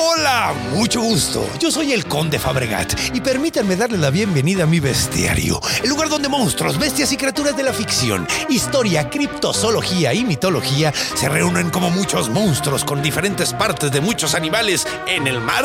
Hola, 0.00 0.54
mucho 0.74 1.00
gusto. 1.00 1.44
Yo 1.58 1.72
soy 1.72 1.92
el 1.92 2.06
Conde 2.06 2.38
Fabregat 2.38 2.94
y 3.12 3.20
permítanme 3.20 3.74
darle 3.74 3.98
la 3.98 4.10
bienvenida 4.10 4.62
a 4.62 4.66
mi 4.66 4.78
bestiario, 4.78 5.60
el 5.82 5.90
lugar 5.90 6.08
donde 6.08 6.28
monstruos, 6.28 6.78
bestias 6.78 7.10
y 7.10 7.16
criaturas 7.16 7.56
de 7.56 7.64
la 7.64 7.72
ficción, 7.72 8.24
historia, 8.48 9.10
criptozoología 9.10 10.14
y 10.14 10.22
mitología 10.22 10.92
se 10.92 11.28
reúnen 11.28 11.70
como 11.70 11.90
muchos 11.90 12.28
monstruos 12.30 12.84
con 12.84 13.02
diferentes 13.02 13.52
partes 13.52 13.90
de 13.90 14.00
muchos 14.00 14.36
animales 14.36 14.86
en 15.08 15.26
el 15.26 15.40
mar, 15.40 15.64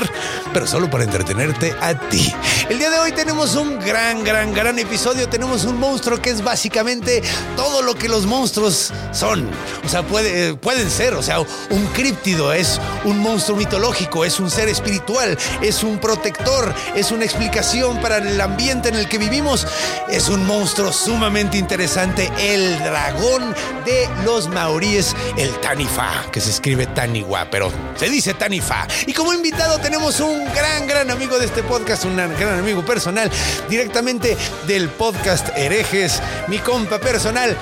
pero 0.51 0.65
solo 0.65 0.89
para 0.89 1.03
entretenerte 1.03 1.75
a 1.79 1.93
ti. 1.93 2.33
El 2.69 2.79
día 2.79 2.89
de 2.89 2.97
hoy 2.97 3.11
tenemos 3.11 3.55
un 3.55 3.77
gran, 3.79 4.23
gran, 4.23 4.53
gran 4.53 4.79
episodio. 4.79 5.27
Tenemos 5.27 5.65
un 5.65 5.77
monstruo 5.77 6.21
que 6.21 6.29
es 6.29 6.41
básicamente 6.41 7.21
todo 7.57 7.81
lo 7.81 7.93
que 7.93 8.07
los 8.07 8.25
monstruos 8.25 8.91
son. 9.11 9.49
O 9.85 9.89
sea, 9.89 10.01
puede, 10.01 10.55
pueden 10.55 10.89
ser. 10.89 11.13
O 11.13 11.21
sea, 11.21 11.39
un 11.39 11.85
críptido 11.93 12.53
es 12.53 12.79
un 13.03 13.19
monstruo 13.19 13.57
mitológico, 13.57 14.22
es 14.23 14.39
un 14.39 14.49
ser 14.49 14.69
espiritual, 14.69 15.37
es 15.61 15.83
un 15.83 15.99
protector, 15.99 16.73
es 16.95 17.11
una 17.11 17.25
explicación 17.25 18.01
para 18.01 18.17
el 18.17 18.39
ambiente 18.39 18.89
en 18.89 18.95
el 18.95 19.07
que 19.07 19.17
vivimos. 19.17 19.67
Es 20.09 20.29
un 20.29 20.45
monstruo 20.45 20.91
sumamente 20.91 21.57
interesante, 21.57 22.31
el 22.39 22.79
dragón 22.79 23.53
de 23.85 24.09
los 24.25 24.47
maoríes, 24.49 25.15
el 25.37 25.51
Tanifa, 25.59 26.09
que 26.31 26.41
se 26.41 26.51
escribe 26.51 26.87
Taniwa, 26.87 27.47
pero 27.49 27.71
se 27.95 28.09
dice 28.09 28.33
Tanifa. 28.33 28.87
Y 29.05 29.13
como 29.13 29.33
invitado 29.33 29.79
tenemos 29.79 30.19
un 30.19 30.45
gran, 30.53 30.87
gran 30.87 31.11
amigo 31.11 31.37
de 31.37 31.45
este 31.45 31.63
podcast, 31.63 32.05
un 32.05 32.15
gran 32.15 32.59
amigo 32.59 32.85
personal, 32.85 33.31
directamente 33.69 34.37
del 34.67 34.89
podcast 34.89 35.49
Herejes, 35.57 36.21
mi 36.47 36.59
compa 36.59 36.99
personal, 36.99 37.55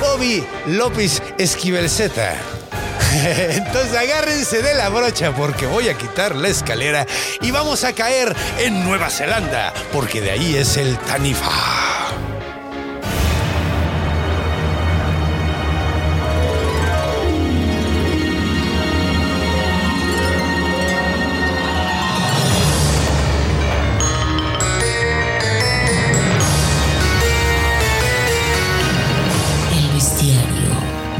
Bobby 0.00 0.44
López 0.66 1.22
Esquivelceta. 1.38 2.57
Entonces 3.50 3.96
agárrense 3.96 4.62
de 4.62 4.74
la 4.74 4.88
brocha 4.88 5.34
porque 5.34 5.66
voy 5.66 5.88
a 5.88 5.94
quitar 5.94 6.36
la 6.36 6.48
escalera 6.48 7.06
y 7.40 7.50
vamos 7.50 7.84
a 7.84 7.92
caer 7.92 8.34
en 8.58 8.84
Nueva 8.84 9.10
Zelanda, 9.10 9.72
porque 9.92 10.20
de 10.20 10.30
ahí 10.30 10.56
es 10.56 10.76
el 10.76 10.96
Tanifa. 10.98 11.50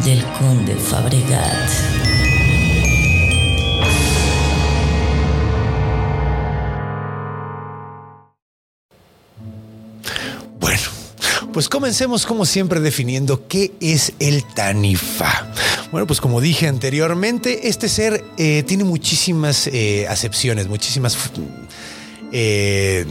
Del 0.04 0.24
conde 0.38 0.74
Fabregat. 0.74 1.87
Bueno, 10.60 10.82
pues 11.52 11.68
comencemos 11.68 12.26
como 12.26 12.44
siempre 12.44 12.80
definiendo 12.80 13.46
qué 13.48 13.72
es 13.80 14.12
el 14.18 14.44
Tanifa. 14.54 15.52
Bueno, 15.90 16.06
pues 16.06 16.20
como 16.20 16.40
dije 16.40 16.66
anteriormente, 16.68 17.68
este 17.68 17.88
ser 17.88 18.24
eh, 18.36 18.62
tiene 18.64 18.84
muchísimas 18.84 19.66
eh, 19.68 20.06
acepciones, 20.08 20.68
muchísimas... 20.68 21.16
eh, 22.32 23.06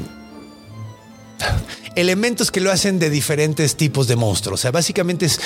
elementos 1.97 2.51
que 2.51 2.61
lo 2.61 2.71
hacen 2.71 2.99
de 2.99 3.09
diferentes 3.09 3.75
tipos 3.75 4.07
de 4.07 4.15
monstruos. 4.15 4.59
O 4.59 4.61
sea, 4.61 4.71
básicamente 4.71 5.25
es 5.25 5.41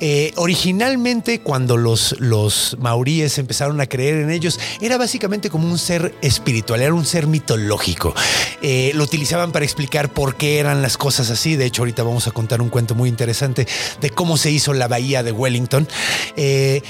eh, 0.00 0.32
originalmente 0.36 1.40
cuando 1.40 1.76
los, 1.76 2.14
los 2.20 2.76
maoríes 2.78 3.38
empezaron 3.38 3.80
a 3.80 3.86
creer 3.86 4.16
en 4.16 4.30
ellos, 4.30 4.60
era 4.80 4.98
básicamente 4.98 5.50
como 5.50 5.66
un 5.66 5.78
ser 5.78 6.14
espiritual, 6.20 6.82
era 6.82 6.92
un 6.92 7.06
ser 7.06 7.26
mitológico. 7.26 8.14
Eh, 8.62 8.92
lo 8.94 9.02
utilizaban 9.02 9.50
para 9.50 9.64
explicar 9.64 10.12
por 10.12 10.36
qué 10.36 10.58
eran 10.58 10.82
las 10.82 10.98
cosas 10.98 11.30
así. 11.30 11.56
De 11.56 11.64
hecho, 11.64 11.82
ahorita 11.82 12.02
vamos 12.02 12.28
a 12.28 12.32
contar 12.32 12.60
un 12.60 12.68
cuento 12.68 12.94
muy 12.94 13.08
interesante 13.08 13.66
de 14.00 14.10
cómo 14.10 14.36
se 14.36 14.50
hizo 14.50 14.74
la 14.74 14.88
bahía 14.88 15.22
de 15.22 15.32
Wellington. 15.32 15.88
Eh, 16.36 16.82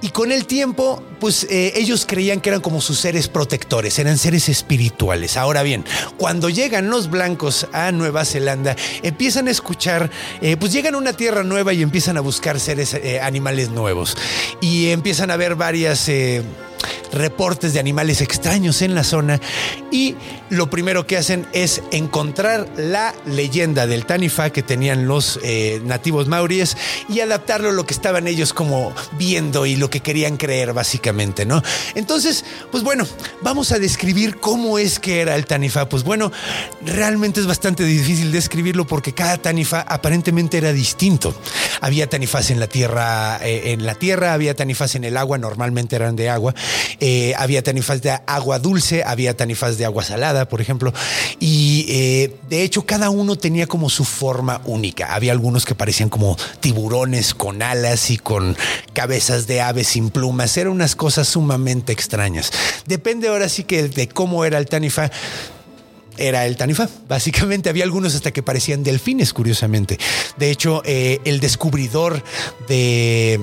y 0.00 0.10
con 0.10 0.30
el 0.30 0.46
tiempo, 0.46 1.02
pues 1.18 1.44
eh, 1.50 1.72
ellos 1.76 2.06
creían 2.06 2.40
que 2.40 2.50
eran 2.50 2.60
como 2.60 2.80
sus 2.80 3.00
seres 3.00 3.28
protectores, 3.28 3.98
eran 3.98 4.16
seres 4.18 4.48
espirituales. 4.48 5.36
Ahora 5.36 5.62
bien, 5.62 5.84
cuando 6.16 6.48
llegan 6.48 6.88
los 6.88 7.10
blancos 7.10 7.66
a 7.72 7.90
Nueva 7.90 8.24
Zelanda, 8.24 8.76
empiezan 9.02 9.48
a 9.48 9.50
escuchar, 9.50 10.10
eh, 10.40 10.56
pues 10.56 10.72
llegan 10.72 10.94
a 10.94 10.98
una 10.98 11.14
tierra 11.14 11.42
nueva 11.42 11.72
y 11.72 11.82
empiezan 11.82 12.16
a 12.16 12.20
buscar 12.20 12.60
seres, 12.60 12.94
eh, 12.94 13.20
animales 13.20 13.70
nuevos. 13.70 14.16
Y 14.60 14.88
empiezan 14.90 15.30
a 15.30 15.36
ver 15.36 15.54
varias... 15.56 16.08
reportes 17.12 17.72
de 17.72 17.80
animales 17.80 18.20
extraños 18.20 18.82
en 18.82 18.94
la 18.94 19.04
zona 19.04 19.40
y 19.90 20.16
lo 20.50 20.70
primero 20.70 21.06
que 21.06 21.16
hacen 21.16 21.46
es 21.52 21.82
encontrar 21.92 22.68
la 22.76 23.14
leyenda 23.26 23.86
del 23.86 24.06
Tanifa 24.06 24.50
que 24.50 24.62
tenían 24.62 25.06
los 25.06 25.38
eh, 25.42 25.80
nativos 25.84 26.28
maoríes 26.28 26.76
y 27.08 27.20
adaptarlo 27.20 27.70
a 27.70 27.72
lo 27.72 27.86
que 27.86 27.94
estaban 27.94 28.26
ellos 28.26 28.52
como 28.52 28.92
viendo 29.18 29.66
y 29.66 29.76
lo 29.76 29.90
que 29.90 30.00
querían 30.00 30.36
creer 30.36 30.72
básicamente, 30.72 31.44
¿no? 31.44 31.62
Entonces, 31.94 32.44
pues 32.70 32.82
bueno, 32.82 33.06
vamos 33.42 33.72
a 33.72 33.78
describir 33.78 34.38
cómo 34.38 34.78
es 34.78 34.98
que 34.98 35.20
era 35.20 35.36
el 35.36 35.46
Tanifa. 35.46 35.88
Pues 35.88 36.04
bueno, 36.04 36.32
realmente 36.84 37.40
es 37.40 37.46
bastante 37.46 37.84
difícil 37.84 38.32
describirlo 38.32 38.86
porque 38.86 39.12
cada 39.12 39.38
Tanifa 39.38 39.80
aparentemente 39.80 40.58
era 40.58 40.72
distinto. 40.72 41.34
Había 41.80 42.08
Tanifas 42.08 42.50
en 42.50 42.60
la 42.60 42.66
tierra, 42.66 43.38
eh, 43.42 43.72
en 43.72 43.86
la 43.86 43.94
tierra, 43.94 44.32
había 44.32 44.54
Tanifas 44.54 44.94
en 44.94 45.04
el 45.04 45.16
agua, 45.16 45.38
normalmente 45.38 45.96
eran 45.96 46.16
de 46.16 46.28
agua. 46.28 46.54
Eh, 47.00 47.34
había 47.36 47.62
tanifas 47.62 48.02
de 48.02 48.10
agua 48.26 48.58
dulce, 48.58 49.04
había 49.04 49.36
tanifas 49.36 49.78
de 49.78 49.84
agua 49.84 50.02
salada, 50.04 50.48
por 50.48 50.60
ejemplo. 50.60 50.92
Y 51.38 51.86
eh, 51.88 52.36
de 52.48 52.62
hecho, 52.62 52.84
cada 52.84 53.10
uno 53.10 53.36
tenía 53.36 53.66
como 53.66 53.88
su 53.88 54.04
forma 54.04 54.60
única. 54.64 55.14
Había 55.14 55.32
algunos 55.32 55.64
que 55.64 55.74
parecían 55.74 56.08
como 56.08 56.36
tiburones 56.60 57.34
con 57.34 57.62
alas 57.62 58.10
y 58.10 58.18
con 58.18 58.56
cabezas 58.92 59.46
de 59.46 59.60
aves 59.60 59.88
sin 59.88 60.10
plumas. 60.10 60.56
Eran 60.56 60.72
unas 60.72 60.96
cosas 60.96 61.28
sumamente 61.28 61.92
extrañas. 61.92 62.52
Depende 62.86 63.28
ahora 63.28 63.48
sí 63.48 63.64
que 63.64 63.88
de 63.88 64.08
cómo 64.08 64.44
era 64.44 64.58
el 64.58 64.66
tanifa 64.66 65.10
era 66.18 66.46
el 66.46 66.56
Tanifa. 66.56 66.88
Básicamente 67.08 67.70
había 67.70 67.84
algunos 67.84 68.14
hasta 68.14 68.32
que 68.32 68.42
parecían 68.42 68.82
delfines, 68.82 69.32
curiosamente. 69.32 69.98
De 70.36 70.50
hecho, 70.50 70.82
eh, 70.84 71.20
el 71.24 71.40
descubridor 71.40 72.22
de 72.66 73.40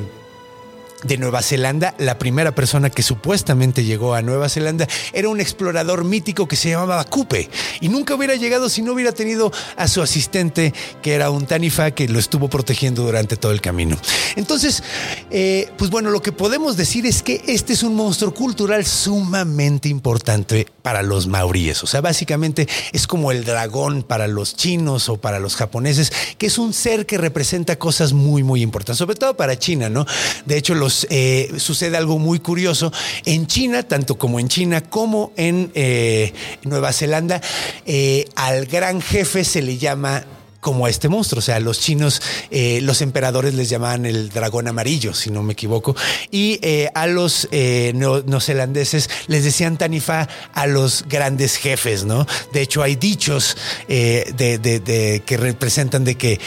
de 1.08 1.18
Nueva 1.18 1.42
Zelanda, 1.42 1.94
la 2.00 2.18
primera 2.18 2.54
persona 2.54 2.90
que 2.90 3.04
supuestamente 3.04 3.84
llegó 3.84 4.14
a 4.14 4.22
Nueva 4.22 4.50
Zelanda 4.50 4.88
era 5.14 5.30
un 5.30 5.40
explorador 5.40 6.04
mítico 6.04 6.48
que 6.48 6.56
se 6.56 6.70
llamaba 6.70 7.04
Kupe 7.04 7.50
y 7.80 7.90
nunca 7.90 8.16
hubiera 8.16 8.36
llegado 8.36 8.70
si 8.70 8.82
no 8.82 8.94
hubiera 8.94 9.12
tenido 9.12 9.52
a 9.78 9.88
su 9.88 10.02
asistente 10.02 10.74
que 11.02 11.14
era 11.14 11.30
un 11.30 11.46
Tanifa 11.46 11.92
que 11.92 12.08
lo 12.08 12.20
estuvo 12.20 12.50
protegiendo 12.50 13.04
durante 13.04 13.38
todo 13.38 13.52
el 13.52 13.62
camino. 13.62 13.98
Entonces, 14.36 14.84
eh, 15.30 15.70
pues 15.78 15.92
bueno, 15.92 16.10
lo 16.10 16.22
que 16.22 16.32
podemos 16.32 16.78
decir 16.78 17.06
es 17.06 17.22
que 17.22 17.44
este 17.48 17.74
es 17.74 17.84
un 17.84 17.96
monstruo 17.96 18.34
cultural 18.34 18.86
sumamente 18.86 19.90
importante 19.90 20.68
para 20.82 21.04
los 21.04 21.28
maoríes. 21.28 21.84
O 21.84 21.88
sea, 21.88 22.02
básicamente 22.02 22.68
es 22.94 23.08
como 23.08 23.32
el 23.32 23.46
dragón 23.46 24.04
para 24.04 24.28
los 24.28 24.56
chinos 24.56 25.10
o 25.10 25.18
para 25.18 25.40
los 25.40 25.56
japoneses, 25.56 26.12
que 26.38 26.48
es 26.48 26.58
un 26.58 26.74
ser 26.74 27.06
que 27.06 27.18
representa 27.18 27.78
cosas 27.78 28.14
muy, 28.14 28.44
muy 28.44 28.62
importantes, 28.62 28.98
sobre 28.98 29.16
todo 29.16 29.38
para 29.38 29.58
China, 29.58 29.90
¿no? 29.90 30.06
De 30.46 30.58
hecho, 30.58 30.74
los 30.74 30.95
eh, 31.10 31.52
sucede 31.58 31.98
algo 31.98 32.18
muy 32.20 32.40
curioso. 32.40 32.92
En 33.26 33.48
China, 33.48 33.84
tanto 33.84 34.18
como 34.18 34.40
en 34.40 34.48
China 34.48 34.82
como 34.82 35.32
en 35.36 35.72
eh, 35.76 36.34
Nueva 36.64 36.94
Zelanda, 36.94 37.42
eh, 37.86 38.26
al 38.36 38.66
gran 38.66 39.02
jefe 39.02 39.44
se 39.44 39.62
le 39.62 39.78
llama 39.78 40.24
como 40.60 40.88
a 40.88 40.90
este 40.90 41.10
monstruo. 41.10 41.40
O 41.40 41.42
sea, 41.44 41.60
los 41.60 41.80
chinos, 41.80 42.24
los 42.50 43.02
emperadores 43.04 43.54
les 43.54 43.70
llamaban 43.70 44.08
el 44.08 44.30
dragón 44.30 44.68
amarillo, 44.68 45.14
si 45.14 45.30
no 45.30 45.44
me 45.44 45.54
equivoco. 45.54 45.96
Y 46.32 46.60
a 46.96 47.06
los 47.06 47.48
eh, 47.52 47.92
neo- 47.94 48.24
neozelandeses 48.26 49.10
les 49.28 49.44
decían 49.44 49.78
Tanifa 49.78 50.28
a 50.56 50.66
los 50.66 51.06
grandes 51.08 51.58
jefes, 51.58 52.04
¿no? 52.06 52.26
De 52.52 52.64
hecho, 52.64 52.82
hay 52.82 52.96
dichos 52.96 53.56
de- 53.88 55.22
que 55.24 55.38
representan 55.38 56.04
de 56.04 56.16
que 56.16 56.40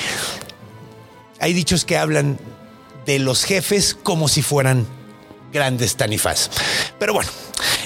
hay 1.40 1.52
dichos 1.52 1.84
que 1.84 1.96
hablan 1.96 2.38
de 3.08 3.18
los 3.18 3.44
jefes 3.44 3.96
como 4.02 4.28
si 4.28 4.42
fueran 4.42 4.86
grandes 5.50 5.96
tanifas. 5.96 6.50
Pero 6.98 7.14
bueno, 7.14 7.30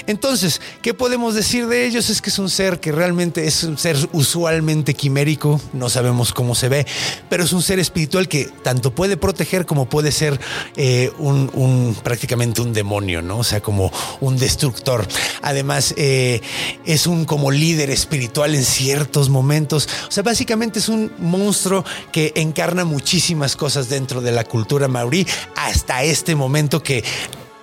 entonces, 0.07 0.61
¿qué 0.83 0.95
podemos 0.95 1.35
decir 1.35 1.67
de 1.67 1.87
ellos? 1.87 2.11
Es 2.11 2.21
que 2.21 2.31
es 2.31 2.39
un 2.39 2.51
ser 2.51 2.81
que 2.81 2.93
realmente 2.93 3.47
es 3.47 3.63
un 3.65 3.79
ser 3.79 3.97
usualmente 4.13 4.95
quimérico, 4.95 5.61
no 5.73 5.89
sabemos 5.89 6.33
cómo 6.33 6.55
se 6.55 6.69
ve, 6.69 6.87
pero 7.29 7.45
es 7.45 7.53
un 7.53 7.63
ser 7.63 7.79
espiritual 7.79 8.29
que 8.29 8.47
tanto 8.63 8.95
puede 8.95 9.17
proteger 9.17 9.67
como 9.67 9.87
puede 9.87 10.13
ser 10.13 10.41
eh, 10.77 11.11
un, 11.19 11.97
prácticamente 12.03 12.63
un 12.63 12.73
demonio, 12.73 13.23
¿no? 13.23 13.39
O 13.39 13.45
sea, 13.45 13.61
como 13.61 13.93
un 14.21 14.37
destructor. 14.37 15.07
Además, 15.43 15.95
eh, 15.97 16.41
es 16.85 17.07
un 17.07 17.25
como 17.25 17.51
líder 17.51 17.91
espiritual 17.91 18.55
en 18.55 18.65
ciertos 18.65 19.29
momentos. 19.29 19.89
O 20.09 20.11
sea, 20.11 20.23
básicamente 20.23 20.79
es 20.79 20.89
un 20.89 21.13
monstruo 21.19 21.85
que 22.11 22.33
encarna 22.37 22.85
muchísimas 22.85 23.57
cosas 23.57 23.89
dentro 23.89 24.21
de 24.21 24.33
la 24.33 24.45
cultura 24.45 24.89
maorí 24.89 25.27
hasta 25.57 26.03
este 26.03 26.35
momento 26.35 26.83
que 26.83 27.05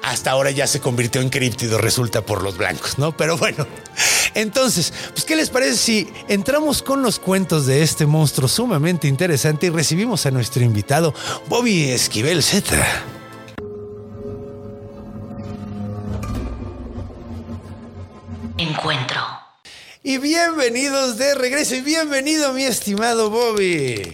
hasta 0.01 0.31
ahora 0.31 0.51
ya 0.51 0.67
se 0.67 0.79
convirtió 0.79 1.21
en 1.21 1.29
críptido, 1.29 1.77
resulta 1.77 2.21
por 2.21 2.43
los 2.43 2.57
blancos, 2.57 2.97
¿no? 2.97 3.15
Pero 3.15 3.37
bueno, 3.37 3.67
entonces, 4.33 4.93
pues, 5.11 5.25
¿qué 5.25 5.35
les 5.35 5.49
parece 5.49 5.75
si 5.75 6.07
entramos 6.27 6.81
con 6.81 7.01
los 7.01 7.19
cuentos 7.19 7.65
de 7.65 7.83
este 7.83 8.05
monstruo 8.05 8.47
sumamente 8.47 9.07
interesante 9.07 9.67
y 9.67 9.69
recibimos 9.69 10.25
a 10.25 10.31
nuestro 10.31 10.63
invitado, 10.63 11.13
Bobby 11.47 11.89
Esquivel 11.89 12.43
Z? 12.43 12.77
Encuentro. 18.57 19.21
Y 20.03 20.17
bienvenidos 20.17 21.17
de 21.17 21.35
regreso 21.35 21.75
y 21.75 21.81
bienvenido, 21.81 22.53
mi 22.53 22.63
estimado 22.63 23.29
Bobby. 23.29 24.11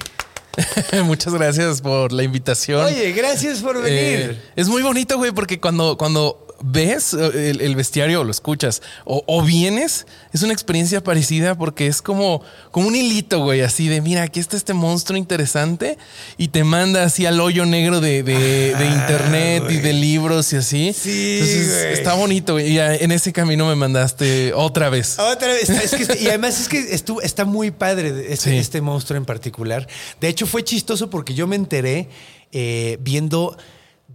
Muchas 1.04 1.34
gracias 1.34 1.82
por 1.82 2.12
la 2.12 2.24
invitación. 2.24 2.86
Oye, 2.86 3.12
gracias 3.12 3.60
por 3.60 3.82
venir. 3.82 4.32
Eh, 4.32 4.42
es 4.56 4.68
muy 4.68 4.82
bonito, 4.82 5.18
güey, 5.18 5.32
porque 5.32 5.60
cuando, 5.60 5.98
cuando 5.98 6.45
ves 6.68 7.14
eh, 7.14 7.52
el, 7.52 7.62
el 7.62 7.76
bestiario 7.76 8.22
o 8.22 8.24
lo 8.24 8.32
escuchas 8.32 8.82
o, 9.06 9.24
o 9.28 9.44
vienes, 9.44 10.08
es 10.34 10.42
una 10.42 10.52
experiencia 10.54 11.04
parecida 11.04 11.56
porque 11.56 11.86
es 11.86 12.02
como, 12.02 12.42
como 12.72 12.88
un 12.88 12.96
hilito, 12.96 13.40
güey, 13.44 13.62
así 13.62 13.88
de, 13.88 14.02
mira, 14.02 14.24
aquí 14.24 14.40
está 14.40 14.58
este 14.58 14.74
monstruo 14.74 15.18
interesante 15.18 15.98
y 16.38 16.48
te 16.48 16.64
manda 16.64 17.04
así 17.04 17.26
al 17.26 17.40
hoyo 17.40 17.66
negro 17.66 18.02
de, 18.02 18.24
de- 18.24 18.74
de 18.76 18.86
internet 18.88 19.64
y 19.70 19.78
de 19.78 19.94
libros 19.94 20.52
y 20.54 20.56
así. 20.58 20.94
Sí, 20.94 21.34
Entonces, 21.40 21.82
güey. 21.82 21.94
está 21.94 22.14
bonito, 22.16 22.54
güey. 22.54 22.72
Y 22.74 22.80
en 22.80 23.12
ese 23.12 23.32
camino 23.32 23.68
me 23.68 23.76
mandaste 23.76 24.54
otra 24.54 24.90
vez. 24.90 25.20
Otra 25.20 25.50
vez, 25.50 25.70
es 25.70 25.92
que 25.92 26.18
y 26.24 26.28
además 26.28 26.60
es 26.60 26.68
que 26.68 26.80
estuvo, 26.94 27.22
está 27.22 27.46
muy 27.46 27.72
padre 27.72 28.34
este, 28.34 28.52
Sí. 28.52 28.58
este 28.58 28.82
monstruo 28.82 29.18
en 29.18 29.26
particular. 29.26 29.88
De 30.20 30.28
hecho, 30.28 30.48
fue 30.48 30.64
chistoso 30.64 31.10
porque 31.10 31.34
yo 31.36 31.46
me 31.48 31.56
enteré 31.56 32.10
eh, 32.52 32.98
viendo 33.02 33.56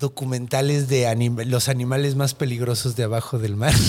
documentales 0.01 0.89
de 0.89 1.07
anim- 1.07 1.45
los 1.45 1.69
animales 1.69 2.17
más 2.17 2.35
peligrosos 2.35 2.97
de 2.97 3.05
abajo 3.05 3.39
del 3.39 3.55
mar. 3.55 3.75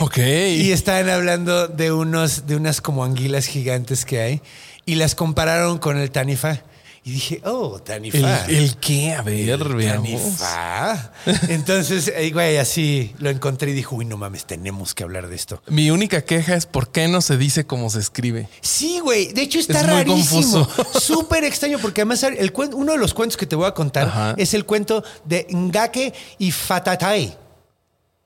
Ok. 0.00 0.18
Y 0.18 0.72
estaban 0.72 1.08
hablando 1.08 1.68
de 1.68 1.92
unos, 1.92 2.46
de 2.46 2.56
unas 2.56 2.80
como 2.80 3.04
anguilas 3.04 3.46
gigantes 3.46 4.04
que 4.04 4.20
hay. 4.20 4.42
Y 4.84 4.96
las 4.96 5.14
compararon 5.14 5.78
con 5.78 5.96
el 5.98 6.10
tanifa. 6.10 6.62
Y 7.04 7.10
dije, 7.10 7.40
oh, 7.44 7.78
¿El, 7.78 7.82
tanifa. 7.82 8.46
el 8.46 8.76
qué? 8.76 9.12
A 9.12 9.22
ver, 9.22 9.64
veamos. 9.74 10.38
Tanifa. 10.38 11.12
Entonces, 11.48 12.12
eh, 12.14 12.30
güey, 12.30 12.58
así 12.58 13.12
lo 13.18 13.28
encontré 13.28 13.72
y 13.72 13.74
dijo, 13.74 13.96
uy, 13.96 14.04
no 14.04 14.16
mames, 14.16 14.44
tenemos 14.44 14.94
que 14.94 15.02
hablar 15.02 15.26
de 15.28 15.34
esto. 15.34 15.60
Mi 15.66 15.90
única 15.90 16.22
queja 16.24 16.54
es 16.54 16.66
por 16.66 16.92
qué 16.92 17.08
no 17.08 17.20
se 17.20 17.36
dice 17.36 17.66
como 17.66 17.90
se 17.90 17.98
escribe. 17.98 18.48
Sí, 18.60 19.00
güey. 19.00 19.32
De 19.32 19.42
hecho, 19.42 19.58
está 19.58 19.80
Es 19.80 19.86
rarísimo. 19.86 20.68
confuso. 20.68 21.00
Súper 21.00 21.42
extraño, 21.42 21.80
porque 21.80 22.02
además 22.02 22.22
el 22.22 22.52
uno 22.72 22.92
de 22.92 22.98
los 22.98 23.14
cuentos 23.14 23.36
que 23.36 23.46
te 23.46 23.56
voy 23.56 23.66
a 23.66 23.74
contar 23.74 24.06
Ajá. 24.06 24.34
es 24.38 24.54
el 24.54 24.64
cuento 24.64 25.02
de 25.24 25.48
Ngake 25.50 26.12
y 26.38 26.52
Fatatai. 26.52 27.36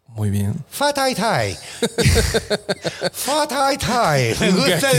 Muy 0.08 0.30
bien. 0.30 0.54
Fataitai. 0.70 1.56
Fataitai. 3.12 4.34
Me 4.40 4.50
gusta. 4.50 4.90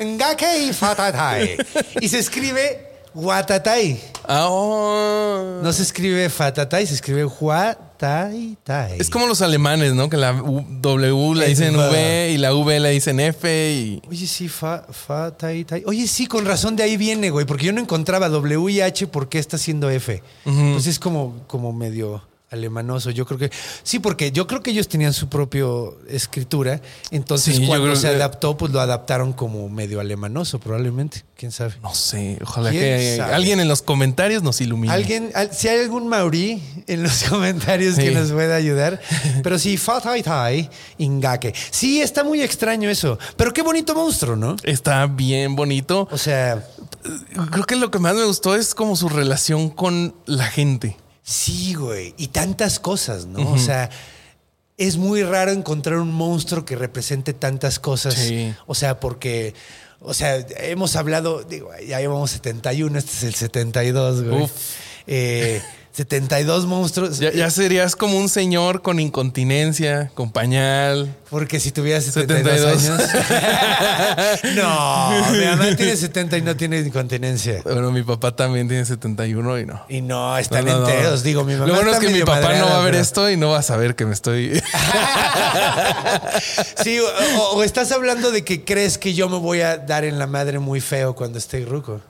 Ngake 0.00 0.58
y 0.64 0.72
Fatatai. 0.72 1.56
Y 2.00 2.08
se 2.08 2.20
escribe 2.20 2.93
Watatai. 3.14 4.00
Ah, 4.26 4.48
oh. 4.48 5.60
No 5.62 5.72
se 5.72 5.82
escribe 5.82 6.28
Fatatai, 6.28 6.86
se 6.86 6.94
escribe 6.94 7.24
Huataitai. 7.24 8.96
Es 8.98 9.08
como 9.08 9.26
los 9.26 9.40
alemanes, 9.40 9.94
¿no? 9.94 10.08
Que 10.10 10.16
la 10.16 10.32
W 10.32 11.34
la 11.34 11.44
dicen. 11.44 11.76
V 11.76 12.30
y 12.32 12.38
la 12.38 12.54
V 12.54 12.80
la 12.80 12.88
dicen 12.88 13.20
F 13.20 13.72
y... 13.72 14.02
Oye, 14.08 14.26
sí, 14.26 14.48
fa, 14.48 14.84
fa, 14.90 15.30
tai, 15.30 15.64
tai. 15.64 15.84
Oye, 15.86 16.08
sí, 16.08 16.26
con 16.26 16.44
razón 16.44 16.74
de 16.74 16.82
ahí 16.82 16.96
viene, 16.96 17.30
güey, 17.30 17.46
porque 17.46 17.66
yo 17.66 17.72
no 17.72 17.80
encontraba 17.80 18.28
W 18.28 18.72
y 18.72 18.80
H, 18.80 19.06
¿por 19.06 19.28
qué 19.28 19.38
está 19.38 19.56
haciendo 19.56 19.90
F? 19.90 20.22
Pues 20.44 20.86
es 20.86 20.98
como, 20.98 21.44
como 21.46 21.72
medio 21.72 22.22
alemanoso. 22.54 23.10
Yo 23.10 23.26
creo 23.26 23.38
que. 23.38 23.50
Sí, 23.82 23.98
porque 23.98 24.32
yo 24.32 24.46
creo 24.46 24.62
que 24.62 24.70
ellos 24.70 24.88
tenían 24.88 25.12
su 25.12 25.28
propio 25.28 25.98
escritura. 26.08 26.80
Entonces, 27.10 27.56
Sí, 27.56 27.66
cuando 27.66 27.94
se 27.96 28.08
que- 28.08 28.14
adaptó, 28.14 28.56
pues 28.56 28.72
lo 28.72 28.80
adaptaron 28.80 29.32
como 29.34 29.68
medio 29.68 30.00
alemanoso, 30.00 30.58
probablemente. 30.58 31.24
¿Quién 31.36 31.52
sabe? 31.52 31.74
No 31.82 31.92
sé, 31.94 32.38
ojalá 32.42 32.70
¿Quién 32.70 32.82
que 32.82 33.16
sabe? 33.18 33.34
alguien 33.34 33.60
en 33.60 33.68
los 33.68 33.82
comentarios 33.82 34.42
nos 34.42 34.60
ilumine. 34.60 34.92
Alguien, 34.94 35.30
al- 35.34 35.52
si 35.52 35.68
hay 35.68 35.80
algún 35.80 36.08
maurí 36.08 36.62
en 36.86 37.02
los 37.02 37.24
comentarios 37.28 37.96
que 37.96 38.10
nos 38.12 38.30
pueda 38.32 38.54
ayudar. 38.56 39.00
Pero 39.42 39.58
sí, 39.58 39.76
Fatai 39.76 40.22
Tai, 40.22 40.70
Ingake. 40.98 41.52
Sí, 41.70 42.00
está 42.00 42.24
muy 42.24 42.40
extraño 42.40 42.88
eso. 42.88 43.18
Pero 43.36 43.52
qué 43.52 43.62
bonito 43.62 43.94
monstruo, 43.94 44.36
¿no? 44.36 44.56
Está 44.62 45.06
bien 45.06 45.56
bonito. 45.56 46.08
O 46.10 46.18
sea, 46.18 46.64
Creo 47.50 47.64
que 47.66 47.76
lo 47.76 47.90
que 47.90 47.98
más 47.98 48.14
me 48.14 48.24
gustó 48.24 48.54
es 48.56 48.74
como 48.74 48.96
su 48.96 49.10
relación 49.10 49.68
con 49.68 50.14
la 50.24 50.44
gente. 50.46 50.96
Sí, 51.24 51.72
güey. 51.72 52.14
Y 52.18 52.28
tantas 52.28 52.78
cosas, 52.78 53.24
¿no? 53.24 53.50
O 53.50 53.58
sea, 53.58 53.88
es 54.76 54.98
muy 54.98 55.22
raro 55.22 55.52
encontrar 55.52 55.98
un 55.98 56.12
monstruo 56.12 56.66
que 56.66 56.76
represente 56.76 57.32
tantas 57.32 57.78
cosas. 57.78 58.14
Sí. 58.14 58.54
O 58.66 58.74
sea, 58.74 59.00
porque, 59.00 59.54
o 60.00 60.12
sea, 60.12 60.36
hemos 60.58 60.96
hablado, 60.96 61.42
digo, 61.42 61.70
ya 61.86 61.98
llevamos 61.98 62.30
71, 62.32 62.98
este 62.98 63.12
es 63.12 63.22
el 63.22 63.34
72, 63.34 64.22
güey. 64.22 64.42
Uf. 64.42 64.52
Eh, 65.06 65.62
72 65.96 66.66
monstruos. 66.66 67.20
Ya, 67.20 67.30
ya 67.32 67.48
serías 67.50 67.94
como 67.94 68.18
un 68.18 68.28
señor 68.28 68.82
con 68.82 68.98
incontinencia, 68.98 70.10
con 70.14 70.32
pañal. 70.32 71.14
Porque 71.30 71.60
si 71.60 71.70
tuvieras 71.70 72.02
72, 72.04 72.82
72. 72.82 73.00
años. 73.00 73.10
no, 74.56 75.32
mi 75.32 75.44
mamá 75.44 75.76
tiene 75.76 75.96
70 75.96 76.38
y 76.38 76.42
no 76.42 76.56
tiene 76.56 76.80
incontinencia. 76.80 77.60
Bueno, 77.62 77.92
mi 77.92 78.02
papá 78.02 78.34
también 78.34 78.66
tiene 78.66 78.84
71 78.84 79.58
y 79.60 79.66
no. 79.66 79.84
Y 79.88 80.00
no, 80.00 80.36
están 80.36 80.64
No, 80.64 80.72
no, 80.72 80.80
no. 80.80 80.88
enteros. 80.88 81.22
Digo, 81.22 81.44
mi 81.44 81.52
mamá. 81.54 81.66
Lo 81.68 81.74
bueno 81.74 81.92
es 81.92 81.98
que 82.00 82.08
mi 82.08 82.22
papá 82.22 82.54
no 82.54 82.66
va 82.66 82.78
a 82.78 82.80
ver 82.80 82.90
pero- 82.92 83.02
esto 83.02 83.30
y 83.30 83.36
no 83.36 83.50
va 83.50 83.58
a 83.58 83.62
saber 83.62 83.94
que 83.94 84.04
me 84.04 84.14
estoy. 84.14 84.60
Sí, 86.82 86.98
o, 86.98 87.42
o- 87.54 87.62
estás 87.62 87.92
hablando 87.92 88.30
de 88.30 88.44
que 88.44 88.64
crees 88.64 88.98
que 88.98 89.14
yo 89.14 89.28
me 89.28 89.38
voy 89.38 89.60
a 89.60 89.78
dar 89.78 90.04
en 90.04 90.18
la 90.18 90.26
madre 90.26 90.58
muy 90.58 90.80
feo 90.80 91.14
cuando 91.14 91.38
esté 91.38 91.64
ruco. 91.64 92.00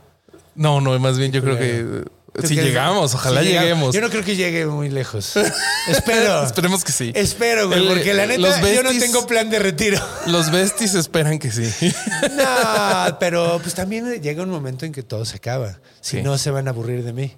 No, 0.55 0.81
no, 0.81 0.99
más 0.99 1.19
bien 1.19 1.33
yo 1.33 1.43
creo 1.43 1.59
que 1.59 2.05
¿Tú 2.05 2.11
si 2.43 2.57
llegamos, 2.57 3.15
ojalá 3.15 3.41
Si 3.43 3.47
llegamos. 3.49 3.65
lleguemos. 3.69 3.95
Yo 3.95 4.01
no 4.01 4.11
creo 4.11 4.25
que 4.25 4.35
llegue 4.37 4.67
muy 4.67 4.89
lejos. 4.91 5.35
Espero. 5.89 6.45
Esperemos 6.45 6.83
que 6.85 6.91
sí. 6.93 7.13
Espero, 7.15 7.69
güey, 7.69 7.81
El- 7.83 7.89
porque 7.89 8.13
la 8.15 8.27
los 8.27 8.39
neta 8.61 8.73
yo 8.73 8.83
no 8.83 8.91
tengo 8.99 9.27
plan 9.27 9.51
de 9.51 9.59
retiro. 9.61 10.01
Los 10.27 10.51
besties 10.51 10.95
esperan 10.95 11.39
que 11.39 11.51
sí. 11.53 11.71
No, 12.37 13.17
pero 13.21 13.59
pues 13.63 13.75
también 13.75 14.21
llega 14.21 14.43
un 14.43 14.51
momento 14.51 14.85
en 14.87 14.93
que 14.93 15.03
todo 15.03 15.25
se 15.25 15.37
acaba. 15.37 15.79
Si 16.01 16.17
Sí. 16.19 16.23
no, 16.23 16.37
se 16.39 16.51
van 16.51 16.67
a 16.67 16.71
aburrir 16.71 17.05
de 17.05 17.13
mí. 17.13 17.37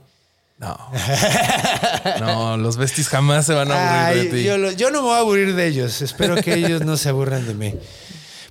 No. 0.59 0.77
No, 2.21 2.57
los 2.57 2.77
besties 2.77 3.09
jamás 3.09 3.45
se 3.47 3.53
van 3.55 3.71
a 3.71 4.07
aburrir 4.09 4.23
Ay, 4.23 4.29
de 4.31 4.37
ti. 4.39 4.45
yo, 4.45 4.57
lo- 4.59 4.71
yo 4.73 4.91
no 4.91 5.03
me 5.03 5.09
voy 5.09 5.17
a 5.17 5.21
aburrir 5.21 5.55
de 5.55 5.67
ellos. 5.67 6.01
Espero 6.03 6.37
que 6.37 6.55
ellos 6.55 6.83
no 6.85 6.97
se 6.97 7.09
aburran 7.11 7.47
de 7.47 7.55
mí. 7.55 7.75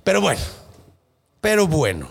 Pero 0.04 0.20
bueno, 0.20 0.40
pero 1.40 1.66
bueno. 1.66 2.08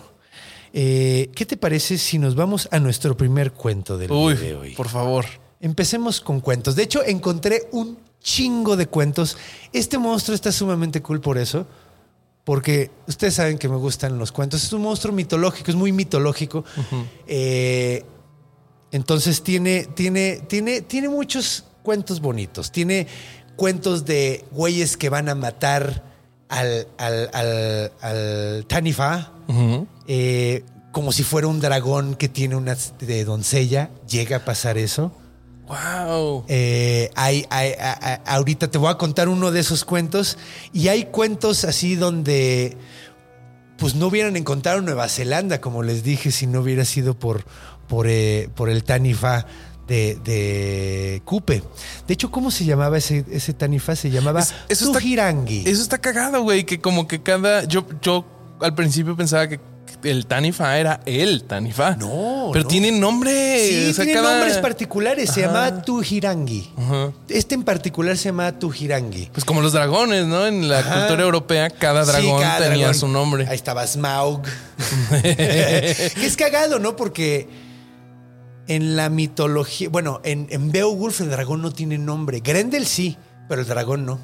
Eh, 0.77 1.29
¿Qué 1.33 1.45
te 1.45 1.55
parece 1.55 1.97
si 1.97 2.19
nos 2.19 2.35
vamos 2.35 2.67
a 2.69 2.79
nuestro 2.79 3.15
primer 3.15 3.53
cuento 3.53 3.97
del 3.97 4.11
Uy, 4.11 4.33
día 4.33 4.49
de 4.49 4.55
hoy? 4.55 4.75
por 4.75 4.89
favor. 4.89 5.23
Empecemos 5.61 6.19
con 6.19 6.41
cuentos. 6.41 6.75
De 6.75 6.83
hecho, 6.83 7.01
encontré 7.05 7.69
un 7.71 7.97
chingo 8.21 8.75
de 8.75 8.85
cuentos. 8.85 9.37
Este 9.71 9.97
monstruo 9.97 10.35
está 10.35 10.51
sumamente 10.51 11.01
cool 11.01 11.21
por 11.21 11.37
eso. 11.37 11.65
Porque 12.43 12.91
ustedes 13.07 13.35
saben 13.35 13.57
que 13.57 13.69
me 13.69 13.77
gustan 13.77 14.19
los 14.19 14.33
cuentos. 14.33 14.65
Es 14.65 14.73
un 14.73 14.81
monstruo 14.81 15.13
mitológico, 15.15 15.71
es 15.71 15.77
muy 15.77 15.93
mitológico. 15.93 16.65
Eh, 17.25 18.03
entonces 18.91 19.41
tiene, 19.43 19.85
tiene, 19.95 20.41
tiene, 20.47 20.81
tiene 20.81 21.07
muchos 21.07 21.63
cuentos 21.83 22.19
bonitos. 22.19 22.69
Tiene 22.71 23.07
cuentos 23.55 24.03
de 24.03 24.43
güeyes 24.51 24.97
que 24.97 25.07
van 25.09 25.29
a 25.29 25.35
matar 25.35 26.03
al, 26.49 26.87
al, 26.97 27.29
al, 27.33 27.91
al 28.01 28.65
Tanifa. 28.67 29.31
Ujú. 29.47 29.87
Eh, 30.07 30.63
como 30.91 31.11
si 31.11 31.23
fuera 31.23 31.47
un 31.47 31.59
dragón 31.59 32.15
que 32.15 32.29
tiene 32.29 32.55
una 32.55 32.77
de 32.99 33.25
doncella. 33.25 33.89
Llega 34.09 34.37
a 34.37 34.45
pasar 34.45 34.77
eso. 34.77 35.11
Wow. 35.67 36.45
Eh, 36.47 37.09
hay, 37.15 37.45
ahorita 38.25 38.69
te 38.69 38.77
voy 38.77 38.89
a 38.91 38.95
contar 38.97 39.27
uno 39.29 39.51
de 39.51 39.59
esos 39.59 39.83
cuentos. 39.83 40.37
Y 40.73 40.87
hay 40.89 41.05
cuentos 41.05 41.63
así 41.65 41.95
donde 41.95 42.77
pues 43.77 43.95
no 43.95 44.07
hubieran 44.07 44.37
encontrado 44.37 44.79
Nueva 44.81 45.09
Zelanda, 45.09 45.59
como 45.59 45.83
les 45.83 46.01
dije, 46.03 46.31
si 46.31 46.47
no 46.47 46.61
hubiera 46.61 46.85
sido 46.85 47.17
por, 47.19 47.43
por, 47.89 48.07
eh, 48.07 48.47
por 48.55 48.69
el 48.69 48.85
Tanifa 48.85 49.45
de, 49.87 50.15
de 50.23 51.21
Cupe. 51.25 51.61
De 52.07 52.13
hecho, 52.13 52.31
¿cómo 52.31 52.51
se 52.51 52.63
llamaba 52.63 52.97
ese, 52.97 53.25
ese 53.29 53.53
Tanifa? 53.53 53.97
Se 53.97 54.09
llamaba 54.11 54.39
Es- 54.39 54.53
eso 54.69 54.85
está- 54.85 54.99
Tujirangi. 54.99 55.63
Eso 55.67 55.81
está 55.81 55.97
cagado, 55.97 56.41
güey, 56.43 56.63
que 56.63 56.79
como 56.79 57.05
que 57.07 57.21
cada... 57.21 57.65
Yo, 57.65 57.85
yo 58.01 58.23
al 58.61 58.73
principio 58.75 59.17
pensaba 59.17 59.49
que 59.49 59.59
el 60.03 60.25
Tanifa 60.25 60.77
era 60.77 60.99
el 61.05 61.43
Tanifa. 61.43 61.95
No, 61.95 62.49
Pero 62.53 62.63
no. 62.63 62.67
tiene 62.69 62.91
nombre. 62.91 63.59
Sí, 63.69 63.89
o 63.89 63.93
sea, 63.93 64.05
tiene 64.05 64.19
cada- 64.21 64.37
nombres 64.37 64.57
particulares. 64.59 65.29
Se 65.31 65.41
llamaba 65.41 65.81
Tujirangi. 65.81 66.71
Ajá. 66.77 67.11
Este 67.29 67.55
en 67.55 67.63
particular 67.63 68.17
se 68.17 68.25
llamaba 68.29 68.51
Tujirangi. 68.59 69.29
Pues 69.33 69.45
como 69.45 69.61
los 69.61 69.73
dragones, 69.73 70.25
¿no? 70.25 70.45
En 70.47 70.67
la 70.67 70.79
Ajá. 70.79 70.99
cultura 71.01 71.23
europea, 71.23 71.69
cada 71.69 72.05
Sí, 72.05 72.11
dragón 72.11 72.41
cada 72.41 72.59
tenía 72.59 72.77
dragón. 72.77 72.95
su 72.95 73.07
nombre. 73.07 73.47
Ahí 73.47 73.55
estaba 73.55 73.85
Smaug. 73.87 74.41
es 75.23 76.35
cagado, 76.37 76.79
¿no? 76.79 76.95
Porque 76.95 77.47
en 78.67 78.95
la 78.95 79.09
mitología, 79.09 79.89
bueno, 79.89 80.21
en, 80.23 80.47
en 80.49 80.71
Beowulf 80.71 81.21
el 81.21 81.29
dragón 81.29 81.61
no 81.61 81.71
tiene 81.71 81.97
nombre. 81.97 82.39
Grendel 82.39 82.85
sí, 82.85 83.17
pero 83.47 83.61
el 83.61 83.67
dragón 83.67 84.05
no. 84.05 84.19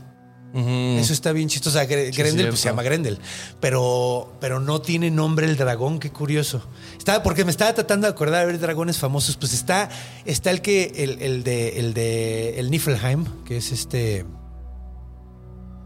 Eso 0.54 1.14
está 1.14 1.32
bien 1.32 1.48
chistoso. 1.48 1.78
O 1.78 1.82
sea, 1.82 1.90
Gre- 1.90 2.16
Grendel 2.16 2.50
pues, 2.50 2.60
se 2.60 2.70
llama 2.70 2.84
Grendel, 2.84 3.20
pero, 3.60 4.34
pero 4.42 4.60
no 4.60 4.82
tiene 4.82 5.10
nombre 5.10 5.46
el 5.46 5.56
dragón. 5.56 6.00
Qué 6.00 6.12
curioso. 6.12 6.62
Estaba, 6.98 7.24
porque 7.24 7.46
me 7.46 7.52
estaba 7.52 7.74
tratando 7.74 8.08
de 8.08 8.12
acordar 8.12 8.42
de 8.46 8.52
ver 8.52 8.60
dragones 8.60 8.98
famosos. 8.98 9.38
Pues 9.38 9.54
está, 9.54 9.90
está 10.26 10.52
el 10.52 10.62
que, 10.62 10.92
el, 10.98 11.22
el 11.22 11.44
de, 11.44 11.80
el 11.80 11.94
de, 11.94 12.60
el 12.60 12.70
Niflheim, 12.70 13.26
que 13.46 13.58
es 13.58 13.72
este. 13.72 14.26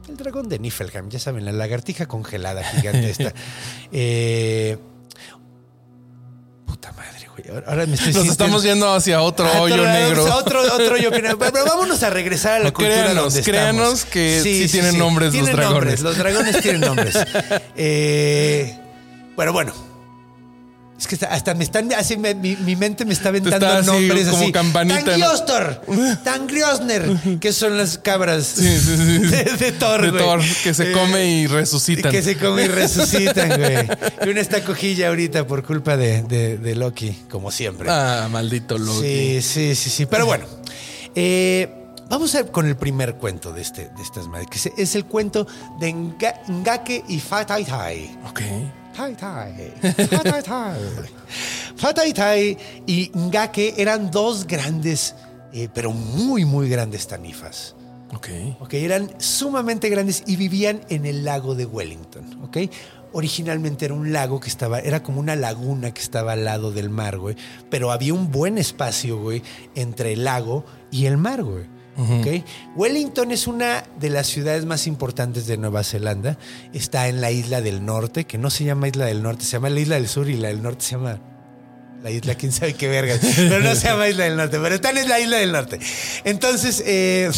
El 0.08 0.18
dragón 0.18 0.50
de 0.50 0.60
Niflheim, 0.60 1.10
ya 1.10 1.20
saben, 1.20 1.46
la 1.46 1.52
lagartija 1.52 2.08
congelada 2.08 2.64
gigante 2.64 3.10
esta. 3.10 3.34
Eh, 3.92 4.78
puta 6.66 6.92
madre, 6.94 7.25
güey. 7.36 7.58
Ahora- 7.66 7.86
me 7.86 7.96
estoy 7.96 8.14
Nos 8.14 8.24
sintiendo- 8.24 8.32
estamos 8.32 8.64
yendo 8.64 8.94
hacia 8.94 9.22
otro 9.22 9.52
hoyo 9.62 9.78
negro. 9.88 10.26
a 10.28 10.36
Otro, 10.38 10.62
otro 10.62 10.96
hoyo 10.96 11.12
negro. 11.12 11.38
Pero 11.38 11.66
vámonos 11.66 12.02
a 12.04 12.10
regresar 12.10 12.54
a 12.54 12.60
la 12.60 12.66
No, 12.66 12.74
cultura 12.74 12.96
créanos, 13.04 13.24
donde 13.34 13.44
créanos 13.44 13.88
estamos. 13.94 14.06
que 14.14 14.40
sí 14.44 14.68
tienen 14.72 14.98
nombres 14.98 15.34
los 15.34 15.46
dragones. 15.48 15.72
nombres, 15.72 16.02
los 16.02 16.18
dragones 16.18 16.62
tienen 16.62 16.82
nombres. 16.82 17.16
Eh, 17.78 18.78
bueno, 19.36 19.52
bueno. 19.54 19.74
Es 21.08 21.20
que 21.20 21.24
hasta 21.26 21.54
me 21.54 21.64
están, 21.64 21.94
así 21.94 22.18
me- 22.18 22.34
mi, 22.34 22.56
mi 22.56 22.76
mente 22.76 23.06
me 23.06 23.14
está 23.14 23.30
aventando 23.30 23.58
está 23.64 23.78
así, 23.80 23.88
nombres 23.88 24.28
como 24.28 24.44
así. 24.44 24.52
campanita, 24.52 25.16
Tangliosner, 26.24 27.38
que 27.40 27.54
son 27.54 27.78
las 27.78 27.98
cabras 27.98 28.46
Sí, 28.46 28.78
sí, 28.80 28.98
sí. 28.98 29.18
de, 29.20 29.44
de 29.58 29.72
Thor, 29.74 30.02
de 30.02 30.10
güey. 30.12 30.24
Thor, 30.24 30.42
que 30.64 30.74
se 30.74 30.90
Eh, 30.90 30.92
come 30.94 31.26
y 31.28 31.48
resucitan. 31.48 32.12
que 32.12 32.22
se 32.24 32.38
come 32.38 32.66
y 32.66 32.68
resucitan, 32.68 33.50
güey. 33.60 33.88
Y 34.26 34.30
una 34.30 34.42
está 34.42 34.64
cojilla 34.64 35.10
ahorita 35.10 35.46
por 35.46 35.64
culpa 35.64 35.96
de, 35.98 36.24
de- 36.24 36.58
de 36.58 36.76
Loki, 36.76 37.12
como 37.30 37.52
siempre. 37.52 37.88
Ah, 37.90 38.28
maldito 38.32 38.78
Loki. 38.78 39.02
Sí, 39.08 39.42
sí, 39.42 39.76
sí, 39.76 39.90
sí. 39.90 40.06
Pero 40.08 40.26
bueno, 40.26 40.46
eh, 41.14 41.70
vamos 42.10 42.34
a 42.36 42.42
ver 42.44 42.52
con 42.52 42.66
el 42.66 42.76
primer 42.78 43.16
cuento 43.16 43.52
de, 43.52 43.62
este, 43.62 43.90
de 43.96 44.02
estas 44.04 44.28
madres, 44.28 44.48
que 44.50 44.82
es- 44.82 44.96
el 44.96 45.06
cuento 45.06 45.46
de 45.80 45.94
Nga- 45.94 46.42
Ngake 46.48 47.04
y 47.08 47.20
Fatai 47.20 47.64
Tai. 47.66 48.18
Ok. 48.30 48.42
Tai 48.96 49.14
Tai. 49.16 49.74
Fatai 50.08 50.44
Tai. 50.52 50.80
Fatai 51.76 52.14
Tai 52.20 52.58
y 52.88 53.12
Ngake 53.14 53.74
eran 53.78 54.10
dos 54.10 54.48
grandes, 54.48 55.16
eh, 55.52 55.68
pero 55.74 55.92
muy, 55.92 56.46
muy 56.46 56.70
grandes 56.70 57.08
tanifas. 57.08 57.76
Ok. 58.14 58.30
¿ok? 58.62 58.74
Eran 58.76 59.10
sumamente 59.20 59.90
grandes 59.90 60.24
y 60.26 60.38
vivían 60.38 60.82
en 60.90 61.06
el 61.06 61.26
lago 61.26 61.56
de 61.56 61.66
Wellington, 61.66 62.44
¿ok? 62.44 62.58
Originalmente 63.12 63.86
era 63.86 63.94
un 63.94 64.14
lago 64.14 64.40
que 64.40 64.48
estaba, 64.48 64.80
era 64.80 65.04
como 65.04 65.20
una 65.20 65.36
laguna 65.36 65.94
que 65.94 66.02
estaba 66.02 66.34
al 66.34 66.46
lado 66.46 66.72
del 66.72 66.90
mar, 66.90 67.18
güey. 67.18 67.36
Pero 67.70 67.92
había 67.92 68.14
un 68.14 68.32
buen 68.32 68.58
espacio, 68.58 69.20
güey, 69.20 69.42
entre 69.76 70.14
el 70.14 70.24
lago 70.24 70.66
y 70.92 71.06
el 71.06 71.18
mar, 71.18 71.44
güey. 71.44 71.66
¿Ok? 71.98 72.44
Wellington 72.76 73.32
es 73.32 73.48
una 73.48 73.84
de 74.00 74.10
las 74.10 74.28
ciudades 74.28 74.66
más 74.66 74.88
importantes 74.88 75.48
de 75.48 75.58
Nueva 75.58 75.84
Zelanda. 75.84 76.38
Está 76.74 77.08
en 77.08 77.22
la 77.22 77.32
isla 77.32 77.62
del 77.62 77.86
norte, 77.86 78.26
que 78.26 78.38
no 78.38 78.50
se 78.50 78.64
llama 78.64 78.88
isla 78.88 79.06
del 79.06 79.24
norte, 79.24 79.46
se 79.46 79.54
llama 79.54 79.70
la 79.70 79.80
isla 79.80 79.96
del 79.96 80.08
sur 80.08 80.30
y 80.30 80.36
la 80.36 80.50
del 80.50 80.62
norte 80.62 80.84
se 80.84 80.92
llama 80.92 81.20
la 82.06 82.12
isla, 82.12 82.36
quién 82.36 82.52
sabe 82.52 82.76
qué 82.76 82.88
verga. 82.88 83.18
Pero 83.36 83.62
no 83.62 83.74
se 83.74 83.88
llama 83.88 84.08
Isla 84.08 84.26
del 84.26 84.38
Norte, 84.38 84.60
pero 84.62 84.76
están 84.76 84.96
en 84.96 85.10
la 85.10 85.20
Isla 85.20 85.38
del 85.38 85.52
Norte. 85.52 85.80
Entonces, 86.24 86.84
eh, 86.86 87.32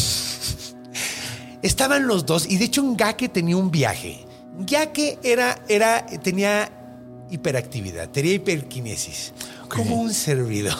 estaban 1.62 2.06
los 2.06 2.26
dos, 2.26 2.44
y 2.46 2.58
de 2.58 2.66
hecho, 2.66 2.82
Ngake 2.82 3.30
tenía 3.30 3.56
un 3.56 3.70
viaje. 3.70 4.26
Ngake 4.58 5.20
era, 5.22 5.58
era, 5.68 6.04
tenía 6.22 6.70
hiperactividad, 7.30 8.10
tenía 8.10 8.34
hiperquinesis. 8.34 9.32
Como 9.68 9.96
un 9.96 10.12
servidor. 10.12 10.76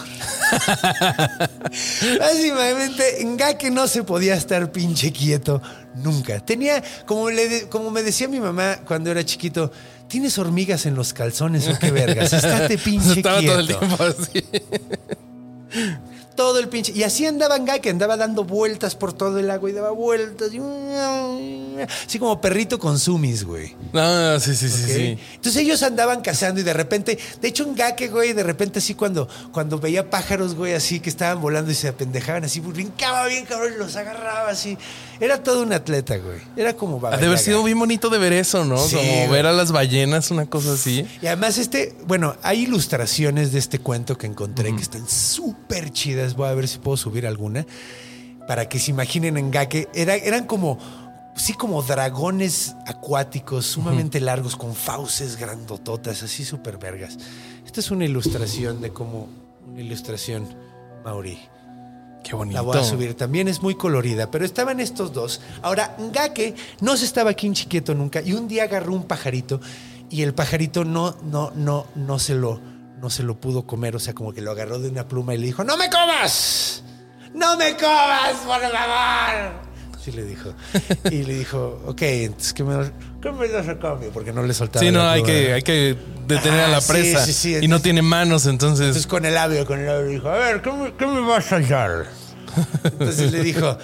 Básicamente, 2.19 3.25
Ngake 3.25 3.71
no 3.71 3.87
se 3.87 4.03
podía 4.03 4.35
estar 4.35 4.71
pinche 4.73 5.13
quieto 5.13 5.61
nunca. 5.97 6.41
Tenía, 6.41 6.83
como, 7.07 7.31
le 7.31 7.49
de- 7.49 7.69
como 7.69 7.91
me 7.91 8.03
decía 8.03 8.29
mi 8.29 8.41
mamá 8.41 8.79
cuando 8.87 9.11
era 9.11 9.25
chiquito, 9.25 9.71
¿tienes 10.09 10.39
hormigas 10.39 10.87
en 10.87 10.95
los 10.95 11.13
calzones 11.13 11.69
o 11.69 11.79
qué 11.79 11.91
vergas? 11.91 12.33
Estate 12.33 12.79
pinche 12.85 13.13
Estaba 13.15 13.41
quieto. 13.41 13.53
todo 13.53 13.61
el 13.61 13.67
tiempo 13.79 14.05
así. 14.05 14.45
Todo 16.39 16.61
el 16.61 16.69
pinche. 16.69 16.93
Y 16.95 17.03
así 17.03 17.27
andaba 17.27 17.59
Ngake, 17.59 17.91
andaba 17.91 18.17
dando 18.17 18.45
vueltas 18.45 18.95
por 18.95 19.13
todo 19.13 19.41
el 19.41 19.51
agua 19.51 19.71
y 19.71 19.73
daba 19.73 19.91
vueltas. 19.91 20.51
y- 20.55 20.61
Así 22.07 22.19
como 22.21 22.41
perrito 22.41 22.79
con 22.79 22.97
sumis, 22.97 23.43
güey. 23.43 23.75
No, 23.93 24.39
sí, 24.39 24.55
sí, 24.55 24.69
sí, 24.69 24.85
sí. 24.87 25.19
Entonces 25.35 25.63
ellos 25.63 25.83
andaban 25.83 26.21
cazando 26.21 26.61
y 26.61 26.63
de 26.63 26.73
repente, 26.73 27.19
de 27.41 27.49
hecho, 27.49 27.67
Ngake, 27.67 28.07
güey, 28.07 28.35
de 28.35 28.45
repente 28.45 28.79
así 28.79 28.95
cuando, 28.95 29.27
cuando 29.51 29.81
veía 29.81 30.09
pájaros, 30.11 30.55
güey, 30.55 30.75
así 30.75 31.01
que 31.01 31.11
estaban 31.11 31.41
volando 31.43 31.73
y 31.73 31.75
se 31.75 31.89
apendejaban 31.89 32.45
así, 32.45 32.61
brincaba 32.61 33.27
bien, 33.27 33.45
cabrón, 33.45 33.73
y 33.75 33.79
los 33.79 33.97
agarraba 33.97 34.49
así. 34.51 34.79
Era 35.21 35.43
todo 35.43 35.63
un 35.63 35.73
atleta, 35.73 36.17
güey. 36.17 36.39
Era 36.57 36.75
como 36.75 37.05
Ha 37.07 37.17
de 37.17 37.27
haber 37.27 37.39
sido 37.39 37.63
bien 37.65 37.79
bonito 37.79 38.09
de 38.09 38.19
ver 38.19 38.33
eso, 38.33 38.65
¿no? 38.65 38.79
Sí, 38.79 38.97
Como 38.97 39.09
güey. 39.13 39.29
ver 39.31 39.47
a 39.47 39.53
las 39.53 39.73
ballenas, 39.73 40.31
una 40.31 40.47
cosa 40.47 40.75
así. 40.75 41.07
Y 41.21 41.27
además 41.27 41.59
este, 41.59 41.97
bueno, 42.07 42.37
hay 42.43 42.63
ilustraciones 42.63 43.53
de 43.53 43.59
este 43.59 43.81
cuento 43.81 44.17
que 44.17 44.27
encontré 44.27 44.75
que 44.77 44.83
están 44.83 45.09
súper 45.09 45.91
chidas. 45.91 46.35
Voy 46.35 46.49
a 46.49 46.55
ver 46.55 46.69
si 46.69 46.79
puedo 46.79 46.97
subir 46.97 47.27
alguna 47.27 47.67
para 48.47 48.69
que 48.69 48.79
se 48.79 48.91
imaginen 48.93 49.37
en 49.37 49.51
Gake. 49.51 49.89
Era, 49.93 50.15
eran 50.15 50.47
como, 50.47 50.79
sí, 51.37 51.53
como 51.53 51.83
dragones 51.83 52.75
acuáticos 52.87 53.67
sumamente 53.67 54.21
largos 54.21 54.57
con 54.57 54.75
fauces 54.75 55.37
grandototas, 55.37 56.23
así 56.23 56.45
súper 56.45 56.79
vergas. 56.79 57.19
Esta 57.67 57.81
es 57.81 57.91
una 57.91 58.05
ilustración 58.05 58.81
de 58.81 58.91
cómo, 58.91 59.29
una 59.67 59.81
ilustración 59.81 60.49
maorí. 61.05 61.39
Qué 62.23 62.35
bonito. 62.35 62.57
La 62.57 62.63
voy 62.63 62.79
a 62.79 62.85
subir. 62.85 63.15
También 63.15 63.49
es 63.49 63.63
muy 63.63 63.75
colorida, 63.75 64.31
pero 64.31 64.45
estaban 64.45 64.81
estos 64.81 65.13
dos. 65.13 65.41
Ahora, 65.63 65.97
Ngake 65.99 66.55
no 66.81 66.97
se 66.97 67.05
estaba 67.05 67.31
aquí 67.31 67.47
en 67.47 67.55
chiquieto 67.55 67.95
nunca 67.95 68.21
y 68.21 68.33
un 68.33 68.49
día 68.49 68.65
agarró 68.65 68.93
un 68.93 69.05
pajarito 69.05 69.61
y 70.11 70.23
el 70.23 70.35
pajarito 70.35 70.85
no, 70.85 71.17
no, 71.23 71.53
no, 71.55 71.87
no 71.95 72.19
se 72.19 72.35
lo, 72.35 72.61
no 73.01 73.11
se 73.11 73.23
lo 73.23 73.41
pudo 73.41 73.67
comer. 73.67 73.97
O 73.97 73.99
sea, 73.99 74.15
como 74.15 74.33
que 74.33 74.43
lo 74.43 74.51
agarró 74.51 74.79
de 74.79 74.89
una 74.89 75.07
pluma 75.07 75.35
y 75.35 75.39
le 75.39 75.47
dijo, 75.47 75.65
¡No 75.65 75.77
me 75.77 75.89
comas! 75.89 76.83
¡No 77.35 77.57
me 77.57 77.77
comas, 77.77 78.35
por 78.47 78.61
favor! 78.61 79.69
Sí 80.03 80.13
le 80.13 80.25
dijo. 80.25 80.55
Y 81.11 81.25
le 81.25 81.35
dijo, 81.35 81.83
ok, 81.87 82.03
entonces, 82.03 82.53
¿qué 82.53 82.65
me, 82.65 82.91
qué 83.23 83.33
me 83.33 83.49
das 83.49 83.69
a 83.69 83.79
cambio? 83.79 84.11
Porque 84.11 84.33
no 84.33 84.43
le 84.43 84.55
soltaba 84.55 84.85
Sí, 84.85 84.91
no, 84.93 85.03
hay 85.09 85.23
que, 85.23 85.53
hay 85.55 85.63
que 85.63 85.97
detener 86.27 86.61
a 86.61 86.65
Ah, 86.67 86.69
la 86.69 86.81
sí, 86.81 86.93
presa. 86.93 87.25
sí, 87.25 87.33
sí, 87.33 87.57
y 87.61 87.69
no 87.69 87.81
tiene 87.81 88.03
manos, 88.03 88.47
entonces. 88.47 88.87
Entonces 88.87 89.07
con 89.07 89.25
el 89.25 89.35
labio, 89.35 89.65
con 89.67 89.81
el 89.81 89.87
labio 89.87 90.07
dijo, 90.07 90.29
a 90.29 90.37
ver, 90.39 90.63
¿qué 90.63 90.73
me, 90.73 90.93
qué 90.95 91.07
me 91.07 91.21
vas 91.21 91.53
a 91.53 91.61
dar? 91.61 92.07
Entonces 92.85 93.31
le 93.33 93.43
dijo, 93.43 93.77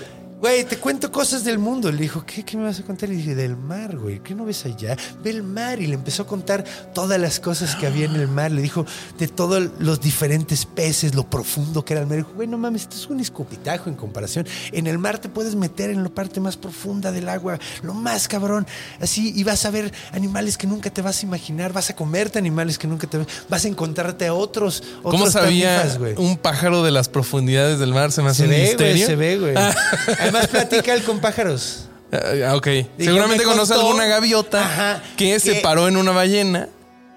güey, 0.45 0.63
te 0.65 0.77
cuento 0.77 1.11
cosas 1.11 1.43
del 1.43 1.59
mundo. 1.59 1.91
Le 1.91 2.03
dijo, 2.03 2.23
¿qué, 2.27 2.43
qué 2.43 2.59
me 2.59 2.65
vas 2.65 2.79
a 2.79 2.83
contar? 2.83 3.09
Y 3.09 3.13
le 3.13 3.19
dije, 3.19 3.35
del 3.35 3.57
mar, 3.57 3.97
güey, 3.97 4.21
¿qué 4.21 4.35
no 4.35 4.45
ves 4.45 4.67
allá? 4.67 4.95
Ve 5.23 5.31
el 5.31 5.43
mar. 5.43 5.81
Y 5.81 5.87
le 5.87 5.95
empezó 5.95 6.25
a 6.25 6.27
contar 6.27 6.65
todas 6.93 7.19
las 7.19 7.41
cosas 7.41 7.75
que 7.77 7.87
había 7.87 8.05
en 8.05 8.15
el 8.17 8.29
mar. 8.29 8.53
Le 8.53 8.61
dijo 8.61 8.85
de 9.19 9.27
todos 9.27 9.71
los 9.79 10.03
diferentes 10.03 10.67
peces, 10.67 11.15
lo 11.15 11.31
profundo 11.31 11.83
que 11.83 11.95
era 11.95 12.03
el 12.03 12.07
mar. 12.09 12.19
Y 12.19 12.21
dijo, 12.21 12.33
güey, 12.35 12.47
no 12.47 12.59
mames, 12.59 12.83
esto 12.83 12.97
es 12.97 13.07
un 13.09 13.21
escupitajo 13.21 13.89
en 13.89 13.97
comparación. 13.97 14.47
En 14.73 14.87
el 14.87 14.99
mar 14.99 15.19
te 15.19 15.31
puedes 15.31 15.55
meter 15.55 15.89
en 15.89 16.03
la 16.03 16.11
parte 16.11 16.41
más 16.41 16.59
profunda 16.59 17.11
del 17.11 17.31
agua, 17.31 17.59
lo 17.83 17.95
más 17.95 18.29
cabrón. 18.29 18.67
Así, 19.01 19.33
y 19.35 19.45
vas 19.45 19.65
a 19.65 19.71
ver 19.71 19.95
animales 20.13 20.59
que 20.59 20.67
nunca 20.67 20.91
te 20.91 21.01
vas 21.01 21.23
a 21.23 21.27
imaginar. 21.27 21.73
Vas 21.73 21.89
a 21.89 21.97
comerte 21.97 22.39
animales 22.39 22.77
que 22.77 22.87
nunca 22.87 23.07
te 23.07 23.25
vas 23.49 23.65
a 23.65 23.69
encontrarte 23.69 24.27
a 24.27 24.35
otros. 24.35 24.83
¿Cómo 25.03 25.17
otros 25.17 25.33
sabía 25.33 25.79
tanifas, 25.79 25.99
güey. 25.99 26.15
un 26.19 26.37
pájaro 26.37 26.83
de 26.83 26.91
las 26.91 27.09
profundidades 27.09 27.79
del 27.79 27.95
mar? 27.95 28.13
Se 28.13 28.21
me 28.21 28.29
hace 28.29 28.43
Se 28.43 28.45
un 28.45 28.51
ve, 28.51 28.57
güey, 28.59 28.69
misterio. 28.69 29.07
se 29.07 29.17
ve, 29.17 29.39
güey. 29.39 29.55
Además, 30.35 30.49
platica 30.49 30.95
él 30.95 31.03
con 31.03 31.21
pájaros. 31.21 31.87
Ah, 32.13 32.55
ok. 32.57 32.67
Seguramente 32.99 33.45
me 33.45 33.51
conoce 33.53 33.75
contó- 33.75 33.87
alguna 33.89 34.07
gaviota 34.07 34.65
Ajá, 34.65 35.03
que 35.17 35.39
se 35.41 35.57
paró 35.57 35.89
en 35.89 35.97
una 35.97 36.13
ballena 36.13 36.69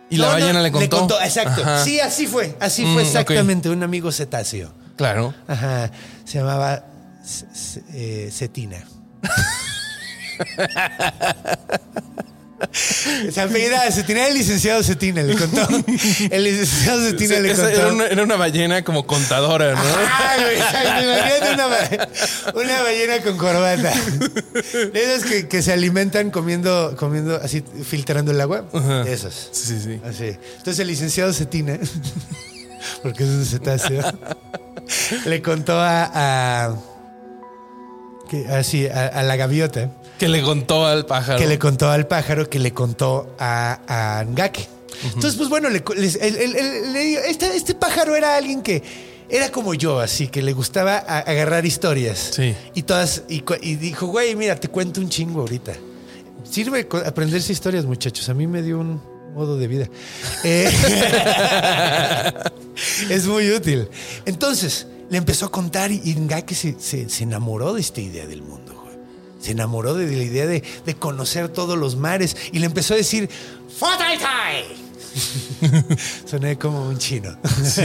y 0.10 0.18
la 0.18 0.28
No, 0.28 0.34
no, 0.34 0.40
ballena 0.40 0.62
le 0.62 0.72
contó. 0.72 1.20
exacto. 1.22 1.62
Ajá. 1.62 1.84
Sí, 1.84 2.00
así 2.00 2.28
fue. 2.28 2.56
Así 2.60 2.84
Mm, 2.86 2.94
fue 2.94 3.02
ok. 3.04 3.08
exactamente. 3.08 3.70
Un 3.70 3.84
amigo 3.84 4.12
cetáceo. 4.12 4.72
Claro. 4.96 5.34
Ajá. 5.48 5.92
Se 6.26 6.40
llamaba 6.40 6.84
eh, 7.94 8.30
Cetina. 8.32 8.84
Se 12.72 13.40
apellida 13.40 13.92
Cetina, 13.92 14.28
el 14.28 14.34
licenciado 14.34 14.82
Cetina, 14.84 15.22
le 15.22 15.36
contó. 15.36 15.68
El 16.32 16.44
licenciado 16.44 17.02
Cetina 17.08 17.40
le 17.40 17.52
Esa 17.52 17.64
contó. 17.66 17.78
Era 17.80 17.94
una, 17.94 18.08
era 18.08 18.24
una 18.24 18.36
ballena 18.36 18.84
como 18.84 19.06
contadora, 19.06 19.74
¿no? 19.76 19.82
Ah, 20.20 20.38
imagínate 20.40 21.54
una, 21.54 22.62
una 22.62 22.82
ballena 22.82 23.22
con 23.22 23.38
corbata. 23.38 23.94
De 24.92 24.92
esas 25.04 25.24
que, 25.30 25.48
que 25.48 25.62
se 25.62 25.72
alimentan 25.74 26.32
comiendo, 26.32 26.96
comiendo 26.98 27.36
así, 27.42 27.64
filtrando 27.84 28.32
el 28.32 28.42
agua. 28.42 28.66
Ajá. 28.74 29.04
Esas. 29.08 29.50
Sí, 29.52 29.68
sí, 29.68 29.80
sí. 29.80 30.02
Así. 30.04 30.38
Entonces 30.58 30.80
el 30.80 30.88
licenciado 30.88 31.32
Cetina, 31.34 31.78
porque 33.04 33.24
es 33.24 33.30
un 33.30 33.46
cetáceo, 33.46 34.02
le 35.26 35.42
contó 35.42 35.80
a, 35.80 36.12
a- 36.66 36.76
que, 38.30 38.48
así, 38.48 38.88
a, 38.88 39.08
a 39.08 39.24
la 39.24 39.36
gaviota, 39.36 39.90
Que 40.20 40.28
le 40.28 40.42
contó 40.42 40.86
al 40.86 41.06
pájaro. 41.06 41.38
que 41.38 41.48
le 41.48 41.60
contó 41.60 41.90
al 41.90 42.08
pájaro, 42.08 42.50
que 42.50 42.60
le 42.60 42.74
contó 42.74 43.36
a, 43.40 44.20
a 44.20 44.24
Ngake. 44.24 44.68
Entonces, 45.04 45.36
pues 45.36 45.50
bueno, 45.50 45.70
le, 45.70 45.84
les- 45.96 46.16
el- 46.16 46.36
el- 46.38 46.56
el- 46.56 46.94
le 46.94 47.00
digo, 47.02 47.22
este, 47.28 47.56
este 47.56 47.76
pájaro 47.76 48.16
era 48.16 48.36
alguien 48.36 48.62
que 48.64 48.82
era 49.30 49.52
como 49.52 49.74
yo, 49.76 50.00
así 50.00 50.28
que 50.28 50.42
le 50.42 50.54
gustaba 50.54 50.98
a- 50.98 51.20
agarrar 51.20 51.66
historias. 51.66 52.32
Sí. 52.34 52.56
Y 52.74 52.82
todas, 52.84 53.24
y, 53.30 53.44
y 53.62 53.76
dijo, 53.76 54.08
güey, 54.08 54.36
mira, 54.36 54.56
te 54.56 54.70
cuento 54.70 55.00
un 55.02 55.10
chingo 55.10 55.42
ahorita. 55.42 55.74
Sirve 56.50 56.88
aprenderse 57.06 57.52
historias, 57.54 57.86
muchachos. 57.86 58.28
A 58.30 58.34
mí 58.34 58.48
me 58.48 58.62
dio 58.64 58.80
un 58.80 59.00
modo 59.36 59.58
de 59.58 59.68
vida. 59.68 59.88
Eh, 60.44 60.72
es 63.10 63.28
muy 63.28 63.52
útil. 63.52 63.88
Entonces, 64.26 64.88
le 65.10 65.18
empezó 65.18 65.46
a 65.46 65.52
contar 65.52 65.92
y, 65.92 66.16
Ngake 66.16 66.56
se, 66.56 66.76
se- 66.80 67.10
se 67.10 67.24
enamoró 67.24 67.74
de 67.74 67.82
esta 67.82 68.02
idea 68.02 68.26
del 68.26 68.42
mundo. 68.42 68.77
Se 69.40 69.52
enamoró 69.52 69.94
de 69.94 70.06
la 70.08 70.24
idea 70.24 70.46
de, 70.48 70.64
de 70.86 70.96
conocer 70.96 71.50
todos 71.50 71.78
los 71.78 71.96
mares 71.96 72.36
y 72.52 72.60
le 72.60 72.66
empezó 72.66 72.94
a 72.94 72.98
decir, 72.98 73.30
¡Fataitai! 73.78 74.64
Soné 76.26 76.58
como 76.58 76.88
un 76.88 76.98
chino. 76.98 77.38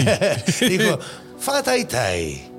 Dijo, 0.60 0.98
¡Fataitai! 1.38 2.50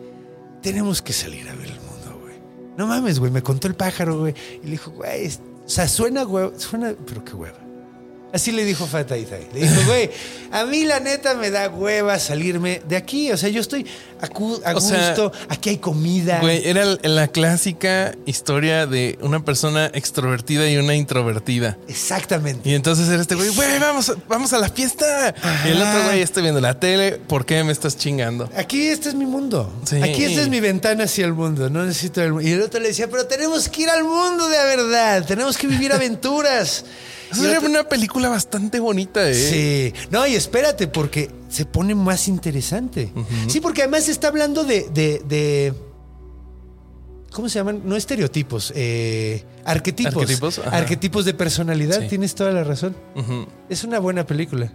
Tenemos 0.62 1.02
que 1.02 1.14
salir 1.14 1.48
a 1.50 1.56
ver 1.56 1.68
el 1.68 1.80
mundo, 1.82 2.20
güey. 2.22 2.36
No 2.78 2.88
mames, 2.88 3.20
güey. 3.20 3.32
Me 3.32 3.42
contó 3.42 3.68
el 3.68 3.76
pájaro, 3.76 4.20
güey. 4.20 4.34
Y 4.62 4.66
le 4.66 4.72
dijo, 4.72 4.92
güey, 4.92 5.28
o 5.28 5.70
sea, 5.70 5.88
suena, 5.88 6.24
güey, 6.24 6.52
suena, 6.58 6.94
pero 7.06 7.24
qué 7.24 7.34
hueva. 7.34 7.58
Así 8.34 8.52
le 8.52 8.66
dijo 8.66 8.88
Fataitai. 8.88 9.48
Le 9.54 9.60
dijo, 9.62 9.82
güey, 9.88 10.10
a 10.52 10.66
mí 10.66 10.86
la 10.86 11.00
neta 11.00 11.36
me 11.36 11.52
da 11.52 11.70
hueva 11.70 12.18
salirme 12.18 12.82
de 12.88 12.98
aquí. 12.98 13.32
O 13.32 13.38
sea, 13.38 13.50
yo 13.50 13.62
estoy 13.62 13.86
a, 14.20 14.28
sea, 14.80 15.08
gusto, 15.10 15.32
aquí 15.50 15.70
hay 15.70 15.78
comida. 15.78 16.40
Güey, 16.40 16.68
era 16.68 16.84
la 17.04 17.28
clásica 17.28 18.16
historia 18.26 18.88
de 18.88 19.20
una 19.22 19.46
persona 19.46 19.92
extrovertida 19.94 20.68
y 20.68 20.78
una 20.78 20.96
introvertida. 20.96 21.78
Exactamente. 21.88 22.68
Y 22.68 22.74
entonces 22.74 23.08
era 23.08 23.22
este 23.22 23.36
güey, 23.36 23.50
güey, 23.50 23.80
vamos, 23.80 24.12
vamos 24.28 24.52
a 24.54 24.58
la 24.58 24.70
fiesta. 24.70 25.36
Y 25.66 25.70
el 25.70 25.82
otro 25.82 26.06
güey, 26.06 26.22
estoy 26.22 26.42
viendo 26.42 26.62
la 26.62 26.80
tele, 26.80 27.20
¿por 27.28 27.46
qué 27.46 27.64
me 27.64 27.72
estás 27.72 27.98
chingando? 27.98 28.50
Aquí 28.58 28.88
este 28.88 29.10
es 29.10 29.16
mi 29.16 29.26
mundo. 29.26 29.72
Sí. 29.84 29.98
Aquí 29.98 30.24
esta 30.24 30.42
es 30.42 30.50
mi 30.50 30.60
ventana 30.60 31.04
hacia 31.04 31.26
el 31.26 31.34
mundo. 31.34 31.70
No 31.70 31.86
necesito 31.86 32.22
el 32.24 32.34
mundo. 32.34 32.48
Y 32.48 32.54
el 32.54 32.62
otro 32.64 32.80
le 32.80 32.88
decía, 32.88 33.08
pero 33.10 33.28
tenemos 33.28 33.70
que 33.70 33.84
ir 33.84 33.90
al 33.90 34.04
mundo 34.04 34.48
de 34.50 34.58
verdad. 34.58 35.24
Tenemos 35.26 35.56
que 35.56 35.68
vivir 35.68 35.92
aventuras. 35.94 36.86
El 37.40 37.46
era 37.50 37.60
una 37.62 37.84
película 37.88 38.30
bastante 38.30 38.80
bonita, 38.80 39.30
¿eh? 39.30 39.34
Sí. 39.94 40.08
No, 40.12 40.26
y 40.28 40.36
espérate, 40.36 40.88
porque 40.88 41.30
se 41.50 41.66
pone 41.66 41.96
más 41.96 42.28
interesante. 42.28 43.12
Sí, 43.48 43.60
porque 43.62 43.82
además 43.84 44.08
está 44.10 44.28
hablando 44.30 44.64
de. 44.64 44.90
de- 44.94 45.22
de- 45.28 45.74
¿Cómo 47.32 47.50
se 47.50 47.58
llaman? 47.58 47.82
No 47.86 47.96
estereotipos, 47.96 48.72
eh, 48.76 49.44
arquetipos. 49.66 50.16
Arquetipos, 50.16 50.60
ajá. 50.60 50.78
Arquetipos 50.78 51.26
de 51.26 51.34
personalidad. 51.34 52.02
Sí. 52.02 52.08
Tienes 52.08 52.36
toda 52.36 52.52
la 52.52 52.64
razón. 52.64 52.96
Es 53.70 53.84
una 53.84 53.98
buena 54.00 54.24
película. 54.26 54.72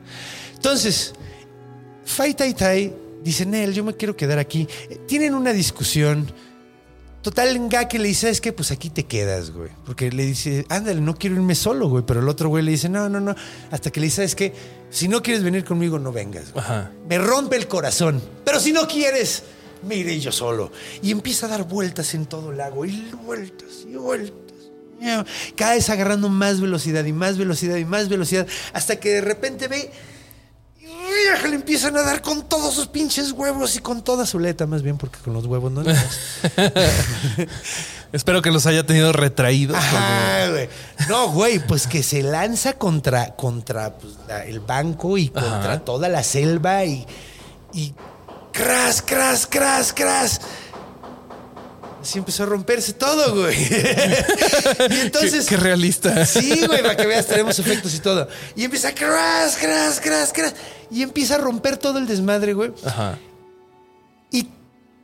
Entonces, 0.55 1.13
Fai 2.05 2.35
Tai 2.35 2.53
Tai 2.55 2.93
dice, 3.23 3.47
Nel, 3.47 3.73
yo 3.75 3.85
me 3.85 3.95
quiero 3.95 4.17
quedar 4.17 4.41
aquí. 4.41 4.67
Tienen 5.07 5.35
una 5.35 5.53
discusión. 5.53 6.33
Total, 7.23 7.59
Ngake 7.59 7.99
le 7.99 8.09
dice, 8.09 8.23
¿sabes 8.23 8.41
qué? 8.41 8.53
Pues 8.53 8.71
aquí 8.71 8.91
te 8.91 9.05
quedas, 9.05 9.51
güey. 9.51 9.71
Porque 9.85 10.11
le 10.11 10.25
dice, 10.25 10.65
ándale, 10.69 11.01
no 11.01 11.17
quiero 11.17 11.37
irme 11.37 11.55
solo, 11.55 11.89
güey. 11.89 12.05
Pero 12.07 12.21
el 12.21 12.29
otro 12.29 12.49
güey 12.49 12.65
le 12.65 12.71
dice, 12.71 12.89
no, 12.89 13.09
no, 13.09 13.21
no. 13.21 13.35
Hasta 13.71 13.91
que 13.91 14.01
le 14.01 14.07
dice, 14.07 14.17
¿sabes 14.17 14.35
qué? 14.35 14.53
Si 14.91 15.09
no 15.09 15.23
quieres 15.23 15.43
venir 15.43 15.65
conmigo, 15.65 15.99
no 15.99 16.13
vengas. 16.13 16.53
güey. 16.53 16.65
Ajá. 16.65 16.91
Me 17.09 17.19
rompe 17.19 17.57
el 17.57 17.67
corazón. 17.67 18.23
Pero 18.45 18.61
si 18.61 18.73
no 18.73 18.87
quieres, 18.87 19.43
me 19.87 19.97
iré 19.97 20.19
yo 20.21 20.31
solo. 20.33 20.71
Y 21.03 21.11
empieza 21.11 21.47
a 21.47 21.49
dar 21.51 21.65
vueltas 21.65 22.15
en 22.15 22.27
todo 22.27 22.53
el 22.53 22.59
lago. 22.59 22.85
Y 22.87 23.11
vueltas 23.25 23.85
y 23.87 23.97
vueltas. 23.97 24.39
Cada 25.57 25.75
vez 25.75 25.91
agarrando 25.91 26.29
más 26.29 26.61
velocidad 26.61 27.05
y 27.05 27.13
más 27.13 27.37
velocidad 27.37 27.77
y 27.77 27.85
más 27.85 28.09
velocidad. 28.09 28.47
Hasta 28.73 28.97
que 29.01 29.11
de 29.11 29.21
repente 29.21 29.69
ve. 29.69 29.91
Le 31.49 31.55
empiezan 31.55 31.97
a 31.97 32.03
dar 32.03 32.21
con 32.21 32.49
todos 32.49 32.75
sus 32.75 32.87
pinches 32.87 33.33
huevos 33.33 33.77
y 33.77 33.81
con 33.81 34.03
toda 34.03 34.27
su 34.27 34.39
leta, 34.39 34.67
más 34.67 34.83
bien, 34.83 34.99
porque 34.99 35.19
con 35.19 35.33
los 35.33 35.47
huevos 35.47 35.73
no. 35.73 35.83
Espero 38.13 38.43
que 38.43 38.51
los 38.51 38.67
haya 38.67 38.85
tenido 38.85 39.13
retraídos. 39.13 39.77
Ajá, 39.77 40.49
güey. 40.51 40.69
No, 41.09 41.31
güey, 41.31 41.59
pues 41.59 41.87
que 41.87 42.03
se 42.03 42.23
lanza 42.23 42.75
contra, 42.75 43.37
contra 43.37 43.97
pues, 43.97 44.15
el 44.47 44.61
banco 44.61 45.19
y 45.19 45.29
contra 45.29 45.75
Ajá. 45.75 45.79
toda 45.81 46.09
la 46.09 46.23
selva 46.23 46.85
y. 46.85 47.07
y 47.73 47.95
cras, 48.53 49.03
cras, 49.03 49.47
cras, 49.47 49.93
cras. 49.93 50.41
Así 52.01 52.19
empezó 52.19 52.45
a 52.45 52.47
romperse 52.47 52.93
todo, 52.93 53.35
güey. 53.35 53.57
y 54.91 55.01
entonces. 55.01 55.47
Qué, 55.47 55.57
qué 55.57 55.61
realista. 55.61 56.25
Sí, 56.27 56.65
güey, 56.67 56.83
para 56.83 56.97
que 56.97 57.07
veas, 57.07 57.27
tenemos 57.27 57.59
efectos 57.59 57.95
y 57.95 57.99
todo. 57.99 58.29
Y 58.55 58.65
empieza 58.65 58.89
a 58.89 58.95
cras, 58.95 59.57
cras, 59.57 60.01
cras, 60.01 60.33
cras. 60.33 60.55
Y 60.91 61.03
empieza 61.03 61.35
a 61.35 61.39
romper 61.39 61.77
todo 61.77 61.99
el 61.99 62.07
desmadre, 62.07 62.55
güey. 62.55 62.73
Ajá. 62.85 63.19
Y 64.31 64.49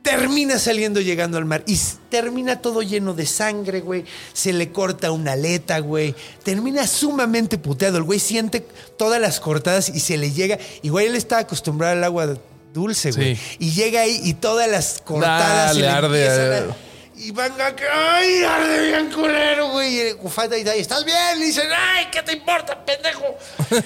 termina 0.01 0.57
saliendo 0.57 1.01
llegando 1.01 1.37
al 1.37 1.45
mar. 1.45 1.63
Y 1.67 1.77
termina 2.09 2.61
todo 2.61 2.81
lleno 2.81 3.13
de 3.13 3.25
sangre, 3.25 3.81
güey. 3.81 4.05
Se 4.33 4.53
le 4.53 4.71
corta 4.71 5.11
una 5.11 5.33
aleta, 5.33 5.79
güey. 5.79 6.15
Termina 6.43 6.87
sumamente 6.87 7.57
puteado. 7.57 7.97
El 7.97 8.03
güey 8.03 8.19
siente 8.19 8.65
todas 8.97 9.19
las 9.19 9.39
cortadas 9.39 9.89
y 9.89 9.99
se 9.99 10.17
le 10.17 10.31
llega. 10.31 10.57
Y 10.81 10.89
güey, 10.89 11.07
él 11.07 11.15
está 11.15 11.39
acostumbrado 11.39 11.93
al 11.93 12.03
agua 12.03 12.37
dulce, 12.75 13.11
güey. 13.11 13.35
Sí. 13.35 13.57
Y 13.59 13.71
llega 13.71 14.01
ahí 14.01 14.19
y 14.23 14.33
todas 14.35 14.69
las 14.69 15.01
cortadas 15.03 15.67
Dale, 15.69 15.79
le 15.79 15.87
arde, 15.87 16.29
a-. 16.29 16.75
Y 17.17 17.31
van 17.31 17.53
a... 17.59 17.73
¡Ay, 17.93 18.43
arde 18.43 18.87
bien 18.87 19.09
culero, 19.11 19.69
güey! 19.71 19.95
Y 19.95 19.99
el 20.01 20.17
Ufata 20.21 20.57
y 20.57 20.67
¿estás 20.79 21.05
bien? 21.05 21.39
Le 21.39 21.45
dicen, 21.45 21.67
¡ay, 21.73 22.07
qué 22.11 22.21
te 22.21 22.33
importa, 22.33 22.83
pendejo! 22.85 23.37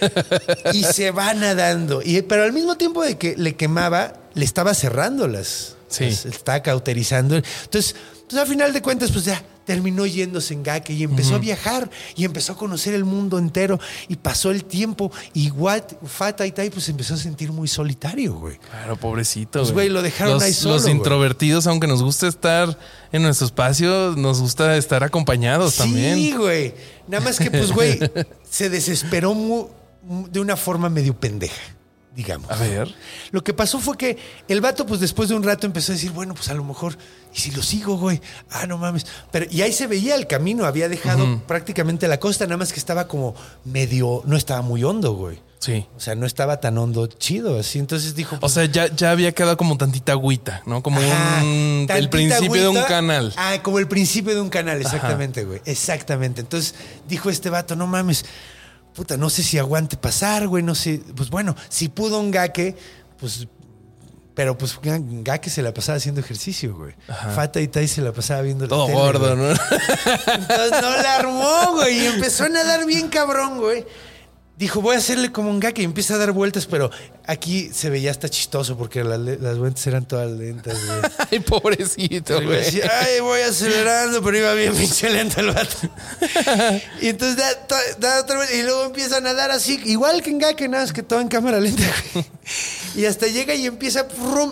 y 0.74 0.84
se 0.84 1.12
va 1.12 1.34
nadando. 1.36 2.02
Y, 2.04 2.24
pero 2.24 2.44
al 2.44 2.52
mismo 2.54 2.76
tiempo 2.76 3.04
de 3.04 3.18
que 3.20 3.36
le 3.38 3.56
quemaba, 3.56 4.14
le 4.34 4.44
estaba 4.44 4.74
cerrando 4.74 5.28
las. 5.28 5.76
Sí. 5.88 6.06
las- 6.06 6.26
estaba 6.26 6.62
cauterizando. 6.64 7.36
Entonces, 7.36 7.96
entonces, 8.14 8.40
al 8.40 8.48
final 8.48 8.74
de 8.74 8.82
cuentas, 8.82 9.12
pues 9.12 9.26
ya 9.26 9.42
terminó 9.70 10.08
yéndose 10.08 10.56
en 10.56 10.64
y 10.88 11.04
empezó 11.04 11.36
a 11.36 11.38
viajar 11.38 11.92
y 12.16 12.26
empezó 12.26 12.54
a 12.54 12.58
conocer 12.58 12.96
el 12.96 13.06
mundo 13.06 13.38
entero. 13.38 13.80
Y 14.08 14.16
pasó 14.16 14.50
el 14.50 14.66
tiempo. 14.66 15.12
Y 15.36 15.52
Wat, 15.52 15.84
Fata 16.08 16.48
y 16.48 16.52
Tai, 16.52 16.72
pues 16.72 16.90
empezó 16.90 17.14
a 17.14 17.18
sentir 17.18 17.52
muy 17.52 17.68
solitario, 17.68 18.34
güey. 18.34 18.58
Claro, 18.58 18.96
pobrecito. 18.96 19.60
Pues, 19.60 19.72
güey, 19.72 19.90
lo 19.90 20.02
dejaron 20.02 20.34
los, 20.34 20.42
ahí 20.44 20.54
solo, 20.54 20.74
Los 20.74 20.84
güey. 20.86 20.96
introvertidos, 20.96 21.68
aunque 21.68 21.86
nos 21.86 22.02
gusta 22.02 22.28
estar 22.28 22.80
en 23.12 23.22
nuestro 23.22 23.46
espacio, 23.46 24.16
nos 24.18 24.42
gusta 24.42 24.76
estar 24.76 25.04
acompañados 25.04 25.74
Sí, 25.76 25.78
también. 25.84 26.36
güey. 26.36 26.74
Nada 27.08 27.24
más 27.24 27.38
que, 27.38 27.52
pues, 27.52 27.72
güey, 27.72 28.00
se 28.50 28.72
desesperó 28.72 29.70
de 30.32 30.40
una 30.40 30.58
forma 30.58 30.90
medio 30.90 31.16
pendeja, 31.16 31.62
digamos. 32.20 32.52
A 32.52 32.56
ver. 32.56 32.94
Lo 33.32 33.46
que 33.46 33.54
pasó 33.54 33.80
fue 33.80 33.96
que 33.98 34.18
el 34.50 34.60
vato, 34.60 34.86
pues 34.86 35.00
después 35.00 35.30
de 35.30 35.36
un 35.36 35.44
rato 35.44 35.66
empezó 35.66 35.94
a 35.94 35.96
decir, 35.96 36.12
bueno, 36.12 36.34
pues 36.34 36.50
a 36.50 36.54
lo 36.54 36.66
mejor, 36.66 36.98
¿y 37.34 37.40
si 37.40 37.52
lo 37.52 37.64
sigo, 37.64 37.96
güey? 37.98 38.20
Ah, 38.52 38.68
no 38.68 38.78
mames. 38.78 39.06
Pero, 39.32 39.46
y 39.50 39.62
ahí 39.62 39.72
se 39.72 39.88
veía 39.88 40.16
el 40.16 40.28
camino, 40.28 40.66
había 40.66 40.90
dejado 40.90 41.42
prácticamente 41.48 42.10
la 42.10 42.20
costa, 42.20 42.44
nada 42.44 42.58
más 42.58 42.74
que 42.74 42.80
estaba 42.80 43.08
como 43.08 43.36
medio, 43.64 44.22
no 44.26 44.36
estaba 44.36 44.62
muy 44.62 44.84
hondo, 44.84 45.14
güey. 45.14 45.40
Sí. 45.60 45.86
O 45.96 46.00
sea, 46.02 46.16
no 46.16 46.26
estaba 46.26 46.60
tan 46.60 46.78
hondo 46.78 47.08
chido, 47.08 47.58
así. 47.58 47.80
Entonces 47.80 48.16
dijo. 48.16 48.36
O 48.36 48.40
pues, 48.42 48.52
sea, 48.54 48.66
ya, 48.66 48.94
ya 48.94 49.12
había 49.12 49.32
quedado 49.32 49.56
como 49.56 49.78
tantita 49.78 50.12
agüita, 50.12 50.62
¿no? 50.66 50.84
Como 50.84 51.00
Ajá, 51.00 51.42
un, 51.42 51.88
el 51.90 52.10
principio 52.10 52.62
de 52.62 52.68
un 52.68 52.84
canal. 52.84 53.34
Ah, 53.38 53.58
como 53.64 53.80
el 53.80 53.88
principio 53.88 54.36
de 54.36 54.42
un 54.42 54.50
canal, 54.50 54.82
exactamente, 54.82 55.46
güey. 55.46 55.62
Exactamente. 55.64 56.42
Entonces 56.42 56.76
dijo 57.08 57.30
este 57.30 57.50
vato, 57.50 57.78
no 57.78 57.88
mames, 57.88 58.26
puta, 59.00 59.16
no 59.16 59.30
sé 59.30 59.44
si 59.44 59.58
aguante 59.58 59.96
pasar, 59.96 60.46
güey, 60.50 60.62
no 60.62 60.76
sé. 60.76 61.02
Pues 61.16 61.30
bueno, 61.30 61.56
si 61.70 61.88
pudo 61.88 62.20
un 62.20 62.32
gaque, 62.32 62.76
pues. 63.18 63.48
Pero 64.36 64.58
pues 64.58 64.78
Gake 64.82 65.50
se 65.50 65.62
la 65.62 65.74
pasaba 65.74 65.98
haciendo 65.98 66.20
ejercicio, 66.20 66.76
güey. 66.76 66.94
Fata 67.34 67.62
y 67.62 67.70
Tai 67.70 67.88
se 67.88 68.02
la 68.02 68.12
pasaba 68.12 68.42
viendo 68.42 68.66
la 68.66 68.70
Todo 68.70 68.88
tele, 68.88 68.98
gordo, 68.98 69.36
güey. 69.36 69.38
¿no? 69.38 69.50
Entonces 69.52 70.82
no 70.82 70.98
la 70.98 71.16
armó, 71.16 71.72
güey. 71.76 72.00
Y 72.00 72.06
empezó 72.08 72.44
a 72.44 72.50
nadar 72.50 72.86
bien 72.86 73.08
cabrón, 73.08 73.58
güey. 73.60 73.86
Dijo, 74.60 74.82
voy 74.82 74.96
a 74.96 75.00
hacerle 75.00 75.32
como 75.32 75.50
un 75.50 75.62
gag 75.62 75.80
y 75.80 75.86
empieza 75.86 76.16
a 76.16 76.18
dar 76.18 76.34
vueltas, 76.34 76.66
pero 76.66 76.92
aquí 77.26 77.70
se 77.74 77.90
veía 77.90 78.12
hasta 78.12 78.28
chistoso 78.28 78.78
porque 78.78 79.06
las, 79.06 79.58
vueltas 79.58 79.88
eran 79.88 80.06
todas 80.06 80.30
lentas, 80.30 80.78
güey. 80.86 81.00
Ay, 81.32 81.40
pobrecito, 81.40 82.42
güey. 82.42 82.82
Ay, 82.82 83.22
voy 83.22 83.40
acelerando, 83.40 84.22
pero 84.22 84.38
iba 84.38 84.54
bien 84.56 84.74
pinche 84.78 85.10
lento 85.10 85.40
el 85.40 85.54
vato. 85.54 85.78
y 87.02 87.08
entonces 87.08 87.42
da, 88.00 88.20
otra 88.20 88.40
vez 88.40 88.54
y 88.54 88.64
luego 88.64 88.84
empiezan 88.84 89.26
a 89.28 89.34
dar 89.34 89.50
así, 89.50 89.80
igual 89.86 90.22
que 90.22 90.30
en 90.30 90.40
Gake, 90.40 90.68
nada 90.68 90.84
más 90.84 90.92
que 90.92 91.04
todo 91.04 91.22
en 91.22 91.30
cámara 91.30 91.62
lenta. 91.62 91.84
güey. 92.14 92.26
y 92.96 93.06
hasta 93.06 93.28
llega 93.28 93.56
y 93.56 93.66
empieza, 93.66 94.08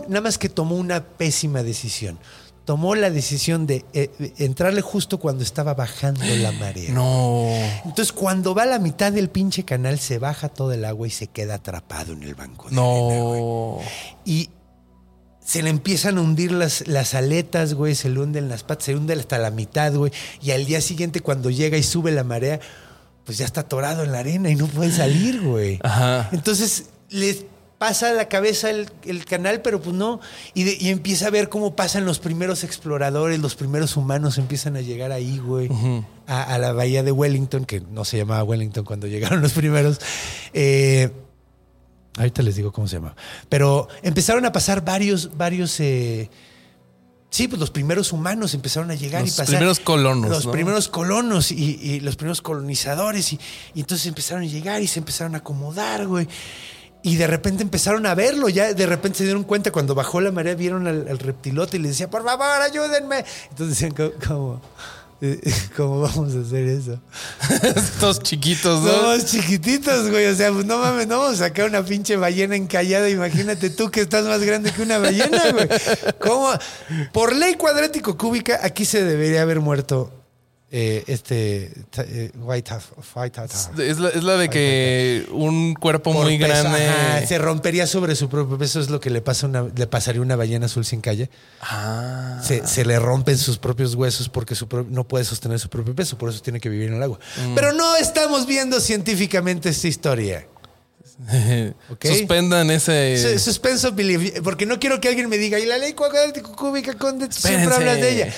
nada 0.07 0.21
más 0.21 0.37
que 0.37 0.47
tomó 0.47 0.75
una 0.75 1.03
pésima 1.03 1.63
decisión. 1.63 2.17
Tomó 2.67 2.95
la 2.95 3.09
decisión 3.09 3.65
de 3.65 3.85
eh, 3.93 4.11
entrarle 4.39 4.81
justo 4.81 5.21
cuando 5.21 5.41
estaba 5.41 5.73
bajando 5.73 6.25
la 6.25 6.51
marea. 6.59 6.91
No. 6.91 7.47
Entonces, 7.85 8.11
cuando 8.11 8.53
va 8.53 8.63
a 8.63 8.65
la 8.65 8.77
mitad 8.77 9.13
del 9.13 9.29
pinche 9.29 9.63
canal, 9.63 9.99
se 9.99 10.19
baja 10.19 10.49
todo 10.49 10.73
el 10.73 10.83
agua 10.83 11.07
y 11.07 11.11
se 11.11 11.27
queda 11.27 11.55
atrapado 11.55 12.11
en 12.11 12.23
el 12.23 12.35
banco. 12.35 12.69
de 12.69 12.75
arena. 12.75 12.81
No. 12.81 13.79
y 14.25 14.49
se 15.45 15.63
le 15.63 15.69
empiezan 15.69 16.17
a 16.17 16.21
hundir 16.21 16.51
las, 16.51 16.85
las 16.89 17.13
aletas, 17.13 17.73
güey, 17.73 17.95
se 17.95 18.09
le 18.09 18.19
hunden 18.19 18.49
las 18.49 18.63
patas, 18.63 18.83
se 18.83 18.97
hunde 18.97 19.13
hasta 19.13 19.37
la 19.37 19.49
mitad, 19.49 19.93
güey. 19.93 20.11
Y 20.41 20.51
al 20.51 20.65
día 20.65 20.81
siguiente, 20.81 21.21
cuando 21.21 21.49
llega 21.49 21.77
y 21.77 21.83
sube 21.83 22.11
la 22.11 22.25
marea, 22.25 22.59
pues 23.23 23.37
ya 23.37 23.45
está 23.45 23.61
atorado 23.61 24.03
en 24.03 24.11
la 24.11 24.19
arena 24.19 24.49
y 24.49 24.57
no 24.57 24.67
puede 24.67 24.91
salir, 24.91 25.41
güey. 25.41 25.79
Ajá. 25.83 26.27
Entonces 26.33 26.89
le 27.11 27.47
pasa 27.77 28.09
a 28.09 28.13
la 28.13 28.27
cabeza 28.27 28.69
el, 28.71 28.89
el 29.05 29.23
canal, 29.25 29.61
pero 29.61 29.79
pues 29.81 29.95
no. 29.95 30.19
Y, 30.53 30.63
de- 30.63 30.77
y 30.79 30.89
empieza 30.89 31.27
a 31.27 31.29
ver 31.29 31.47
cómo 31.49 31.75
pasan 31.75 32.05
los 32.05 32.19
primeros 32.19 32.63
exploradores, 32.63 33.39
los 33.39 33.55
primeros 33.55 33.95
humanos 33.97 34.37
empiezan 34.37 34.75
a 34.77 34.81
llegar 34.81 35.11
ahí, 35.11 35.37
güey, 35.37 35.69
a, 36.25 36.43
a 36.43 36.57
la 36.57 36.73
bahía 36.73 37.03
de 37.03 37.11
Wellington, 37.11 37.65
que 37.65 37.81
no 37.81 38.03
se 38.05 38.17
llamaba 38.17 38.43
Wellington 38.43 38.83
cuando 38.83 39.05
llegaron 39.07 39.41
los 39.41 39.53
primeros. 39.53 39.99
Eh, 40.53 41.11
ahorita 42.17 42.41
les 42.41 42.55
digo 42.55 42.71
cómo 42.71 42.87
se 42.87 42.95
llama. 42.95 43.15
Pero 43.49 43.87
empezaron 44.01 44.45
a 44.45 44.51
pasar 44.51 44.83
varios, 44.83 45.37
varios. 45.37 45.79
eh, 45.79 46.29
Sí, 47.29 47.49
pues 47.49 47.59
los 47.59 47.71
primeros 47.71 48.13
humanos 48.13 48.53
empezaron 48.53 48.89
a 48.89 48.95
llegar 48.95 49.21
Los 49.21 49.31
y 49.31 49.31
pasar. 49.33 49.47
primeros 49.47 49.79
colonos, 49.81 50.29
Los 50.31 50.45
¿no? 50.45 50.51
primeros 50.53 50.87
colonos 50.87 51.51
y, 51.51 51.77
y 51.81 51.99
los 51.99 52.15
primeros 52.15 52.41
colonizadores. 52.41 53.33
Y, 53.33 53.39
y 53.75 53.81
entonces 53.81 54.07
empezaron 54.07 54.43
a 54.43 54.47
llegar 54.47 54.81
y 54.81 54.87
se 54.87 54.99
empezaron 54.99 55.35
a 55.35 55.39
acomodar, 55.39 56.07
güey. 56.07 56.25
Y 57.07 57.15
de 57.15 57.25
repente 57.25 57.63
empezaron 57.63 58.05
a 58.05 58.15
verlo. 58.15 58.49
Ya 58.49 58.73
de 58.73 58.85
repente 58.85 59.19
se 59.19 59.23
dieron 59.23 59.45
cuenta 59.45 59.71
cuando 59.71 59.95
bajó 59.95 60.19
la 60.19 60.29
marea, 60.29 60.55
vieron 60.55 60.87
al, 60.87 61.07
al 61.07 61.19
reptilote 61.19 61.77
y 61.77 61.79
le 61.79 61.87
decía, 61.87 62.09
por 62.09 62.25
favor, 62.25 62.61
ayúdenme. 62.61 63.23
Entonces 63.49 63.79
decían, 63.79 63.93
¿cómo, 63.93 64.11
cómo, 64.27 64.61
eh, 65.21 65.39
cómo 65.77 66.01
vamos 66.01 66.35
a 66.35 66.41
hacer 66.41 66.67
eso? 66.67 66.99
Estos 67.63 68.19
chiquitos, 68.19 68.83
¿no? 68.83 68.91
Somos 68.91 69.25
chiquititos, 69.25 70.09
güey. 70.11 70.25
O 70.25 70.35
sea, 70.35 70.51
pues 70.51 70.65
no 70.65 70.79
mames, 70.79 71.07
no 71.07 71.19
vamos 71.19 71.35
a 71.35 71.45
sacar 71.47 71.69
una 71.69 71.81
pinche 71.81 72.17
ballena 72.17 72.57
encallada. 72.57 73.09
Imagínate 73.09 73.69
tú 73.69 73.89
que 73.89 74.01
estás 74.01 74.25
más 74.25 74.43
grande 74.43 74.73
que 74.73 74.81
una 74.81 74.97
ballena, 74.97 75.51
güey. 75.53 75.69
¿Cómo? 76.19 76.51
Por 77.13 77.33
ley 77.33 77.53
cuadrático 77.53 78.17
cúbica, 78.17 78.59
aquí 78.61 78.83
se 78.83 79.05
debería 79.05 79.43
haber 79.43 79.61
muerto 79.61 80.11
eh, 80.69 81.03
este 81.07 81.71
eh, 81.97 82.31
White 82.37 82.71
White 83.15 83.41
Es 83.87 83.99
la, 83.99 84.09
es 84.09 84.23
la 84.23 84.35
de 84.35 84.49
que 84.49 85.25
un 85.31 85.73
cuerpo 85.75 86.11
por 86.13 86.25
muy 86.25 86.37
peso, 86.37 86.49
grande. 86.63 86.87
ajá, 86.89 87.25
se 87.25 87.37
rompería 87.37 87.87
sobre 87.87 88.15
su 88.15 88.27
propio 88.27 88.57
peso. 88.57 88.81
Es 88.81 88.89
lo 88.89 88.99
que 88.99 89.09
le 89.09 89.21
pasa 89.21 89.45
a 89.45 89.49
una, 89.49 89.63
le 89.73 89.87
pasaría 89.87 90.21
una 90.21 90.35
ballena 90.35 90.65
azul 90.65 90.83
sin 90.83 90.99
calle. 90.99 91.29
Ah. 91.61 92.41
Se, 92.43 92.67
se 92.67 92.83
le 92.83 92.99
rompen 92.99 93.37
sus 93.37 93.57
propios 93.57 93.95
huesos 93.95 94.27
porque 94.27 94.55
su 94.55 94.67
pro- 94.67 94.85
no 94.89 95.07
puede 95.07 95.23
sostener 95.23 95.57
su 95.59 95.69
propio 95.69 95.95
peso, 95.95 96.17
por 96.17 96.29
eso 96.29 96.41
tiene 96.41 96.59
que 96.59 96.67
vivir 96.69 96.89
en 96.89 96.95
el 96.95 97.03
agua. 97.03 97.17
Mm. 97.45 97.55
Pero 97.55 97.71
no 97.71 97.95
estamos 97.95 98.45
viendo 98.45 98.79
científicamente 98.81 99.69
esta 99.69 99.87
historia. 99.87 100.47
Suspendan 102.03 102.69
ese. 102.71 103.17
Su- 103.17 103.39
Suspenso 103.39 103.91
belief, 103.93 104.41
porque 104.43 104.65
no 104.65 104.79
quiero 104.79 104.99
que 105.01 105.07
alguien 105.07 105.29
me 105.29 105.37
diga, 105.37 105.59
y 105.59 105.65
la 105.65 105.77
ley 105.77 105.93
cuadrática 105.93 106.47
cúbica, 106.51 106.93
Conde, 106.95 107.27
siempre 107.31 107.73
hablas 107.73 107.97
de 108.01 108.09
ella. 108.11 108.33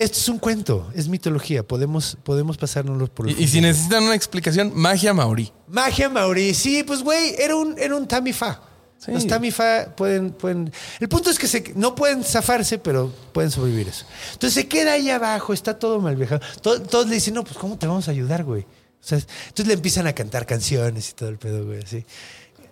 Esto 0.00 0.18
es 0.18 0.28
un 0.30 0.38
cuento, 0.38 0.90
es 0.94 1.08
mitología, 1.08 1.62
podemos, 1.62 2.16
podemos 2.24 2.56
pasárnoslo 2.56 3.06
por 3.06 3.28
el 3.28 3.38
Y, 3.38 3.44
y 3.44 3.48
si 3.48 3.60
necesitan 3.60 4.02
una 4.02 4.14
explicación, 4.14 4.72
magia 4.74 5.12
maorí. 5.12 5.52
Magia 5.68 6.08
Mauri, 6.08 6.54
sí, 6.54 6.82
pues 6.82 7.02
güey, 7.02 7.34
era 7.38 7.54
un, 7.54 7.78
era 7.78 7.94
un 7.94 8.08
Tamifa. 8.08 8.62
Sí. 8.98 9.12
Los 9.12 9.26
Tamifa 9.26 9.94
pueden, 9.94 10.30
pueden. 10.32 10.72
El 11.00 11.08
punto 11.08 11.28
es 11.30 11.38
que 11.38 11.46
se, 11.46 11.72
no 11.76 11.94
pueden 11.94 12.24
zafarse, 12.24 12.78
pero 12.78 13.12
pueden 13.32 13.50
sobrevivir 13.50 13.88
eso. 13.88 14.06
Entonces 14.32 14.54
se 14.54 14.68
queda 14.68 14.92
ahí 14.94 15.10
abajo, 15.10 15.52
está 15.52 15.78
todo 15.78 16.00
mal 16.00 16.16
viajado. 16.16 16.40
Todo- 16.62 16.80
todos 16.82 17.06
le 17.06 17.14
dicen, 17.16 17.34
no, 17.34 17.44
pues 17.44 17.56
¿cómo 17.58 17.76
te 17.78 17.86
vamos 17.86 18.08
a 18.08 18.10
ayudar, 18.10 18.42
güey? 18.44 18.62
O 18.62 18.66
sea, 19.02 19.18
entonces 19.18 19.66
le 19.66 19.74
empiezan 19.74 20.06
a 20.06 20.14
cantar 20.14 20.46
canciones 20.46 21.10
y 21.10 21.12
todo 21.12 21.28
el 21.28 21.36
pedo, 21.38 21.64
güey, 21.66 21.82
así. 21.82 22.04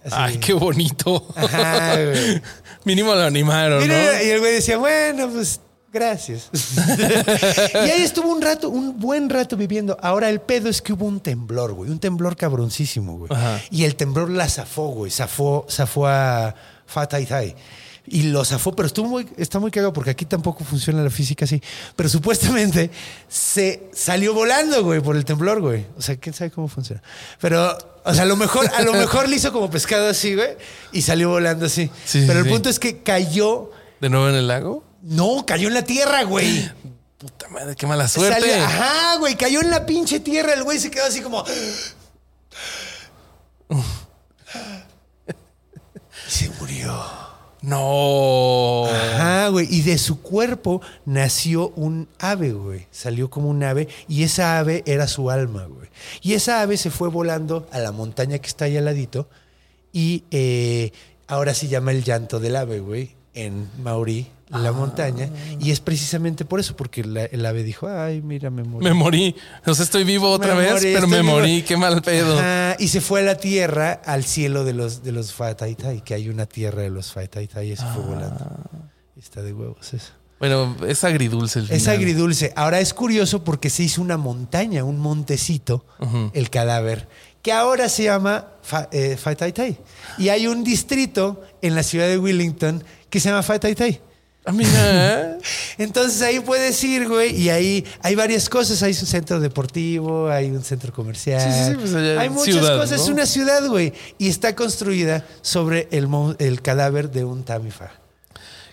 Así. 0.05 0.15
Ay, 0.17 0.39
qué 0.39 0.55
bonito. 0.55 1.27
Ajá. 1.37 1.95
Mínimo 2.85 3.15
lo 3.15 3.23
animaron, 3.25 3.83
Mira, 3.83 4.13
¿no? 4.15 4.23
Y 4.23 4.31
el 4.31 4.41
güey 4.41 4.53
decía, 4.55 4.79
bueno, 4.79 5.29
pues 5.31 5.61
gracias. 5.93 6.51
y 7.75 7.77
ahí 7.77 8.03
estuvo 8.03 8.31
un 8.31 8.41
rato, 8.43 8.69
un 8.69 8.99
buen 8.99 9.29
rato 9.29 9.57
viviendo. 9.57 9.97
Ahora 10.01 10.29
el 10.31 10.41
pedo 10.41 10.69
es 10.69 10.83
que 10.83 10.93
hubo 10.93 11.07
un 11.07 11.21
temblor, 11.21 11.73
güey. 11.73 11.91
Un 11.91 11.99
temblor 11.99 12.37
cabroncísimo, 12.37 13.19
güey. 13.19 13.33
Ajá. 13.33 13.61
Y 13.71 13.85
el 13.85 13.97
temblor 13.97 14.31
la 14.31 14.49
zafó, 14.49 14.89
güey. 14.89 15.11
Zafó, 15.11 15.67
zafó 15.69 16.07
a 16.07 16.55
Fatay 16.87 17.27
Tai. 17.27 17.57
Y 18.11 18.23
lo 18.23 18.43
zafó, 18.45 18.75
pero 18.75 18.87
estuvo 18.87 19.07
muy, 19.07 19.29
está 19.37 19.59
muy 19.59 19.71
cagado 19.71 19.93
porque 19.93 20.11
aquí 20.11 20.25
tampoco 20.25 20.65
funciona 20.65 21.03
la 21.03 21.11
física 21.11 21.45
así. 21.45 21.61
Pero 21.95 22.09
supuestamente 22.09 22.91
se 23.29 23.91
salió 23.93 24.33
volando, 24.33 24.83
güey, 24.83 25.01
por 25.01 25.17
el 25.17 25.25
temblor, 25.25 25.61
güey. 25.61 25.87
O 25.97 26.01
sea, 26.01 26.17
quién 26.17 26.35
sabe 26.35 26.51
cómo 26.51 26.69
funciona. 26.69 27.03
Pero, 27.39 27.77
o 28.05 28.15
sea, 28.15 28.23
a 28.23 28.27
lo 28.27 28.37
mejor, 28.37 28.67
a 28.75 28.83
lo 28.83 28.95
mejor 28.95 29.29
le 29.29 29.37
hizo 29.37 29.53
como 29.53 29.69
pescado 29.69 30.09
así, 30.09 30.35
güey, 30.35 30.57
y 30.93 31.03
salió 31.03 31.29
volando 31.29 31.67
así. 31.67 31.91
Sí, 32.07 32.25
pero 32.27 32.39
el 32.39 32.47
sí. 32.47 32.51
punto 32.51 32.71
es 32.71 32.79
que 32.79 33.03
cayó 33.03 33.73
¿De 34.01 34.09
nuevo 34.09 34.29
en 34.29 34.37
el 34.37 34.47
lago? 34.47 34.85
No, 35.03 35.45
cayó 35.47 35.69
en 35.69 35.75
la 35.75 35.85
tierra, 35.85 36.23
güey. 36.25 36.71
Puta 37.19 37.49
madre, 37.49 37.75
qué 37.77 37.87
mala 37.87 38.07
suerte. 38.09 38.41
Salió- 38.41 38.65
ajá, 38.65 39.17
güey, 39.19 39.37
cayó 39.37 39.61
en 39.61 39.71
la 39.71 39.85
pinche 39.87 40.21
tierra. 40.21 40.55
El 40.55 40.63
güey 40.65 40.79
se 40.79 40.91
quedó 40.91 41.05
así 41.07 41.21
como. 41.21 41.45
Se 46.27 46.51
murió. 46.61 46.95
No. 47.63 48.87
Ajá, 48.87 49.49
güey. 49.49 49.67
Y 49.71 49.83
de 49.83 49.99
su 49.99 50.21
cuerpo 50.23 50.81
nació 51.07 51.71
un 51.71 52.09
ave, 52.19 52.53
güey. 52.53 52.87
Salió 52.93 53.31
como 53.31 53.49
un 53.49 53.63
ave 53.65 53.89
y 54.07 54.23
esa 54.23 54.59
ave 54.59 54.83
era 54.87 55.09
su 55.09 55.31
alma, 55.31 55.65
güey. 55.65 55.89
Y 56.23 56.35
esa 56.35 56.61
ave 56.61 56.77
se 56.77 56.91
fue 56.91 57.09
volando 57.09 57.67
a 57.73 57.79
la 57.79 57.91
montaña 57.93 58.39
que 58.39 58.47
está 58.47 58.67
ahí 58.67 58.77
al 58.77 58.85
ladito 58.85 59.29
y 59.93 60.25
eh, 60.31 60.93
ahora 61.27 61.55
se 61.55 61.67
llama 61.69 61.91
el 61.93 62.05
llanto 62.05 62.39
del 62.39 62.57
ave, 62.57 62.79
güey, 62.81 63.17
en 63.35 63.69
Mauri, 63.83 64.29
la 64.51 64.73
montaña. 64.73 65.29
Y 65.61 65.71
es 65.71 65.81
precisamente 65.81 66.45
por 66.45 66.61
eso, 66.61 66.75
porque 66.77 67.05
la- 67.05 67.25
el 67.25 67.45
ave 67.45 67.63
dijo, 67.63 67.89
ay, 67.89 68.23
mira, 68.23 68.51
me 68.51 68.63
morí. 68.65 68.85
Me 68.85 68.95
morí. 68.95 69.37
O 69.67 69.75
sea, 69.75 69.85
estoy 69.85 70.05
vivo 70.05 70.31
otra 70.31 70.55
Me 70.55 70.63
vez, 70.63 70.73
morí, 70.75 70.93
pero 70.95 71.07
me 71.09 71.21
vivo. 71.23 71.33
morí. 71.35 71.63
Qué 71.63 71.77
mal 71.77 72.01
pedo. 72.03 72.39
Ajá, 72.39 72.77
y 72.79 72.89
se 72.89 73.01
fue 73.01 73.21
a 73.21 73.25
la 73.25 73.35
tierra, 73.37 73.93
al 74.05 74.25
cielo 74.25 74.65
de 74.65 74.73
los, 74.75 75.03
de 75.03 75.13
los 75.13 75.33
Fataitai, 75.33 76.03
que 76.03 76.15
hay 76.15 76.29
una 76.29 76.47
tierra 76.47 76.83
de 76.83 76.91
los 76.91 77.13
Fataitai 77.13 77.73
y 77.73 77.77
se 77.77 77.85
fue 77.87 78.03
volando. 78.05 78.47
Está 79.19 79.43
de 79.43 79.53
huevos 79.53 79.93
eso. 79.95 80.13
Bueno, 80.39 80.77
es 80.87 81.03
agridulce 81.03 81.59
el 81.59 81.71
Es 81.71 81.83
final. 81.83 81.97
agridulce. 81.97 82.53
Ahora 82.55 82.79
es 82.79 82.95
curioso 82.95 83.43
porque 83.43 83.71
se 83.71 83.83
hizo 83.83 84.01
una 84.01 84.17
montaña, 84.17 84.85
un 84.85 85.01
montecito, 85.01 85.85
el 86.33 86.49
cadáver, 86.49 87.09
que 87.43 87.51
ahora 87.53 87.89
se 87.89 88.05
llama 88.05 88.47
Fa, 88.63 88.89
eh, 88.93 89.17
Fataitai. 89.17 89.79
Y 90.17 90.29
hay 90.29 90.47
un 90.47 90.63
distrito 90.63 91.43
en 91.61 91.75
la 91.75 91.83
ciudad 91.83 92.07
de 92.07 92.19
Wellington 92.19 92.85
que 93.11 93.19
se 93.19 93.31
llama 93.31 93.43
Fataitai. 93.43 94.01
Ah, 94.45 94.53
mira. 94.53 95.37
Entonces 95.79 96.23
ahí 96.23 96.41
puedes 96.41 96.83
ir, 96.83 97.07
güey, 97.09 97.37
y 97.37 97.51
ahí 97.51 97.85
hay 98.03 98.15
varias 98.15 98.49
cosas. 98.49 98.83
Hay 98.83 98.93
un 98.93 99.07
centro 99.07 99.41
deportivo, 99.41 100.31
hay 100.31 100.51
un 100.51 100.65
centro 100.65 100.93
comercial. 100.93 101.41
Sí, 101.41 101.59
sí, 101.65 101.71
sí, 101.71 101.77
pues 101.79 101.95
allá 101.95 102.21
hay 102.21 102.31
muchas 102.31 102.55
ciudad, 102.55 102.77
cosas. 102.79 102.99
¿no? 102.99 103.05
Es 103.05 103.09
una 103.11 103.27
ciudad, 103.27 103.67
güey. 103.69 103.93
Y 104.17 104.29
está 104.29 104.55
construida 104.55 105.27
sobre 105.43 105.89
el, 105.91 106.09
el 106.39 106.63
cadáver 106.63 107.11
de 107.11 107.25
un 107.25 107.45
Tamifa. 107.45 107.91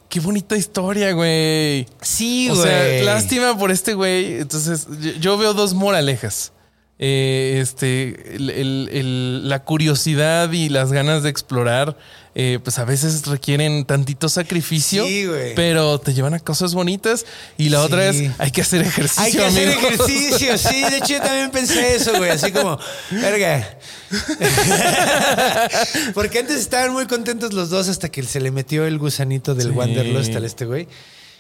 Qué 0.08 0.20
bonita 0.22 0.56
historia, 0.56 1.12
güey. 1.12 1.88
Sí, 2.02 2.48
O 2.50 2.56
güey. 2.56 2.68
sea, 2.68 3.04
lástima 3.04 3.58
por 3.58 3.72
este 3.72 3.96
güey. 3.96 4.40
Entonces, 4.40 4.88
yo, 5.02 5.12
yo 5.14 5.38
veo 5.38 5.54
dos 5.54 5.74
moralejas. 5.74 6.54
Eh, 6.98 7.60
este, 7.62 8.38
el- 8.38 8.50
el- 8.50 8.90
el- 8.94 9.50
la 9.50 9.66
curiosidad 9.66 10.50
y 10.54 10.70
las 10.70 10.94
ganas 10.94 11.24
de 11.24 11.30
explorar, 11.30 11.98
eh, 12.36 12.60
pues 12.64 12.80
a 12.80 12.86
veces 12.86 13.26
requieren 13.28 13.84
tantito 13.84 14.30
sacrificio, 14.30 15.06
Sí, 15.06 15.28
pero 15.58 16.00
te 16.00 16.14
llevan 16.14 16.36
a 16.36 16.40
cosas 16.40 16.74
bonitas. 16.74 17.26
Y 17.58 17.68
la 17.68 17.80
Sí. 17.80 17.84
otra 17.86 18.08
es, 18.08 18.32
hay 18.38 18.52
que 18.52 18.62
hacer 18.62 18.82
ejercicio. 18.82 19.24
Hay 19.24 19.32
que 19.34 19.44
hacer 19.44 19.74
amigos. 19.74 20.10
ejercicio, 20.10 20.58
sí. 20.70 20.82
De 20.90 20.98
hecho, 20.98 21.08
yo 21.16 21.22
también 21.22 21.52
pensé 21.52 21.96
eso, 21.98 22.16
güey. 22.16 22.30
Así 22.30 22.54
como, 22.54 22.80
verga. 23.12 23.78
Porque 26.14 26.40
antes 26.40 26.58
estaban 26.58 26.94
muy 26.94 27.08
contentos 27.08 27.54
los 27.54 27.70
dos 27.70 27.88
hasta 27.90 28.10
que 28.10 28.24
se 28.24 28.40
le 28.40 28.52
metió 28.52 28.86
el 28.86 28.98
gusanito 29.00 29.56
del 29.56 29.68
Sí. 29.72 29.74
Wanderlust 29.74 30.36
al 30.36 30.46
este 30.46 30.66
güey. 30.66 30.88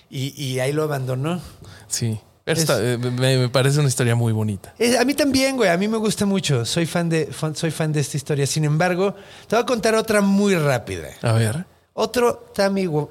Y, 0.09 0.33
y 0.41 0.59
ahí 0.59 0.71
lo 0.73 0.83
abandonó. 0.83 1.41
Sí. 1.87 2.19
Esta, 2.45 2.79
eh, 2.79 2.97
me, 2.97 3.37
me 3.39 3.49
parece 3.49 3.79
una 3.79 3.87
historia 3.89 4.15
muy 4.15 4.31
bonita. 4.31 4.73
Es- 4.77 4.97
a 4.99 5.03
mí 5.03 5.13
también, 5.15 5.57
güey. 5.57 5.69
A 5.69 5.77
mí 5.77 5.87
me 5.87 5.97
gusta 5.97 6.25
mucho. 6.27 6.63
Soy 6.65 6.85
fan 6.85 7.09
de, 7.09 7.27
fan- 7.27 7.55
soy 7.55 7.71
fan 7.71 7.91
de 7.91 8.01
esta 8.01 8.17
historia. 8.17 8.45
Sin 8.45 8.65
embargo, 8.65 9.15
te 9.47 9.55
voy 9.55 9.63
a 9.63 9.65
contar 9.65 9.95
otra 9.95 10.21
muy 10.21 10.55
rápida. 10.55 11.09
A 11.23 11.31
ver. 11.33 11.65
Otro 11.93 12.51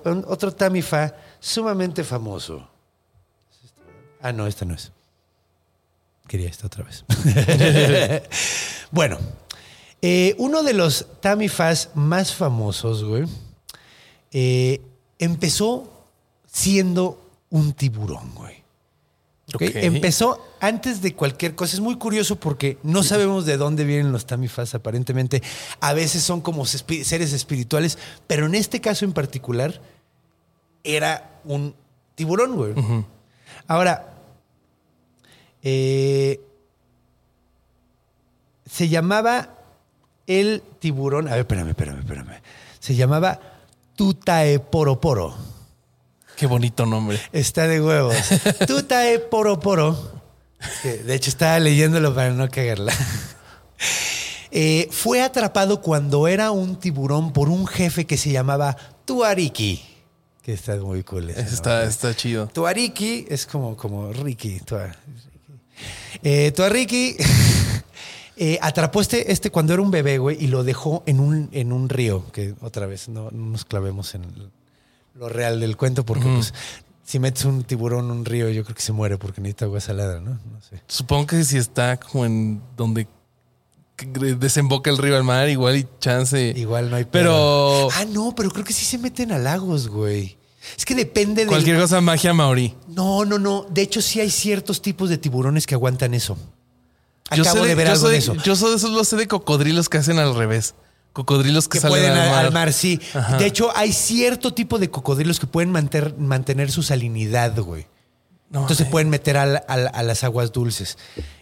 un- 0.05 0.25
otro 0.29 0.53
Fa 0.83 1.15
sumamente 1.41 2.05
famoso. 2.05 2.69
Ah, 4.21 4.33
no, 4.33 4.47
esta 4.47 4.65
no 4.65 4.75
es. 4.75 4.93
Quería 6.29 6.49
esta 6.49 6.67
otra 6.67 6.85
vez. 6.85 7.05
bueno, 8.91 9.19
eh, 10.01 10.35
uno 10.39 10.63
de 10.63 10.73
los 10.75 11.07
Tammy 11.21 11.49
Fas 11.49 11.91
más 11.95 12.33
famosos, 12.35 13.05
güey, 13.05 13.25
eh, 14.33 14.81
empezó 15.19 16.07
siendo 16.51 17.21
un 17.51 17.73
tiburón, 17.75 18.35
güey. 18.35 18.64
Empezó 19.61 20.45
antes 20.61 21.03
de 21.03 21.15
cualquier 21.15 21.55
cosa. 21.55 21.75
Es 21.75 21.81
muy 21.81 21.97
curioso 21.97 22.37
porque 22.37 22.79
no 22.83 23.03
sabemos 23.03 23.47
de 23.47 23.57
dónde 23.57 23.85
vienen 23.85 24.13
los 24.13 24.27
tamifas, 24.27 24.75
aparentemente. 24.75 25.43
A 25.81 25.93
veces 25.93 26.23
son 26.23 26.41
como 26.41 26.67
seres 26.67 27.33
espirituales, 27.33 27.99
pero 28.27 28.47
en 28.47 28.55
este 28.55 28.81
caso 28.81 29.05
en 29.05 29.13
particular 29.13 29.81
era 30.83 31.41
un 31.45 31.75
tiburón, 32.15 32.57
güey. 32.57 32.75
Ahora, 33.67 34.15
eh, 35.63 36.41
se 38.67 38.89
llamaba 38.89 39.51
el 40.27 40.63
tiburón. 40.79 41.29
A 41.29 41.33
ver, 41.33 41.41
espérame, 41.41 41.71
espérame, 41.71 41.99
espérame. 42.01 42.41
Se 42.81 42.95
llamaba 42.95 43.41
Tutaeporoporo. 43.97 45.54
Qué 46.37 46.47
bonito 46.47 46.85
nombre. 46.87 47.21
Está 47.33 47.67
de 47.69 47.81
huevos. 47.81 48.17
Tutae 48.67 49.19
poro 49.19 49.61
poro. 49.61 50.13
de 50.83 51.15
hecho, 51.15 51.31
estaba 51.31 51.59
leyéndolo 51.59 52.15
para 52.15 52.31
no 52.31 52.49
cagarla. 52.49 52.93
Eh, 54.57 54.87
fue 54.93 55.21
atrapado 55.21 55.81
cuando 55.83 56.29
era 56.29 56.53
un 56.53 56.77
tiburón 56.79 57.33
por 57.33 57.49
un 57.49 57.67
jefe 57.67 58.07
que 58.07 58.17
se 58.17 58.31
llamaba 58.31 58.77
Tuariki. 59.05 59.83
Que 60.43 60.53
está 60.53 60.77
muy 60.77 61.03
cool. 61.03 61.31
ese 61.31 61.41
Está, 61.55 61.83
está 61.83 62.15
chido. 62.15 62.47
Tuariki 62.47 63.27
es 63.29 63.47
como, 63.47 63.77
como 63.77 64.13
Ricky. 64.13 64.61
Tua- 64.61 64.95
Eh, 66.23 66.53
Tuariki 66.53 67.17
eh, 68.37 68.59
atrapó 68.63 69.01
este, 69.01 69.33
este 69.33 69.51
cuando 69.51 69.73
era 69.73 69.83
un 69.83 69.91
bebé, 69.91 70.19
güey, 70.19 70.37
y 70.43 70.47
lo 70.47 70.63
dejó 70.63 71.03
en 71.07 71.19
un, 71.19 71.49
en 71.51 71.73
un 71.73 71.89
río. 71.89 72.25
Que 72.31 72.55
otra 72.61 72.87
vez 72.87 73.09
no, 73.09 73.33
no 73.33 73.47
nos 73.47 73.65
clavemos 73.65 74.15
en 74.15 74.23
lo 75.15 75.29
real 75.29 75.61
del 75.61 75.77
cuento, 75.77 76.05
porque 76.05 76.25
pues, 76.25 76.53
si 77.05 77.19
metes 77.19 77.45
un 77.45 77.63
tiburón 77.65 78.07
en 78.07 78.11
un 78.11 78.25
río, 78.25 78.49
yo 78.51 78.65
creo 78.65 78.75
que 78.75 78.83
se 78.83 78.93
muere 78.93 79.17
porque 79.19 79.41
necesita 79.41 79.67
agua 79.67 79.81
salada, 79.81 80.21
¿no? 80.21 80.31
No 80.33 80.61
sé. 80.61 80.83
Supongo 80.89 81.27
que 81.29 81.45
si 81.45 81.57
está 81.57 81.99
como 81.99 82.25
en 82.27 82.61
donde 82.77 83.07
desemboca 84.39 84.91
el 84.91 84.99
río 84.99 85.17
al 85.17 85.25
mar, 85.25 85.49
igual 85.49 85.77
y 85.77 85.87
chance. 86.01 86.53
Igual 86.57 86.91
no 86.91 86.97
hay 86.97 87.05
Pero-. 87.05 87.89
Ah, 87.93 88.05
no, 88.09 88.35
pero 88.35 88.51
creo 88.51 88.65
que 88.65 88.73
sí 88.73 88.85
se 88.85 88.99
meten 88.99 89.33
a 89.33 89.39
lagos, 89.39 89.89
güey. 89.89 90.37
Es 90.77 90.85
que 90.85 90.95
depende 90.95 91.43
de. 91.43 91.49
Cualquier 91.49 91.79
cosa 91.79 92.01
magia 92.01 92.33
maorí. 92.33 92.75
No, 92.89 93.25
no, 93.25 93.39
no. 93.39 93.67
De 93.71 93.83
hecho, 93.83 94.01
sí 94.01 94.21
hay 94.21 94.31
ciertos 94.31 94.81
tipos 94.83 95.11
de 95.11 95.19
tiburones 95.19 95.67
que 95.67 95.75
aguantan 95.75 96.15
eso. 96.15 96.37
Yo 97.35 97.43
Acabo 97.43 97.63
sé 97.63 97.69
de, 97.69 97.75
ver 97.75 97.87
yo 97.87 97.93
algo 97.93 98.03
soy- 98.07 98.13
de 98.13 98.19
eso. 98.19 98.35
Yo 98.35 98.57
soy 98.57 98.71
de 98.71 98.77
esos, 98.77 98.91
lo 98.91 99.05
sé 99.05 99.17
de 99.17 99.29
cocodrilos 99.29 99.89
que 99.89 99.99
hacen 99.99 100.19
al 100.19 100.35
revés. 100.35 100.75
Cocodrilos 101.15 101.69
que, 101.69 101.79
que 101.79 101.81
salen 101.81 101.99
pueden 102.01 102.13
al 102.13 102.31
mar. 102.31 102.45
al 102.45 102.53
mar, 102.53 102.73
sí. 102.75 103.01
Ajá. 103.15 103.39
De 103.39 103.47
hecho, 103.47 103.75
hay 103.75 103.93
cierto 103.93 104.53
tipo 104.53 104.79
de 104.79 104.91
cocodrilos 104.91 105.41
que 105.41 105.47
pueden 105.47 105.71
manter- 105.73 106.15
mantener 106.19 106.71
su 106.71 106.83
salinidad, 106.83 107.59
güey. 107.59 107.87
No, 108.51 108.61
Entonces 108.61 108.85
se 108.85 108.89
eh. 108.89 108.91
pueden 108.91 109.09
meter 109.09 109.37
al- 109.39 109.65
al- 109.67 109.91
a 109.95 110.03
las 110.03 110.23
aguas 110.23 110.53
dulces. 110.53 110.99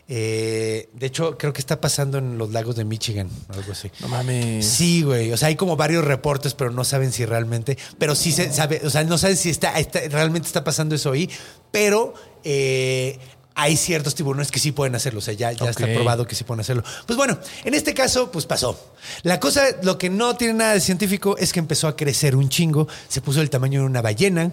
Eh, 0.08 0.88
de 0.94 1.06
hecho, 1.06 1.36
creo 1.38 1.52
que 1.52 1.60
está 1.60 1.80
pasando 1.80 2.18
en 2.18 2.38
los 2.38 2.52
lagos 2.52 2.76
de 2.76 2.84
Michigan, 2.84 3.28
algo 3.48 3.72
así. 3.72 3.90
No 4.00 4.08
mames. 4.08 4.66
Sí, 4.66 5.02
güey. 5.02 5.32
O 5.32 5.36
sea, 5.36 5.48
hay 5.48 5.56
como 5.56 5.76
varios 5.76 6.04
reportes, 6.04 6.54
pero 6.54 6.70
no 6.70 6.84
saben 6.84 7.12
si 7.12 7.24
realmente. 7.26 7.76
Pero 7.98 8.14
sí 8.14 8.30
se 8.32 8.52
sabe. 8.52 8.80
O 8.84 8.90
sea, 8.90 9.04
no 9.04 9.18
saben 9.18 9.36
si 9.36 9.50
está, 9.50 9.78
está- 9.78 10.00
realmente 10.10 10.46
está 10.46 10.64
pasando 10.64 10.94
eso 10.94 11.12
ahí. 11.12 11.28
Pero 11.70 12.14
eh, 12.44 13.18
hay 13.54 13.76
ciertos 13.76 14.14
tiburones 14.14 14.50
que 14.50 14.58
sí 14.58 14.72
pueden 14.72 14.94
hacerlo. 14.94 15.18
O 15.18 15.22
sea, 15.22 15.34
ya, 15.34 15.52
ya 15.52 15.70
está 15.70 15.86
probado 15.86 16.26
que 16.26 16.34
sí 16.34 16.44
pueden 16.44 16.60
hacerlo. 16.60 16.82
Pues 17.06 17.16
bueno, 17.16 17.38
en 17.64 17.74
este 17.74 17.94
caso, 17.94 18.30
pues 18.30 18.46
pasó. 18.46 18.78
La 19.22 19.40
cosa, 19.40 19.62
lo 19.82 19.98
que 19.98 20.10
no 20.10 20.36
tiene 20.36 20.54
nada 20.54 20.74
de 20.74 20.80
científico 20.80 21.36
es 21.38 21.52
que 21.52 21.60
empezó 21.60 21.88
a 21.88 21.96
crecer 21.96 22.36
un 22.36 22.48
chingo. 22.48 22.88
Se 23.08 23.20
puso 23.20 23.40
del 23.40 23.50
tamaño 23.50 23.80
de 23.80 23.86
una 23.86 24.02
ballena 24.02 24.52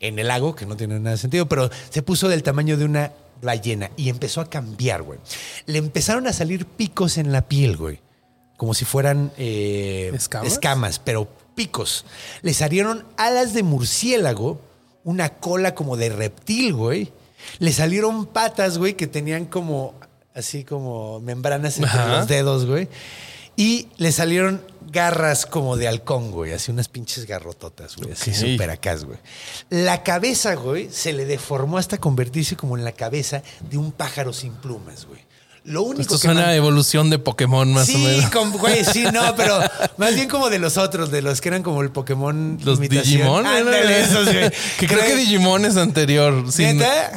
en 0.00 0.18
el 0.18 0.28
lago, 0.28 0.54
que 0.54 0.66
no 0.66 0.76
tiene 0.76 0.98
nada 0.98 1.16
de 1.16 1.18
sentido, 1.18 1.48
pero 1.48 1.70
se 1.90 2.02
puso 2.02 2.28
del 2.28 2.42
tamaño 2.42 2.76
de 2.76 2.84
una 2.84 3.12
ballena 3.42 3.90
y 3.96 4.08
empezó 4.08 4.40
a 4.40 4.50
cambiar, 4.50 5.02
güey. 5.02 5.18
Le 5.66 5.78
empezaron 5.78 6.26
a 6.26 6.32
salir 6.32 6.66
picos 6.66 7.18
en 7.18 7.32
la 7.32 7.48
piel, 7.48 7.76
güey. 7.76 8.00
Como 8.56 8.74
si 8.74 8.84
fueran 8.84 9.32
eh, 9.38 10.10
¿Escamas? 10.14 10.52
escamas, 10.52 10.98
pero 10.98 11.26
picos. 11.54 12.04
Le 12.42 12.52
salieron 12.52 13.06
alas 13.16 13.54
de 13.54 13.62
murciélago, 13.62 14.60
una 15.04 15.30
cola 15.30 15.74
como 15.74 15.96
de 15.96 16.10
reptil, 16.10 16.74
güey. 16.74 17.12
Le 17.58 17.72
salieron 17.72 18.26
patas, 18.26 18.78
güey, 18.78 18.94
que 18.94 19.06
tenían 19.06 19.46
como, 19.46 19.94
así 20.34 20.64
como 20.64 21.20
membranas 21.20 21.78
entre 21.78 21.90
Ajá. 21.90 22.18
los 22.18 22.28
dedos, 22.28 22.66
güey. 22.66 22.88
Y 23.56 23.88
le 23.98 24.12
salieron 24.12 24.62
garras 24.90 25.44
como 25.44 25.76
de 25.76 25.86
halcón, 25.88 26.30
güey. 26.30 26.52
Así 26.52 26.70
unas 26.70 26.88
pinches 26.88 27.26
garrototas, 27.26 27.96
güey. 27.96 28.12
Así 28.12 28.32
súper 28.32 28.70
acás, 28.70 29.04
güey. 29.04 29.18
La 29.68 30.02
cabeza, 30.02 30.54
güey, 30.54 30.88
se 30.90 31.12
le 31.12 31.26
deformó 31.26 31.76
hasta 31.78 31.98
convertirse 31.98 32.56
como 32.56 32.78
en 32.78 32.84
la 32.84 32.92
cabeza 32.92 33.42
de 33.68 33.76
un 33.76 33.92
pájaro 33.92 34.32
sin 34.32 34.54
plumas, 34.54 35.06
güey. 35.06 35.20
Lo 35.70 35.82
único 35.82 36.02
Esto 36.02 36.14
que 36.16 36.22
suena 36.22 36.48
a 36.48 36.56
evolución 36.56 37.10
de 37.10 37.20
Pokémon 37.20 37.72
más 37.72 37.86
sí, 37.86 37.94
o 37.94 37.98
menos. 37.98 38.30
com- 38.30 38.50
güey, 38.50 38.84
sí, 38.84 39.04
no, 39.12 39.36
pero 39.36 39.60
más 39.98 40.16
bien 40.16 40.28
como 40.28 40.50
de 40.50 40.58
los 40.58 40.76
otros, 40.76 41.12
de 41.12 41.22
los 41.22 41.40
que 41.40 41.48
eran 41.48 41.62
como 41.62 41.82
el 41.82 41.90
Pokémon. 41.90 42.58
Los 42.64 42.78
imitación. 42.78 43.44
Digimon. 43.44 43.46
esos, 43.46 44.24
güey. 44.32 44.50
que 44.78 44.88
creo 44.88 45.04
que 45.04 45.14
Digimon 45.14 45.64
es 45.64 45.76
anterior. 45.76 46.50
Si, 46.50 46.66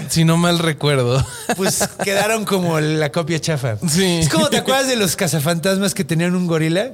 si 0.09 0.23
no 0.23 0.37
mal 0.37 0.59
recuerdo. 0.59 1.25
Pues 1.57 1.87
quedaron 2.03 2.45
como 2.45 2.79
la 2.79 3.11
copia 3.11 3.39
chafa. 3.39 3.77
Sí. 3.87 4.19
Es 4.21 4.29
como, 4.29 4.49
¿te 4.49 4.57
acuerdas 4.57 4.87
de 4.87 4.95
los 4.95 5.15
cazafantasmas 5.15 5.93
que 5.93 6.03
tenían 6.03 6.35
un 6.35 6.47
gorila? 6.47 6.91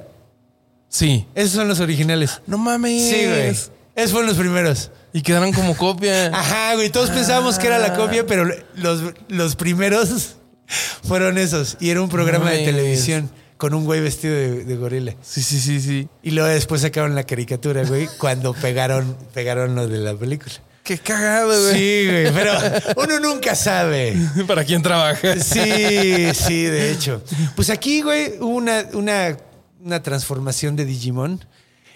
Sí. 0.88 1.26
Esos 1.34 1.52
son 1.52 1.68
los 1.68 1.80
originales. 1.80 2.40
No 2.46 2.58
mames. 2.58 3.10
Sí, 3.10 3.26
güey. 3.26 3.48
Esos 3.94 4.12
fueron 4.12 4.26
los 4.28 4.36
primeros. 4.36 4.90
Y 5.12 5.22
quedaron 5.22 5.52
como 5.52 5.76
copia. 5.76 6.26
Ajá, 6.28 6.74
güey. 6.74 6.90
Todos 6.90 7.10
pensábamos 7.10 7.58
que 7.58 7.66
era 7.66 7.78
la 7.78 7.94
copia, 7.94 8.26
pero 8.26 8.44
los, 8.74 9.00
los 9.28 9.56
primeros 9.56 10.36
fueron 11.02 11.38
esos. 11.38 11.76
Y 11.80 11.90
era 11.90 12.02
un 12.02 12.08
programa 12.08 12.50
de 12.50 12.64
televisión 12.64 13.30
con 13.56 13.74
un 13.74 13.84
güey 13.84 14.00
vestido 14.00 14.34
de, 14.34 14.64
de 14.64 14.76
gorila. 14.76 15.14
Sí, 15.22 15.42
sí, 15.42 15.60
sí, 15.60 15.80
sí. 15.80 16.08
Y 16.22 16.30
luego 16.30 16.48
después 16.48 16.80
sacaron 16.80 17.14
la 17.14 17.24
caricatura, 17.24 17.84
güey, 17.84 18.08
cuando 18.18 18.54
pegaron, 18.54 19.16
pegaron 19.34 19.74
lo 19.74 19.86
de 19.86 19.98
la 19.98 20.14
película. 20.14 20.54
Qué 20.82 20.98
cagado, 20.98 21.48
güey. 21.48 21.74
Sí, 21.74 22.06
güey, 22.10 22.32
pero 22.32 22.52
uno 22.96 23.20
nunca 23.20 23.54
sabe. 23.54 24.16
¿Para 24.46 24.64
quién 24.64 24.82
trabaja? 24.82 25.38
Sí, 25.38 26.32
sí, 26.34 26.64
de 26.64 26.90
hecho. 26.90 27.22
Pues 27.54 27.68
aquí, 27.70 28.00
güey, 28.00 28.38
hubo 28.40 28.56
una, 28.56 28.86
una, 28.94 29.36
una 29.80 30.02
transformación 30.02 30.76
de 30.76 30.86
Digimon. 30.86 31.44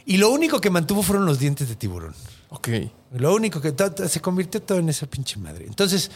Y 0.06 0.18
lo 0.18 0.28
único 0.30 0.60
que 0.60 0.68
mantuvo 0.68 1.02
fueron 1.02 1.24
los 1.24 1.38
dientes 1.38 1.68
de 1.68 1.76
tiburón. 1.76 2.14
Ok. 2.50 2.68
Lo 3.16 3.34
único 3.34 3.60
que 3.60 3.74
se 4.06 4.20
convirtió 4.20 4.60
todo 4.60 4.78
en 4.78 4.88
esa 4.90 5.06
pinche 5.06 5.38
madre. 5.38 5.64
Entonces, 5.66 6.10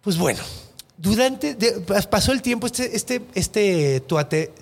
pues 0.00 0.18
bueno, 0.18 0.42
durante 0.98 1.54
de- 1.54 1.80
pasó 2.10 2.32
el 2.32 2.42
tiempo, 2.42 2.66
este, 2.66 2.96
este, 2.96 3.22
este 3.34 4.00
tuate, 4.00 4.52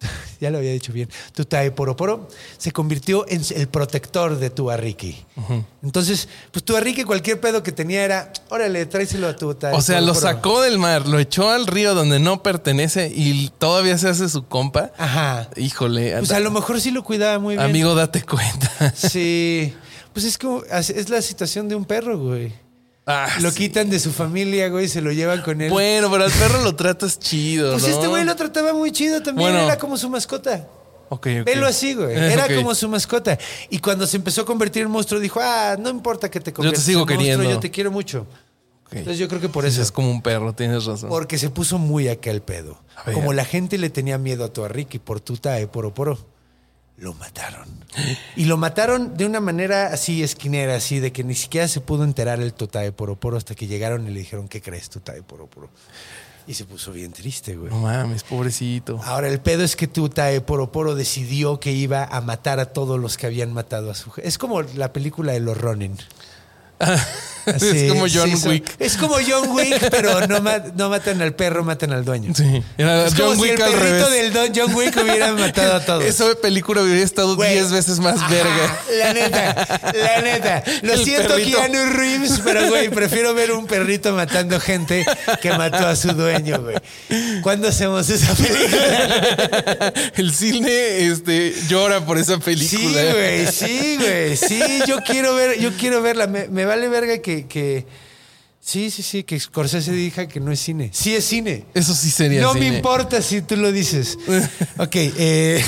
ya 0.40 0.50
lo 0.50 0.58
había 0.58 0.72
dicho 0.72 0.92
bien, 0.92 1.08
Tutae 1.34 1.70
Poroporo, 1.70 2.28
se 2.58 2.70
convirtió 2.70 3.24
en 3.28 3.40
el 3.54 3.68
protector 3.68 4.38
de 4.38 4.50
Tuariki. 4.50 5.24
Entonces, 5.82 6.28
pues 6.52 6.62
Tuariki, 6.64 7.04
cualquier 7.04 7.40
pedo 7.40 7.62
que 7.62 7.72
tenía 7.72 8.04
era, 8.04 8.32
órale, 8.50 8.84
tráeselo 8.84 9.28
a 9.28 9.36
Tutae 9.36 9.72
O 9.74 9.80
sea, 9.80 10.00
lo 10.02 10.08
Poroporo". 10.12 10.34
sacó 10.34 10.60
del 10.60 10.78
mar, 10.78 11.08
lo 11.08 11.18
echó 11.18 11.50
al 11.50 11.66
río 11.66 11.94
donde 11.94 12.18
no 12.18 12.42
pertenece 12.42 13.10
y 13.14 13.50
todavía 13.58 13.96
se 13.96 14.08
hace 14.08 14.28
su 14.28 14.46
compa. 14.46 14.92
Ajá. 14.98 15.48
Híjole. 15.56 16.14
Pues 16.18 16.32
a 16.32 16.40
lo 16.40 16.50
mejor 16.50 16.80
sí 16.82 16.90
lo 16.90 17.02
cuidaba 17.02 17.38
muy 17.38 17.54
bien. 17.56 17.66
Amigo, 17.66 17.94
date 17.94 18.22
cuenta. 18.22 18.92
Sí. 18.94 19.74
Pues 20.12 20.24
es 20.26 20.38
como, 20.38 20.62
es 20.64 21.08
la 21.10 21.20
situación 21.22 21.68
de 21.68 21.74
un 21.74 21.84
perro, 21.84 22.18
güey. 22.18 22.52
Ah, 23.06 23.28
Lo 23.40 23.50
sí. 23.52 23.58
quitan 23.58 23.88
de 23.88 24.00
su 24.00 24.12
familia, 24.12 24.68
güey, 24.68 24.88
se 24.88 25.00
lo 25.00 25.12
llevan 25.12 25.40
con 25.42 25.60
él. 25.60 25.70
Bueno, 25.70 26.10
pero 26.10 26.24
al 26.24 26.32
perro 26.32 26.62
lo 26.62 26.74
tratas 26.74 27.18
chido, 27.20 27.70
pues 27.72 27.84
¿no? 27.84 27.88
este 27.88 28.06
güey 28.08 28.24
lo 28.24 28.34
trataba 28.34 28.72
muy 28.74 28.90
chido 28.90 29.22
también. 29.22 29.52
Bueno. 29.52 29.64
Era 29.64 29.78
como 29.78 29.96
su 29.96 30.10
mascota. 30.10 30.66
Ok, 31.08 31.28
ok. 31.40 31.46
Velo 31.46 31.66
así, 31.68 31.94
güey. 31.94 32.16
Eh, 32.16 32.32
Era 32.32 32.52
como 32.52 32.74
su 32.74 32.88
mascota. 32.88 33.38
Y 33.70 33.78
cuando 33.78 34.08
se 34.08 34.16
empezó 34.16 34.42
a 34.42 34.44
convertir 34.44 34.82
en 34.82 34.90
monstruo, 34.90 35.20
dijo, 35.20 35.38
ah, 35.40 35.76
no 35.78 35.88
importa 35.88 36.28
que 36.28 36.40
te 36.40 36.52
conviertas 36.52 36.82
sigo 36.82 37.08
en 37.08 37.16
monstruo, 37.16 37.48
yo 37.48 37.60
te 37.60 37.70
quiero 37.70 37.92
mucho. 37.92 38.26
Entonces 38.90 39.18
yo 39.18 39.28
creo 39.28 39.40
que 39.40 39.48
por 39.48 39.62
Pues 39.62 39.74
eso. 39.74 39.82
Es 39.82 39.92
como 39.92 40.10
un 40.10 40.20
perro, 40.22 40.52
tienes 40.52 40.84
razón. 40.84 41.08
Porque 41.08 41.38
se 41.38 41.50
puso 41.50 41.78
muy 41.78 42.08
acá 42.08 42.30
el 42.32 42.42
pedo. 42.42 42.80
Como 43.14 43.32
la 43.32 43.44
gente 43.44 43.78
le 43.78 43.88
tenía 43.90 44.18
miedo 44.18 44.44
a 44.44 44.52
tu 44.52 44.66
Ricky 44.66 44.98
por 44.98 45.20
tuta 45.20 45.60
y 45.60 45.66
por 45.66 45.86
oporo. 45.86 46.18
Lo 46.98 47.14
mataron. 47.14 47.68
Y 48.36 48.44
lo 48.44 48.56
mataron 48.56 49.16
de 49.16 49.26
una 49.26 49.40
manera 49.40 49.88
así 49.88 50.22
esquinera, 50.22 50.76
así 50.76 51.00
de 51.00 51.12
que 51.12 51.24
ni 51.24 51.34
siquiera 51.34 51.68
se 51.68 51.80
pudo 51.80 52.04
enterar 52.04 52.40
el 52.40 52.54
Totae 52.54 52.92
Poroporo 52.92 53.36
hasta 53.36 53.54
que 53.54 53.66
llegaron 53.66 54.06
y 54.06 54.10
le 54.10 54.20
dijeron, 54.20 54.48
¿qué 54.48 54.62
crees, 54.62 54.88
Totae 54.88 55.22
Poroporo? 55.22 55.68
Y 56.46 56.54
se 56.54 56.64
puso 56.64 56.92
bien 56.92 57.12
triste, 57.12 57.56
güey. 57.56 57.70
No 57.70 57.80
mames, 57.80 58.22
pobrecito. 58.22 59.00
Ahora, 59.02 59.28
el 59.28 59.40
pedo 59.40 59.64
es 59.64 59.74
que 59.74 59.88
Tutae 59.88 60.40
Poroporo 60.40 60.94
decidió 60.94 61.58
que 61.58 61.72
iba 61.72 62.04
a 62.04 62.20
matar 62.20 62.60
a 62.60 62.66
todos 62.66 63.00
los 63.00 63.16
que 63.16 63.26
habían 63.26 63.52
matado 63.52 63.90
a 63.90 63.94
su 63.94 64.12
Es 64.18 64.38
como 64.38 64.62
la 64.62 64.92
película 64.92 65.32
de 65.32 65.40
los 65.40 65.58
Ronin. 65.58 65.96
Es 67.56 67.88
como 67.92 68.06
John 68.12 68.36
sí, 68.36 68.48
Wick. 68.48 68.70
Es 68.78 68.96
como 68.96 69.14
John 69.26 69.50
Wick, 69.50 69.88
pero 69.90 70.26
no, 70.26 70.40
ma- 70.40 70.62
no 70.74 70.88
matan 70.90 71.20
al 71.22 71.34
perro, 71.34 71.64
matan 71.64 71.92
al 71.92 72.04
dueño. 72.04 72.32
Sí. 72.34 72.62
Era 72.76 73.06
Es 73.06 73.14
como 73.14 73.34
si 73.36 73.50
el 73.50 73.56
perrito 73.56 74.10
del 74.10 74.32
don 74.32 74.52
John 74.54 74.74
Wick 74.74 74.96
hubiera 75.02 75.32
matado 75.32 75.74
a 75.76 75.80
todos. 75.80 76.04
Esa 76.04 76.24
película 76.42 76.82
hubiera 76.82 77.02
estado 77.02 77.36
Güey. 77.36 77.54
10 77.54 77.72
veces 77.72 77.98
más 78.00 78.16
Ajá, 78.16 78.28
verga. 78.30 78.78
La 78.98 79.12
neta, 79.14 79.92
la 79.94 80.22
neta. 80.22 80.64
Lo 80.82 80.92
El 80.94 81.04
siento, 81.04 81.28
perrito. 81.34 81.58
Keanu 81.58 81.92
Reeves, 81.92 82.40
pero 82.44 82.68
güey, 82.68 82.88
prefiero 82.88 83.34
ver 83.34 83.52
un 83.52 83.66
perrito 83.66 84.12
matando 84.12 84.58
gente 84.60 85.04
que 85.40 85.50
mató 85.52 85.86
a 85.86 85.94
su 85.96 86.08
dueño, 86.12 86.60
güey. 86.62 86.76
¿Cuándo 87.42 87.68
hacemos 87.68 88.08
esa 88.10 88.34
película? 88.34 89.92
El 90.16 90.32
cine 90.34 91.06
este, 91.06 91.54
llora 91.68 92.04
por 92.04 92.18
esa 92.18 92.34
Sí, 92.36 92.40
película. 92.40 93.02
güey, 93.12 93.46
sí, 93.52 93.96
güey. 94.00 94.36
Sí, 94.36 94.60
yo 94.86 94.98
quiero 95.06 95.34
ver, 95.34 95.58
yo 95.60 95.70
quiero 95.78 96.02
verla. 96.02 96.26
Me, 96.26 96.48
me 96.48 96.64
vale 96.64 96.88
verga 96.88 97.18
que, 97.18 97.35
que. 97.44 97.86
Sí, 98.60 98.90
sí, 98.90 99.02
sí, 99.02 99.22
que 99.22 99.38
Scorsese 99.38 99.92
diga 99.92 100.26
que 100.26 100.40
no 100.40 100.50
es 100.50 100.58
cine. 100.58 100.90
Sí 100.92 101.14
es 101.14 101.24
cine. 101.24 101.66
Eso 101.72 101.94
sí 101.94 102.10
sería 102.10 102.40
No 102.40 102.52
cine. 102.52 102.70
me 102.70 102.76
importa 102.78 103.22
si 103.22 103.40
tú 103.42 103.56
lo 103.56 103.70
dices. 103.70 104.18
Ok, 104.78 104.96
eh, 104.96 105.62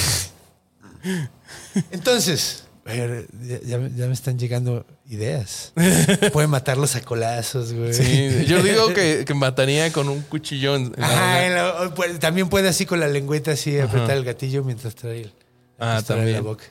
entonces, 1.93 2.65
a 2.85 2.93
ver, 2.93 3.29
ya, 3.65 3.79
ya 3.95 4.07
me- 4.09 4.13
están 4.15 4.37
llegando 4.39 4.85
ideas. 5.09 5.73
Pueden 6.33 6.51
matarlos 6.51 6.97
a 6.97 7.01
colazos, 7.03 7.73
güey. 7.73 7.95
Sí, 7.95 8.45
yo 8.47 8.63
digo 8.65 8.89
que, 8.93 9.23
que 9.27 9.35
mataría 9.35 9.93
con 9.93 10.09
un 10.09 10.23
cuchillón. 10.23 10.93
Ajá, 10.99 11.49
la- 11.49 11.93
pues, 11.95 12.19
también 12.19 12.49
puede 12.49 12.69
así 12.69 12.85
con 12.85 12.99
la 12.99 13.07
lengüeta 13.07 13.53
así 13.53 13.79
apretar 13.79 14.17
el 14.17 14.25
gatillo 14.25 14.65
mientras 14.65 14.95
trae 14.97 15.21
el, 15.23 15.33
Ah, 15.79 15.99
pistola 15.99 16.25
en 16.25 16.33
la 16.33 16.41
boca. 16.41 16.65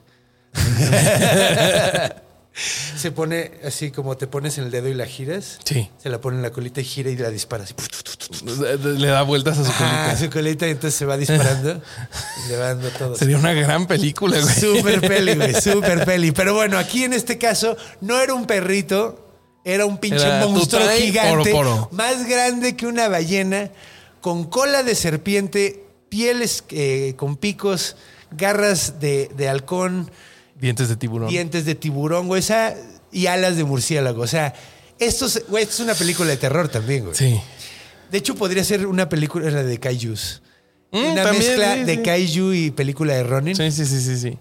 Se 2.97 3.11
pone 3.11 3.51
así 3.63 3.91
como 3.91 4.17
te 4.17 4.25
pones 4.27 4.57
en 4.57 4.65
el 4.65 4.71
dedo 4.71 4.87
y 4.87 4.93
la 4.95 5.05
giras. 5.05 5.59
Sí. 5.63 5.89
Se 6.01 6.09
la 6.09 6.19
pone 6.19 6.37
en 6.37 6.43
la 6.43 6.51
colita 6.51 6.81
y 6.81 6.83
gira 6.83 7.09
y 7.11 7.15
la 7.17 7.29
dispara 7.29 7.63
así. 7.65 7.73
Le 8.97 9.07
da 9.07 9.21
vueltas 9.21 9.57
a 9.59 9.63
su 9.65 9.71
Ah, 9.73 10.05
colita. 10.07 10.17
su 10.25 10.29
colita 10.31 10.67
y 10.67 10.71
entonces 10.71 10.95
se 10.97 11.05
va 11.05 11.17
disparando 11.17 11.81
y 12.45 12.49
le 12.49 12.57
va 12.57 12.65
dando 12.69 12.89
todo. 12.89 13.15
Sería 13.15 13.37
una 13.37 13.53
gran 13.53 13.85
película, 13.87 14.39
güey. 14.41 14.53
Super 14.55 15.01
peli, 15.01 15.35
güey, 15.35 15.53
super 15.61 16.03
peli. 16.05 16.31
Pero 16.31 16.53
bueno, 16.55 16.77
aquí 16.77 17.03
en 17.03 17.13
este 17.13 17.37
caso 17.37 17.77
no 18.01 18.19
era 18.19 18.33
un 18.33 18.45
perrito, 18.47 19.23
era 19.63 19.85
un 19.85 19.97
pinche 19.99 20.25
Era 20.25 20.47
monstruo 20.47 20.81
gigante, 20.89 21.51
Poro 21.51 21.73
Poro. 21.75 21.89
más 21.91 22.27
grande 22.27 22.75
que 22.75 22.87
una 22.87 23.07
ballena, 23.07 23.69
con 24.21 24.45
cola 24.45 24.81
de 24.83 24.95
serpiente, 24.95 25.83
pieles 26.09 26.63
eh, 26.69 27.13
con 27.17 27.37
picos, 27.37 27.95
garras 28.31 28.99
de, 28.99 29.29
de 29.37 29.47
halcón, 29.47 30.09
Dientes 30.59 30.89
de 30.89 30.95
tiburón. 30.95 31.29
dientes 31.29 31.65
de 31.65 31.75
tiburón, 31.75 32.27
güey, 32.27 32.39
o 32.39 32.43
sea, 32.43 32.75
y 33.11 33.27
alas 33.27 33.55
de 33.57 33.63
murciélago. 33.63 34.21
O 34.23 34.27
sea, 34.27 34.53
esto 34.99 35.25
es, 35.27 35.43
güey, 35.47 35.63
esto 35.63 35.75
es 35.75 35.79
una 35.81 35.93
película 35.93 36.29
de 36.29 36.37
terror 36.37 36.67
también, 36.69 37.03
güey. 37.05 37.15
Sí. 37.15 37.39
De 38.11 38.17
hecho, 38.17 38.35
podría 38.35 38.63
ser 38.63 38.87
una 38.87 39.07
película 39.09 39.51
de 39.63 39.79
kaijus. 39.79 40.41
Mm, 40.91 40.97
una 40.97 41.23
también, 41.23 41.45
mezcla 41.45 41.73
sí, 41.75 41.83
de 41.83 42.01
kaiju 42.01 42.53
y 42.53 42.71
película 42.71 43.13
de 43.13 43.23
Ronin. 43.23 43.55
Sí, 43.55 43.71
sí, 43.71 43.85
sí, 43.85 44.01
sí, 44.01 44.17
sí. 44.17 44.37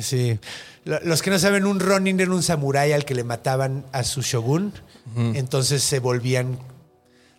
Sí. 0.00 0.38
Lo- 0.84 1.00
Los 1.00 1.22
que 1.22 1.30
no 1.30 1.38
saben, 1.38 1.64
un 1.64 1.80
Ronin 1.80 2.20
era 2.20 2.30
un 2.32 2.42
samurái 2.42 2.92
al 2.92 3.04
que 3.06 3.14
le 3.14 3.24
mataban 3.24 3.86
a 3.92 4.04
su 4.04 4.22
shogun. 4.22 4.72
Entonces 5.16 5.82
se 5.82 5.98
volvían. 6.00 6.58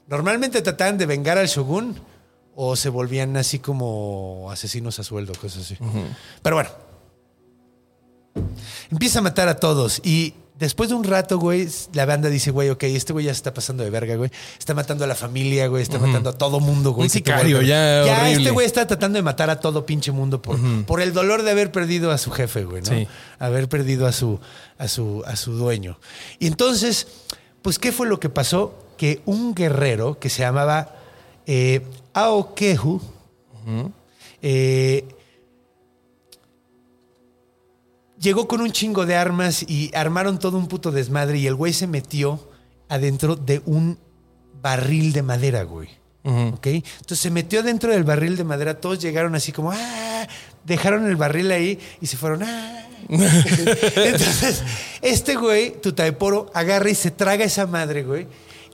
Normalmente 0.07 0.61
trataban 0.61 0.97
de 0.97 1.05
vengar 1.05 1.37
al 1.37 1.47
shogun 1.47 1.95
o 2.55 2.75
se 2.75 2.89
volvían 2.89 3.37
así 3.37 3.59
como 3.59 4.49
asesinos 4.51 4.97
a 4.99 5.03
sueldo, 5.03 5.33
cosas 5.39 5.63
así. 5.65 5.77
Pero 6.41 6.55
bueno. 6.55 6.69
Empieza 8.91 9.19
a 9.19 9.21
matar 9.21 9.47
a 9.47 9.55
todos 9.57 10.01
y. 10.03 10.33
Después 10.59 10.89
de 10.89 10.95
un 10.95 11.03
rato, 11.03 11.37
güey, 11.37 11.67
la 11.93 12.07
banda 12.07 12.29
dice, 12.29 12.49
güey, 12.49 12.71
ok, 12.71 12.81
este 12.85 13.13
güey 13.13 13.25
ya 13.27 13.31
se 13.31 13.37
está 13.37 13.53
pasando 13.53 13.83
de 13.83 13.91
verga, 13.91 14.15
güey. 14.15 14.31
Está 14.57 14.73
matando 14.73 15.03
a 15.03 15.07
la 15.07 15.13
familia, 15.13 15.67
güey. 15.67 15.83
Está 15.83 15.99
matando 15.99 16.31
a 16.31 16.33
todo 16.33 16.59
mundo, 16.59 16.93
güey. 16.93 17.05
Un 17.05 17.09
sicario, 17.11 17.61
ya 17.61 18.03
Ya, 18.03 18.13
horrible. 18.21 18.31
este 18.37 18.49
güey 18.49 18.65
está 18.65 18.87
tratando 18.87 19.17
de 19.17 19.21
matar 19.21 19.51
a 19.51 19.59
todo 19.59 19.85
pinche 19.85 20.11
mundo 20.11 20.41
por, 20.41 20.57
por 20.85 20.99
el 20.99 21.13
dolor 21.13 21.43
de 21.43 21.51
haber 21.51 21.71
perdido 21.71 22.09
a 22.09 22.17
su 22.17 22.31
jefe, 22.31 22.63
güey, 22.65 22.81
¿no? 22.81 22.89
Sí. 22.89 23.07
Haber 23.37 23.69
perdido 23.69 24.07
a 24.07 24.11
su, 24.11 24.39
a 24.79 24.87
su, 24.87 25.21
a 25.27 25.35
su 25.35 25.51
dueño. 25.51 25.99
Y 26.39 26.47
entonces, 26.47 27.05
pues, 27.61 27.77
¿qué 27.77 27.91
fue 27.91 28.07
lo 28.07 28.19
que 28.19 28.29
pasó? 28.29 28.79
Que 28.97 29.21
un 29.27 29.53
guerrero 29.53 30.17
que 30.19 30.31
se 30.31 30.39
llamaba 30.41 30.95
eh, 31.45 31.85
Aokehu, 32.13 32.99
eh, 34.41 35.07
llegó 38.19 38.47
con 38.47 38.61
un 38.61 38.71
chingo 38.71 39.05
de 39.05 39.15
armas 39.15 39.63
y 39.67 39.91
armaron 39.95 40.39
todo 40.39 40.57
un 40.57 40.67
puto 40.67 40.91
desmadre 40.91 41.37
y 41.39 41.47
el 41.47 41.55
güey 41.55 41.73
se 41.73 41.87
metió 41.87 42.49
adentro 42.89 43.35
de 43.35 43.61
un 43.65 43.97
barril 44.61 45.13
de 45.13 45.23
madera, 45.23 45.63
güey. 45.63 45.89
¿Ok? 46.23 46.67
Entonces 46.67 47.19
se 47.19 47.31
metió 47.31 47.63
dentro 47.63 47.91
del 47.91 48.03
barril 48.03 48.35
de 48.35 48.43
madera, 48.43 48.81
todos 48.81 48.99
llegaron 48.99 49.33
así 49.35 49.51
como, 49.53 49.71
¡ah! 49.71 50.27
Dejaron 50.65 51.07
el 51.07 51.15
barril 51.15 51.51
ahí 51.51 51.79
y 52.01 52.07
se 52.07 52.17
fueron, 52.17 52.43
¡ah! 52.43 52.85
Entonces, 53.09 54.63
este 55.01 55.35
güey, 55.35 55.79
Tutaeporo, 55.81 56.51
agarra 56.53 56.89
y 56.89 56.95
se 56.95 57.11
traga 57.11 57.45
esa 57.45 57.65
madre, 57.65 58.03
güey. 58.03 58.27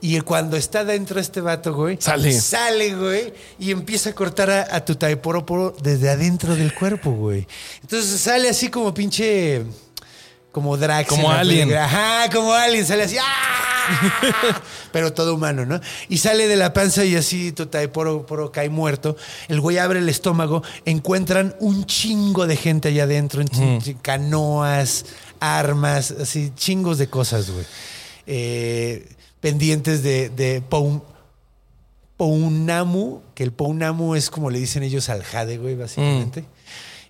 Y 0.04 0.20
cuando 0.20 0.58
está 0.58 0.84
dentro 0.84 1.18
este 1.18 1.40
vato, 1.40 1.72
güey, 1.72 1.96
Sale. 1.98 2.38
sale, 2.38 2.94
güey, 2.94 3.32
y 3.58 3.70
empieza 3.70 4.10
a 4.10 4.12
cortar 4.12 4.50
a, 4.50 4.76
a 4.76 4.84
Tutaeporo 4.84 5.74
desde 5.82 6.10
adentro 6.10 6.54
del 6.54 6.74
cuerpo, 6.74 7.12
güey. 7.12 7.46
Entonces 7.80 8.20
sale 8.20 8.50
así 8.50 8.68
como 8.68 8.92
pinche. 8.92 9.64
Como 10.52 10.76
Drax. 10.76 11.08
Como 11.08 11.30
Alien. 11.30 11.68
película. 11.70 11.86
Ajá, 11.86 12.30
como 12.30 12.52
Alien. 12.52 12.84
Sale 12.84 13.04
así. 13.04 13.16
¡ah! 13.18 14.60
Pero 14.92 15.14
todo 15.14 15.34
humano, 15.36 15.64
¿no? 15.64 15.80
Y 16.10 16.18
sale 16.18 16.48
de 16.48 16.56
la 16.56 16.74
panza 16.74 17.02
y 17.06 17.16
así 17.16 17.52
Tutaeporo 17.52 18.26
Poro 18.26 18.52
cae 18.52 18.68
muerto. 18.68 19.16
El 19.48 19.62
güey 19.62 19.78
abre 19.78 20.00
el 20.00 20.08
estómago. 20.10 20.62
Encuentran 20.84 21.56
un 21.60 21.86
chingo 21.86 22.46
de 22.46 22.56
gente 22.56 22.88
allá 22.88 23.04
adentro. 23.04 23.42
canoas, 24.02 25.06
armas, 25.40 26.10
así, 26.10 26.52
chingos 26.54 26.98
de 26.98 27.08
cosas, 27.08 27.50
güey. 27.50 27.64
Eh, 28.26 29.08
pendientes 29.44 30.02
de, 30.02 30.30
de 30.30 30.62
Poum- 30.62 31.02
Pounamu, 32.16 33.20
que 33.34 33.42
el 33.42 33.52
Pounamu 33.52 34.14
es 34.14 34.30
como 34.30 34.48
le 34.50 34.58
dicen 34.58 34.82
ellos 34.82 35.08
al 35.08 35.22
jade, 35.22 35.58
güey, 35.58 35.74
básicamente. 35.74 36.44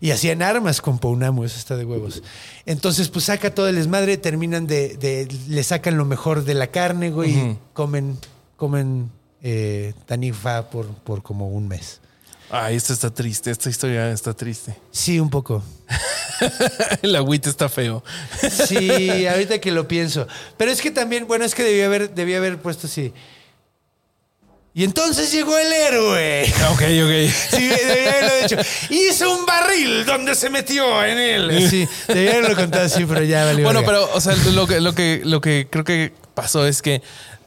Y 0.01 0.11
hacían 0.11 0.43
armas 0.43 0.81
con 0.81 0.99
Pounamu, 0.99 1.45
eso 1.45 1.59
está 1.59 1.77
de 1.77 1.85
huevos. 1.85 2.23
Entonces, 2.67 3.09
pues 3.09 3.27
saca 3.27 3.55
todo 3.55 3.69
el 3.69 3.77
desmadre, 3.77 4.17
terminan 4.17 4.67
de, 4.67 4.97
de- 4.97 5.29
le 5.49 5.63
sacan 5.63 5.97
lo 5.97 6.05
mejor 6.05 6.45
de 6.45 6.55
la 6.55 6.67
carne, 6.69 7.11
güey, 7.11 7.31
y 7.53 7.59
comen, 7.73 8.19
comen 8.57 9.11
eh, 9.43 9.93
tanifa 10.07 10.71
por, 10.71 10.87
por 10.89 11.23
como 11.23 11.49
un 11.49 11.69
mes. 11.69 12.01
Ay, 12.51 12.77
esto 12.77 12.93
está 12.93 13.13
triste. 13.13 13.51
Esta 13.51 13.71
historia 13.71 14.11
está 14.11 14.35
triste. 14.35 14.77
Sí, 14.91 15.19
un 15.19 15.31
poco. 15.31 15.63
El 17.03 17.15
agüite 17.17 17.51
está 17.51 17.69
feo. 17.69 18.03
Sí, 18.67 19.27
ahorita 19.27 19.59
que 19.61 19.73
lo 19.73 19.89
pienso. 19.89 20.27
Pero 20.57 20.71
es 20.71 20.81
que 20.81 20.91
también, 20.91 21.27
bueno, 21.27 21.45
es 21.45 21.55
que 21.55 21.63
debía 21.63 21.87
haber, 21.87 22.15
debía 22.15 22.39
haber 22.39 22.59
puesto 22.59 22.87
así. 22.87 23.13
Y 24.77 24.83
entonces 24.83 25.31
llegó 25.31 25.57
el 25.57 25.73
héroe. 25.73 26.53
Ok, 26.73 26.83
ok. 26.83 27.33
Sí, 27.51 27.69
debía 27.69 28.11
haberlo 28.11 28.43
dicho. 28.43 28.57
Hizo 28.91 29.33
un 29.33 29.47
barril 29.47 30.05
donde 30.05 30.35
se 30.35 30.51
metió 30.51 31.05
en 31.05 31.17
él. 31.17 31.71
Sí, 31.71 31.89
debía 32.09 32.33
haberlo 32.33 32.57
contado 32.57 32.85
así, 32.85 33.05
pero 33.05 33.23
ya 33.23 33.45
valió. 33.45 33.63
Bueno, 33.65 33.83
verga. 33.83 34.01
pero, 34.07 34.15
o 34.15 34.21
sea, 34.21 34.35
lo 34.53 34.67
que, 34.67 34.81
lo 34.81 34.93
que, 34.93 35.21
lo 35.25 35.41
que 35.41 35.69
creo 35.71 35.85
que 35.85 36.13
pasó 36.35 36.67
es 36.67 36.83
que 36.83 37.03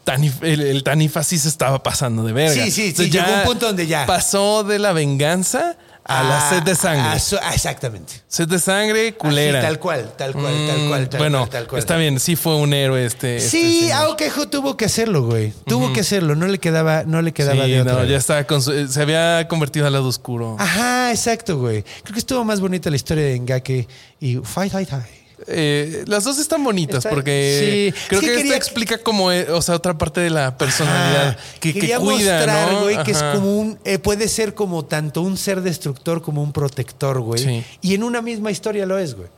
Tanif- 0.08 0.42
el, 0.42 0.62
el 0.62 0.84
Tanifa 0.84 1.22
sí 1.24 1.38
se 1.38 1.50
estaba 1.50 1.84
pasando 1.84 2.24
de 2.24 2.32
verga. 2.34 2.54
Sí, 2.54 2.72
sí, 2.72 2.72
sí, 2.72 2.88
Entonces 2.90 3.12
llegó 3.14 3.28
un 3.40 3.44
punto 3.44 3.66
donde 3.68 3.86
ya. 3.88 4.06
Pasó 4.06 4.64
de 4.64 4.80
la 4.80 4.94
venganza 4.94 5.76
a 6.10 6.24
la 6.24 6.50
sed 6.50 6.64
de 6.64 6.74
sangre. 6.74 7.10
a 7.10 7.20
su- 7.20 7.36
ah, 7.42 7.54
exactamente. 7.54 8.14
sed 8.30 8.48
de 8.48 8.60
sangre, 8.60 9.14
culera. 9.16 9.60
Así, 9.60 9.68
tal 9.68 9.78
cual, 9.80 10.14
tal 10.18 10.32
cual, 10.32 10.46
tal 10.46 10.78
Mm, 10.80 10.88
cual, 10.88 11.10
tal 11.10 11.18
bueno, 11.20 11.38
cual, 11.40 11.50
tal 11.50 11.68
cual. 11.68 11.80
está 11.80 11.98
bien, 11.98 12.18
sí 12.22 12.38
fue 12.38 12.56
un 12.56 12.74
héroe 12.74 13.06
este. 13.06 13.36
este 13.36 13.50
Sí, 13.50 13.80
señor. 13.82 14.04
Aokejo 14.04 14.48
tuvo 14.48 14.78
que 14.78 14.86
hacerlo, 14.86 15.24
güey. 15.26 15.52
Tuvo 15.66 15.92
que 15.92 16.00
hacerlo, 16.00 16.36
no 16.38 16.48
le 16.48 16.60
quedaba, 16.60 17.04
no 17.06 17.22
le 17.22 17.34
quedaba 17.34 17.66
Sí, 17.66 17.72
de 17.72 17.82
otra. 17.82 17.94
no, 17.94 18.06
ya 18.06 18.16
estaba 18.16 18.46
con 18.46 18.62
su- 18.62 18.88
se 18.88 19.02
había 19.02 19.46
convertido 19.50 19.86
al 19.86 19.92
lado 19.92 20.08
oscuro. 20.08 20.56
Ajá, 20.58 21.12
exacto, 21.12 21.58
güey. 21.58 21.84
Creo 22.04 22.14
que 22.14 22.20
estuvo 22.20 22.46
más 22.46 22.62
bonita 22.62 22.90
la 22.90 22.96
historia 22.96 23.26
de 23.26 23.36
Engake 23.36 23.86
y 24.22 24.38
Fight, 24.38 24.72
Fight, 24.72 24.88
Fight. 24.90 25.27
Eh, 25.46 26.04
las 26.08 26.24
dos 26.24 26.40
están 26.40 26.64
bonitas 26.64 26.98
Está- 27.00 27.10
porque 27.12 27.92
sí. 27.94 28.02
creo 28.08 28.20
Es 28.22 28.26
que 28.26 28.32
que, 28.32 28.38
quería- 28.38 28.54
esta 28.56 28.58
explica 28.58 28.98
como, 28.98 29.32
eh, 29.32 29.52
o 29.52 29.62
sea, 29.62 29.76
otra 29.76 29.96
parte 29.98 30.20
de 30.20 30.32
la 30.32 30.58
personalidad 30.58 31.38
que, 31.60 31.74
que 31.74 31.80
cuida, 31.96 32.00
mostrar, 32.00 32.72
¿no? 32.74 32.82
güey, 32.84 33.04
que 33.04 33.12
es 33.12 33.22
como 33.22 33.56
un. 33.60 33.80
eh, 33.86 34.00
puede 34.00 34.28
ser 34.30 34.56
como 34.56 34.86
tanto 34.86 35.22
un 35.22 35.38
ser 35.38 35.62
destructor 35.62 36.22
como 36.24 36.42
un 36.42 36.52
protector, 36.54 37.20
güey. 37.22 37.44
Sí. 37.44 37.64
Y 37.82 37.94
en 37.94 38.04
una 38.04 38.22
misma 38.24 38.50
historia 38.50 38.86
lo 38.88 38.98
es, 38.98 39.14
güey. 39.16 39.30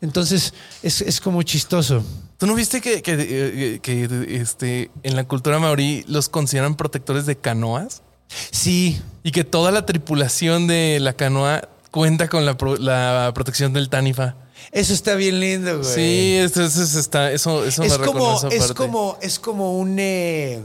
Entonces, 0.00 0.54
es, 0.82 1.00
es 1.02 1.20
como 1.20 1.42
chistoso. 1.42 2.02
¿Tú 2.38 2.46
no 2.46 2.54
viste 2.54 2.80
que, 2.80 3.02
que, 3.02 3.78
que, 3.82 4.26
este, 4.40 4.90
en 5.02 5.16
la 5.16 5.24
cultura 5.24 5.58
maorí 5.58 6.04
los 6.08 6.28
consideran 6.28 6.74
protectores 6.76 7.26
de 7.26 7.36
canoas? 7.36 8.02
Sí. 8.50 9.00
Y 9.22 9.30
que 9.32 9.44
toda 9.44 9.70
la 9.70 9.86
tripulación 9.86 10.66
de 10.66 10.98
la 11.00 11.12
canoa 11.12 11.68
cuenta 11.90 12.28
con 12.28 12.44
la, 12.46 12.56
la 12.78 13.30
protección 13.34 13.72
del 13.74 13.88
Tanifa. 13.90 14.34
Eso 14.70 14.92
está 14.94 15.14
bien 15.14 15.40
lindo, 15.40 15.78
güey. 15.80 15.94
Sí, 15.94 16.36
eso, 16.36 16.62
eso, 16.64 16.82
eso 16.82 16.98
está, 17.00 17.32
eso, 17.32 17.64
eso 17.64 17.82
es 17.82 17.98
me 17.98 18.06
como, 18.06 18.40
es 18.50 18.72
como, 18.72 19.18
es 19.20 19.38
como 19.38 19.78
un 19.78 19.96
eh, 19.98 20.60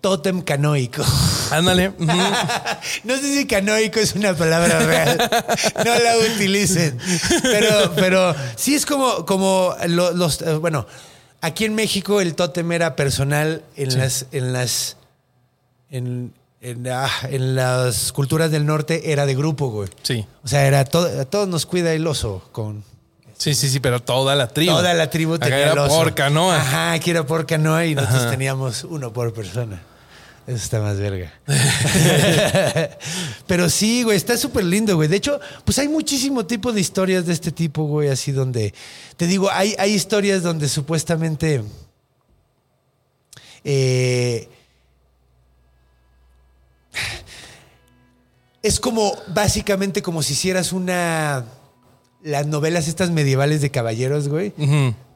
tótem 0.00 0.40
canoico. 0.42 1.02
Ándale. 1.50 1.92
No 3.04 3.16
sé 3.16 3.34
si 3.34 3.46
canoico 3.46 3.98
es 4.00 4.14
una 4.14 4.34
palabra 4.34 4.78
real. 4.80 5.18
No 5.84 5.98
la 5.98 6.18
utilicen. 6.18 6.98
Pero, 7.42 7.92
pero 7.96 8.34
sí 8.56 8.74
es 8.74 8.86
como, 8.86 9.24
como 9.26 9.74
lo- 9.88 10.12
los. 10.12 10.40
eh, 10.42 10.54
Bueno, 10.56 10.86
aquí 11.40 11.64
en 11.64 11.74
México 11.74 12.20
el 12.20 12.34
tótem 12.34 12.70
era 12.72 12.96
personal 12.96 13.62
en 13.76 13.98
las. 13.98 14.26
En 14.32 14.52
las. 14.52 14.96
En, 15.90 16.32
en, 16.70 16.86
en 17.30 17.54
las 17.54 18.12
culturas 18.12 18.50
del 18.50 18.66
norte 18.66 19.12
era 19.12 19.26
de 19.26 19.34
grupo, 19.34 19.68
güey. 19.70 19.88
Sí. 20.02 20.26
O 20.42 20.48
sea, 20.48 20.66
era 20.66 20.84
todo, 20.84 21.20
a 21.20 21.24
todos 21.24 21.48
nos 21.48 21.66
cuida 21.66 21.92
el 21.92 22.06
oso 22.06 22.42
con 22.52 22.82
Sí, 23.38 23.54
sí, 23.54 23.68
sí, 23.68 23.80
pero 23.80 24.00
toda 24.00 24.34
la 24.34 24.48
tribu. 24.48 24.72
Toda 24.72 24.94
la 24.94 25.10
tribu 25.10 25.34
Acá 25.34 25.44
tenía 25.44 25.58
era 25.64 25.72
el 25.72 25.78
oso. 25.78 25.96
por 25.96 26.14
canoa. 26.14 26.56
Ajá, 26.56 26.92
aquí 26.92 27.10
era 27.10 27.26
por 27.26 27.44
canoa 27.46 27.84
y 27.84 27.94
nosotros 27.94 28.22
Ajá. 28.22 28.30
teníamos 28.30 28.82
uno 28.84 29.12
por 29.12 29.32
persona. 29.34 29.82
Eso 30.46 30.56
está 30.56 30.80
más 30.80 30.96
verga. 30.96 31.32
Pero 33.46 33.68
sí, 33.68 34.04
güey, 34.04 34.16
está 34.16 34.36
súper 34.36 34.64
lindo, 34.64 34.94
güey. 34.96 35.08
De 35.08 35.16
hecho, 35.16 35.38
pues 35.64 35.78
hay 35.78 35.88
muchísimo 35.88 36.46
tipo 36.46 36.72
de 36.72 36.80
historias 36.80 37.26
de 37.26 37.32
este 37.32 37.50
tipo, 37.50 37.84
güey, 37.84 38.08
así 38.08 38.32
donde, 38.32 38.72
te 39.16 39.26
digo, 39.26 39.50
hay, 39.50 39.74
hay 39.78 39.92
historias 39.92 40.42
donde 40.42 40.68
supuestamente... 40.68 41.62
eh, 43.64 44.48
es 48.66 48.80
como, 48.80 49.14
básicamente 49.28 50.02
como 50.02 50.22
si 50.22 50.32
hicieras 50.34 50.72
una... 50.72 51.44
Las 52.22 52.46
novelas 52.46 52.88
estas 52.88 53.10
medievales 53.10 53.60
de 53.60 53.70
caballeros, 53.70 54.28
güey. 54.28 54.52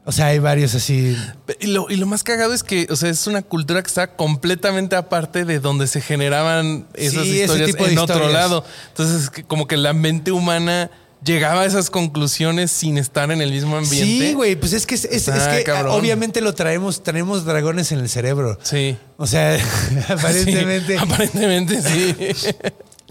O 0.05 0.11
sea, 0.13 0.27
hay 0.27 0.39
varios 0.39 0.73
así. 0.75 1.15
Y 1.59 1.67
lo, 1.67 1.89
y 1.89 1.97
lo 1.97 2.05
más 2.05 2.23
cagado 2.23 2.53
es 2.53 2.63
que, 2.63 2.87
o 2.89 2.95
sea, 2.95 3.09
es 3.09 3.27
una 3.27 3.41
cultura 3.41 3.81
que 3.83 3.87
está 3.87 4.15
completamente 4.15 4.95
aparte 4.95 5.43
de 5.43 5.59
donde 5.59 5.87
se 5.87 5.99
generaban 5.99 6.87
esas 6.93 7.23
Sí, 7.25 7.31
ese 7.33 7.41
historias 7.43 7.71
tipo 7.71 7.85
de 7.85 7.91
en 7.91 7.97
otro 7.99 8.29
lado. 8.29 8.63
Entonces, 8.89 9.23
es 9.23 9.29
que 9.29 9.43
como 9.43 9.67
que 9.67 9.75
la 9.77 9.91
mente 9.93 10.31
humana 10.31 10.89
llegaba 11.23 11.61
a 11.61 11.65
esas 11.65 11.89
conclusiones 11.89 12.71
sin 12.71 12.97
estar 12.97 13.29
en 13.29 13.41
el 13.41 13.51
mismo 13.51 13.75
ambiente. 13.77 14.27
Sí, 14.27 14.33
güey, 14.33 14.55
pues 14.55 14.71
es 14.73 14.85
que, 14.87 14.95
es, 14.95 15.03
es- 15.05 15.27
es 15.27 15.29
Ah, 15.29 15.55
que 15.57 15.63
cabrón. 15.65 15.93
obviamente 15.99 16.39
lo 16.41 16.53
traemos, 16.55 17.03
tenemos 17.03 17.43
dragones 17.45 17.91
en 17.91 17.99
el 17.99 18.07
cerebro. 18.09 18.57
Sí. 18.63 18.97
O 19.17 19.27
sea, 19.27 19.59
aparentemente 20.07 20.93
Sí, 20.97 21.03
aparentemente 21.03 21.81
sí. 21.83 22.15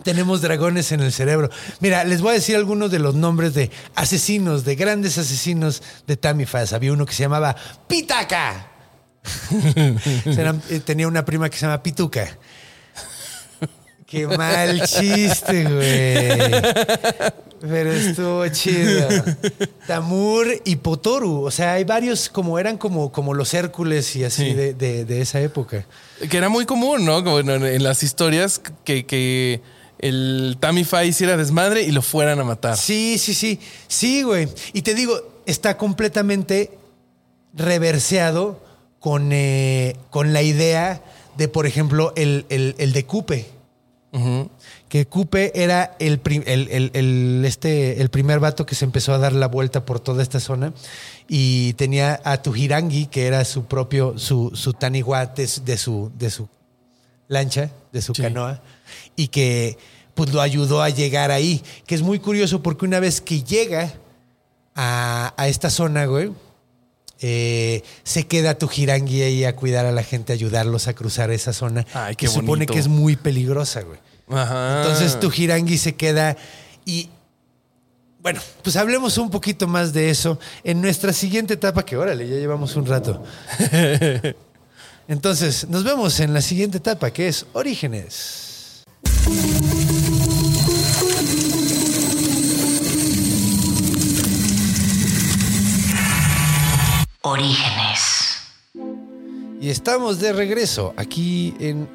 Tenemos 0.03 0.41
dragones 0.43 0.93
en 0.93 1.01
el 1.01 1.13
cerebro. 1.13 1.51
Mira, 1.81 2.05
les 2.05 2.21
voy 2.21 2.31
a 2.31 2.35
decir 2.35 2.57
algunos 2.57 2.91
de 2.91 2.99
los 2.99 3.15
nombres 3.15 3.55
de 3.55 3.71
asesinos, 3.95 4.65
de 4.65 4.75
grandes 4.77 5.19
asesinos 5.19 5.83
de 6.07 6.17
Tamifaz. 6.17 6.73
Había 6.73 6.93
uno 6.93 7.07
que 7.07 7.15
se 7.15 7.23
llamaba 7.23 7.55
Pitaca. 7.89 8.67
Eh, 10.71 10.81
tenía 10.85 11.07
una 11.09 11.25
prima 11.25 11.49
que 11.51 11.57
se 11.59 11.67
llama 11.67 11.83
Pituca. 11.83 12.39
Qué 14.07 14.27
mal 14.27 14.83
chiste, 14.89 15.65
güey. 15.65 16.63
Pero 17.61 17.93
estuvo 17.93 18.49
chido. 18.49 19.07
Tamur 19.87 20.47
y 20.65 20.77
Potoru. 20.77 21.45
O 21.45 21.51
sea, 21.51 21.75
hay 21.75 21.85
varios 21.85 22.29
como 22.29 22.59
eran 22.59 22.77
como, 22.79 23.13
como 23.13 23.35
los 23.35 23.53
Hércules 23.55 24.17
y 24.17 24.25
así 24.25 24.47
Sí. 24.51 24.55
de, 24.55 24.75
de- 24.75 25.05
de 25.05 25.21
esa 25.21 25.41
época. 25.41 25.85
Que 26.29 26.37
era 26.39 26.49
muy 26.49 26.65
común, 26.67 27.05
¿no? 27.05 27.23
Como 27.23 27.39
en, 27.41 27.51
en 27.51 27.83
las 27.85 28.03
historias 28.03 28.61
que, 28.85 29.05
que 29.07 29.61
el 30.01 30.57
Tamify 30.61 31.09
hiciera 31.09 31.37
desmadre 31.37 31.83
y 31.83 31.91
lo 31.93 32.03
fueran 32.03 32.41
a 32.41 32.45
matar. 32.45 32.77
Sí, 32.77 33.17
sí, 33.19 33.35
sí. 33.35 33.61
Sí, 33.89 34.23
güey. 34.23 34.49
Y 34.73 34.83
te 34.83 34.95
digo, 34.95 35.15
está 35.47 35.77
completamente 35.77 36.71
reverseado 37.55 38.61
con, 38.99 39.31
eh, 39.33 39.97
con 40.11 40.33
la 40.33 40.43
idea 40.43 41.03
de, 41.37 41.49
por 41.49 41.67
ejemplo, 41.67 42.13
el, 42.17 42.47
el, 42.49 42.75
el 42.79 42.93
de 42.93 43.05
Cupe. 43.07 43.47
Que 44.89 45.07
Cupe 45.07 45.53
era 45.55 45.95
el, 46.01 46.21
el, 46.95 47.45
este, 47.45 48.01
el 48.03 48.11
primer 48.11 48.41
vato 48.41 48.67
que 48.67 48.75
se 48.75 48.85
empezó 48.85 49.15
a 49.15 49.19
dar 49.19 49.33
la 49.33 49.47
vuelta 49.47 49.85
por 49.87 50.01
toda 50.01 50.21
esta 50.25 50.41
zona 50.41 50.73
y 51.29 51.75
tenía 51.75 52.21
a 52.25 52.43
Tujirangi, 52.43 53.07
que 53.07 53.27
era 53.29 53.45
su 53.45 53.67
propio, 53.67 54.19
su, 54.19 54.51
su- 54.55 54.73
de 55.65 55.77
su, 55.79 56.11
de 56.19 56.31
su 56.31 56.49
lancha, 57.31 57.71
de 57.93 58.03
su 58.03 58.13
Sí. 58.15 58.23
canoa, 58.23 58.61
y 59.17 59.29
que 59.29 59.79
pues 60.15 60.35
lo 60.35 60.43
ayudó 60.43 60.83
a 60.83 60.91
llegar 60.91 61.31
ahí. 61.31 61.63
Que 61.87 61.95
es 61.95 62.03
muy 62.03 62.19
curioso 62.19 62.63
porque 62.63 62.85
una 62.85 63.01
vez 63.01 63.21
que 63.23 63.43
llega 63.43 63.95
a, 64.75 65.33
a 65.37 65.49
esta 65.49 65.71
zona, 65.71 66.05
güey, 66.07 66.33
eh, 67.21 67.83
se 68.03 68.27
queda 68.27 68.59
Tujirangi 68.59 69.23
ahí 69.23 69.45
a 69.45 69.55
cuidar 69.55 69.87
a 69.87 69.93
la 69.93 70.03
gente, 70.03 70.33
ayudarlos 70.33 70.89
a 70.89 70.95
cruzar 70.95 71.31
esa 71.31 71.53
zona. 71.53 71.87
Ay, 71.95 72.17
qué 72.17 72.27
que 72.27 72.33
supone 72.33 72.67
que 72.67 72.79
es 72.79 72.89
muy 72.89 73.17
peligrosa, 73.17 73.83
güey. 73.83 73.99
Ajá. 74.29 74.83
Entonces 74.83 75.19
Tujirangi 75.21 75.79
se 75.79 75.95
queda 75.95 76.37
y 76.85 77.09
bueno, 78.23 78.41
pues 78.63 78.77
hablemos 78.77 79.17
un 79.19 79.31
poquito 79.31 79.67
más 79.69 79.93
de 79.93 80.11
eso 80.11 80.39
en 80.65 80.83
nuestra 80.83 81.13
siguiente 81.13 81.55
etapa, 81.55 81.85
que 81.85 81.97
órale, 81.97 82.29
ya 82.29 82.37
llevamos 82.37 82.75
un 82.77 82.85
rato. 82.87 83.23
Entonces, 85.11 85.69
nos 85.69 85.83
vemos 85.83 86.21
en 86.21 86.33
la 86.33 86.41
siguiente 86.41 86.79
etapa, 86.79 87.11
que 87.11 87.27
es 87.27 87.45
Orígenes. 87.53 88.85
Orígenes. 97.23 98.37
Y 99.61 99.71
estamos 99.71 100.21
de 100.21 100.33
regreso 100.33 100.95
aquí 100.97 101.57
en. 101.59 101.89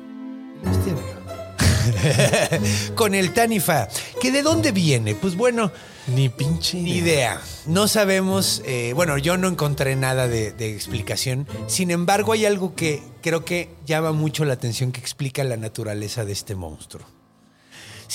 Con 2.95 3.16
el 3.16 3.34
Tanifa. 3.34 3.88
¿Que 4.20 4.30
de 4.30 4.41
dónde 4.41 4.74
viene? 4.74 5.16
Pues 5.16 5.38
bueno, 5.38 5.72
Ni 6.08 6.30
pinche 6.30 6.78
Ni 6.82 6.97
idea. 6.97 7.41
No 7.66 7.88
sabemos. 7.88 8.62
eh, 8.66 8.93
bueno, 8.93 9.18
yo 9.18 9.38
no 9.38 9.47
encontré 9.47 9.95
nada 9.95 10.28
de, 10.28 10.51
de 10.51 10.74
explicación. 10.74 11.47
Sin 11.68 11.89
embargo, 11.91 12.34
hay 12.34 12.45
algo 12.45 12.76
que 12.76 13.01
creo 13.22 13.43
que 13.43 13.70
llama 13.86 14.12
mucho 14.12 14.45
la 14.45 14.53
atención 14.53 14.91
que 14.91 14.99
explica 15.01 15.43
la 15.43 15.58
naturaleza 15.58 16.24
de 16.26 16.34
este 16.34 16.56
monstruo. 16.56 17.06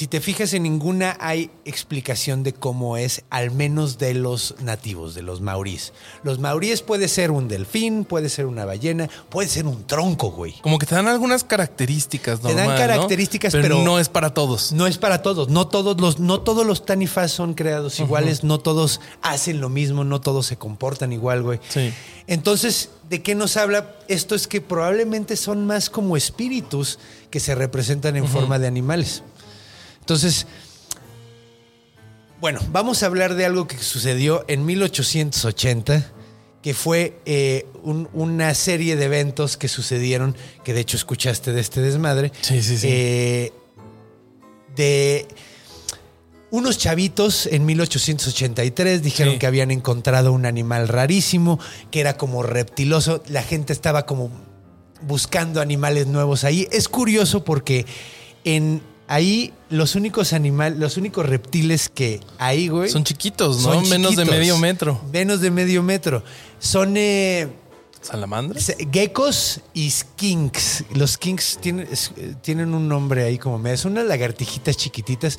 Si 0.01 0.07
te 0.07 0.23
fijas 0.23 0.55
en 0.55 0.63
ninguna 0.63 1.19
hay 1.21 1.51
explicación 1.67 2.43
de 2.43 2.55
cómo 2.55 2.97
es, 2.97 3.23
al 3.29 3.51
menos 3.51 3.99
de 3.99 4.15
los 4.15 4.55
nativos, 4.63 5.15
de 5.15 5.21
los 5.21 5.43
maurís. 5.43 5.93
Los 6.23 6.39
maurís 6.39 6.81
puede 6.81 7.07
ser 7.07 7.31
un 7.31 7.49
delfín, 7.49 8.07
puede 8.07 8.31
ser 8.31 8.47
una 8.47 8.65
ballena, 8.65 9.11
puede 9.29 9.51
ser 9.51 9.67
un 9.67 9.87
tronco, 9.87 10.31
güey. 10.31 10.55
Como 10.63 10.79
que 10.79 10.87
te 10.87 10.95
dan 10.95 11.07
algunas 11.07 11.45
características, 11.45 12.41
Te 12.41 12.47
dan 12.55 12.57
normal, 12.57 12.79
¿no? 12.79 12.81
características, 12.81 13.53
pero- 13.53 13.85
no 13.85 13.99
es 13.99 14.09
para 14.09 14.33
todos. 14.33 14.73
No 14.73 14.87
es 14.87 14.97
para 14.97 15.21
todos, 15.21 15.51
no 15.51 15.69
todos 15.69 16.01
los, 16.01 16.19
no 16.19 16.41
todos 16.41 16.65
los 16.65 16.87
tanifas 16.87 17.31
son 17.31 17.53
creados 17.53 18.01
iguales, 18.01 18.43
no 18.43 18.59
todos 18.59 19.03
hacen 19.21 19.61
lo 19.61 19.69
mismo, 19.69 20.05
no 20.05 20.23
todos 20.23 20.47
se 20.47 20.57
comportan 20.57 21.13
igual, 21.13 21.43
güey. 21.43 21.61
Sí. 21.69 21.93
Entonces, 22.27 22.89
¿de 23.11 23.21
qué 23.21 23.35
nos 23.35 23.59
habla? 23.59 23.97
Esto 24.09 24.35
es 24.35 24.47
que 24.47 24.63
probablemente 24.63 25.37
son 25.37 25.67
más 25.67 25.91
como 25.91 26.17
espíritus 26.17 26.99
que 27.29 27.39
se 27.39 27.55
representan 27.55 28.17
en 28.17 28.27
forma 28.27 28.59
de 28.59 28.67
animales. 28.67 29.25
Entonces, 30.11 30.49
bueno, 32.41 32.59
vamos 32.73 33.05
a 33.05 33.07
hablar 33.07 33.37
de 33.37 33.45
algo 33.47 33.69
que 33.69 33.79
sucedió 33.79 34.45
en 34.49 34.67
1880, 34.67 36.11
que 36.63 36.75
fue 36.75 37.21
eh, 37.27 37.69
un- 37.85 38.09
una 38.13 38.53
serie 38.55 38.97
de 38.97 39.05
eventos 39.05 39.57
que 39.57 39.69
sucedieron, 39.69 40.35
que 40.65 40.75
de 40.75 40.81
hecho 40.81 40.97
escuchaste 40.97 41.53
de 41.53 41.61
este 41.61 41.81
desmadre. 41.81 42.33
Sí, 42.41 42.61
sí, 42.61 42.77
sí. 42.77 42.89
eh, 42.91 43.53
de 44.75 45.29
unos 46.51 46.77
chavitos 46.77 47.47
en 47.47 47.65
1883 47.67 49.03
dijeron 49.05 49.35
Sí. 49.35 49.39
que 49.39 49.47
habían 49.47 49.71
encontrado 49.71 50.33
un 50.33 50.45
animal 50.45 50.89
rarísimo, 50.89 51.61
que 51.93 52.01
era 52.01 52.17
como 52.17 52.43
reptiloso. 52.43 53.23
La 53.29 53.45
gente 53.45 53.73
estaba 53.73 54.07
como 54.07 54.29
buscando 55.03 55.61
animales 55.61 56.09
nuevos 56.09 56.43
ahí. 56.43 56.67
Es 56.73 56.89
curioso 56.89 57.45
porque 57.45 57.87
en 58.43 58.83
ahí 59.11 59.53
los 59.71 59.97
únicos 59.97 60.33
animales, 60.33 60.79
los 60.79 60.97
únicos 60.97 61.27
reptiles 61.27 61.89
que 61.93 62.21
hay, 62.39 62.69
güey. 62.69 62.89
Son 62.89 63.03
chiquitos, 63.05 63.57
¿no? 63.63 63.75
son 63.75 63.89
Menos 63.89 64.15
de 64.17 64.25
medio 64.25 64.57
metro. 64.57 65.01
Menos 65.13 65.41
de 65.41 65.51
medio 65.51 65.83
metro. 65.83 66.23
Son 66.61 66.95
eh, 66.97 67.49
¿Salamandras? 68.01 68.73
geckos 68.93 69.61
y 69.75 69.91
skinks. 69.91 70.85
Los 70.95 71.13
skinks 71.13 71.59
tienen, 71.61 71.89
tienen 72.41 72.73
un 72.73 72.89
nombre 72.89 73.25
ahí 73.25 73.37
como 73.37 73.59
me. 73.59 73.77
Son 73.77 73.93
unas 73.93 74.07
lagartijitas 74.07 74.77
chiquititas. 74.77 75.39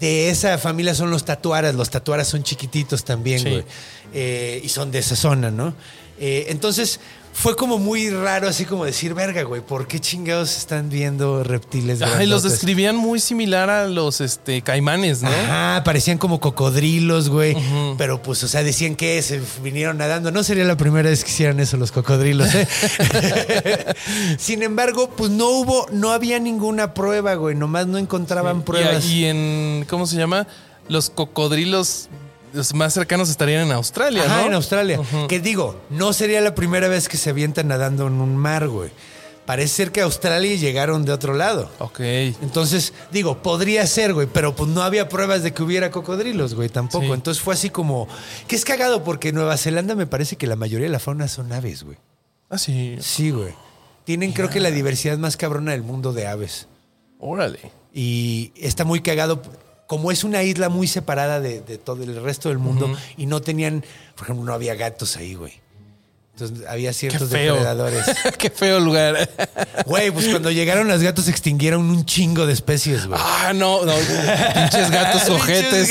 De 0.00 0.30
esa 0.30 0.58
familia 0.58 0.94
son 0.94 1.10
los 1.10 1.24
tatuaras. 1.24 1.74
Los 1.76 1.90
tatuaras 1.90 2.28
son 2.28 2.42
chiquititos 2.42 3.04
también, 3.04 3.40
Sí. 3.40 3.48
güey. 3.50 3.64
Eh, 4.12 4.60
y 4.64 4.68
son 4.68 4.90
de 4.90 4.98
esa 4.98 5.16
zona, 5.16 5.50
¿no? 5.50 5.74
Eh, 6.20 6.46
entonces 6.48 7.00
fue 7.32 7.54
como 7.54 7.78
muy 7.78 8.10
raro, 8.10 8.48
así 8.48 8.64
como 8.64 8.84
decir, 8.84 9.14
verga, 9.14 9.44
güey, 9.44 9.60
¿por 9.60 9.86
qué 9.86 10.00
chingados 10.00 10.56
están 10.56 10.88
viendo 10.90 11.44
reptiles? 11.44 12.02
Ay, 12.02 12.08
los 12.08 12.16
grandotes?" 12.18 12.50
describían 12.50 12.96
muy 12.96 13.20
similar 13.20 13.70
a 13.70 13.86
los 13.86 14.20
este, 14.20 14.62
caimanes, 14.62 15.22
¿no? 15.22 15.28
Ajá, 15.28 15.82
parecían 15.84 16.18
como 16.18 16.40
cocodrilos, 16.40 17.28
güey. 17.28 17.56
Pero 17.96 18.20
pues, 18.22 18.42
o 18.42 18.48
sea, 18.48 18.64
decían 18.64 18.96
que 18.96 19.22
se 19.22 19.40
vinieron 19.62 19.98
nadando. 19.98 20.32
No 20.32 20.42
sería 20.42 20.64
la 20.64 20.76
primera 20.76 21.08
vez 21.10 21.22
que 21.22 21.30
hicieran 21.30 21.60
eso 21.60 21.76
los 21.76 21.92
cocodrilos, 21.92 22.48
¿eh? 22.56 22.66
Sin 24.38 24.62
embargo, 24.64 25.10
pues 25.16 25.30
no 25.30 25.48
hubo, 25.50 25.86
no 25.92 26.10
había 26.10 26.40
ninguna 26.40 26.92
prueba, 26.94 27.34
güey. 27.34 27.54
Nomás 27.54 27.86
no 27.86 27.98
encontraban 27.98 28.58
Y- 28.58 28.62
pruebas. 28.62 29.04
Y, 29.06 29.26
en, 29.26 29.86
¿cómo 29.88 30.06
se 30.06 30.16
llama? 30.16 30.46
Los 30.88 31.10
cocodrilos 31.10 32.08
los 32.52 32.74
más 32.74 32.94
cercanos 32.94 33.28
estarían 33.30 33.66
en 33.66 33.72
Australia, 33.72 34.24
Ajá, 34.24 34.40
¿no? 34.42 34.46
en 34.48 34.54
Australia. 34.54 35.00
Que 35.28 35.40
digo, 35.40 35.80
no 35.90 36.12
sería 36.12 36.40
la 36.40 36.54
primera 36.54 36.88
vez 36.88 37.08
que 37.08 37.16
se 37.16 37.30
avientan 37.30 37.68
nadando 37.68 38.06
en 38.06 38.14
un 38.20 38.36
mar, 38.36 38.68
güey. 38.68 38.90
Parece 39.46 39.76
ser 39.76 39.92
que 39.92 40.02
a 40.02 40.04
Australia 40.04 40.56
llegaron 40.56 41.06
de 41.06 41.12
otro 41.12 41.32
lado. 41.32 41.70
Ok. 41.78 42.00
Entonces, 42.00 42.92
digo, 43.10 43.42
podría 43.42 43.86
ser, 43.86 44.12
güey, 44.12 44.26
pero 44.30 44.54
pues 44.54 44.68
no 44.68 44.82
había 44.82 45.08
pruebas 45.08 45.42
de 45.42 45.54
que 45.54 45.62
hubiera 45.62 45.90
cocodrilos, 45.90 46.54
güey, 46.54 46.68
tampoco. 46.68 47.06
Sí. 47.06 47.12
Entonces 47.12 47.42
fue 47.42 47.54
así 47.54 47.70
como. 47.70 48.08
Que 48.46 48.56
es 48.56 48.66
cagado 48.66 49.04
porque 49.04 49.30
en 49.30 49.36
Nueva 49.36 49.56
Zelanda 49.56 49.94
me 49.94 50.06
parece 50.06 50.36
que 50.36 50.46
la 50.46 50.54
mayoría 50.56 50.86
de 50.86 50.92
la 50.92 50.98
fauna 50.98 51.28
son 51.28 51.50
aves, 51.50 51.82
güey. 51.82 51.96
Ah, 52.50 52.58
sí. 52.58 52.98
Sí, 53.00 53.30
güey. 53.30 53.54
Tienen, 54.04 54.32
creo 54.32 54.50
que 54.50 54.60
la 54.60 54.70
diversidad 54.70 55.16
más 55.16 55.38
cabrona 55.38 55.72
del 55.72 55.82
mundo 55.82 56.12
de 56.12 56.26
aves. 56.26 56.68
Órale. 57.18 57.72
Y 57.94 58.52
está 58.54 58.84
muy 58.84 59.00
cagado. 59.00 59.40
Como 59.88 60.12
es 60.12 60.22
una 60.22 60.44
isla 60.44 60.68
muy 60.68 60.86
separada 60.86 61.40
de, 61.40 61.60
de 61.60 61.78
todo 61.78 62.04
el 62.04 62.22
resto 62.22 62.50
del 62.50 62.58
mundo 62.58 62.96
y 63.16 63.26
no 63.26 63.40
tenían, 63.40 63.84
por 64.14 64.26
ejemplo, 64.26 64.44
no 64.44 64.52
había 64.52 64.76
gatos 64.76 65.16
ahí, 65.16 65.34
güey. 65.34 65.54
Entonces 66.40 66.66
había 66.68 66.90
Qué 66.90 66.94
ciertos 66.94 67.28
feo. 67.30 67.54
depredadores. 67.54 68.04
Qué 68.38 68.48
feo 68.50 68.78
lugar. 68.78 69.28
Güey, 69.86 70.10
pues 70.12 70.28
cuando 70.28 70.50
llegaron 70.52 70.86
los 70.86 71.02
gatos 71.02 71.24
se 71.24 71.32
extinguieron 71.32 71.82
un 71.90 72.04
chingo 72.06 72.46
de 72.46 72.52
especies, 72.52 73.06
güey. 73.06 73.18
Ah, 73.20 73.52
no, 73.54 73.84
no. 73.84 73.92
Pinches 73.92 74.90
gatos 74.90 75.28
ojetes. 75.30 75.90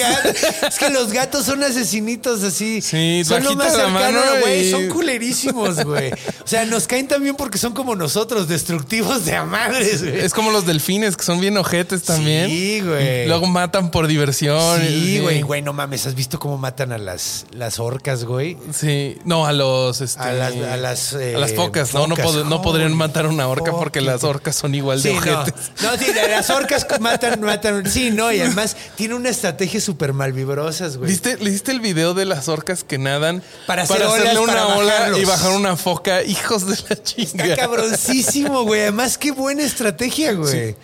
Es 0.66 0.80
que 0.80 0.90
los 0.90 1.12
gatos 1.12 1.46
son 1.46 1.64
asesinitos 1.64 2.44
así. 2.44 2.82
Sí, 2.82 3.24
son 3.26 3.44
lo 3.44 3.56
más 3.56 3.74
cercano, 3.74 3.92
mano 3.94 4.22
güey. 4.42 4.68
y- 4.68 4.72
Son 4.72 4.88
culerísimos, 4.88 5.84
güey. 5.84 6.12
O 6.14 6.48
sea, 6.48 6.66
nos 6.66 6.88
caen 6.88 7.08
también 7.10 7.36
porque 7.36 7.58
son 7.58 7.74
como 7.74 7.96
nosotros, 7.96 8.48
destructivos 8.48 9.26
de 9.26 9.36
a 9.36 9.44
madres, 9.44 10.02
güey. 10.04 10.20
Es 10.20 10.34
como 10.34 10.52
los 10.52 10.66
delfines, 10.66 11.18
que 11.18 11.24
son 11.26 11.42
bien 11.42 11.58
ojetes 11.58 12.04
también. 12.04 12.50
Sí, 12.50 12.80
güey. 12.82 13.28
Luego 13.28 13.48
matan 13.48 13.92
por 13.92 14.08
diversión. 14.08 14.82
Sí, 14.82 15.20
güey, 15.20 15.42
güey, 15.42 15.62
no 15.62 15.74
mames. 15.74 16.08
¿Has 16.08 16.16
visto 16.16 16.40
cómo 16.40 16.58
matan 16.58 16.94
a 16.94 16.98
las, 16.98 17.46
las 17.52 17.80
orcas, 17.80 18.24
güey? 18.24 18.58
Sí. 18.74 19.18
No, 19.26 19.46
a 19.46 19.52
los... 19.52 20.00
este, 20.00 20.22
A 20.22 20.37
las- 20.38 20.56
a 20.56 20.78
las, 20.78 21.14
eh, 21.14 21.36
a 21.36 21.40
las 21.40 21.54
focas. 21.54 21.94
No, 21.94 22.08
no, 22.08 22.16
focas. 22.16 22.32
pod- 22.32 22.46
no 22.46 22.62
podrían 22.62 22.94
matar 22.94 23.28
una 23.28 23.48
orca 23.48 23.72
porque 23.72 24.02
las 24.02 24.24
orcas 24.24 24.56
son 24.56 24.74
igual 24.76 25.02
de 25.02 25.10
Sí, 25.12 25.16
no. 25.16 25.40
ojetes. 25.42 25.72
No, 25.82 25.98
sí, 25.98 26.06
las 26.30 26.50
orcas 26.50 26.86
matan, 27.00 27.42
matan. 27.42 27.90
Sí, 27.90 28.12
no, 28.12 28.32
y 28.32 28.40
además 28.42 28.76
tiene 28.96 29.16
una 29.16 29.30
estrategia 29.30 29.82
súper 29.82 30.14
malvibrosas, 30.14 30.98
güey. 30.98 31.10
¿Viste, 31.12 31.36
¿Viste 31.38 31.72
el 31.72 31.80
video 31.80 32.14
de 32.14 32.26
las 32.26 32.48
orcas 32.48 32.84
que 32.84 32.98
nadan 32.98 33.44
Para 33.66 33.84
hacer 33.84 34.02
hacerle 34.04 34.32
olas, 34.32 34.38
una 34.38 34.54
para 34.54 34.68
ola 34.78 34.94
bajarlos? 34.94 35.20
y 35.20 35.26
bajar 35.26 35.52
una 35.52 35.76
foca? 35.76 36.24
Hijos 36.24 36.66
de 36.66 36.76
la 36.76 36.78
Está 36.78 37.04
chinga. 37.04 37.56
cabroncísimo, 37.56 38.64
güey. 38.64 38.82
Además, 38.82 39.18
qué 39.18 39.32
buena 39.32 39.64
estrategia, 39.64 40.34
güey. 40.34 40.76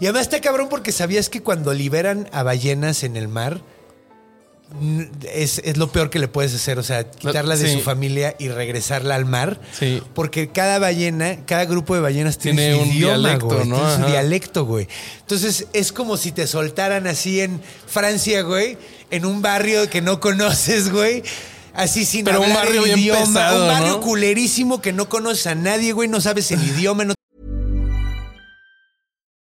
Y 0.00 0.06
además 0.06 0.22
está 0.22 0.40
cabrón 0.40 0.68
porque 0.70 0.90
sabías 0.92 1.28
que 1.28 1.42
cuando 1.42 1.72
liberan 1.74 2.28
a 2.32 2.42
ballenas 2.42 3.02
en 3.04 3.16
el 3.16 3.28
mar, 3.28 3.60
es, 5.32 5.60
es 5.64 5.76
lo 5.76 5.90
peor 5.92 6.10
que 6.10 6.18
le 6.18 6.28
puedes 6.28 6.54
hacer. 6.54 6.78
O 6.78 6.82
sea, 6.82 7.10
quitarla 7.10 7.56
de 7.56 7.68
sí. 7.68 7.74
su 7.74 7.80
familia 7.80 8.34
y 8.38 8.48
regresarla 8.48 9.14
al 9.14 9.24
mar. 9.24 9.60
Sí. 9.78 10.02
Porque 10.14 10.48
cada 10.48 10.78
ballena, 10.78 11.44
cada 11.46 11.64
grupo 11.64 11.94
de 11.94 12.00
ballenas 12.00 12.38
tiene, 12.38 12.62
Tiene 12.62 12.76
su 12.76 12.82
un 12.82 12.88
idioma, 12.96 13.16
dialecto, 13.18 13.46
güey. 13.46 13.68
¿no? 13.68 13.76
Tiene 13.76 13.96
su 13.96 14.10
dialecto, 14.10 14.64
güey. 14.64 14.88
Entonces, 15.20 15.66
es 15.72 15.92
como 15.92 16.16
si 16.16 16.32
te 16.32 16.46
soltaran 16.46 17.06
así 17.06 17.40
en 17.40 17.60
Francia, 17.86 18.42
güey, 18.42 18.76
en 19.10 19.24
un 19.26 19.42
barrio 19.42 19.88
que 19.90 20.00
no 20.00 20.20
conoces, 20.20 20.90
güey. 20.90 21.22
Así 21.74 22.04
sin 22.04 22.24
Pero 22.24 22.40
un 22.40 22.44
hablar 22.44 22.66
barrio 22.66 22.80
el 22.80 22.86
bien 22.86 22.98
idioma. 22.98 23.20
pesado, 23.20 23.62
un 23.62 23.68
barrio 23.68 23.88
¿no? 23.94 24.00
culerísimo 24.02 24.82
que 24.82 24.92
no 24.92 25.08
conoces 25.08 25.46
a 25.46 25.54
nadie, 25.54 25.92
güey. 25.92 26.08
No 26.08 26.20
sabes 26.20 26.50
el 26.50 26.62
idioma, 26.62 27.04
no 27.04 27.14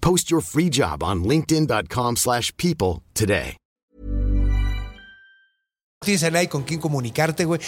Post 0.00 0.30
your 0.30 0.42
free 0.42 0.68
job 0.70 1.02
on 1.02 1.24
linkedin.com/people 1.24 2.16
slash 2.16 2.50
people 2.56 3.02
today. 3.14 3.56
tienes 6.02 6.22
a 6.24 6.30
nadie 6.30 6.48
con 6.48 6.62
quien 6.62 6.80
comunicarte, 6.80 7.44
güey. 7.44 7.60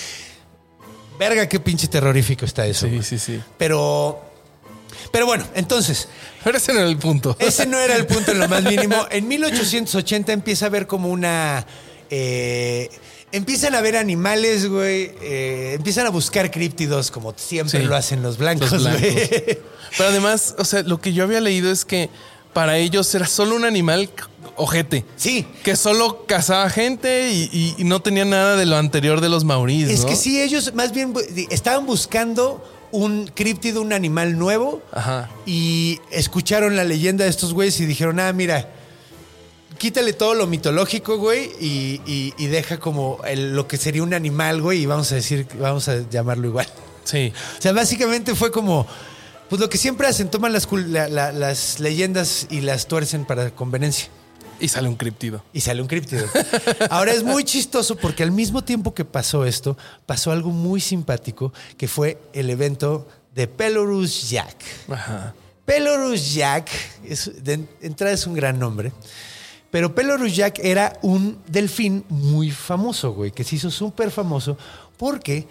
Verga, 1.18 1.47
qué 1.49 1.61
pinche 1.61 1.89
terrorífico 1.89 2.47
está 2.47 2.66
eso. 2.66 2.89
Sí, 2.89 3.03
sí, 3.03 3.18
sí. 3.18 3.41
Pero. 3.59 4.18
Pero 5.11 5.26
bueno, 5.26 5.45
entonces, 5.55 6.09
Pero 6.45 6.57
ese 6.59 6.72
no 6.72 6.80
era 6.80 6.89
el 6.89 6.97
punto. 6.99 7.37
ese 7.39 7.66
no 7.66 7.78
era 7.78 7.95
el 7.97 8.07
punto 8.07 8.33
en 8.33 8.39
lo 8.39 8.49
más 8.49 8.62
mínimo. 8.62 8.97
En 9.11 9.28
1880 9.28 10.33
empieza 10.33 10.66
a 10.66 10.68
haber 10.68 10.87
como 10.87 11.09
una. 11.11 11.66
eh, 12.11 12.89
empiezan 13.33 13.74
a 13.74 13.80
ver 13.80 13.97
animales, 13.97 14.68
güey. 14.68 15.12
eh, 15.22 15.72
empiezan 15.76 16.07
a 16.07 16.11
buscar 16.11 16.51
críptidos, 16.51 17.11
como 17.11 17.35
siempre 17.37 17.80
Sí. 17.80 17.87
lo 17.87 17.97
hacen 17.97 18.22
los 18.22 18.39
blancos, 18.39 18.70
Los 18.72 18.83
blancos. 18.83 19.03
güey. 19.11 19.28
Pero 19.99 20.09
además, 20.09 20.55
o 20.59 20.64
sea, 20.64 20.83
lo 20.83 21.01
que 21.01 21.12
yo 21.12 21.24
había 21.24 21.41
leído 21.41 21.70
es 21.70 21.85
que 21.85 22.09
para 22.53 22.76
ellos 22.78 23.14
era 23.14 23.26
solo 23.26 23.57
un 23.57 23.64
animal 23.64 24.11
ojete. 24.57 25.05
Sí. 25.16 25.47
Que 25.64 25.76
solo 25.76 26.24
cazaba 26.26 26.68
gente 26.70 27.30
y, 27.33 27.49
y- 27.53 27.74
y 27.78 27.85
no 27.85 28.01
tenía 28.01 28.24
nada 28.24 28.57
de 28.57 28.66
lo 28.66 28.76
anterior 28.76 29.20
de 29.20 29.28
los 29.30 29.45
maurís. 29.45 29.89
Es 29.89 30.01
¿no? 30.03 30.07
que 30.09 30.16
sí, 30.16 30.41
ellos 30.41 30.72
más 30.74 30.93
bien 30.93 31.14
estaban 31.51 31.87
buscando 31.87 32.62
un 32.91 33.26
críptido, 33.35 33.80
un 33.80 33.93
animal 33.95 34.39
nuevo. 34.39 34.83
Ajá. 34.93 35.30
Y 35.47 35.99
escucharon 36.11 36.76
la 36.76 36.85
leyenda 36.85 37.24
de 37.24 37.30
estos 37.30 37.55
güeyes 37.55 37.80
y 37.80 37.87
dijeron, 37.87 38.20
ah, 38.20 38.33
mira, 38.35 38.68
quítale 39.83 40.12
todo 40.12 40.35
lo 40.35 40.47
mitológico, 40.47 41.16
güey, 41.18 41.51
y, 41.59 42.01
y- 42.07 42.33
y 42.39 42.47
deja 42.47 42.78
como 42.78 43.18
el- 43.26 43.57
lo 43.57 43.66
que 43.66 43.76
sería 43.76 44.05
un 44.05 44.14
animal, 44.14 44.62
güey, 44.62 44.83
y 44.83 44.87
vamos 44.87 45.11
a 45.11 45.16
decir, 45.16 45.45
vamos 45.59 45.89
a 45.89 46.09
llamarlo 46.09 46.47
igual. 46.47 46.68
Sí. 47.03 47.33
O 47.59 47.61
sea, 47.61 47.72
básicamente 47.72 48.37
fue 48.37 48.53
como, 48.53 48.87
pues 49.51 49.59
lo 49.61 49.68
que 49.68 49.78
siempre 49.78 50.07
hacen, 50.07 50.30
toman 50.30 50.53
las, 50.53 50.68
la- 50.70 51.09
la- 51.09 51.33
las 51.33 51.80
leyendas 51.80 52.47
y 52.49 52.61
las 52.61 52.87
tuercen 52.87 53.24
para 53.24 53.51
conveniencia. 53.51 54.07
Y 54.61 54.68
sale 54.68 54.87
un 54.89 54.95
criptido. 54.95 55.43
Y 55.53 55.62
sale 55.62 55.83
un 55.83 55.89
críptido. 55.89 56.28
Ahora 56.89 57.11
es 57.12 57.24
muy 57.24 57.43
chistoso 57.43 57.97
porque 57.97 58.22
al 58.22 58.30
mismo 58.30 58.62
tiempo 58.62 58.95
que 58.95 59.05
pasó 59.05 59.45
esto, 59.45 59.76
pasó 60.07 60.30
algo 60.30 60.51
muy 60.51 60.80
simpático, 60.80 61.53
que 61.76 61.89
fue 61.89 62.18
el 62.35 62.49
evento 62.51 63.09
de 63.35 63.49
Pelorus 63.49 64.30
Jack. 64.30 64.55
Ajá. 64.89 65.35
Pelorus 65.64 66.35
Jack, 66.35 66.68
es, 67.05 67.33
de 67.43 67.64
entrada 67.80 68.12
es 68.12 68.28
un 68.28 68.35
gran 68.35 68.61
nombre, 68.61 68.93
pero 69.73 69.95
Pelorus 69.95 70.37
Jack 70.37 70.59
era 70.62 70.99
un 71.01 71.39
delfín 71.49 72.05
muy 72.11 72.51
famoso, 72.51 73.14
güey, 73.14 73.31
que 73.31 73.43
se 73.43 73.57
hizo 73.57 73.70
súper 73.70 74.11
famoso 74.11 74.59
porque 74.99 75.49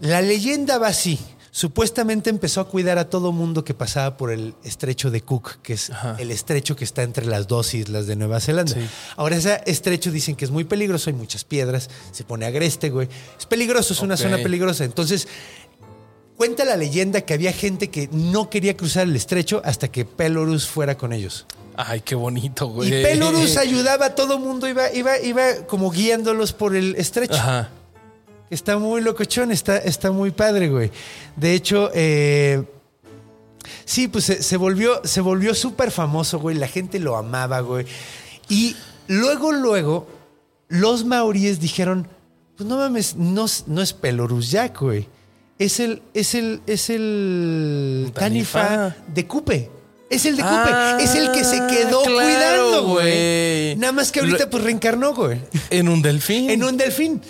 la 0.00 0.22
leyenda 0.22 0.78
va 0.78 0.88
así. 0.88 1.18
Supuestamente 1.50 2.30
empezó 2.30 2.62
a 2.62 2.68
cuidar 2.68 2.98
a 2.98 3.10
todo 3.10 3.30
mundo 3.30 3.64
que 3.64 3.74
pasaba 3.74 4.16
por 4.16 4.32
el 4.32 4.54
estrecho 4.64 5.10
de 5.10 5.20
Cook, 5.20 5.58
que 5.62 5.74
es 5.74 5.90
Ajá. 5.90 6.16
el 6.18 6.30
estrecho 6.30 6.76
que 6.76 6.84
está 6.84 7.02
entre 7.02 7.26
las 7.26 7.46
dos 7.46 7.74
islas 7.74 8.06
de 8.06 8.16
Nueva 8.16 8.40
Zelanda. 8.40 8.72
Sí. 8.72 8.80
Ahora, 9.16 9.36
ese 9.36 9.60
estrecho 9.66 10.10
dicen 10.10 10.34
que 10.34 10.46
es 10.46 10.50
muy 10.50 10.64
peligroso, 10.64 11.10
hay 11.10 11.16
muchas 11.16 11.44
piedras, 11.44 11.90
se 12.10 12.24
pone 12.24 12.46
agreste, 12.46 12.88
güey. 12.88 13.08
Es 13.38 13.44
peligroso, 13.44 13.92
es 13.92 14.00
una 14.00 14.16
zona 14.16 14.38
peligrosa. 14.38 14.84
Entonces, 14.84 15.28
Cuenta 16.38 16.64
la 16.64 16.76
leyenda 16.76 17.22
que 17.22 17.34
había 17.34 17.52
gente 17.52 17.88
que 17.88 18.08
no 18.12 18.48
quería 18.48 18.76
cruzar 18.76 19.08
el 19.08 19.16
estrecho 19.16 19.60
hasta 19.64 19.88
que 19.88 20.04
Pelorus 20.04 20.68
fuera 20.68 20.96
con 20.96 21.12
ellos. 21.12 21.46
Ay, 21.80 22.00
qué 22.00 22.16
bonito, 22.16 22.66
güey. 22.66 22.88
Y 22.88 23.02
Pelorus 23.04 23.56
ayudaba 23.56 24.06
a 24.06 24.14
todo 24.16 24.38
mundo, 24.40 24.68
iba, 24.68 24.92
iba, 24.92 25.16
iba 25.20 25.42
como 25.68 25.90
guiándolos 25.92 26.52
por 26.52 26.74
el 26.74 26.96
estrecho. 26.96 27.34
Ajá. 27.34 27.70
Está 28.50 28.78
muy 28.78 29.00
locochón, 29.00 29.52
está, 29.52 29.76
está 29.78 30.10
muy 30.10 30.32
padre, 30.32 30.68
güey. 30.70 30.90
De 31.36 31.54
hecho, 31.54 31.90
eh, 31.94 32.64
sí, 33.84 34.08
pues 34.08 34.24
se, 34.24 34.42
se 34.42 34.56
volvió, 34.56 35.00
se 35.04 35.20
volvió 35.20 35.54
súper 35.54 35.90
famoso, 35.92 36.40
güey. 36.40 36.56
La 36.56 36.66
gente 36.66 36.98
lo 36.98 37.16
amaba, 37.16 37.60
güey. 37.60 37.86
Y 38.48 38.74
luego, 39.06 39.52
luego, 39.52 40.08
los 40.68 41.04
maoríes 41.04 41.60
dijeron, 41.60 42.08
pues 42.56 42.68
no 42.68 42.76
mames, 42.76 43.14
no, 43.16 43.44
es- 43.44 43.64
no 43.68 43.82
es 43.82 43.92
Pelorus 43.92 44.50
Jack, 44.50 44.80
güey. 44.80 45.06
Es 45.60 45.78
el, 45.78 46.02
es 46.14 46.34
el, 46.34 46.60
es 46.66 46.90
el 46.90 48.10
Tanifa. 48.14 48.66
Tanifa 48.68 48.96
de 49.14 49.26
Cupe. 49.26 49.70
Es 50.10 50.24
el 50.24 50.36
de 50.36 50.42
Cupe. 50.42 50.54
Ah, 50.54 50.98
es 51.00 51.14
el 51.14 51.32
que 51.32 51.44
se 51.44 51.58
quedó 51.66 52.02
claro, 52.02 52.18
cuidando, 52.22 52.82
güey. 52.84 53.76
Nada 53.76 53.92
más 53.92 54.10
que 54.10 54.20
ahorita 54.20 54.48
pues 54.48 54.64
reencarnó, 54.64 55.14
güey. 55.14 55.38
En 55.70 55.88
un 55.88 56.00
delfín. 56.00 56.48
En 56.50 56.64
un 56.64 56.76
delfín. 56.76 57.20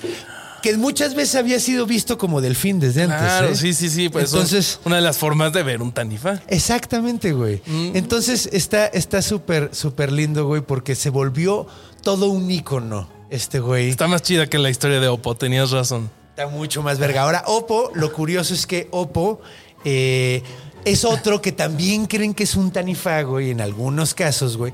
Que 0.62 0.76
muchas 0.76 1.14
veces 1.14 1.36
había 1.36 1.60
sido 1.60 1.86
visto 1.86 2.18
como 2.18 2.40
delfín 2.40 2.80
desde 2.80 3.04
antes. 3.04 3.18
Claro, 3.18 3.48
¿eh? 3.48 3.56
sí, 3.56 3.74
sí, 3.74 3.88
sí. 3.88 4.08
Pues 4.08 4.32
Entonces, 4.32 4.80
una 4.84 4.96
de 4.96 5.02
las 5.02 5.16
formas 5.18 5.52
de 5.52 5.62
ver 5.62 5.82
un 5.82 5.92
tanifa. 5.92 6.40
exactamente, 6.48 7.32
güey. 7.32 7.62
Mm. 7.66 7.96
Entonces 7.96 8.48
está 8.52 8.86
está 8.86 9.22
súper, 9.22 9.70
súper 9.72 10.10
lindo, 10.12 10.46
güey, 10.46 10.62
porque 10.62 10.94
se 10.94 11.10
volvió 11.10 11.66
todo 12.02 12.28
un 12.28 12.50
ícono, 12.50 13.08
este 13.30 13.60
güey. 13.60 13.88
Está 13.88 14.08
más 14.08 14.22
chida 14.22 14.48
que 14.48 14.58
la 14.58 14.70
historia 14.70 15.00
de 15.00 15.08
Oppo, 15.08 15.36
tenías 15.36 15.70
razón. 15.70 16.10
Está 16.30 16.48
mucho 16.48 16.82
más 16.82 16.98
verga. 16.98 17.22
Ahora, 17.22 17.44
Oppo, 17.46 17.90
lo 17.94 18.12
curioso 18.12 18.54
es 18.54 18.66
que 18.66 18.88
Oppo 18.90 19.40
eh, 19.84 20.42
es 20.84 21.04
otro 21.04 21.42
que 21.42 21.52
también 21.52 22.06
creen 22.06 22.34
que 22.34 22.44
es 22.44 22.54
un 22.54 22.70
tanifa, 22.70 23.20
güey, 23.22 23.50
en 23.50 23.60
algunos 23.60 24.14
casos, 24.14 24.56
güey. 24.56 24.72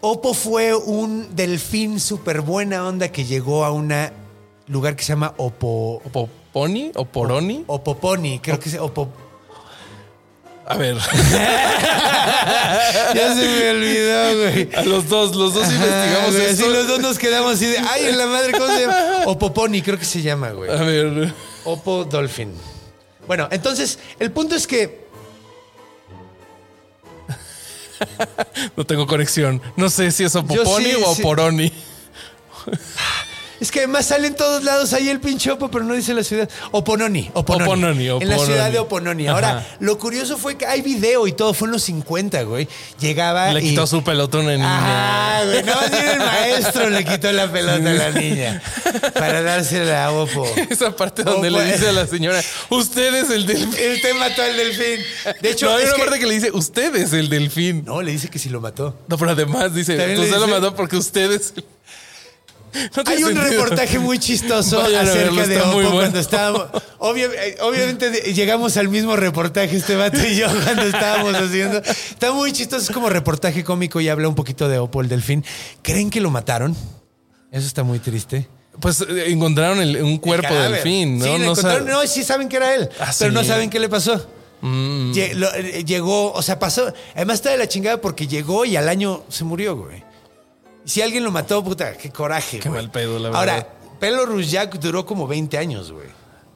Oppo 0.00 0.32
fue 0.32 0.74
un 0.74 1.34
delfín 1.34 1.98
súper 1.98 2.40
buena 2.40 2.86
onda 2.86 3.10
que 3.10 3.24
llegó 3.24 3.64
a 3.64 3.72
un 3.72 3.92
lugar 4.68 4.94
que 4.94 5.02
se 5.02 5.08
llama 5.08 5.34
Oppo... 5.36 6.00
¿Oppo 6.04 6.28
Pony 6.52 6.92
o 6.94 7.04
Poroni? 7.04 7.64
Opoponi, 7.66 8.38
creo 8.38 8.60
que 8.60 8.68
es 8.68 8.78
Oppo... 8.78 9.08
A 10.66 10.76
ver, 10.76 10.96
Ya 13.14 13.34
se 13.34 13.48
me 13.48 13.70
olvidó, 13.70 14.36
güey. 14.36 14.68
a 14.76 14.82
los 14.82 15.08
dos, 15.08 15.34
los 15.34 15.54
dos 15.54 15.66
investigamos 15.66 16.34
güey, 16.34 16.46
esto. 16.46 16.64
Así 16.64 16.74
los 16.74 16.86
dos 16.86 17.00
nos 17.00 17.18
quedamos 17.18 17.54
así 17.54 17.66
de, 17.66 17.78
ay, 17.78 18.06
en 18.06 18.18
la 18.18 18.26
madre, 18.26 18.52
¿cómo 18.52 18.66
se 18.66 18.82
llama? 18.82 18.96
Opoponi, 19.26 19.80
creo 19.80 19.98
que 19.98 20.04
se 20.04 20.20
llama, 20.20 20.50
güey. 20.50 20.70
A 20.70 20.82
ver. 20.82 21.32
Oppo 21.64 22.04
Dolphin. 22.04 22.52
Bueno, 23.26 23.48
entonces, 23.50 23.98
el 24.18 24.30
punto 24.30 24.56
es 24.56 24.66
que 24.66 25.07
No 28.76 28.84
tengo 28.84 29.06
conexión. 29.06 29.60
No 29.76 29.88
sé 29.90 30.10
si 30.10 30.24
es 30.24 30.32
Yo 30.32 30.40
Opoponi 30.40 30.84
sí, 30.84 31.02
o 31.04 31.14
sí. 31.14 31.22
Es 33.60 33.70
que 33.72 33.80
además 33.80 34.06
sale 34.06 34.28
en 34.28 34.36
todos 34.36 34.62
lados 34.62 34.92
ahí 34.92 35.08
el 35.08 35.20
pinche 35.20 35.50
Oppo, 35.50 35.68
pero 35.70 35.84
no 35.84 35.94
dice 35.94 36.14
la 36.14 36.22
ciudad. 36.22 36.48
Opononi. 36.70 37.30
Opononi. 37.34 37.64
Opononi, 38.08 38.08
En 38.22 38.28
la 38.28 38.38
ciudad 38.38 38.70
de 38.70 38.78
Opononi. 38.78 39.26
Ahora, 39.26 39.58
Ajá. 39.58 39.66
lo 39.80 39.98
curioso 39.98 40.38
fue 40.38 40.56
que 40.56 40.64
hay 40.66 40.80
video 40.82 41.26
y 41.26 41.32
todo. 41.32 41.52
Fue 41.54 41.66
en 41.66 41.72
los 41.72 41.82
50, 41.82 42.42
güey. 42.44 42.68
Llegaba 43.00 43.52
Le 43.52 43.60
y... 43.64 43.70
quitó 43.70 43.86
su 43.86 44.04
pelota 44.04 44.38
a 44.38 44.40
una 44.42 44.52
niña. 44.52 44.66
Ah, 44.70 45.42
güey. 45.44 45.62
No, 45.64 45.72
el 45.98 46.18
maestro 46.18 46.90
le 46.90 47.04
quitó 47.04 47.32
la 47.32 47.50
pelota 47.50 47.74
a 47.90 47.94
la 47.94 48.10
niña. 48.12 48.62
Para 49.14 49.42
dársela 49.42 50.04
a 50.06 50.12
Oppo. 50.12 50.46
Esa 50.70 50.94
parte 50.94 51.24
donde 51.24 51.50
Opo- 51.50 51.58
le 51.64 51.72
dice 51.72 51.88
a 51.88 51.92
la 51.92 52.06
señora, 52.06 52.40
usted 52.70 53.12
es 53.14 53.30
el 53.30 53.44
delfín. 53.46 53.74
Él 53.78 54.00
te 54.00 54.14
mató 54.14 54.42
al 54.42 54.56
delfín. 54.56 55.04
De 55.42 55.50
hecho, 55.50 55.66
no, 55.66 55.76
hay 55.76 55.84
una 55.84 55.94
que- 55.94 56.02
parte 56.04 56.18
que 56.20 56.26
le 56.26 56.34
dice, 56.34 56.50
usted 56.52 56.94
es 56.94 57.12
el 57.12 57.28
delfín. 57.28 57.84
No, 57.84 58.02
le 58.02 58.12
dice 58.12 58.28
que 58.28 58.38
sí 58.38 58.48
lo 58.50 58.60
mató. 58.60 58.94
No, 59.08 59.18
pero 59.18 59.32
además 59.32 59.74
dice, 59.74 59.96
le 59.96 60.16
usted 60.18 60.30
lo 60.36 60.46
dice- 60.46 60.46
mató 60.52 60.74
porque 60.76 60.96
usted 60.96 61.32
es... 61.32 61.54
el-". 61.56 61.64
No 62.74 63.02
Hay 63.06 63.22
un 63.24 63.34
sentido. 63.34 63.50
reportaje 63.64 63.98
muy 63.98 64.18
chistoso 64.18 64.78
Vayan 64.82 65.06
acerca 65.08 65.30
verlo, 65.34 65.46
de 65.48 65.60
Oppo 65.62 65.72
bueno. 65.74 65.90
cuando 65.92 66.18
estábamos. 66.20 66.66
eh, 67.16 67.56
obviamente 67.60 68.10
llegamos 68.34 68.76
al 68.76 68.88
mismo 68.88 69.16
reportaje, 69.16 69.76
este 69.76 69.96
vato 69.96 70.18
y 70.26 70.36
yo, 70.36 70.46
cuando 70.64 70.82
estábamos 70.82 71.34
haciendo. 71.34 71.78
Está 71.78 72.32
muy 72.32 72.52
chistoso, 72.52 72.82
es 72.82 72.90
como 72.90 73.08
reportaje 73.08 73.64
cómico 73.64 74.00
y 74.00 74.08
habla 74.08 74.28
un 74.28 74.34
poquito 74.34 74.68
de 74.68 74.78
Oppo, 74.78 75.00
el 75.00 75.08
delfín. 75.08 75.44
¿Creen 75.82 76.10
que 76.10 76.20
lo 76.20 76.30
mataron? 76.30 76.76
Eso 77.50 77.66
está 77.66 77.82
muy 77.82 77.98
triste. 77.98 78.48
Pues 78.80 79.00
eh, 79.00 79.24
encontraron 79.28 79.80
el- 79.80 80.02
un 80.02 80.18
cuerpo 80.18 80.54
de 80.54 80.68
delfín, 80.70 81.18
¿no? 81.18 81.24
Sí, 81.24 81.30
no, 81.30 81.36
encontraron. 81.36 81.78
sabe- 81.86 81.90
no, 81.90 82.06
sí 82.06 82.22
saben 82.22 82.48
que 82.48 82.56
era 82.58 82.74
él, 82.74 82.88
Ah, 83.00 83.10
pero 83.18 83.32
no 83.32 83.42
saben 83.42 83.70
qué 83.70 83.78
le 83.80 83.88
pasó. 83.88 84.24
Mm. 84.60 85.12
Eh, 85.16 85.84
Llegó, 85.86 86.32
o 86.32 86.42
sea, 86.42 86.58
pasó. 86.58 86.92
Además 87.14 87.36
está 87.36 87.50
de 87.50 87.58
la 87.58 87.66
chingada 87.68 88.00
porque 88.00 88.26
llegó 88.26 88.64
y 88.64 88.76
al 88.76 88.88
año 88.88 89.22
se 89.28 89.44
murió, 89.44 89.76
güey. 89.76 90.04
Si 90.88 91.02
alguien 91.02 91.22
lo 91.22 91.30
mató, 91.30 91.62
puta, 91.62 91.92
qué 91.92 92.10
coraje. 92.10 92.60
Qué 92.60 92.70
güey. 92.70 92.80
mal 92.80 92.90
pedo, 92.90 93.18
la 93.18 93.28
verdad. 93.28 93.38
Ahora, 93.40 93.68
Pelo 94.00 94.40
Jack 94.40 94.78
duró 94.78 95.04
como 95.04 95.26
20 95.26 95.58
años, 95.58 95.92
güey. 95.92 96.06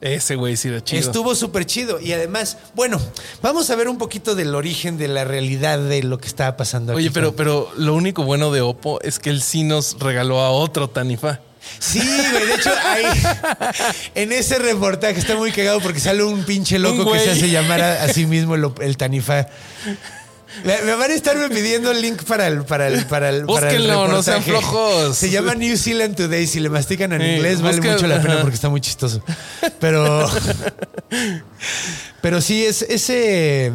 Ese 0.01 0.35
güey 0.35 0.57
sí 0.57 0.69
era 0.69 0.83
chido. 0.83 0.99
Estuvo 0.99 1.35
súper 1.35 1.65
chido. 1.65 1.99
Y 1.99 2.13
además, 2.13 2.57
bueno, 2.73 2.99
vamos 3.43 3.69
a 3.69 3.75
ver 3.75 3.87
un 3.87 3.99
poquito 3.99 4.33
del 4.33 4.55
origen 4.55 4.97
de 4.97 5.07
la 5.07 5.23
realidad 5.23 5.77
de 5.77 6.01
lo 6.01 6.17
que 6.17 6.27
estaba 6.27 6.57
pasando 6.57 6.93
aquí. 6.93 6.97
Oye, 6.97 7.11
pero, 7.11 7.35
pero 7.35 7.71
lo 7.77 7.93
único 7.93 8.23
bueno 8.23 8.51
de 8.51 8.61
Oppo 8.61 8.99
es 9.01 9.19
que 9.19 9.29
él 9.29 9.41
sí 9.41 9.63
nos 9.63 9.99
regaló 9.99 10.41
a 10.41 10.49
otro 10.49 10.89
Tanifa. 10.89 11.39
Sí, 11.77 11.99
güey. 11.99 12.47
De 12.47 12.55
hecho, 12.55 12.71
ahí, 12.85 13.05
en 14.15 14.31
ese 14.31 14.57
reportaje 14.57 15.19
está 15.19 15.35
muy 15.35 15.51
cagado 15.51 15.79
porque 15.79 15.99
sale 15.99 16.23
un 16.23 16.43
pinche 16.43 16.79
loco 16.79 17.03
Un 17.03 17.13
que 17.13 17.19
se 17.19 17.31
hace 17.31 17.49
llamar 17.49 17.81
a, 17.81 18.03
a 18.03 18.07
sí 18.09 18.25
mismo 18.25 18.55
el, 18.55 18.71
el 18.81 18.97
Tanifa. 18.97 19.47
Me, 20.65 20.81
me 20.83 20.93
van 20.95 21.09
a 21.11 21.13
estarme 21.13 21.49
pidiendo 21.49 21.91
el 21.91 22.01
link 22.01 22.23
para 22.23 22.47
el 22.47 22.63
para 22.63 22.87
el 22.87 23.05
para 23.07 23.29
el, 23.29 23.45
para 23.45 23.69
el 23.71 23.77
Búsquenlo, 23.77 24.07
no 24.07 24.21
sean 24.23 24.43
flojos. 24.43 25.17
Se 25.17 25.29
llama 25.29 25.55
New 25.55 25.75
Zealand 25.77 26.15
Today. 26.15 26.45
Si 26.47 26.59
le 26.59 26.69
mastican 26.69 27.11
en 27.13 27.21
Sí, 27.21 27.27
inglés, 27.27 27.61
vale 27.61 27.77
busquen- 27.79 27.93
mucho 27.93 28.07
la 28.07 28.21
pena 28.21 28.39
porque 28.41 28.55
está 28.55 28.69
muy 28.69 28.79
chistoso. 28.81 29.23
Pero, 29.79 30.29
pero 32.21 32.41
sí 32.41 32.65
es 32.65 32.83
ese. 32.83 33.73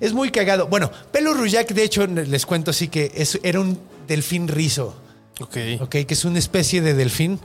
Es 0.00 0.12
muy 0.12 0.30
cagado. 0.30 0.68
Bueno, 0.68 0.90
Pelo 1.10 1.34
Ruyak, 1.34 1.68
de 1.72 1.82
hecho, 1.82 2.06
les 2.06 2.46
cuento 2.46 2.70
así 2.70 2.88
que 2.88 3.10
es, 3.16 3.38
era 3.42 3.60
un 3.60 3.78
delfín 4.06 4.46
rizo. 4.48 4.94
Ok. 5.40 5.56
Ok, 5.80 5.90
que 6.06 6.14
es 6.14 6.24
una 6.24 6.38
especie 6.38 6.80
de 6.80 6.94
delfín 6.94 7.40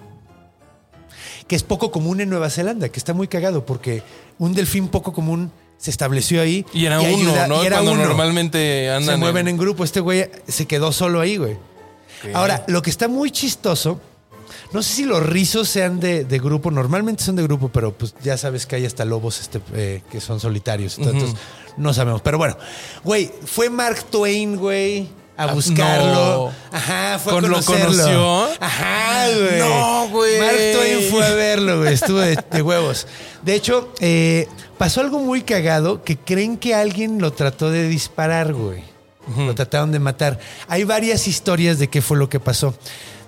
que 1.48 1.56
es 1.56 1.64
poco 1.64 1.92
común 1.92 2.22
en 2.22 2.30
Nueva 2.30 2.50
Zelanda, 2.50 2.88
que 2.90 2.98
está 3.00 3.14
muy 3.14 3.28
cagado 3.28 3.66
porque 3.66 4.02
un 4.40 4.54
delfín 4.54 4.88
poco 4.88 5.12
común 5.14 5.52
se 5.84 5.92
estableció 5.92 6.42
ahí. 6.42 6.66
Y 6.74 6.86
era 6.86 7.02
uno, 7.02 7.10
ayuda- 7.18 7.48
¿no? 7.48 7.62
y 7.62 7.66
era 7.68 7.78
Cuando 7.78 7.92
uno. 7.92 8.06
normalmente 8.06 8.90
andan. 8.90 9.16
Se 9.16 9.18
mueven 9.18 9.48
en- 9.50 9.56
en 9.56 9.58
grupo. 9.58 9.84
Este 9.84 10.00
güey 10.00 10.30
se 10.48 10.66
quedó 10.66 10.94
solo 10.94 11.20
ahí, 11.20 11.36
güey. 11.36 11.58
Ahora, 12.34 12.64
lo 12.70 12.82
que 12.82 12.90
está 12.90 13.10
muy 13.10 13.32
chistoso, 13.32 14.00
no 14.72 14.82
sé 14.82 14.94
si 14.94 15.04
los 15.04 15.22
rizos 15.22 15.68
sean 15.68 16.00
de, 16.00 16.24
de 16.24 16.40
grupo, 16.40 16.72
normalmente 16.72 17.22
son 17.22 17.36
de 17.36 17.44
grupo, 17.44 17.68
pero 17.68 17.92
pues 17.92 18.16
ya 18.24 18.38
sabes 18.38 18.66
que 18.66 18.78
hay 18.78 18.86
hasta 18.86 19.04
lobos 19.04 19.42
este, 19.42 19.60
eh, 19.74 20.02
que 20.10 20.22
son 20.22 20.40
solitarios. 20.40 20.98
Entonces, 21.00 21.32
no 21.76 21.94
sabemos. 21.94 22.22
Pero 22.22 22.38
bueno, 22.38 22.56
güey, 23.04 23.30
fue 23.46 23.70
Mark 23.70 24.06
Twain, 24.10 24.56
güey. 24.56 25.10
A 25.36 25.44
Ah, 25.46 25.54
buscarlo. 25.54 26.52
no. 26.72 26.78
Ajá, 26.78 27.20
fue 27.20 27.34
¿Con- 27.34 27.46
a 27.46 27.48
lo 27.48 27.54
conocerlo. 27.64 27.86
conoció? 28.04 28.50
Ajá, 28.60 29.26
güey. 29.30 29.60
No, 29.60 30.08
güey. 30.10 30.40
Mark 30.40 30.56
Twain 30.74 31.10
fue 31.12 31.26
a 31.26 31.34
verlo, 31.34 31.80
güey. 31.80 31.94
Estuvo 31.94 32.20
de, 32.20 32.38
de 32.52 32.62
huevos. 32.62 33.08
De 33.42 33.56
hecho, 33.56 33.92
eh, 34.00 34.48
pasó 34.78 35.02
algo 35.02 35.20
muy 35.20 35.42
cagado 35.42 36.04
que 36.04 36.18
creen 36.18 36.58
que 36.58 36.76
alguien 36.76 37.20
lo 37.20 37.34
trató 37.34 37.72
de 37.72 37.88
disparar, 37.88 38.54
güey. 38.54 38.84
Lo 39.38 39.56
trataron 39.56 39.92
de 39.92 40.00
matar. 40.00 40.38
Hay 40.68 40.84
varias 40.84 41.28
historias 41.28 41.80
de 41.80 41.88
qué 41.90 42.02
fue 42.02 42.18
lo 42.18 42.30
que 42.30 42.40
pasó. 42.40 42.76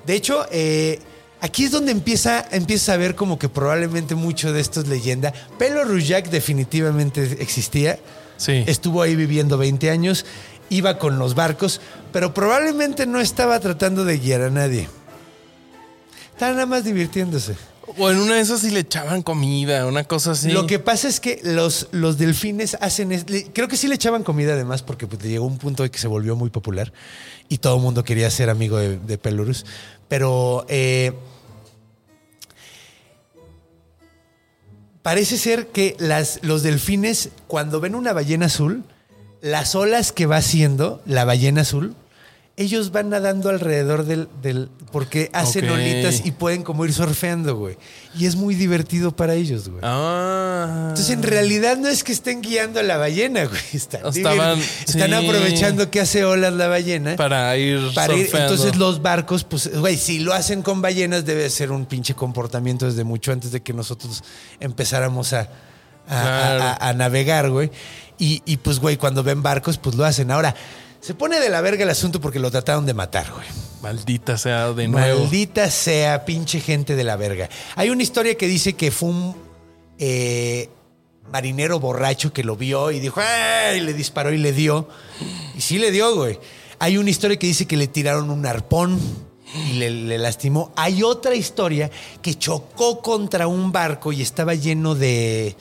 De 0.06 0.14
hecho, 0.14 0.46
eh, 0.52 1.00
aquí 1.42 1.64
es 1.64 1.72
donde 1.72 1.92
empieza, 1.92 2.46
empieza 2.52 2.94
a 2.94 2.98
ver 2.98 3.16
como 3.16 3.40
que 3.40 3.48
probablemente 3.50 4.14
mucho 4.14 4.52
de 4.54 4.60
esto 4.60 4.82
es 4.82 4.88
leyenda. 4.90 5.34
Pelo 5.58 5.86
Rujak 5.86 6.30
definitivamente 6.30 7.38
existía. 7.40 7.98
Sí. 8.38 8.66
Estuvo 8.68 9.02
ahí 9.02 9.16
viviendo 9.16 9.58
20 9.58 9.90
años, 9.90 10.26
iba 10.70 10.98
con 10.98 11.20
los 11.20 11.36
barcos, 11.36 11.82
pero 12.12 12.34
probablemente 12.34 13.06
no 13.06 13.20
estaba 13.20 13.60
tratando 13.60 14.06
de 14.06 14.18
guiar 14.18 14.42
a 14.42 14.50
nadie. 14.50 14.88
Estaba 16.32 16.52
nada 16.54 16.66
más 16.66 16.84
divirtiéndose. 16.84 17.56
O 17.98 18.10
en 18.10 18.18
una 18.18 18.36
de 18.36 18.42
esas 18.42 18.62
sí 18.62 18.72
le 18.72 18.80
echaban 18.82 19.22
comida, 19.22 19.86
una 19.86 20.04
cosa 20.04 20.32
así. 20.32 20.52
Lo 20.52 20.66
que 20.68 20.80
pasa 20.80 21.08
es 21.08 21.20
que 21.20 21.40
los, 21.44 21.88
los 21.92 22.18
delfines 22.18 22.76
hacen... 22.82 23.12
es- 23.12 23.30
le- 23.30 23.46
creo 23.54 23.68
que 23.68 23.78
sí 23.78 23.88
le 23.88 23.96
echaban 23.96 24.24
comida 24.24 24.54
además 24.54 24.82
porque 24.82 25.08
pues, 25.08 25.22
llegó 25.22 25.46
un 25.46 25.58
punto 25.60 25.84
de 25.84 25.92
que 25.92 26.00
se 26.00 26.08
volvió 26.08 26.36
muy 26.36 26.50
popular 26.50 26.92
y 27.48 27.60
todo 27.60 27.76
el 27.78 27.82
mundo 27.84 28.04
quería 28.04 28.30
ser 28.32 28.50
amigo 28.50 28.78
de, 28.78 28.98
de 28.98 29.18
Pelurus. 29.18 29.66
Pero 30.10 30.66
eh, 30.68 31.14
parece 35.02 35.38
ser 35.38 35.68
que 35.68 35.96
las, 36.00 36.40
los 36.42 36.64
delfines 36.64 37.30
cuando 37.48 37.80
ven 37.80 37.96
una 37.96 38.14
ballena 38.14 38.48
azul, 38.48 38.84
las 39.46 39.76
olas 39.76 40.12
que 40.12 40.26
va 40.26 40.38
haciendo 40.38 41.02
la 41.06 41.24
ballena 41.26 41.62
azul 41.62 41.96
ellos 42.58 42.94
van 42.94 43.10
nadando 43.10 43.50
alrededor 43.50 44.06
del, 44.06 44.30
del 44.42 44.70
porque 44.94 45.30
hacen 45.34 45.70
olitas 45.70 46.22
y 46.26 46.32
pueden 46.32 46.64
como 46.64 46.86
ir 46.86 46.94
surfeando, 46.94 47.58
güey. 47.58 47.78
Y 48.18 48.28
es 48.28 48.38
muy 48.38 48.56
divertido 48.56 49.14
para 49.14 49.34
ellos, 49.34 49.68
güey. 49.68 49.82
Ah. 49.84 50.86
Entonces, 50.88 51.10
en 51.10 51.22
realidad 51.22 51.76
no 51.76 51.90
es 51.90 52.02
que 52.06 52.14
estén 52.14 52.40
guiando 52.42 52.80
a 52.80 52.84
la 52.84 52.96
ballena, 52.96 53.44
güey. 53.44 53.60
Están, 53.74 54.06
Estaban- 54.06 54.58
están 54.88 55.10
sí. 55.10 55.14
aprovechando 55.14 55.92
que 55.92 56.00
hace 56.00 56.24
olas 56.24 56.54
la 56.54 56.70
ballena. 56.70 57.18
Para 57.18 57.58
ir 57.58 57.94
para 57.94 58.14
ir- 58.14 58.22
surfeando. 58.24 58.54
entonces 58.54 58.78
los 58.78 59.02
barcos, 59.02 59.44
pues, 59.44 59.78
güey, 59.78 59.98
si 59.98 60.20
lo 60.20 60.32
hacen 60.32 60.62
con 60.62 60.82
ballenas 60.82 61.26
debe 61.26 61.50
ser 61.50 61.74
un 61.74 61.86
pinche 61.86 62.14
comportamiento 62.16 62.86
desde 62.86 63.04
mucho 63.04 63.34
antes 63.34 63.52
de 63.52 63.62
que 63.62 63.74
nosotros 63.74 64.24
empezáramos 64.62 65.34
a, 65.34 65.42
a- 65.42 65.48
Claro. 66.08 66.64
a- 66.64 66.72
a- 66.72 66.90
a 66.90 66.94
navegar, 66.94 67.50
güey. 67.50 67.70
Y, 68.18 68.42
y, 68.46 68.58
pues, 68.58 68.80
güey, 68.80 68.98
cuando 68.98 69.24
ven 69.24 69.44
barcos, 69.44 69.78
pues 69.78 69.96
lo 69.96 70.06
hacen. 70.06 70.32
Ahora, 70.32 70.56
se 71.06 71.14
pone 71.14 71.40
de 71.40 71.50
la 71.50 71.62
verga 71.62 71.84
el 71.84 71.90
asunto 71.90 72.20
porque 72.20 72.40
lo 72.40 72.50
trataron 72.50 72.86
de 72.86 72.94
matar, 72.96 73.32
güey. 73.32 73.46
Maldita 73.84 74.38
sea 74.38 74.74
de 74.74 74.88
nuevo. 74.88 75.20
Maldita 75.20 75.70
sea, 75.70 76.26
pinche 76.26 76.60
gente 76.60 76.96
de 76.96 77.04
la 77.04 77.16
verga. 77.16 77.48
Hay 77.76 77.92
una 77.92 78.02
historia 78.02 78.36
que 78.36 78.48
dice 78.48 78.74
que 78.74 78.90
fue 78.90 79.10
un 79.10 79.36
eh, 80.00 80.70
marinero 81.32 81.80
borracho 81.80 82.34
que 82.34 82.44
lo 82.44 82.56
vio 82.56 82.90
y 82.90 83.00
dijo, 83.00 83.22
¡ay! 83.22 83.82
Le 83.82 83.94
disparó 83.94 84.34
y 84.34 84.40
le 84.40 84.52
dio. 84.54 84.90
Y 85.56 85.62
sí 85.62 85.78
le 85.78 85.92
dio, 85.92 86.16
güey. 86.16 86.40
Hay 86.80 86.98
una 86.98 87.12
historia 87.12 87.38
que 87.38 87.46
dice 87.46 87.68
que 87.68 87.78
le 87.78 87.88
tiraron 87.88 88.32
un 88.32 88.46
arpón 88.46 89.00
y 89.70 89.74
le, 89.74 89.92
le 89.92 90.18
lastimó. 90.18 90.72
Hay 90.76 91.04
otra 91.04 91.36
historia 91.36 91.92
que 92.24 92.34
chocó 92.34 93.02
contra 93.02 93.48
un 93.48 93.72
barco 93.72 94.12
y 94.12 94.24
estaba 94.24 94.56
lleno 94.56 94.96
de. 94.96 95.56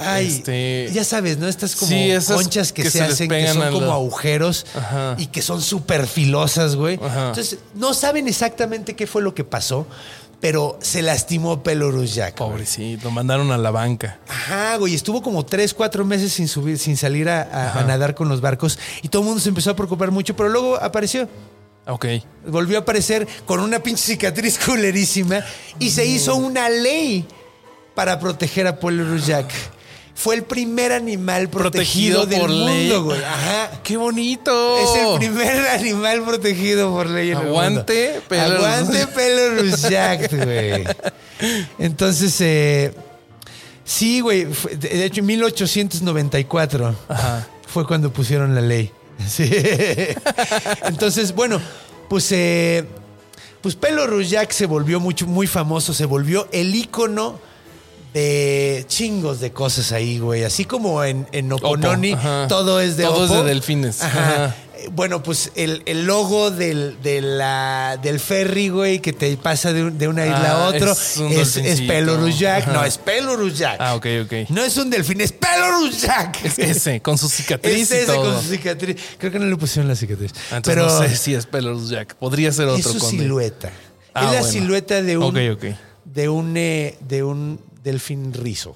Ay, 0.00 0.26
Este- 0.28 0.90
ya 0.92 1.04
sabes, 1.04 1.38
¿no? 1.38 1.46
Estas 1.48 1.76
como 1.76 1.90
Sí, 1.90 2.10
conchas 2.26 2.72
que, 2.72 2.82
que 2.82 2.90
se, 2.90 3.02
hacen, 3.02 3.28
que 3.28 3.46
son 3.52 3.70
como 3.72 3.86
la- 3.86 3.92
agujeros 3.94 4.66
Ajá. 4.74 5.14
y 5.18 5.26
que 5.26 5.42
son 5.42 5.60
súper 5.62 6.06
filosas, 6.06 6.76
güey. 6.76 6.98
Ajá. 7.02 7.28
Entonces, 7.28 7.58
no 7.74 7.94
saben 7.94 8.28
exactamente 8.28 8.94
qué 8.96 9.06
fue 9.06 9.22
lo 9.22 9.34
que 9.34 9.44
pasó, 9.44 9.86
pero 10.40 10.78
se 10.80 11.02
lastimó 11.02 11.62
Pelorus 11.62 12.14
Jack. 12.14 12.36
Pobrecito, 12.36 13.04
lo 13.04 13.10
mandaron 13.10 13.52
a 13.52 13.58
la 13.58 13.70
banca. 13.70 14.18
Ajá, 14.28 14.76
güey. 14.76 14.94
Estuvo 14.94 15.20
como 15.22 15.44
tres, 15.44 15.74
cuatro 15.74 16.04
meses 16.04 16.32
sin 16.32 16.48
subir, 16.48 16.78
sin 16.78 16.96
salir 16.96 17.28
a, 17.28 17.42
a- 17.42 17.80
a 17.80 17.84
nadar 17.84 18.14
con 18.14 18.28
los 18.28 18.40
barcos 18.40 18.78
y 19.02 19.08
todo 19.08 19.20
el 19.22 19.26
mundo 19.28 19.40
se 19.40 19.50
empezó 19.50 19.70
a 19.70 19.76
preocupar 19.76 20.10
mucho, 20.10 20.34
pero 20.34 20.48
luego 20.48 20.76
apareció. 20.82 21.28
Ok. 21.86 22.06
Volvió 22.46 22.78
a 22.78 22.80
aparecer 22.82 23.26
con 23.46 23.60
una 23.60 23.82
pinche 23.82 24.02
cicatriz 24.02 24.58
culerísima 24.64 25.40
y 25.78 25.90
se 25.90 26.06
hizo 26.06 26.36
una 26.36 26.68
ley 26.70 27.26
para 27.94 28.18
proteger 28.18 28.66
a 28.66 28.78
Pelorus 28.78 29.26
Jack. 29.26 29.50
Fue 30.22 30.34
el 30.34 30.42
primer 30.42 30.92
animal 30.92 31.48
protegido, 31.48 32.20
Protegido 32.20 32.26
del 32.26 32.40
por 32.40 32.50
ley. 32.50 32.88
mundo, 32.88 33.04
güey. 33.04 33.24
Ajá. 33.24 33.70
¡Qué 33.82 33.96
bonito! 33.96 34.76
Es 34.78 35.02
el 35.02 35.18
primer 35.18 35.66
animal 35.68 36.22
protegido 36.24 36.90
por 36.90 37.06
ley 37.08 37.30
en 37.30 37.38
el 37.38 37.46
Aguante, 37.46 38.10
mundo. 38.10 38.24
Pelorus. 38.28 38.64
Aguante 38.66 39.06
Pelorus 39.06 39.82
Jack, 39.88 40.30
güey. 40.44 40.84
Entonces, 41.78 42.38
eh, 42.40 42.92
sí, 43.82 44.20
güey. 44.20 44.46
De 44.78 45.06
hecho, 45.06 45.20
en 45.20 45.26
1894 45.26 46.94
Ajá. 47.08 47.46
fue 47.66 47.86
cuando 47.86 48.12
pusieron 48.12 48.54
la 48.54 48.60
ley. 48.60 48.90
Sí. 49.26 49.50
Entonces, 50.84 51.34
bueno, 51.34 51.60
pues, 52.08 52.30
eh, 52.32 52.84
pues 53.62 53.76
Jack 54.28 54.50
se 54.52 54.66
volvió 54.66 55.00
mucho, 55.00 55.26
muy 55.26 55.46
famoso. 55.46 55.92
Se 55.94 56.04
volvió 56.04 56.46
el 56.52 56.74
ícono 56.74 57.38
de 58.14 58.84
chingos 58.88 59.40
de 59.40 59.52
cosas 59.52 59.92
ahí, 59.92 60.18
güey. 60.18 60.44
Así 60.44 60.64
como 60.64 61.02
en, 61.04 61.26
en 61.32 61.52
Ocononi, 61.52 62.16
todo 62.48 62.80
es 62.80 62.96
de 62.96 63.04
Todo 63.04 63.24
es 63.24 63.30
de 63.30 63.44
delfines. 63.44 64.02
Ajá. 64.02 64.20
Ajá. 64.44 64.56
Bueno, 64.92 65.22
pues 65.22 65.52
el, 65.56 65.82
el 65.84 66.06
logo 66.06 66.50
del, 66.50 66.96
de 67.02 67.20
la, 67.20 67.98
del 68.02 68.18
ferry, 68.18 68.70
güey, 68.70 69.00
que 69.00 69.12
te 69.12 69.36
pasa 69.36 69.74
de, 69.74 69.84
un- 69.84 69.98
de 69.98 70.08
una 70.08 70.24
isla 70.24 70.52
a 70.52 70.64
Ah, 70.64 70.68
otro, 70.68 70.92
es 70.92 71.18
es, 71.18 71.56
es. 71.58 71.80
No, 72.66 72.82
es 72.84 72.96
Pelorus 72.96 73.58
Jack. 73.58 73.76
Ah, 73.78 73.94
ok, 73.94 74.06
ok. 74.24 74.32
No 74.48 74.62
es 74.64 74.78
un 74.78 74.88
delfín, 74.88 75.20
es 75.20 75.32
Pelorus 75.32 76.00
Jack. 76.00 76.42
Es 76.46 76.58
ese, 76.58 77.02
con 77.02 77.18
su 77.18 77.28
cicatriz 77.28 77.74
Es 77.74 77.90
y 77.90 77.94
ese 77.94 78.06
todo. 78.06 78.32
con 78.32 78.42
su 78.42 78.48
cicatriz. 78.48 78.96
Creo 79.18 79.30
que 79.30 79.38
no 79.38 79.44
le 79.44 79.56
pusieron 79.58 79.86
la 79.86 79.96
cicatriz. 79.96 80.32
Ah, 80.50 80.60
pero 80.64 80.86
no 80.86 80.98
sé 81.02 81.14
si 81.14 81.34
es 81.34 81.44
Pelorus 81.44 81.90
Jack. 81.90 82.14
Podría 82.14 82.50
ser 82.50 82.68
es 82.68 82.80
otro 82.86 82.92
su 82.94 82.98
conde. 83.00 83.18
silueta. 83.22 83.70
Ah, 84.14 84.20
es 84.24 84.32
la 84.32 84.40
bueno. 84.40 84.46
silueta 84.52 85.02
de 85.02 85.18
un, 85.18 85.24
Ok, 85.24 85.58
ok. 85.62 85.74
de 86.06 86.28
un, 86.30 86.56
eh, 86.56 86.96
de 87.06 87.22
un 87.22 87.60
delfín 87.82 88.32
rizo. 88.32 88.74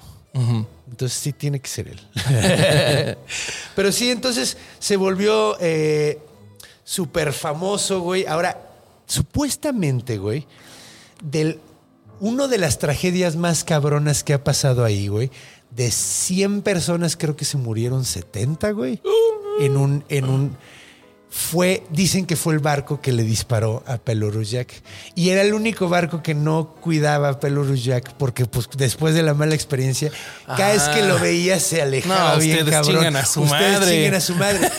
Entonces 0.89 1.17
sí 1.17 1.31
tiene 1.31 1.61
que 1.61 1.69
ser 1.69 1.87
él. 1.87 1.99
Pero 3.75 3.91
sí, 3.91 4.11
entonces 4.11 4.57
se 4.79 4.97
volvió 4.97 5.57
eh, 5.61 6.19
súper 6.83 7.31
famoso, 7.31 8.01
güey. 8.01 8.25
Ahora, 8.25 8.69
supuestamente, 9.05 10.17
güey, 10.17 10.45
del 11.23 11.59
uno 12.19 12.47
de 12.47 12.57
las 12.57 12.79
tragedias 12.79 13.35
más 13.35 13.63
cabronas 13.63 14.23
que 14.23 14.33
ha 14.33 14.43
pasado 14.43 14.83
ahí, 14.83 15.07
güey, 15.07 15.31
de 15.71 15.91
100 15.91 16.61
personas 16.61 17.17
creo 17.17 17.35
que 17.35 17.45
se 17.45 17.57
murieron 17.57 18.05
70, 18.05 18.71
güey. 18.71 19.01
En 19.59 19.77
un 19.77 20.03
en 20.09 20.25
un 20.25 20.57
fue, 21.37 21.83
dicen 21.89 22.25
que 22.25 22.37
fue 22.37 22.53
el 22.53 22.59
barco 22.59 23.01
que 23.01 23.11
le 23.11 23.23
disparó 23.23 23.83
a 23.87 23.97
Pelorus 23.97 24.51
Jack. 24.51 24.81
Y 25.15 25.31
era 25.31 25.41
el 25.41 25.53
único 25.53 25.89
barco 25.89 26.23
que 26.23 26.33
no 26.33 26.75
cuidaba 26.79 27.27
a 27.27 27.39
Pelorus 27.41 27.83
Jack 27.83 28.13
porque 28.13 28.45
pues 28.45 28.69
después 28.77 29.13
de 29.15 29.21
la 29.21 29.33
mala 29.33 29.53
experiencia, 29.53 30.11
cada 30.47 30.71
vez 30.71 30.83
que 30.83 31.01
lo 31.03 31.19
veía 31.19 31.59
se 31.59 31.81
alejaba 31.81 32.35
No, 32.35 32.39
bien 32.39 32.59
ustedes 32.59 32.71
cabrón. 32.73 32.95
chingan 32.95 33.15
a 33.17 33.25
su 33.25 33.41
ustedes 33.41 33.79
madre. 33.81 33.95
chingan 33.97 34.13
a 34.15 34.21
su 34.21 34.35
madre. 34.35 34.71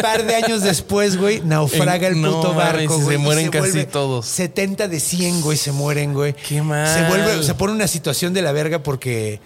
par 0.00 0.24
de 0.24 0.36
años 0.36 0.62
después, 0.62 1.16
güey, 1.16 1.40
naufraga 1.40 2.06
el 2.06 2.20
no 2.20 2.36
puto 2.36 2.54
barco, 2.54 2.96
se 2.96 3.02
güey. 3.02 3.16
y 3.16 3.18
mueren 3.18 3.50
casi 3.50 3.84
todos. 3.84 4.24
70 4.26 4.86
de 4.86 5.00
100, 5.00 5.40
güey, 5.40 5.58
se 5.58 5.72
mueren, 5.72 6.14
güey. 6.14 6.32
Qué 6.34 6.62
mal. 6.62 6.86
Se 6.96 7.08
vuelve, 7.08 7.42
se 7.42 7.54
pone 7.56 7.72
una 7.72 7.88
situación 7.88 8.32
de 8.32 8.42
la 8.42 8.52
verga 8.52 8.84
porque 8.84 9.40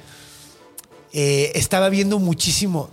eh, 1.14 1.50
estaba 1.54 1.88
viendo 1.88 2.18
muchísimo. 2.18 2.90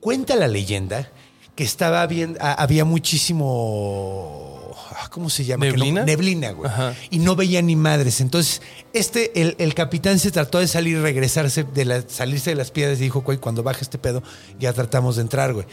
Cuenta 0.00 0.34
la 0.34 0.48
leyenda 0.48 1.12
que 1.58 1.64
estaba 1.64 2.02
ah, 2.40 2.52
había 2.52 2.84
muchísimo. 2.84 4.70
ah, 4.92 5.08
¿Cómo 5.10 5.28
se 5.28 5.44
llama? 5.44 5.64
Que 5.66 5.72
no- 5.72 5.78
¿Neblina? 5.78 6.04
neblina, 6.04 6.50
güey. 6.52 6.70
Ajá. 6.70 6.94
Y 7.10 7.18
no 7.18 7.34
veía 7.34 7.60
ni 7.62 7.74
madres. 7.74 8.20
Entonces, 8.20 8.62
este, 8.92 9.42
el, 9.42 9.56
el 9.58 9.74
capitán 9.74 10.20
se 10.20 10.30
trató 10.30 10.60
de 10.60 10.68
salir, 10.68 11.00
regresarse, 11.00 11.64
de 11.64 11.84
la, 11.84 12.04
salirse 12.06 12.50
de 12.50 12.56
las 12.56 12.70
piedras 12.70 12.98
y 13.00 13.02
dijo, 13.02 13.22
güey, 13.22 13.38
cuando 13.38 13.64
baje 13.64 13.80
este 13.82 13.98
pedo, 13.98 14.22
ya 14.60 14.72
tratamos 14.72 15.16
de 15.16 15.22
entrar, 15.22 15.52
güey. 15.52 15.66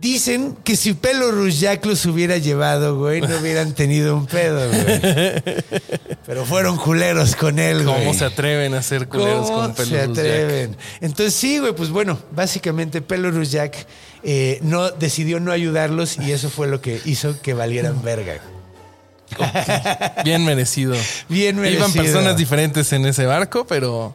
Dicen 0.00 0.56
que 0.64 0.76
si 0.76 0.94
Pelorus 0.94 1.60
Jack 1.60 1.84
los 1.84 2.06
hubiera 2.06 2.38
llevado, 2.38 2.96
güey, 2.96 3.20
no 3.20 3.36
hubieran 3.36 3.74
tenido 3.74 4.16
un 4.16 4.24
pedo, 4.24 4.66
güey. 4.66 5.00
Pero 6.24 6.46
fueron 6.46 6.78
culeros 6.78 7.36
con 7.36 7.58
él, 7.58 7.84
güey. 7.84 7.98
¿Cómo 7.98 8.14
se 8.14 8.24
atreven 8.24 8.72
a 8.72 8.82
ser 8.82 9.08
culeros 9.08 9.50
¿Cómo 9.50 9.60
con 9.60 9.74
Pelorus 9.74 10.16
se 10.16 10.20
atreven? 10.22 10.76
Entonces 11.02 11.34
sí, 11.34 11.58
güey, 11.58 11.74
pues 11.74 11.90
bueno, 11.90 12.18
básicamente 12.32 13.02
Pelorus 13.02 13.50
Jack 13.50 13.86
eh, 14.22 14.58
no, 14.62 14.90
decidió 14.90 15.38
no 15.38 15.52
ayudarlos 15.52 16.16
y 16.18 16.32
eso 16.32 16.48
fue 16.48 16.66
lo 16.66 16.80
que 16.80 16.98
hizo 17.04 17.38
que 17.42 17.52
valieran 17.52 18.00
verga. 18.00 18.40
Bien 20.24 20.44
merecido. 20.46 20.96
Bien 21.28 21.56
merecido. 21.56 21.88
Iban 21.88 21.92
personas 21.92 22.36
diferentes 22.38 22.90
en 22.94 23.04
ese 23.04 23.26
barco, 23.26 23.66
pero 23.66 24.14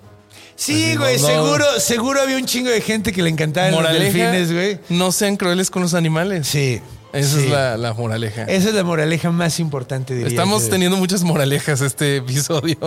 Sí, 0.55 0.95
güey, 0.95 1.19
seguro, 1.19 1.65
seguro 1.79 2.21
había 2.21 2.37
un 2.37 2.45
chingo 2.45 2.69
de 2.69 2.79
gente 2.81 3.11
que 3.11 3.21
le 3.21 3.29
encantaban 3.29 3.71
los 3.71 3.91
delfines, 3.91 4.53
güey. 4.53 4.79
no 4.89 5.11
sean 5.11 5.35
crueles 5.37 5.69
con 5.69 5.81
los 5.81 5.93
animales. 5.93 6.47
Sí. 6.47 6.81
Esa 7.11 7.37
sí. 7.37 7.45
es 7.45 7.49
la, 7.49 7.77
la 7.77 7.93
moraleja. 7.93 8.43
Esa 8.43 8.69
es 8.69 8.75
la 8.75 8.83
moraleja 8.83 9.31
más 9.31 9.59
importante, 9.61 10.13
diría 10.13 10.27
Estamos 10.27 10.63
yo. 10.63 10.69
teniendo 10.71 10.97
muchas 10.97 11.23
moralejas 11.23 11.79
este 11.81 12.17
episodio. 12.17 12.77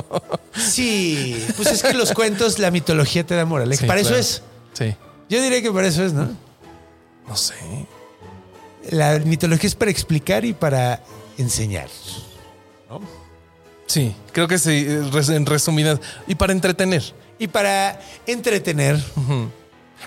Sí, 0.54 1.46
pues 1.56 1.68
es 1.72 1.82
que 1.82 1.94
los 1.94 2.12
cuentos, 2.12 2.58
la 2.58 2.70
mitología 2.70 3.24
te 3.24 3.34
da 3.34 3.44
moraleja. 3.46 3.80
Sí, 3.82 3.86
para 3.86 4.00
eso 4.00 4.14
es. 4.16 4.42
Sí. 4.74 4.94
Yo 5.30 5.40
diría 5.40 5.62
que 5.62 5.70
para 5.72 5.86
eso 5.86 6.04
es, 6.04 6.12
¿no? 6.12 6.28
No 7.26 7.36
sé. 7.36 7.54
La 8.90 9.18
mitología 9.18 9.68
es 9.68 9.74
para 9.74 9.90
explicar 9.90 10.44
y 10.44 10.52
para 10.52 11.02
enseñar. 11.38 11.88
Sí, 13.86 14.14
creo 14.32 14.48
que 14.48 14.58
sí, 14.58 14.86
en 14.88 15.46
resumidas. 15.46 16.00
Y 16.26 16.34
para 16.34 16.52
entretener. 16.52 17.02
Y 17.38 17.48
para 17.48 18.00
entretener. 18.26 18.98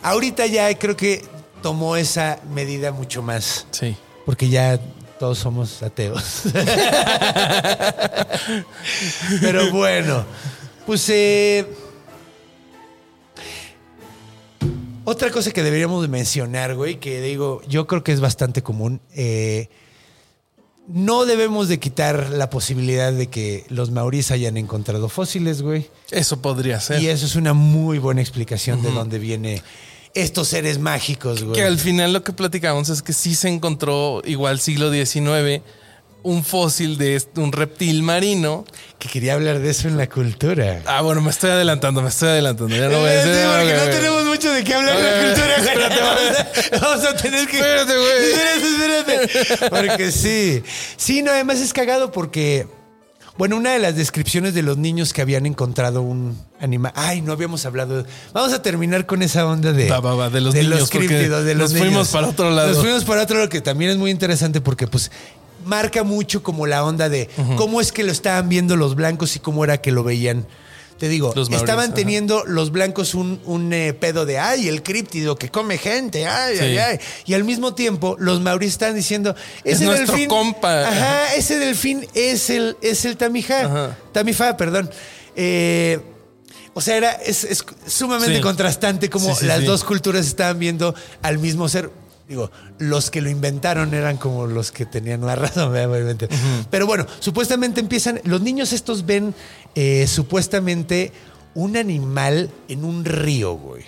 Ahorita 0.01 0.45
ya 0.47 0.73
creo 0.77 0.97
que 0.97 1.23
tomó 1.61 1.95
esa 1.95 2.39
medida 2.53 2.91
mucho 2.91 3.21
más. 3.21 3.67
Sí. 3.71 3.95
Porque 4.25 4.49
ya 4.49 4.79
todos 5.19 5.37
somos 5.37 5.83
ateos. 5.83 6.43
Pero 9.41 9.71
bueno, 9.71 10.25
pues 10.85 11.07
eh, 11.09 11.65
otra 15.03 15.29
cosa 15.29 15.51
que 15.51 15.63
deberíamos 15.63 16.01
de 16.01 16.07
mencionar, 16.07 16.75
güey, 16.75 16.99
que 16.99 17.21
digo, 17.21 17.61
yo 17.67 17.87
creo 17.87 18.03
que 18.03 18.11
es 18.11 18.19
bastante 18.19 18.61
común. 18.63 19.01
eh, 19.13 19.69
no 20.87 21.25
debemos 21.25 21.67
de 21.67 21.79
quitar 21.79 22.29
la 22.31 22.49
posibilidad 22.49 23.13
de 23.13 23.27
que 23.27 23.65
los 23.69 23.91
maoríes 23.91 24.31
hayan 24.31 24.57
encontrado 24.57 25.09
fósiles, 25.09 25.61
güey. 25.61 25.89
Eso 26.09 26.41
podría 26.41 26.79
ser. 26.79 27.01
Y 27.01 27.07
eso 27.07 27.25
es 27.25 27.35
una 27.35 27.53
muy 27.53 27.99
buena 27.99 28.21
explicación 28.21 28.81
de 28.81 28.91
dónde 28.91 29.19
viene 29.19 29.61
estos 30.13 30.49
seres 30.49 30.79
mágicos, 30.79 31.43
güey. 31.43 31.55
Que 31.55 31.63
al 31.63 31.77
final 31.77 32.13
lo 32.13 32.23
que 32.23 32.33
platicamos 32.33 32.89
es 32.89 33.01
que 33.01 33.13
sí 33.13 33.35
se 33.35 33.49
encontró, 33.49 34.21
igual 34.25 34.59
siglo 34.59 34.91
XIX, 34.91 35.61
un 36.23 36.43
fósil 36.43 36.97
de 36.97 37.21
un 37.35 37.51
reptil 37.51 38.03
marino. 38.03 38.65
Que 38.99 39.09
quería 39.09 39.33
hablar 39.33 39.59
de 39.59 39.69
eso 39.71 39.87
en 39.87 39.97
la 39.97 40.07
cultura. 40.07 40.81
Ah, 40.85 41.01
bueno, 41.01 41.21
me 41.21 41.31
estoy 41.31 41.49
adelantando, 41.49 42.01
me 42.03 42.09
estoy 42.09 42.29
adelantando. 42.29 42.75
Ya 42.75 42.87
no 42.89 42.99
voy 42.99 43.09
a 43.09 43.13
Eh, 43.13 43.17
decir. 43.17 43.33
sí, 43.33 43.47
porque 43.57 43.73
no 43.73 43.95
tenemos 43.97 44.25
mucho 44.25 44.51
de 44.51 44.63
qué 44.63 44.73
hablar 44.75 44.95
en 44.97 45.03
la 45.03 45.25
cultura. 45.33 45.55
espérate, 45.55 46.01
vamos, 46.01 46.21
a, 46.21 46.79
vamos 46.85 47.05
a 47.05 47.15
tener 47.15 47.47
que. 47.47 47.57
Espérate, 47.57 47.93
güey. 47.97 48.31
Espérate, 48.31 49.17
espérate. 49.17 49.69
Porque 49.69 50.11
sí. 50.11 50.63
Sí, 50.97 51.21
no, 51.23 51.31
además 51.31 51.59
es 51.59 51.73
cagado 51.73 52.11
porque. 52.11 52.67
Bueno, 53.37 53.55
una 53.57 53.71
de 53.71 53.79
las 53.79 53.95
descripciones 53.95 54.53
de 54.53 54.61
los 54.61 54.77
niños 54.77 55.13
que 55.13 55.21
habían 55.21 55.47
encontrado 55.47 56.01
un 56.03 56.37
animal. 56.59 56.91
Ay, 56.95 57.21
no 57.21 57.31
habíamos 57.31 57.65
hablado. 57.65 58.05
Vamos 58.33 58.53
a 58.53 58.61
terminar 58.61 59.07
con 59.07 59.23
esa 59.23 59.47
onda 59.47 59.71
de. 59.73 59.89
Va, 59.89 59.99
va, 59.99 60.13
va, 60.13 60.29
de 60.29 60.41
los 60.41 60.53
niños, 60.53 60.81
porque 60.91 61.07
críptidos, 61.07 61.43
de 61.45 61.55
los 61.55 61.71
nos 61.71 61.79
fuimos 61.81 62.09
para 62.09 62.27
otro 62.27 62.51
lado. 62.51 62.67
Nos 62.67 62.77
fuimos 62.79 63.03
para 63.05 63.23
otro 63.23 63.37
lado 63.37 63.49
que 63.49 63.61
también 63.61 63.89
es 63.89 63.97
muy 63.97 64.11
interesante 64.11 64.61
porque, 64.61 64.85
pues. 64.85 65.09
Marca 65.65 66.03
mucho 66.03 66.43
como 66.43 66.65
la 66.67 66.83
onda 66.83 67.09
de 67.09 67.29
cómo 67.57 67.81
es 67.81 67.91
que 67.91 68.03
lo 68.03 68.11
estaban 68.11 68.49
viendo 68.49 68.75
los 68.77 68.95
blancos 68.95 69.35
y 69.35 69.39
cómo 69.39 69.63
era 69.63 69.79
que 69.81 69.91
lo 69.91 70.03
veían. 70.03 70.45
Te 70.97 71.09
digo, 71.09 71.33
Los 71.35 71.49
estaban 71.49 71.95
teniendo 71.95 72.43
los 72.45 72.71
blancos 72.71 73.15
un, 73.15 73.41
un, 73.45 73.73
eh, 73.73 73.91
pedo 73.93 74.27
de 74.27 74.37
ay, 74.37 74.67
el 74.67 74.83
críptido 74.83 75.35
que 75.35 75.49
come 75.49 75.79
gente, 75.79 76.27
ay, 76.27 76.57
Sí. 76.57 76.63
ay, 76.63 76.77
ay. 76.77 76.99
Y 77.25 77.33
al 77.33 77.43
mismo 77.43 77.73
tiempo, 77.73 78.15
los 78.19 78.39
maoríes 78.39 78.73
estaban 78.73 78.93
diciendo, 78.93 79.35
Es 79.63 79.77
ese 79.77 79.85
nuestro 79.85 80.11
delfín. 80.11 80.29
compa. 80.29 80.87
Ajá, 80.87 81.33
ese 81.35 81.57
delfín 81.57 82.05
es 82.13 82.51
el, 82.51 82.77
es 82.83 83.03
el 83.05 83.17
tamijá. 83.17 83.65
Ajá. 83.65 83.97
Tamifá, 84.11 84.55
perdón. 84.57 84.91
Eh, 85.35 85.99
o 86.75 86.81
sea, 86.81 86.97
era, 86.97 87.11
es, 87.13 87.45
es 87.45 87.65
sumamente 87.87 88.35
Sí. 88.35 88.41
contrastante 88.41 89.09
como 89.09 89.33
Sí, 89.35 89.45
las 89.47 89.65
dos 89.65 89.83
culturas 89.83 90.27
estaban 90.27 90.59
viendo 90.59 90.93
al 91.23 91.39
mismo 91.39 91.67
ser. 91.67 91.89
Digo, 92.31 92.49
los 92.77 93.11
que 93.11 93.19
lo 93.19 93.29
inventaron 93.29 93.93
eran 93.93 94.15
como 94.15 94.47
los 94.47 94.71
que 94.71 94.85
tenían 94.85 95.19
la 95.19 95.35
razón, 95.35 95.69
obviamente. 95.69 96.29
Pero 96.69 96.87
bueno, 96.87 97.05
supuestamente 97.19 97.81
empiezan, 97.81 98.21
los 98.23 98.39
niños 98.39 98.71
estos 98.71 99.05
ven 99.05 99.35
eh, 99.75 100.07
supuestamente 100.07 101.11
un 101.55 101.75
animal 101.75 102.49
en 102.69 102.85
un 102.85 103.03
río, 103.03 103.55
güey. 103.55 103.83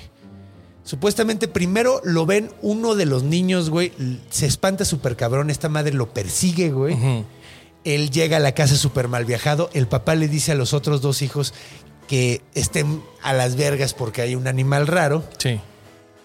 Supuestamente 0.83 1.47
primero 1.47 2.01
lo 2.03 2.25
ven 2.25 2.51
uno 2.61 2.95
de 2.95 3.05
los 3.05 3.23
niños, 3.23 3.69
güey, 3.69 3.93
se 4.29 4.45
espanta 4.45 4.83
súper 4.83 5.15
cabrón, 5.15 5.49
esta 5.49 5.69
madre 5.69 5.93
lo 5.93 6.13
persigue, 6.13 6.69
güey. 6.69 7.23
Él 7.85 8.11
llega 8.11 8.35
a 8.35 8.41
la 8.41 8.51
casa 8.51 8.75
súper 8.75 9.07
mal 9.07 9.23
viajado, 9.23 9.69
el 9.71 9.87
papá 9.87 10.15
le 10.15 10.27
dice 10.27 10.51
a 10.51 10.55
los 10.55 10.73
otros 10.73 10.99
dos 10.99 11.21
hijos 11.21 11.53
que 12.09 12.41
estén 12.55 13.01
a 13.21 13.31
las 13.31 13.55
vergas 13.55 13.93
porque 13.93 14.21
hay 14.21 14.35
un 14.35 14.47
animal 14.47 14.87
raro 14.87 15.23
Sí. 15.37 15.61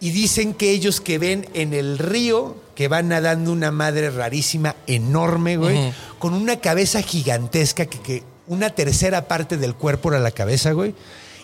Y 0.00 0.10
dicen 0.10 0.54
que 0.54 0.70
ellos 0.70 1.00
que 1.00 1.18
ven 1.18 1.48
en 1.54 1.74
el 1.74 1.98
río 1.98 2.56
que 2.74 2.88
va 2.88 3.02
nadando 3.02 3.52
una 3.52 3.72
madre 3.72 4.10
rarísima, 4.10 4.76
enorme, 4.86 5.56
güey, 5.56 5.92
con 6.18 6.34
una 6.34 6.60
cabeza 6.60 7.02
gigantesca 7.02 7.86
que, 7.86 8.00
que 8.00 8.22
una 8.46 8.70
tercera 8.70 9.26
parte 9.26 9.56
del 9.56 9.74
cuerpo 9.74 10.10
era 10.10 10.20
la 10.20 10.30
cabeza, 10.30 10.72
güey, 10.72 10.94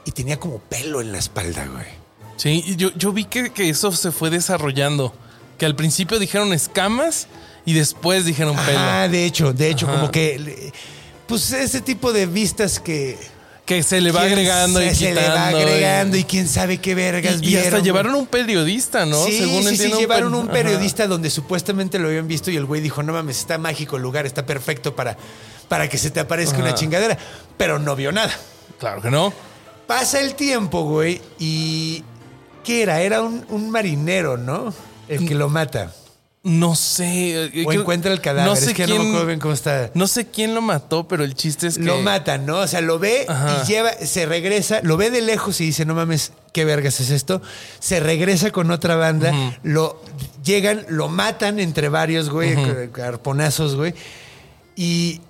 y 0.05 0.13
tenía 0.13 0.39
como 0.39 0.59
pelo 0.59 1.01
en 1.01 1.11
la 1.11 1.19
espalda, 1.19 1.67
güey. 1.67 1.87
Sí, 2.37 2.75
yo, 2.77 2.91
yo 2.97 3.13
vi 3.13 3.25
que, 3.25 3.51
que 3.51 3.69
eso 3.69 3.93
se 3.93 4.13
fue 4.13 4.31
desarrollando. 4.31 5.15
Que 5.59 5.67
al 5.67 5.77
principio 5.77 6.19
dijeron 6.19 6.53
escamas 6.53 7.29
y 7.65 7.75
después 7.75 8.25
dijeron 8.25 8.57
pelo. 8.67 8.79
Ah, 8.79 9.09
de 9.09 9.25
hecho, 9.25 9.53
de 9.53 9.71
hecho, 9.71 9.87
Ajá. 9.87 9.97
como 9.97 10.11
que, 10.11 10.73
pues 11.27 11.53
ese 11.53 11.81
tipo 11.81 12.13
de 12.13 12.27
vistas 12.27 12.81
que 12.81 13.17
Que 13.67 13.83
se 13.83 14.01
le 14.03 14.13
va 14.13 14.23
agregando 14.23 14.83
y 14.83 14.91
se, 14.91 14.95
se 14.95 15.09
quitando. 15.11 15.31
le 15.31 15.35
va 15.39 15.53
y- 15.53 15.63
agregando 15.73 16.17
y, 16.19 16.25
quién 16.25 16.47
sabe 16.49 16.79
qué 16.79 16.95
vergas 16.95 17.37
y, 17.41 17.49
y 17.49 17.57
hasta 17.57 17.79
llevaron 17.79 18.15
un 18.15 18.27
periodista, 18.27 19.07
¿no? 19.07 19.25
Sí, 19.25 19.39
sí, 19.39 19.45
sí, 19.63 19.69
entiendo, 19.69 19.99
llevaron 19.99 20.33
per- 20.33 20.39
un 20.41 20.45
Ajá. 20.47 20.53
periodista 20.53 21.07
donde 21.07 21.31
supuestamente 21.31 21.99
lo 21.99 22.09
habían 22.09 22.29
visto 22.29 22.51
y 22.51 22.57
el 22.57 22.67
güey 22.67 22.83
dijo, 22.83 23.03
no 23.03 23.15
mames, 23.15 23.39
está 23.39 23.57
mágico 23.57 23.97
el 23.97 24.03
lugar, 24.03 24.27
está 24.27 24.45
perfecto 24.45 24.95
para, 24.95 25.17
para 25.69 25.89
que 25.89 25.97
se 25.97 26.11
te 26.11 26.21
aparezca 26.21 26.59
una 26.59 26.75
chingadera, 26.75 27.17
pero 27.57 27.79
no 27.79 27.97
vio 27.97 28.13
nada. 28.13 28.33
Claro 28.79 29.01
que 29.01 29.11
no. 29.11 29.33
Pasa 29.87 30.21
el 30.21 30.35
tiempo, 30.35 30.83
güey, 30.85 31.23
y 31.39 32.05
¿qué 32.65 32.83
era? 32.83 33.01
Era 33.01 33.23
un, 33.23 33.47
un 33.49 33.71
marinero, 33.71 34.37
¿no? 34.37 34.75
El 35.09 35.27
que 35.27 35.35
lo 35.35 35.49
mata. 35.49 35.91
No 36.45 36.75
sé. 36.77 37.47
eh, 37.47 37.65
O 37.65 37.69
creo- 37.69 37.81
encuentra 37.81 38.13
el 38.13 38.21
cadáver. 38.21 38.45
No 38.51 38.55
sé 38.55 38.67
es 38.67 38.75
que 38.75 38.85
quién, 38.85 38.99
no 38.99 39.03
me 39.05 39.09
acuerdo 39.09 39.27
bien 39.27 39.39
cómo 39.41 39.55
está. 39.55 39.91
no 39.95 40.07
sé 40.07 40.27
quién 40.29 40.55
lo 40.55 40.61
mató, 40.61 41.09
pero 41.09 41.25
el 41.25 41.35
chiste 41.35 41.67
es 41.67 41.79
que. 41.79 41.85
Lo 41.85 42.03
matan, 42.03 42.45
¿no? 42.45 42.59
O 42.59 42.67
sea, 42.67 42.83
lo 42.83 42.99
ve 42.99 43.25
Ajá. 43.27 43.63
y 43.63 43.67
lleva, 43.67 43.93
se 43.95 44.27
regresa, 44.27 44.81
lo 44.83 44.97
ve 44.99 45.11
de 45.11 45.23
lejos 45.23 45.61
y 45.63 45.65
dice, 45.67 45.87
no 45.87 45.95
mames, 45.95 46.33
qué 46.53 46.65
vergas 46.67 47.01
es 47.01 47.09
esto. 47.11 47.41
Se 47.81 47.99
regresa 47.99 48.51
con 48.51 48.71
otra 48.71 48.95
banda, 48.97 49.33
lo 49.63 50.03
llegan, 50.45 50.85
lo 50.91 51.09
matan 51.09 51.59
entre 51.61 51.89
varios, 51.89 52.29
güey, 52.29 52.55
carponazos, 52.93 53.75
güey. 53.75 53.95
Y 54.77 55.23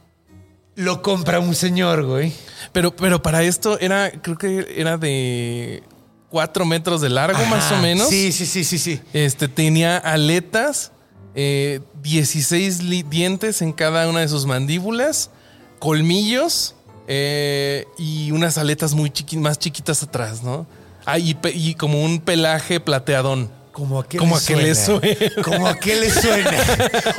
lo 0.74 1.00
compra 1.00 1.38
un 1.38 1.54
señor, 1.54 2.04
güey. 2.04 2.32
Pero, 2.72 2.96
pero 2.96 3.22
para 3.22 3.44
esto 3.44 3.78
era, 3.78 4.10
creo 4.10 4.36
que 4.36 4.74
era 4.76 4.98
de 4.98 5.84
cuatro 6.28 6.64
metros 6.64 7.00
de 7.00 7.10
largo, 7.10 7.38
más 7.46 7.70
o 7.70 7.76
menos. 7.76 8.08
Sí, 8.08 8.32
sí, 8.32 8.44
sí, 8.46 8.64
sí, 8.64 8.78
sí. 8.78 9.00
Este 9.12 9.46
tenía 9.46 9.96
aletas, 9.98 10.90
eh, 11.34 11.80
16 12.02 12.82
li- 12.82 13.02
dientes 13.02 13.62
en 13.62 13.72
cada 13.72 14.08
una 14.08 14.20
de 14.20 14.28
sus 14.28 14.46
mandíbulas, 14.46 15.30
colmillos 15.78 16.74
eh, 17.08 17.86
y 17.98 18.30
unas 18.30 18.56
aletas 18.58 18.94
muy 18.94 19.10
chiqui- 19.10 19.38
más 19.38 19.58
chiquitas 19.58 20.02
atrás, 20.02 20.42
¿no? 20.42 20.66
Ah, 21.06 21.18
y, 21.18 21.34
como 21.74 22.02
un 22.02 22.20
pelaje 22.20 22.80
plateadón. 22.80 23.50
Como 23.72 23.98
a 24.00 24.08
qué 24.08 24.18
Como 24.18 24.36
le 24.36 24.42
a 24.42 24.46
qué 24.46 24.56
le 24.56 24.74
suena. 24.74 25.00
suena. 25.16 25.42
Como 25.42 25.66
a 25.66 25.76
qué 25.78 25.96
le 25.96 26.08
suena. 26.10 26.50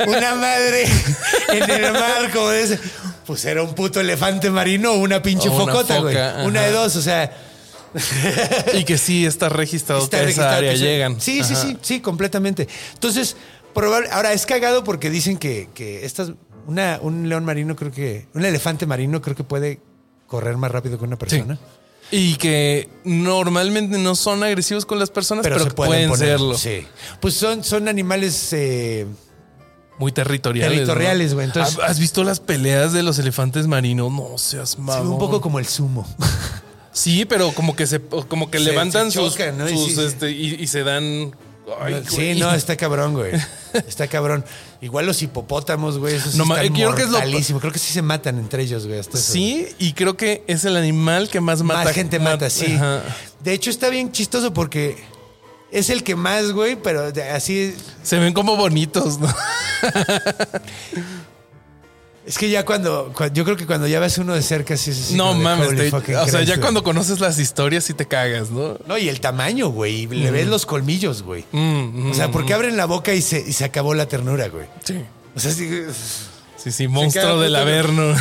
Una 0.08 0.34
madre 0.34 0.88
en 1.52 1.70
el 1.70 1.92
mar, 1.92 2.30
como 2.32 2.48
de 2.48 2.62
ese. 2.62 2.80
Pues 3.26 3.44
era 3.44 3.62
un 3.62 3.74
puto 3.74 4.00
elefante 4.00 4.50
marino 4.50 4.92
o 4.92 4.96
una 4.96 5.20
pinche 5.22 5.48
O 5.50 5.52
una 5.62 5.72
focota, 5.72 5.98
güey. 6.00 6.16
Una 6.46 6.62
de 6.62 6.72
dos, 6.72 6.96
o 6.96 7.02
sea. 7.02 7.30
Y 8.74 8.84
que 8.84 8.98
sí 8.98 9.24
está 9.26 9.48
registrado 9.48 10.02
Está 10.02 10.18
que 10.18 10.22
registrado 10.24 10.50
esa 10.52 10.58
área 10.58 10.72
que 10.72 10.78
llegan. 10.78 11.20
Sí, 11.20 11.44
sí, 11.44 11.54
sí, 11.54 11.76
sí, 11.80 12.00
completamente. 12.00 12.66
Entonces, 12.94 13.36
probable, 13.76 14.08
ahora 14.10 14.32
es 14.32 14.44
cagado 14.46 14.82
porque 14.82 15.08
dicen 15.10 15.36
que, 15.38 15.68
que 15.74 16.04
estas, 16.04 16.32
una, 16.66 16.98
un 17.00 17.28
león 17.28 17.44
marino 17.44 17.76
creo 17.76 17.92
que, 17.92 18.26
un 18.34 18.44
elefante 18.44 18.86
marino 18.86 19.22
creo 19.22 19.36
que 19.36 19.44
puede 19.44 19.78
correr 20.26 20.56
más 20.56 20.72
rápido 20.72 20.98
que 20.98 21.04
una 21.04 21.16
persona. 21.16 21.58
Y 22.10 22.36
que 22.36 22.88
normalmente 23.04 23.98
no 23.98 24.14
son 24.14 24.42
agresivos 24.44 24.86
con 24.86 24.98
las 24.98 25.10
personas, 25.10 25.42
pero, 25.42 25.64
pueden, 25.74 26.08
poner- 26.10 26.18
serlo. 26.18 26.56
Sí. 26.56 26.86
Pues 27.20 27.34
son, 27.34 27.62
son 27.64 27.88
animales 27.88 28.52
eh, 28.52 29.06
Muy 29.98 30.12
territoriales. 30.12 30.78
Territoriales, 30.78 31.34
güey, 31.34 31.46
entonces- 31.46 31.78
¿Has- 31.78 31.90
¿Has 31.90 31.98
visto 31.98 32.22
las 32.24 32.38
peleas 32.40 32.92
de 32.92 33.02
los 33.02 33.18
elefantes 33.18 33.66
marinos? 33.66 34.12
No 34.12 34.38
seas 34.38 34.70
sí, 34.70 34.80
mamón. 34.80 35.08
un 35.14 35.18
poco 35.18 35.40
como 35.40 35.58
el 35.58 35.66
sumo. 35.66 36.06
Sí, 36.92 37.26
pero 37.26 37.52
como 37.52 37.76
que 37.76 37.86
se 37.86 38.00
como 38.00 38.50
que 38.50 38.56
Se- 38.58 38.64
levantan 38.64 39.12
se 39.12 39.18
sus, 39.18 39.34
sí, 39.34 39.94
sí. 39.94 40.00
este, 40.02 40.30
y, 40.30 40.54
y 40.54 40.66
se 40.66 40.82
dan. 40.82 41.36
Ay, 41.80 42.02
sí, 42.08 42.34
no, 42.38 42.52
está 42.54 42.76
cabrón, 42.76 43.14
güey. 43.14 43.32
Está 43.72 44.06
cabrón. 44.06 44.44
Igual 44.80 45.06
los 45.06 45.20
hipopótamos, 45.22 45.98
güey, 45.98 46.14
esos 46.14 46.32
sí 46.32 46.38
No, 46.38 46.44
están 46.44 46.74
yo 46.74 46.92
creo 46.92 46.94
que 46.94 47.02
es 47.02 47.50
lo-. 47.50 47.58
Creo 47.60 47.72
que 47.72 47.78
sí 47.78 47.92
se 47.92 48.02
matan 48.02 48.38
entre 48.38 48.62
ellos, 48.62 48.86
güey. 48.86 48.98
hasta 49.00 49.18
eso. 49.18 49.32
Sí, 49.32 49.66
y 49.78 49.92
creo 49.94 50.16
que 50.16 50.44
es 50.46 50.64
el 50.64 50.76
animal 50.76 51.28
que 51.28 51.40
más 51.40 51.62
mata. 51.62 51.84
más 51.84 51.92
gente 51.94 52.18
ma- 52.18 52.30
mata, 52.30 52.50
sí. 52.50 52.72
Ajá. 52.74 53.02
De 53.40 53.52
hecho, 53.52 53.70
está 53.70 53.88
bien 53.88 54.12
chistoso 54.12 54.52
porque 54.54 54.96
es 55.72 55.90
el 55.90 56.04
que 56.04 56.14
más, 56.14 56.52
güey, 56.52 56.76
pero 56.76 57.12
así. 57.34 57.74
Se 58.02 58.18
ven 58.18 58.32
como 58.32 58.56
bonitos, 58.56 59.18
¿no? 59.18 59.28
Es 62.26 62.38
que 62.38 62.50
ya 62.50 62.64
cuando, 62.64 63.12
cua- 63.14 63.32
Yo 63.32 63.44
creo 63.44 63.56
que 63.56 63.66
cuando 63.66 63.86
ya 63.86 64.00
ves 64.00 64.18
uno 64.18 64.34
de 64.34 64.42
cerca, 64.42 64.76
sí 64.76 64.90
es 64.90 64.98
así 65.00 65.14
no 65.14 65.32
mames. 65.34 65.68
"Holy 65.68 65.76
te- 65.78 65.90
fucking 65.90 66.16
o 66.16 66.24
sea, 66.26 66.40
Christ", 66.40 66.48
ya 66.54 66.60
cuando 66.60 66.82
conoces 66.82 67.20
las 67.20 67.38
historias 67.38 67.84
sí 67.84 67.94
te 67.94 68.06
cagas, 68.06 68.50
¿no? 68.50 68.76
No, 68.86 68.98
y 68.98 69.08
el 69.08 69.20
tamaño, 69.20 69.68
güey. 69.68 70.02
y 70.02 70.06
Le 70.08 70.30
ves 70.32 70.48
los 70.48 70.66
colmillos, 70.66 71.22
güey. 71.22 71.44
Mm, 71.52 72.10
O 72.10 72.14
sea, 72.14 72.26
mm, 72.28 72.32
porque 72.32 72.52
abren 72.52 72.76
la 72.76 72.86
boca 72.86 73.14
y 73.14 73.22
se, 73.22 73.38
y 73.46 73.52
se 73.52 73.64
acabó 73.64 73.94
la 73.94 74.06
ternura, 74.08 74.48
güey. 74.48 74.66
Sí. 74.84 75.00
O 75.36 75.40
sea, 75.40 75.52
sí, 75.52 75.70
Sí, 76.56 76.72
sí, 76.72 76.88
monstruo 76.88 77.38
del 77.40 77.54
Averno. 77.54 78.12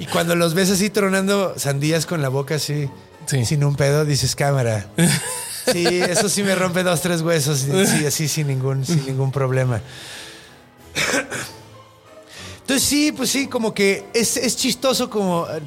y 0.00 0.06
cuando 0.06 0.34
los 0.34 0.54
ves 0.54 0.70
así 0.70 0.90
tronando 0.90 1.54
sandías 1.56 2.04
con 2.04 2.20
la 2.20 2.28
boca 2.30 2.56
así, 2.56 2.88
Sí. 3.26 3.44
sin 3.46 3.62
un 3.62 3.76
pedo, 3.76 4.04
dices 4.04 4.34
cámara. 4.34 4.86
Sí, 5.72 5.86
eso 5.86 6.28
sí 6.30 6.42
me 6.42 6.54
rompe 6.56 6.82
dos, 6.82 7.00
tres 7.02 7.20
huesos, 7.20 7.58
sí, 7.86 8.04
así 8.06 8.26
sin 8.28 8.48
ningún, 8.48 8.84
sin 8.84 9.04
ningún 9.06 9.30
problema. 9.30 9.80
Entonces 12.70 12.88
sí, 12.88 13.10
pues 13.12 13.30
sí, 13.30 13.48
como 13.48 13.74
que 13.74 14.04
es, 14.14 14.36
es 14.36 14.56
chistoso 14.56 15.10
como... 15.10 15.46
eh, 15.50 15.60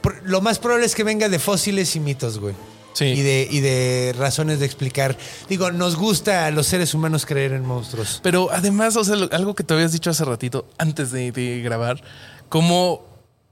por- 0.00 0.22
lo 0.24 0.40
más 0.40 0.58
probable 0.60 0.86
es 0.86 0.94
que 0.94 1.02
venga 1.02 1.28
de 1.28 1.38
fósiles 1.40 1.96
y 1.96 2.00
mitos, 2.00 2.38
güey. 2.38 2.54
Sí. 2.92 3.06
Y 3.06 3.22
de, 3.22 3.48
y 3.50 3.58
de 3.58 4.14
razones 4.16 4.60
de 4.60 4.66
explicar. 4.66 5.18
Digo, 5.48 5.72
nos 5.72 5.96
gusta 5.96 6.46
a 6.46 6.52
los 6.52 6.68
seres 6.68 6.94
humanos 6.94 7.26
creer 7.26 7.52
en 7.52 7.64
monstruos. 7.66 8.20
Pero 8.22 8.48
además, 8.52 8.94
o 8.96 9.02
sea, 9.02 9.16
algo 9.32 9.56
que 9.56 9.64
te 9.64 9.74
habías 9.74 9.90
dicho 9.90 10.10
hace 10.10 10.24
ratito, 10.24 10.68
antes 10.78 11.10
de, 11.10 11.32
de 11.32 11.60
grabar, 11.62 12.00
cómo 12.48 13.04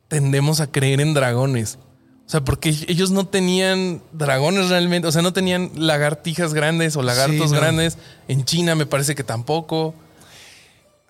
tendemos 0.06 0.60
a 0.60 0.68
creer 0.70 1.00
en 1.00 1.14
dragones. 1.14 1.78
O 2.26 2.30
sea, 2.30 2.44
porque 2.44 2.68
ellos 2.86 3.10
no 3.10 3.26
tenían 3.26 4.00
dragones 4.12 4.68
realmente, 4.68 5.08
o 5.08 5.12
sea, 5.12 5.22
no 5.22 5.32
tenían 5.32 5.72
lagartijas 5.74 6.54
grandes 6.54 6.94
o 6.96 7.02
lagartos 7.02 7.48
Sí, 7.48 7.54
no. 7.54 7.60
grandes. 7.60 7.98
En 8.28 8.44
China 8.44 8.76
me 8.76 8.86
parece 8.86 9.16
que 9.16 9.24
tampoco. 9.24 9.96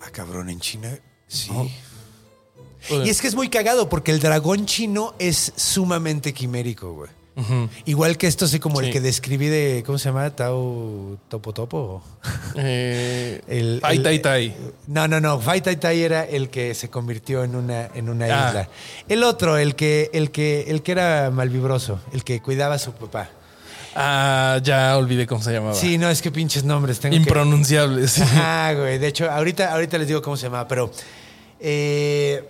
Ah, 0.00 0.08
cabrón, 0.10 0.48
en 0.48 0.58
China. 0.58 0.98
Sí. 1.32 1.50
No. 1.50 3.04
Y 3.04 3.08
es 3.10 3.20
que 3.20 3.28
es 3.28 3.34
muy 3.34 3.48
cagado 3.48 3.88
porque 3.88 4.10
el 4.10 4.18
dragón 4.20 4.66
chino 4.66 5.14
es 5.18 5.52
sumamente 5.56 6.32
quimérico, 6.34 6.92
güey. 6.94 7.10
Igual 7.86 8.18
que 8.18 8.26
esto, 8.26 8.46
sé 8.46 8.60
como 8.60 8.82
el 8.82 8.90
que 8.92 9.00
describí 9.00 9.46
de, 9.46 9.82
¿cómo 9.86 9.96
se 9.96 10.10
llama? 10.10 10.28
Tao 10.36 11.16
Topo 11.28 11.54
Topo. 11.54 12.02
Eh, 12.56 13.40
El, 13.48 13.80
Ai 13.82 13.96
el- 13.96 14.02
Tai 14.02 14.18
Tai. 14.18 14.54
No, 14.88 15.08
no, 15.08 15.18
no. 15.20 15.40
Fai 15.40 15.62
Tai 15.62 15.76
Tai 15.76 15.98
era 16.02 16.24
el 16.24 16.50
que 16.50 16.74
se 16.74 16.90
convirtió 16.90 17.42
en 17.44 17.54
una, 17.56 17.86
en 17.94 18.10
una 18.10 18.26
Ah. 18.26 18.48
isla. 18.48 18.68
El 19.08 19.24
otro, 19.24 19.56
el 19.56 19.74
que, 19.76 20.10
el 20.12 20.30
que, 20.30 20.66
el 20.68 20.82
que 20.82 20.92
era 20.92 21.30
malvibroso, 21.30 22.00
el 22.12 22.22
que 22.22 22.42
cuidaba 22.42 22.74
a 22.74 22.78
su 22.78 22.92
papá. 22.92 23.30
Ah, 23.94 24.58
ya 24.62 24.96
olvidé 24.98 25.26
cómo 25.26 25.42
se 25.42 25.52
llamaba. 25.52 25.74
Sí, 25.74 25.96
no, 25.96 26.10
es 26.10 26.20
que 26.20 26.30
pinches 26.30 26.64
nombres 26.64 27.00
tengo 27.00 27.12
que- 27.12 27.18
Impronunciable. 27.22 28.08
sí. 28.08 28.20
Ajá, 28.20 28.74
güey. 28.74 28.98
De 28.98 29.06
hecho, 29.06 29.30
ahorita, 29.30 29.72
ahorita 29.72 29.96
les 29.96 30.08
digo 30.08 30.20
cómo 30.20 30.36
se 30.36 30.44
llamaba, 30.44 30.68
pero. 30.68 30.90
Eh, 31.62 32.48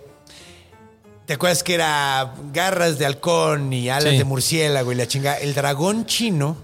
¿Te 1.25 1.33
acuerdas 1.35 1.63
que 1.63 1.75
era 1.75 2.33
garras 2.51 2.97
de 2.99 3.05
halcón 3.05 3.71
y 3.71 3.89
alas 3.89 4.11
Sí. 4.11 4.17
de 4.17 4.23
murciélago 4.25 4.91
y 4.91 4.95
la 4.95 5.07
chinga? 5.07 5.35
El 5.35 5.53
dragón 5.53 6.05
chino 6.05 6.57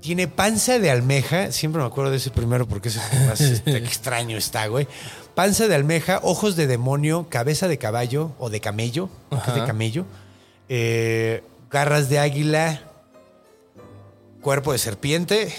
tiene 0.00 0.26
panza 0.26 0.80
de 0.80 0.90
almeja. 0.90 1.52
Siempre 1.52 1.80
me 1.80 1.86
acuerdo 1.86 2.10
de 2.10 2.16
ese 2.16 2.30
primero 2.30 2.66
porque 2.66 2.88
ese 2.88 2.98
es 2.98 3.12
el 3.12 3.26
más 3.28 3.40
este, 3.40 3.76
extraño 3.76 4.36
está, 4.36 4.66
güey. 4.66 4.88
Panza 5.36 5.68
de 5.68 5.74
almeja, 5.76 6.18
ojos 6.24 6.56
de 6.56 6.66
demonio, 6.66 7.28
cabeza 7.28 7.68
de 7.68 7.78
caballo 7.78 8.32
o 8.38 8.50
de 8.50 8.60
camello, 8.60 9.08
de 9.54 9.64
camello, 9.64 10.04
eh, 10.68 11.44
garras 11.70 12.08
de 12.08 12.18
águila, 12.18 12.80
cuerpo 14.40 14.72
de 14.72 14.78
serpiente. 14.78 15.54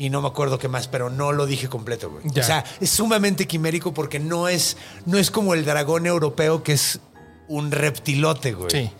Y 0.00 0.10
no 0.10 0.22
me 0.22 0.28
acuerdo 0.28 0.58
qué 0.60 0.68
más, 0.68 0.86
pero 0.86 1.10
no 1.10 1.32
lo 1.32 1.44
dije 1.46 1.68
completo, 1.68 2.08
güey. 2.10 2.22
O 2.38 2.42
sea, 2.44 2.64
es 2.80 2.88
sumamente 2.90 3.46
quimérico 3.48 3.92
porque 3.92 4.20
no 4.20 4.48
es, 4.48 4.76
no 5.06 5.18
es 5.18 5.30
como 5.32 5.54
el 5.54 5.64
dragón 5.64 6.06
europeo 6.06 6.62
que 6.62 6.72
es 6.74 7.00
un 7.48 7.72
reptilote, 7.72 8.52
güey. 8.52 8.70
Sí. 8.70 8.90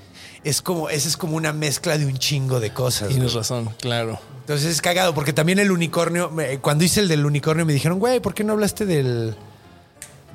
Es 0.43 0.61
como, 0.61 0.89
ese 0.91 1.09
es 1.09 1.17
como 1.17 1.37
una 1.37 1.53
mezcla 1.53 1.97
de 1.99 2.05
un 2.07 2.17
chingo 2.19 2.59
de 2.59 2.73
cosas. 2.73 3.09
Tienes 3.09 3.27
güey. 3.33 3.37
razón, 3.37 3.71
claro. 3.81 4.19
Entonces 4.41 4.67
es 4.73 4.81
cagado 4.83 5.15
porque 5.15 5.33
también 5.33 5.59
el 5.61 5.71
unicornio, 5.71 6.33
cuando 6.63 6.83
hice 6.85 7.01
el 7.01 7.09
del 7.09 7.25
unicornio 7.27 7.65
me 7.65 7.73
dijeron, 7.73 7.99
güey, 8.01 8.19
¿por 8.19 8.35
qué 8.35 8.43
no 8.45 8.55
hablaste 8.55 8.85
del, 8.87 9.37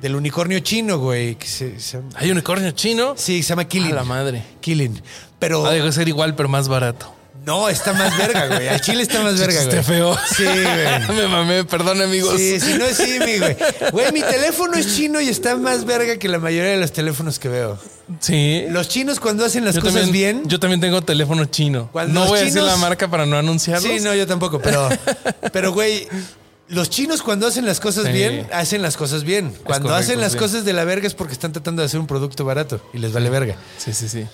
del 0.00 0.14
unicornio 0.14 0.60
chino, 0.60 0.98
güey? 0.98 1.34
Que 1.34 1.46
se- 1.46 1.80
se- 1.80 2.00
¿Hay 2.14 2.30
unicornio 2.30 2.70
chino? 2.70 3.14
sí, 3.16 3.42
se 3.42 3.50
llama 3.50 3.64
Killing. 3.66 3.92
A 3.92 3.96
la 3.96 4.04
madre. 4.04 4.42
Killing. 4.60 5.02
Pero 5.38 5.66
Ha 5.66 5.72
de 5.72 5.92
ser 5.92 6.08
igual, 6.08 6.34
pero 6.36 6.48
más 6.48 6.68
barato. 6.68 7.12
No, 7.46 7.68
está 7.68 7.92
más 7.92 8.16
verga, 8.16 8.46
güey. 8.46 8.68
Al 8.68 8.80
chile 8.80 9.02
está 9.02 9.20
más 9.22 9.38
verga, 9.38 9.62
güey. 9.64 9.64
Chiste 9.66 9.82
feo. 9.82 10.16
Sí, 10.36 10.44
güey. 10.44 11.08
Me 11.16 11.28
mamé, 11.28 11.64
perdón, 11.64 12.00
amigos. 12.02 12.36
Sí, 12.36 12.58
sí, 12.60 12.74
no 12.78 12.84
es 12.84 12.96
sí, 12.96 13.18
mi 13.24 13.38
güey. 13.38 13.56
Güey, 13.92 14.12
mi 14.12 14.22
teléfono 14.22 14.74
es 14.76 14.96
chino 14.96 15.20
y 15.20 15.28
está 15.28 15.56
más 15.56 15.84
verga 15.84 16.16
que 16.16 16.28
la 16.28 16.38
mayoría 16.38 16.70
de 16.72 16.78
los 16.78 16.92
teléfonos 16.92 17.38
que 17.38 17.48
veo. 17.48 17.78
Sí. 18.20 18.64
Los 18.68 18.88
chinos 18.88 19.20
cuando 19.20 19.44
hacen 19.44 19.64
las 19.64 19.74
Yo 19.74 19.80
cosas 19.80 20.02
también, 20.02 20.38
bien. 20.40 20.48
Yo 20.48 20.60
también 20.60 20.80
tengo 20.80 21.02
teléfono 21.02 21.44
chino. 21.46 21.88
Cuando 21.92 22.20
no 22.20 22.26
voy 22.26 22.38
a 22.40 22.44
decir 22.44 22.62
la 22.62 22.76
marca 22.76 23.08
para 23.08 23.26
no 23.26 23.36
anunciarlos. 23.36 23.90
Sí, 23.90 24.00
no, 24.00 24.14
yo 24.14 24.26
tampoco, 24.26 24.60
pero, 24.60 24.88
pero 25.52 25.72
güey, 25.72 26.06
los 26.68 26.90
chinos 26.90 27.22
cuando 27.22 27.46
hacen 27.46 27.66
las 27.66 27.80
cosas 27.80 28.06
Sí. 28.06 28.12
bien, 28.12 28.46
hacen 28.52 28.82
las 28.82 28.96
cosas 28.96 29.24
bien. 29.24 29.54
Cuando 29.64 29.88
correcto, 29.88 29.94
hacen 29.94 30.20
las 30.20 30.32
sí. 30.32 30.38
cosas 30.38 30.64
de 30.64 30.72
la 30.72 30.84
verga 30.84 31.06
es 31.06 31.14
porque 31.14 31.32
están 31.32 31.52
tratando 31.52 31.82
de 31.82 31.86
hacer 31.86 32.00
un 32.00 32.06
producto 32.06 32.44
barato 32.44 32.80
y 32.92 32.98
les 32.98 33.12
vale 33.12 33.30
verga. 33.30 33.56
Sí, 33.78 33.92
sí, 33.92 34.08
sí. 34.08 34.26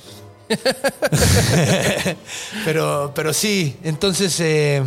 Pero, 2.64 3.12
pero 3.14 3.32
sí, 3.32 3.76
entonces, 3.82 4.38
eh, 4.40 4.82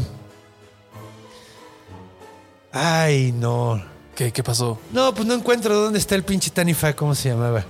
ay, 2.72 3.32
no. 3.32 3.84
¿Qué, 4.16 4.32
qué 4.32 4.43
pasó? 4.43 4.80
No, 4.91 5.14
pues 5.14 5.28
no 5.28 5.34
encuentro 5.34 5.76
dónde 5.76 5.99
está 5.99 6.16
el 6.16 6.24
pinche 6.24 6.51
Tanifa, 6.51 6.95
¿cómo 6.95 7.16
se 7.16 7.30
llamaba? 7.30 7.66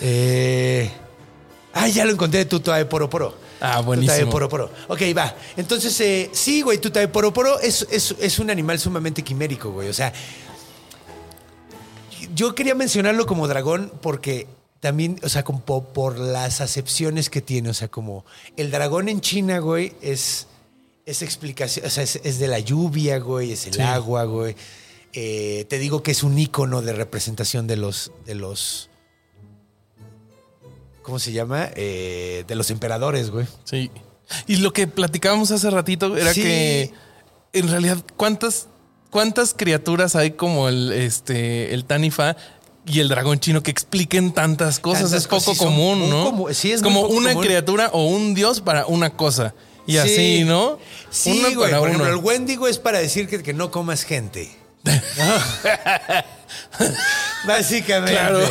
Eh, 0.00 0.90
ay, 1.74 1.92
ya 1.92 2.04
lo 2.04 2.12
encontré, 2.12 2.44
Tutae 2.44 2.86
Poro 2.86 3.10
Poro. 3.10 3.34
Ah, 3.60 3.80
buenísimo. 3.80 4.16
Tutae 4.16 4.30
Poro 4.30 4.48
Poro. 4.48 4.70
Ok, 4.88 5.02
va. 5.16 5.34
Entonces, 5.56 5.98
eh, 6.00 6.30
sí, 6.32 6.62
güey, 6.62 6.78
Tutae 6.78 7.08
Poro 7.08 7.32
Poro 7.32 7.60
es, 7.60 7.86
es, 7.90 8.14
es 8.18 8.38
un 8.38 8.50
animal 8.50 8.78
sumamente 8.78 9.22
quimérico, 9.22 9.70
güey. 9.70 9.88
O 9.88 9.94
sea, 9.94 10.12
yo 12.34 12.54
quería 12.54 12.74
mencionarlo 12.74 13.26
como 13.26 13.48
dragón 13.48 13.92
porque 14.00 14.46
también, 14.86 15.18
o 15.24 15.28
sea, 15.28 15.42
como 15.42 15.62
po- 15.62 15.82
por 15.82 16.16
las 16.16 16.60
acepciones 16.60 17.28
que 17.28 17.40
tiene. 17.40 17.70
O 17.70 17.74
sea, 17.74 17.88
como 17.88 18.24
el 18.56 18.70
dragón 18.70 19.08
en 19.08 19.20
China, 19.20 19.58
güey, 19.58 19.94
es, 20.00 20.46
es 21.06 21.22
explicación, 21.22 21.84
o 21.86 21.90
sea, 21.90 22.04
es, 22.04 22.20
es 22.22 22.38
de 22.38 22.46
la 22.46 22.60
lluvia, 22.60 23.18
güey, 23.18 23.50
es 23.50 23.66
el 23.66 23.74
Sí. 23.74 23.80
agua, 23.82 24.22
güey. 24.24 24.54
Eh, 25.12 25.66
te 25.68 25.80
digo 25.80 26.04
que 26.04 26.12
es 26.12 26.22
un 26.22 26.38
icono 26.38 26.82
de 26.82 26.92
representación 26.92 27.66
de 27.66 27.76
los, 27.76 28.12
de 28.26 28.36
los, 28.36 28.88
¿cómo 31.02 31.18
se 31.18 31.32
llama? 31.32 31.68
Eh, 31.74 32.44
de 32.46 32.54
los 32.54 32.70
emperadores, 32.70 33.30
güey. 33.30 33.46
Sí. 33.64 33.90
Y 34.46 34.56
lo 34.56 34.72
que 34.72 34.86
platicábamos 34.86 35.50
hace 35.50 35.68
ratito 35.70 36.16
era 36.16 36.32
Sí. 36.32 36.42
que 36.42 36.92
en 37.52 37.68
realidad, 37.68 37.98
¿cuántas, 38.16 38.68
cuántas 39.10 39.52
criaturas 39.52 40.14
hay 40.16 40.32
como 40.32 40.68
el, 40.68 40.92
este, 40.92 41.74
el 41.74 41.84
Tanifa 41.86 42.36
y 42.86 43.00
el 43.00 43.08
dragón 43.08 43.40
chino 43.40 43.62
que 43.62 43.70
expliquen 43.70 44.32
tantas 44.32 44.78
cosas? 44.78 45.02
Tantas 45.04 45.20
es 45.22 45.26
poco 45.26 45.44
cosas, 45.46 45.58
común, 45.58 46.08
¿no? 46.08 46.32
comu- 46.32 46.52
sí, 46.54 46.72
es 46.72 46.82
como 46.82 47.02
una 47.02 47.30
común. 47.32 47.44
criatura 47.44 47.90
o 47.92 48.04
un 48.06 48.34
dios 48.34 48.60
para 48.60 48.86
una 48.86 49.10
cosa. 49.10 49.54
Y 49.86 49.92
Sí. 49.92 49.98
así, 49.98 50.44
¿no? 50.44 50.78
Sí, 51.10 51.38
Uno 51.38 51.54
güey. 51.54 51.70
para 51.70 51.78
Por 51.78 51.88
uno. 51.90 51.98
ejemplo, 52.04 52.18
el 52.20 52.24
Wendigo 52.24 52.66
es 52.68 52.78
para 52.78 52.98
decir 52.98 53.28
que, 53.28 53.42
que 53.42 53.52
no 53.54 53.70
comas 53.70 54.02
gente. 54.02 54.50
Básicamente. 57.46 58.12
Claro. 58.12 58.40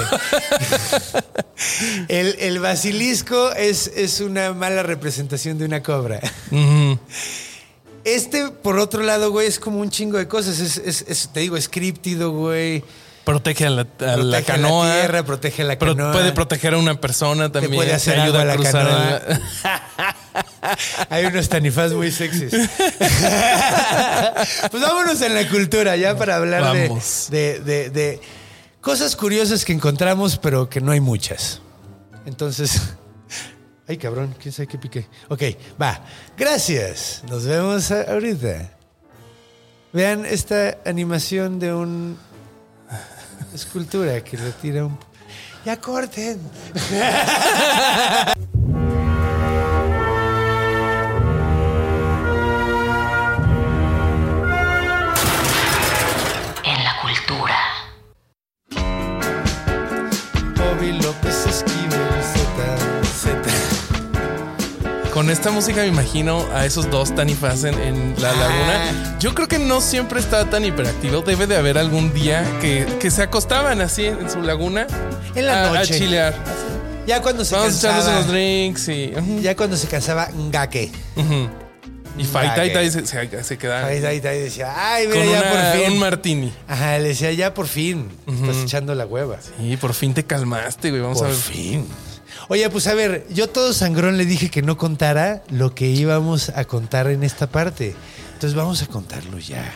El, 2.09 2.35
el 2.39 2.59
basilisco 2.59 3.51
es, 3.53 3.87
es 3.95 4.19
una 4.19 4.53
mala 4.53 4.83
representación 4.83 5.57
de 5.57 5.65
una 5.65 5.81
cobra. 5.81 6.19
Este, 8.03 8.49
por 8.49 8.77
otro 8.79 9.01
lado, 9.03 9.31
güey, 9.31 9.47
es 9.47 9.57
como 9.59 9.79
un 9.79 9.89
chingo 9.89 10.17
de 10.17 10.27
cosas. 10.27 10.59
Es, 10.59 10.77
es- 10.77 11.05
es- 11.07 11.29
te 11.33 11.39
digo, 11.39 11.55
es 11.57 11.69
críptido, 11.69 12.31
güey. 12.31 12.83
Protege 13.25 13.65
a 13.65 13.69
la, 13.71 13.81
a 13.81 13.85
la 14.05 14.15
Protege 14.15 14.43
canoa. 14.43 14.87
la 14.87 14.93
tierra, 15.01 15.23
protege 15.23 15.63
la 15.63 15.77
canoa. 15.77 16.11
puede 16.13 16.31
proteger 16.31 16.75
a 16.75 16.77
una 16.77 16.99
persona 17.01 17.51
también. 17.51 17.73
puede 17.75 17.93
hacer 17.93 18.15
te 18.15 18.21
ayuda 18.21 18.41
a 18.41 18.45
la 18.45 18.53
cruzar. 18.55 18.85
canoa. 18.85 19.21
Hay 21.09 21.25
unos 21.25 21.49
tanifás 21.49 21.91
muy 21.93 22.11
sexys. 22.11 22.51
pues 24.71 24.83
vámonos 24.83 25.21
en 25.21 25.33
la 25.33 25.47
cultura, 25.49 25.95
ya 25.95 26.17
para 26.17 26.35
hablar 26.37 26.73
de, 26.73 26.89
de, 27.29 27.59
de- 27.59 27.89
de 27.89 28.21
cosas 28.81 29.15
curiosas 29.15 29.65
que 29.65 29.73
encontramos, 29.73 30.37
pero 30.37 30.69
que 30.69 30.81
no 30.81 30.91
hay 30.91 30.99
muchas. 30.99 31.61
Entonces. 32.25 32.81
Ay, 33.87 33.97
cabrón, 33.97 34.35
quién 34.41 34.51
sabe 34.51 34.67
qué 34.67 34.77
piqué. 34.79 35.07
Ok, 35.29 35.43
va. 35.81 36.01
Gracias. 36.37 37.21
Nos 37.29 37.45
vemos 37.45 37.91
ahorita. 37.91 38.71
Vean 39.93 40.25
esta 40.25 40.77
animación 40.85 41.59
de 41.59 41.73
un 41.73 42.17
escultura 43.55 44.23
que 44.23 44.37
retira 44.37 44.85
un. 44.85 44.97
Ya 45.65 45.79
corten. 45.79 46.39
Con 65.15 65.29
esta 65.29 65.49
música 65.49 65.81
me 65.81 65.87
imagino 65.87 66.45
a 66.53 66.65
esos 66.65 66.91
dos 66.91 67.15
tanifas 67.15 67.63
en, 67.63 67.73
en 67.79 68.15
la 68.21 68.33
laguna. 68.33 69.17
Yo 69.17 69.33
creo 69.33 69.47
que 69.47 69.57
no 69.59 69.79
siempre 69.79 70.19
está 70.19 70.49
tan 70.49 70.65
hiperactivo. 70.65 71.21
Debe 71.21 71.47
de 71.47 71.55
haber 71.55 71.77
algún 71.77 72.13
día 72.13 72.43
que, 72.59 72.85
que 72.99 73.09
se 73.09 73.21
acostaban 73.23 73.79
así 73.79 74.05
en 74.07 74.29
su 74.29 74.41
laguna. 74.41 74.85
En 75.33 75.45
la 75.47 75.69
a, 75.69 75.73
noche. 75.73 75.95
A 75.95 75.97
chilear. 75.97 76.33
Ya 77.07 77.21
cuando 77.21 77.45
se 77.45 77.55
Vamos 77.55 77.77
echándose 77.77 78.07
cansaba. 78.07 78.17
unos 78.19 78.31
drinks 78.31 78.87
y... 78.89 79.13
Ya 79.41 79.55
cuando 79.55 79.77
se 79.77 79.87
cansaba, 79.87 80.27
ngake. 80.33 80.91
Y 82.17 82.23
Faita 82.25 82.65
y 82.65 82.69
Ok. 82.69 82.73
Tai 82.73 82.91
se, 82.91 83.05
se, 83.05 83.43
se 83.43 83.67
ahí 83.73 84.09
decía, 84.39 84.73
ay, 84.75 85.07
con 85.07 85.19
mira, 85.19 85.31
ya 85.31 85.41
una- 85.41 85.49
por 85.71 85.79
fin. 85.81 85.91
un 85.93 85.99
martini. 85.99 86.53
Ajá, 86.67 86.97
le 86.97 87.09
decía, 87.09 87.31
ya 87.31 87.53
por 87.53 87.67
fin. 87.67 88.09
Estás 88.27 88.57
echando 88.63 88.93
la 88.95 89.05
hueva. 89.05 89.37
Y 89.61 89.77
por 89.77 89.93
fin 89.93 90.13
te 90.13 90.23
calmaste, 90.25 90.89
güey. 90.89 91.01
Vamos 91.01 91.19
por 91.19 91.27
a 91.27 91.29
ver. 91.29 91.37
fin. 91.39 91.85
Oye, 92.47 92.69
pues 92.69 92.87
a 92.87 92.93
ver, 92.93 93.25
yo 93.31 93.49
todo 93.49 93.73
sangrón 93.73 94.17
le 94.17 94.25
dije 94.25 94.49
que 94.49 94.61
no 94.61 94.77
contara 94.77 95.43
lo 95.49 95.73
que 95.73 95.87
íbamos 95.87 96.49
a 96.49 96.65
contar 96.65 97.07
en 97.07 97.23
esta 97.23 97.47
parte. 97.47 97.95
Entonces 98.33 98.55
vamos 98.55 98.81
a 98.83 98.87
contarlo 98.87 99.39
ya. 99.39 99.73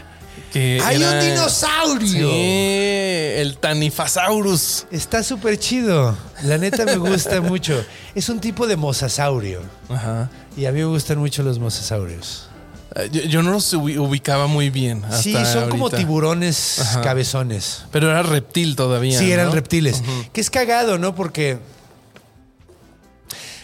Que 0.53 0.81
¡Hay 0.83 0.97
era- 1.01 1.11
un 1.11 1.19
dinosaurio! 1.19 2.29
Sí, 2.29 3.31
el 3.41 3.57
Tanifasaurus. 3.59 4.85
Está 4.91 5.23
súper 5.23 5.57
chido. 5.59 6.17
La 6.43 6.57
neta 6.57 6.85
me 6.85 6.97
gusta 6.97 7.41
mucho. 7.41 7.83
Es 8.15 8.29
un 8.29 8.39
tipo 8.39 8.65
de 8.67 8.75
mosasaurio. 8.75 9.61
Ajá. 9.89 10.29
Y 10.57 10.65
a 10.65 10.71
mí 10.71 10.79
me 10.79 10.85
gustan 10.85 11.17
mucho 11.19 11.43
los 11.43 11.59
mosasaurios. 11.59 12.47
Eh, 12.95 13.09
Yo, 13.11 13.21
yo 13.23 13.43
no 13.43 13.51
los 13.51 13.73
ubi- 13.73 13.97
ubicaba 13.99 14.47
muy 14.47 14.69
bien. 14.69 15.03
Hasta 15.05 15.21
Sí, 15.21 15.33
son 15.51 15.69
como 15.69 15.89
tiburones 15.89 16.79
Ajá. 16.79 17.01
cabezones. 17.01 17.83
Pero 17.91 18.09
era 18.09 18.23
reptil 18.23 18.75
todavía. 18.75 19.17
Sí, 19.19 19.31
eran 19.31 19.47
¿no? 19.47 19.53
reptiles. 19.53 20.01
Que 20.33 20.41
es 20.41 20.49
cagado, 20.49 20.97
¿no? 20.97 21.15
Porque. 21.15 21.57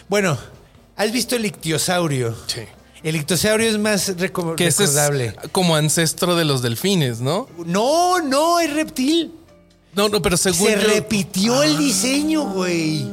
Bueno, 0.08 0.38
¿has 0.96 1.12
visto 1.12 1.36
el 1.36 1.44
ictiosaurio? 1.46 2.34
Sí. 2.46 2.60
El 3.02 3.16
ictiosaurio 3.16 3.68
es 3.68 3.78
más 3.78 4.16
reco- 4.16 4.54
Que 4.56 4.66
ese 4.68 4.84
es 4.84 4.90
recordable. 4.94 5.34
como 5.52 5.76
ancestro 5.76 6.34
de 6.36 6.44
los 6.44 6.62
delfines, 6.62 7.20
¿no? 7.20 7.48
No, 7.64 8.20
no, 8.20 8.58
es 8.60 8.72
reptil. 8.72 9.32
No, 9.94 10.08
no, 10.08 10.20
pero 10.22 10.36
según 10.36 10.66
Se 10.68 10.74
yo- 10.80 10.88
repitió 10.88 11.62
el 11.62 11.78
diseño, 11.78 12.44
güey. 12.52 13.06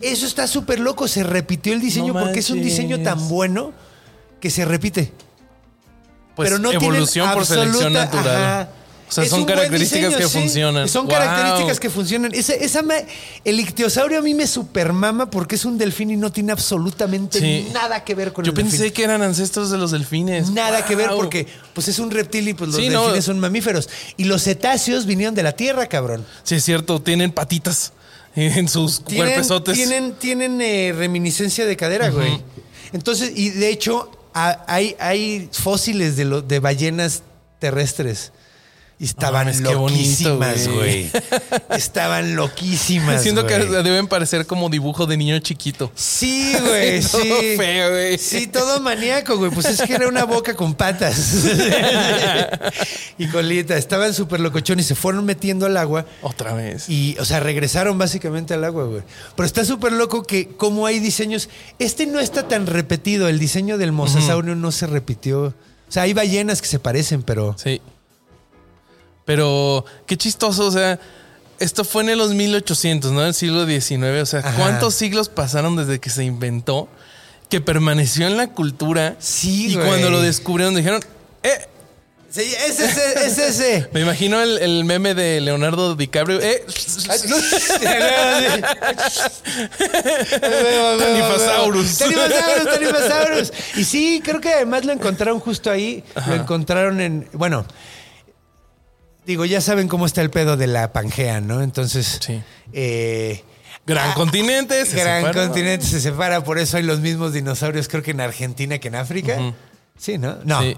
Eso 0.00 0.26
está 0.26 0.46
súper 0.46 0.78
loco. 0.80 1.08
Se 1.08 1.22
repitió 1.22 1.72
el 1.72 1.80
diseño 1.80 2.12
No 2.12 2.20
porque 2.20 2.40
es 2.40 2.50
un 2.50 2.62
diseño 2.62 3.02
tan 3.02 3.28
bueno 3.28 3.72
que 4.40 4.50
se 4.50 4.64
repite. 4.64 5.12
Pues 6.34 6.48
pero 6.50 6.58
no 6.58 6.68
tienen 6.70 6.88
evolución 6.90 7.32
por 7.32 7.46
selección 7.46 7.92
natural. 7.92 8.26
ajá. 8.36 8.68
O 9.08 9.12
sea, 9.12 9.24
son 9.26 9.44
características 9.44 10.08
diseño, 10.10 10.18
que 10.18 10.28
sí. 10.32 10.38
funcionan. 10.40 10.88
Son 10.88 11.06
Wow. 11.06 11.14
características 11.14 11.78
que 11.78 11.90
funcionan. 11.90 12.34
Esa, 12.34 12.54
esa 12.54 12.82
ma- 12.82 12.94
el 13.44 13.60
ictiosaurio 13.60 14.18
a 14.18 14.22
mí 14.22 14.34
me 14.34 14.46
supermama 14.48 15.30
porque 15.30 15.54
es 15.54 15.64
un 15.64 15.78
delfín 15.78 16.10
y 16.10 16.16
no 16.16 16.32
tiene 16.32 16.50
absolutamente 16.52 17.38
Sí. 17.38 17.68
nada 17.72 18.02
que 18.02 18.14
ver 18.16 18.32
con 18.32 18.44
Yo 18.44 18.50
el 18.50 18.56
pensé 18.56 18.78
delfín. 18.78 18.92
que 18.94 19.04
eran 19.04 19.22
ancestros 19.22 19.70
de 19.70 19.78
los 19.78 19.92
delfines. 19.92 20.50
Nada 20.50 20.84
que 20.84 20.96
ver 20.96 21.10
porque 21.14 21.46
pues 21.72 21.86
es 21.86 21.98
un 22.00 22.10
reptil 22.10 22.48
y 22.48 22.54
pues 22.54 22.70
los 22.70 22.80
Sí, 22.80 22.88
no. 22.88 23.02
delfines 23.02 23.24
son 23.26 23.38
mamíferos. 23.38 23.88
Y 24.16 24.24
los 24.24 24.42
cetáceos 24.42 25.06
vinieron 25.06 25.34
de 25.36 25.44
la 25.44 25.52
tierra, 25.52 25.86
cabrón. 25.86 26.26
Sí, 26.42 26.56
es 26.56 26.64
cierto, 26.64 27.00
tienen 27.00 27.30
patitas 27.30 27.92
en 28.34 28.68
sus 28.68 29.04
Tienen, 29.04 29.28
cuerpesotes. 29.28 29.74
tienen, 29.76 30.14
tienen 30.14 30.60
eh, 30.60 30.92
reminiscencia 30.96 31.64
de 31.64 31.76
cadera, 31.76 32.08
güey. 32.10 32.40
Entonces, 32.92 33.30
y 33.36 33.50
de 33.50 33.68
hecho, 33.70 34.10
a- 34.34 34.64
hay, 34.66 34.96
hay 34.98 35.48
fósiles 35.52 36.16
de, 36.16 36.24
lo- 36.24 36.42
de 36.42 36.58
ballenas 36.58 37.22
terrestres. 37.60 38.32
Y 38.98 39.04
estaban 39.04 39.46
bonito, 39.46 39.72
loquísimas, 39.72 40.68
güey. 40.68 41.10
Estaban 41.76 42.34
loquísimas. 42.34 43.22
Siento 43.22 43.46
que 43.46 43.58
deben 43.58 44.06
parecer 44.06 44.46
como 44.46 44.70
dibujo 44.70 45.04
de 45.04 45.18
niño 45.18 45.38
chiquito. 45.40 45.92
Sí, 45.94 46.54
güey, 46.66 47.02
Todo 47.02 47.20
sí. 47.20 47.56
feo, 47.58 47.90
güey. 47.90 48.16
Sí, 48.16 48.46
todo 48.46 48.80
maníaco, 48.80 49.36
güey. 49.36 49.50
Pues 49.50 49.66
es 49.66 49.82
que 49.82 49.92
era 49.92 50.08
una 50.08 50.24
boca 50.24 50.54
con 50.56 50.74
patas. 50.74 51.44
y 53.18 53.26
colita. 53.26 53.76
Estaban 53.76 54.14
súper 54.14 54.40
locochones 54.40 54.86
y 54.86 54.88
se 54.88 54.94
fueron 54.94 55.26
metiendo 55.26 55.66
al 55.66 55.76
agua. 55.76 56.06
Otra 56.22 56.54
vez. 56.54 56.88
Y, 56.88 57.18
o 57.20 57.26
sea, 57.26 57.40
regresaron 57.40 57.98
básicamente 57.98 58.54
al 58.54 58.64
agua, 58.64 58.84
güey. 58.84 59.02
Pero 59.36 59.46
está 59.46 59.62
súper 59.66 59.92
loco 59.92 60.22
que 60.22 60.48
como 60.48 60.86
hay 60.86 61.00
diseños... 61.00 61.50
Este 61.78 62.06
no 62.06 62.18
está 62.18 62.48
tan 62.48 62.66
repetido. 62.66 63.28
El 63.28 63.38
diseño 63.38 63.76
del 63.76 63.92
mosasaurio 63.92 64.54
no 64.54 64.72
se 64.72 64.86
repitió. 64.86 65.42
O 65.88 65.92
sea, 65.92 66.04
hay 66.04 66.14
ballenas 66.14 66.62
que 66.62 66.68
se 66.68 66.78
parecen, 66.78 67.22
pero... 67.22 67.54
Sí. 67.62 67.82
Pero 69.26 69.84
qué 70.06 70.16
chistoso, 70.16 70.66
o 70.66 70.70
sea, 70.70 70.98
esto 71.58 71.84
fue 71.84 72.10
en 72.10 72.16
los 72.16 72.32
1800, 72.32 73.12
¿no? 73.12 73.26
El 73.26 73.34
siglo 73.34 73.66
XIX. 73.66 74.22
O 74.22 74.26
sea, 74.26 74.40
Ajá. 74.40 74.54
¿cuántos 74.56 74.94
siglos 74.94 75.28
pasaron 75.28 75.76
desde 75.76 75.98
que 75.98 76.08
se 76.08 76.24
inventó? 76.24 76.88
Que 77.50 77.60
permaneció 77.60 78.26
en 78.26 78.38
la 78.38 78.46
cultura. 78.46 79.16
Sí, 79.18 79.72
Y 79.72 79.74
güey. 79.74 79.86
cuando 79.86 80.10
lo 80.10 80.22
descubrieron 80.22 80.74
dijeron, 80.74 81.02
eh, 81.42 81.66
Sí, 82.28 82.42
es 82.42 82.80
ese, 82.80 83.26
es 83.26 83.38
ese. 83.38 83.88
me 83.92 84.00
imagino 84.00 84.42
el, 84.42 84.58
el 84.58 84.84
meme 84.84 85.14
de 85.14 85.40
Leonardo 85.40 85.94
DiCaprio. 85.96 86.38
Eh, 86.42 86.64
Tanifasaurus. 90.98 91.98
Tanifasaurus, 91.98 92.64
Tanifasaurus. 92.64 93.52
Y 93.76 93.84
sí, 93.84 94.20
creo 94.22 94.40
que 94.40 94.52
además 94.52 94.84
lo 94.84 94.92
encontraron 94.92 95.40
justo 95.40 95.70
ahí. 95.70 96.04
Lo 96.28 96.34
encontraron 96.34 97.00
en. 97.00 97.28
Bueno, 97.32 97.64
digo, 99.26 99.44
ya 99.44 99.60
saben 99.60 99.88
cómo 99.88 100.06
está 100.06 100.22
el 100.22 100.30
pedo 100.30 100.56
de 100.56 100.66
la 100.66 100.92
Pangea, 100.92 101.40
¿no? 101.40 101.62
Entonces. 101.62 102.18
Sí. 102.24 102.40
eh, 102.72 103.44
Gran 103.86 104.10
ah, 104.10 104.14
continente. 104.14 104.84
se 104.84 104.96
gran 104.96 105.22
separa. 105.22 105.46
continente 105.46 105.86
se 105.86 106.00
separa, 106.00 106.42
por 106.42 106.58
eso 106.58 106.76
hay 106.76 106.82
los 106.82 106.98
mismos 107.00 107.32
dinosaurios, 107.32 107.86
creo 107.86 108.02
que 108.02 108.10
en 108.10 108.20
Argentina 108.20 108.78
que 108.78 108.88
en 108.88 108.96
África. 108.96 109.54
Sí, 109.96 110.18
¿no? 110.18 110.38
No. 110.44 110.60
Sí, 110.60 110.76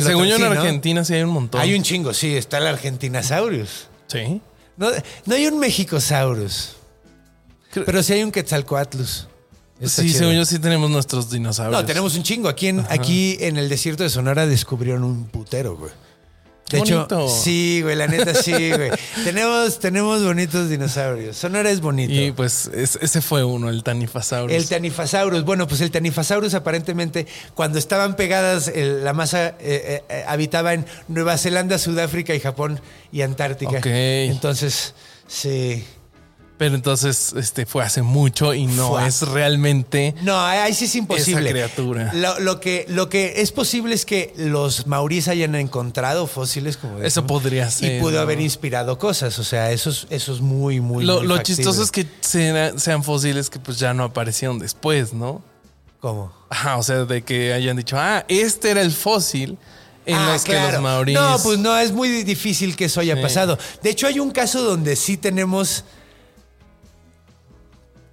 según 0.00 0.22
otro, 0.22 0.24
yo 0.26 0.36
en 0.36 0.36
sí, 0.36 0.42
¿no? 0.42 0.60
Argentina 0.60 1.04
sí 1.04 1.14
hay 1.14 1.22
un 1.22 1.30
montón. 1.30 1.60
Hay 1.60 1.74
un 1.74 1.82
chingo, 1.82 2.14
sí, 2.14 2.36
está 2.36 2.58
el 2.58 2.68
Argentinasaurus. 2.68 3.88
Sí. 4.06 4.40
No, 4.76 4.90
no 5.24 5.34
hay 5.34 5.46
un 5.48 5.58
Mexicosaurus. 5.58 6.76
Pero 7.74 8.02
sí 8.02 8.12
hay 8.12 8.22
un 8.22 8.30
Quetzalcoatlus. 8.30 9.26
Está 9.80 10.02
Sí, 10.02 10.10
según 10.10 10.34
yo 10.34 10.44
sí 10.46 10.58
tenemos 10.58 10.88
nuestros 10.88 11.28
dinosaurios. 11.30 11.80
No, 11.80 11.86
tenemos 11.86 12.14
un 12.14 12.22
chingo. 12.22 12.48
Aquí 12.48 12.68
en, 12.68 12.86
aquí 12.88 13.36
en 13.40 13.58
el 13.58 13.68
desierto 13.68 14.04
de 14.04 14.08
Sonora 14.08 14.46
descubrieron 14.46 15.04
un 15.04 15.26
putero, 15.26 15.76
güey. 15.76 15.92
De 16.70 16.78
hecho, 16.78 17.06
sí, 17.28 17.80
güey, 17.82 17.94
la 17.94 18.08
neta 18.08 18.34
sí, 18.34 18.50
güey. 18.52 18.90
tenemos, 19.24 19.78
tenemos 19.78 20.24
bonitos 20.24 20.68
dinosaurios. 20.68 21.36
Sonora 21.36 21.70
es 21.70 21.80
bonito. 21.80 22.12
Y 22.12 22.32
pues 22.32 22.66
es- 22.74 22.98
ese 23.00 23.20
fue 23.22 23.44
uno, 23.44 23.68
el 23.68 23.84
Tanifasaurus. 23.84 24.54
El 24.54 24.68
Tanifasaurus. 24.68 25.44
Bueno, 25.44 25.68
pues 25.68 25.80
el 25.80 25.90
Tanifasaurus 25.92 26.54
aparentemente 26.54 27.26
cuando 27.54 27.78
estaban 27.78 28.16
pegadas, 28.16 28.66
el- 28.68 29.04
la 29.04 29.12
masa 29.12 29.48
eh, 29.48 29.54
eh, 29.60 30.02
eh, 30.08 30.24
habitaba 30.26 30.74
en 30.74 30.86
Nueva 31.08 31.38
Zelanda, 31.38 31.78
Sudáfrica 31.78 32.34
y 32.34 32.40
Japón 32.40 32.80
y 33.12 33.22
Antártica. 33.22 33.78
Ok. 33.78 33.86
Entonces, 33.86 34.94
sí. 35.28 35.84
Pero 36.58 36.74
entonces 36.74 37.34
este 37.36 37.66
fue 37.66 37.84
hace 37.84 38.00
mucho 38.00 38.54
y 38.54 38.66
no 38.66 38.88
Fua. 38.88 39.06
es 39.06 39.20
realmente. 39.20 40.14
No, 40.22 40.40
ahí 40.40 40.72
sí 40.72 40.86
es 40.86 40.94
imposible. 40.94 41.42
Esa 41.42 41.50
criatura. 41.50 42.10
Lo, 42.14 42.40
lo 42.40 42.60
que, 42.60 42.86
lo 42.88 43.10
que 43.10 43.42
es 43.42 43.52
posible 43.52 43.94
es 43.94 44.06
que 44.06 44.32
los 44.38 44.86
maurís 44.86 45.28
hayan 45.28 45.54
encontrado 45.54 46.26
fósiles 46.26 46.78
como 46.78 47.00
Eso 47.02 47.26
podría 47.26 47.70
ser, 47.70 47.98
Y 47.98 48.00
pudo 48.00 48.12
¿no? 48.12 48.20
haber 48.20 48.40
inspirado 48.40 48.98
cosas. 48.98 49.38
O 49.38 49.44
sea, 49.44 49.70
eso 49.70 49.90
es, 49.90 50.06
eso 50.08 50.32
es 50.32 50.40
muy, 50.40 50.80
muy. 50.80 51.04
lo 51.04 51.18
muy 51.18 51.26
lo 51.26 51.38
chistoso 51.42 51.82
es 51.82 51.90
que 51.90 52.06
sea- 52.20 52.78
sean 52.78 53.04
fósiles 53.04 53.50
que 53.50 53.58
pues 53.58 53.78
ya 53.78 53.92
no 53.92 54.04
aparecieron 54.04 54.58
después, 54.58 55.12
¿no? 55.12 55.42
¿Cómo? 56.00 56.32
Ajá, 56.48 56.78
o 56.78 56.82
sea, 56.82 57.04
de 57.04 57.20
que 57.22 57.52
hayan 57.52 57.76
dicho, 57.76 57.96
ah, 57.98 58.24
este 58.28 58.70
era 58.70 58.80
el 58.80 58.92
fósil 58.92 59.58
en 60.06 60.14
Ah, 60.16 60.32
los 60.32 60.44
que 60.44 60.54
los 60.58 60.80
maoríes. 60.80 61.20
No, 61.20 61.36
pues 61.42 61.58
no, 61.58 61.76
es 61.76 61.92
muy 61.92 62.22
difícil 62.22 62.76
que 62.76 62.86
eso 62.86 63.00
haya 63.00 63.16
Sí. 63.16 63.20
pasado. 63.22 63.58
De 63.82 63.90
hecho, 63.90 64.06
hay 64.06 64.20
un 64.20 64.30
caso 64.30 64.62
donde 64.62 64.96
sí 64.96 65.18
tenemos. 65.18 65.84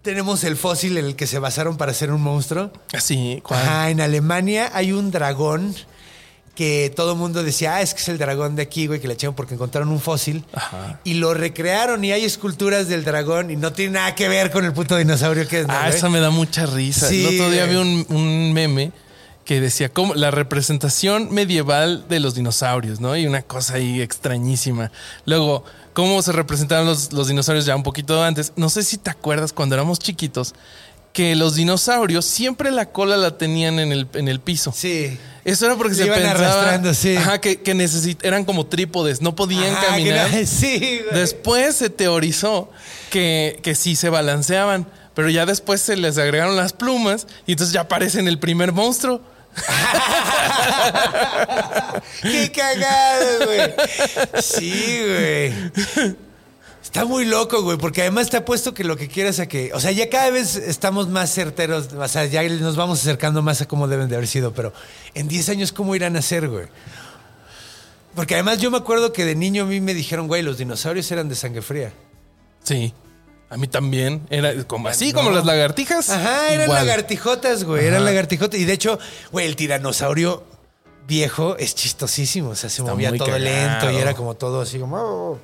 Tenemos 0.04 0.44
el 0.44 0.58
fósil 0.58 0.98
en 0.98 1.06
el 1.06 1.16
que 1.16 1.26
se 1.28 1.40
basaron 1.40 1.78
para 1.78 1.92
hacer 1.92 2.12
un 2.12 2.22
monstruo. 2.22 2.72
Sí, 3.02 3.40
¿cuál? 3.44 3.62
Ajá, 3.62 3.90
en 3.90 4.02
Alemania 4.02 4.70
hay 4.74 4.92
un 4.92 5.10
dragón 5.12 5.74
que 6.56 6.94
todo 6.96 7.14
el 7.14 7.18
mundo 7.18 7.42
decía, 7.42 7.76
ah, 7.76 7.82
es 7.82 7.94
que 7.96 8.02
es 8.02 8.10
el 8.10 8.18
dragón 8.20 8.56
de 8.56 8.62
aquí, 8.62 8.86
güey, 8.86 9.00
que 9.00 9.08
le 9.08 9.16
echaron 9.16 9.34
porque 9.34 9.56
encontraron 9.56 9.90
un 9.90 10.00
fósil. 10.00 10.44
Ajá. 10.54 11.00
Y 11.04 11.16
lo 11.16 11.34
recrearon 11.34 12.04
y 12.06 12.12
hay 12.12 12.26
esculturas 12.26 12.88
del 12.90 13.04
dragón 13.04 13.50
y 13.50 13.56
no 13.56 13.74
tiene 13.74 13.94
nada 13.94 14.14
que 14.14 14.28
ver 14.28 14.52
con 14.52 14.64
el 14.66 14.74
puto 14.74 14.96
dinosaurio 14.98 15.48
que 15.48 15.62
es. 15.62 15.68
¿no, 15.68 15.74
Ah, 15.74 15.86
güey? 15.88 15.98
esa 15.98 16.10
me 16.10 16.20
da 16.20 16.30
mucha 16.30 16.66
risa. 16.68 17.08
Sí, 17.08 17.26
el 17.26 17.40
otro 17.40 17.50
día 17.50 17.66
vi 17.66 17.76
un 17.76 18.54
meme 18.54 18.92
que 19.46 19.60
decía 19.60 19.90
como 19.90 20.16
la 20.16 20.32
representación 20.32 21.34
medieval 21.34 22.06
de 22.08 22.20
los 22.20 22.36
dinosaurios, 22.36 23.00
¿no? 23.02 23.16
Y 23.18 23.28
una 23.28 23.42
cosa 23.42 23.76
ahí 23.76 24.02
extrañísima. 24.02 24.92
Luego, 25.26 25.64
cómo 25.94 26.22
se 26.22 26.32
representaban 26.32 26.86
los, 26.86 27.12
los 27.14 27.28
dinosaurios 27.28 27.66
ya 27.66 27.76
un 27.76 27.84
poquito 27.84 28.24
antes. 28.24 28.54
No 28.56 28.70
sé 28.70 28.84
si 28.84 28.98
te 28.98 29.10
acuerdas 29.10 29.52
cuando 29.54 29.76
éramos 29.76 30.00
chiquitos 30.00 30.54
que 31.12 31.36
los 31.36 31.54
dinosaurios 31.56 32.26
siempre 32.26 32.72
la 32.72 32.88
cola 32.88 33.18
la 33.18 33.38
tenían 33.38 33.78
en 33.80 33.92
el, 33.92 34.08
en 34.14 34.28
el 34.28 34.40
piso. 34.40 34.74
Sí. 34.76 35.16
Eso 35.46 35.66
era 35.66 35.76
porque 35.76 35.94
Le 35.94 36.00
se 36.00 36.06
iban 36.08 36.20
pensaba 36.22 36.54
arrastrando, 36.54 36.94
sí. 36.94 37.16
ajá, 37.18 37.40
que, 37.42 37.62
que 37.62 37.76
necesit- 37.76 38.18
eran 38.24 38.46
como 38.46 38.66
trípodes, 38.66 39.22
no 39.22 39.36
podían 39.36 39.74
Ajá, 39.76 39.88
caminar. 39.88 40.32
no- 40.34 40.38
sí, 40.48 41.02
güey. 41.06 41.20
Después 41.20 41.76
se 41.76 41.90
teorizó 41.92 42.72
que, 43.12 43.60
que 43.62 43.76
sí 43.76 43.96
se 43.96 44.10
balanceaban, 44.10 44.88
pero 45.14 45.30
ya 45.30 45.46
después 45.46 45.82
se 45.82 45.98
les 45.98 46.18
agregaron 46.18 46.56
las 46.56 46.74
plumas 46.74 47.28
y 47.46 47.52
entonces 47.52 47.74
ya 47.74 47.82
aparecen 47.82 48.28
el 48.28 48.40
primer 48.40 48.72
monstruo. 48.72 49.22
Qué 52.22 52.52
cagado, 52.52 53.46
güey. 53.46 53.74
Sí, 54.42 55.02
güey. 55.06 55.54
Está 56.82 57.06
muy 57.06 57.26
loco, 57.26 57.64
güey, 57.64 57.78
porque 57.78 58.02
además 58.02 58.30
te 58.30 58.38
apuesto 58.38 58.74
que 58.74 58.84
lo 58.84 58.98
que 58.98 59.08
quieras 59.08 59.40
a 59.40 59.48
que. 59.48 59.72
O 59.74 59.80
sea, 59.80 59.92
ya 59.92 60.10
cada 60.10 60.30
vez 60.30 60.56
estamos 60.56 61.08
más 61.08 61.34
certeros, 61.34 61.94
o 61.94 62.08
sea, 62.08 62.26
ya 62.26 62.44
nos 62.44 62.76
vamos 62.76 63.00
acercando 63.00 63.42
más 63.42 63.62
a 63.62 63.68
cómo 63.68 63.88
deben 63.88 64.10
de 64.10 64.16
haber 64.16 64.28
sido, 64.28 64.54
pero 64.54 64.74
en 65.14 65.28
10 65.28 65.50
años, 65.50 65.72
¿cómo 65.72 65.96
irán 65.96 66.16
a 66.18 66.22
ser, 66.22 66.50
güey? 66.50 66.68
Porque 68.16 68.36
además 68.36 68.60
yo 68.60 68.70
me 68.70 68.78
acuerdo 68.78 69.12
que 69.12 69.26
de 69.26 69.36
niño 69.36 69.64
a 69.64 69.66
mí 69.66 69.82
me 69.82 69.94
dijeron, 69.94 70.28
güey, 70.28 70.44
los 70.44 70.58
dinosaurios 70.58 71.12
eran 71.12 71.30
de 71.30 71.36
sangre 71.36 71.62
fría. 71.62 71.94
Sí, 72.64 72.94
a 73.54 73.58
mí 73.58 73.68
también. 73.68 74.26
Era 74.30 74.64
como 74.66 74.88
así, 74.88 75.14
No. 75.14 75.20
como 75.20 75.32
las 75.32 75.46
lagartijas. 75.46 76.10
Ajá, 76.10 76.50
eran 76.52 76.66
igual. 76.66 76.86
lagartijotas, 76.86 77.64
güey, 77.64 77.86
eran 77.86 78.04
lagartijotas. 78.04 78.60
Y 78.60 78.66
de 78.66 78.74
hecho, 78.74 79.00
güey, 79.32 79.46
el 79.46 79.56
tiranosaurio 79.56 80.44
viejo 81.08 81.56
es 81.58 81.76
chistosísimo. 81.76 82.50
O 82.50 82.56
sea, 82.56 82.70
se 82.70 82.82
Está 82.82 82.92
movía 82.94 83.10
todo 83.12 83.26
cagado. 83.28 83.44
lento 83.44 83.92
y 83.92 83.98
era 83.98 84.14
como 84.16 84.34
todo 84.36 84.62
así 84.62 84.80
como. 84.80 84.98
"Oh". 84.98 85.40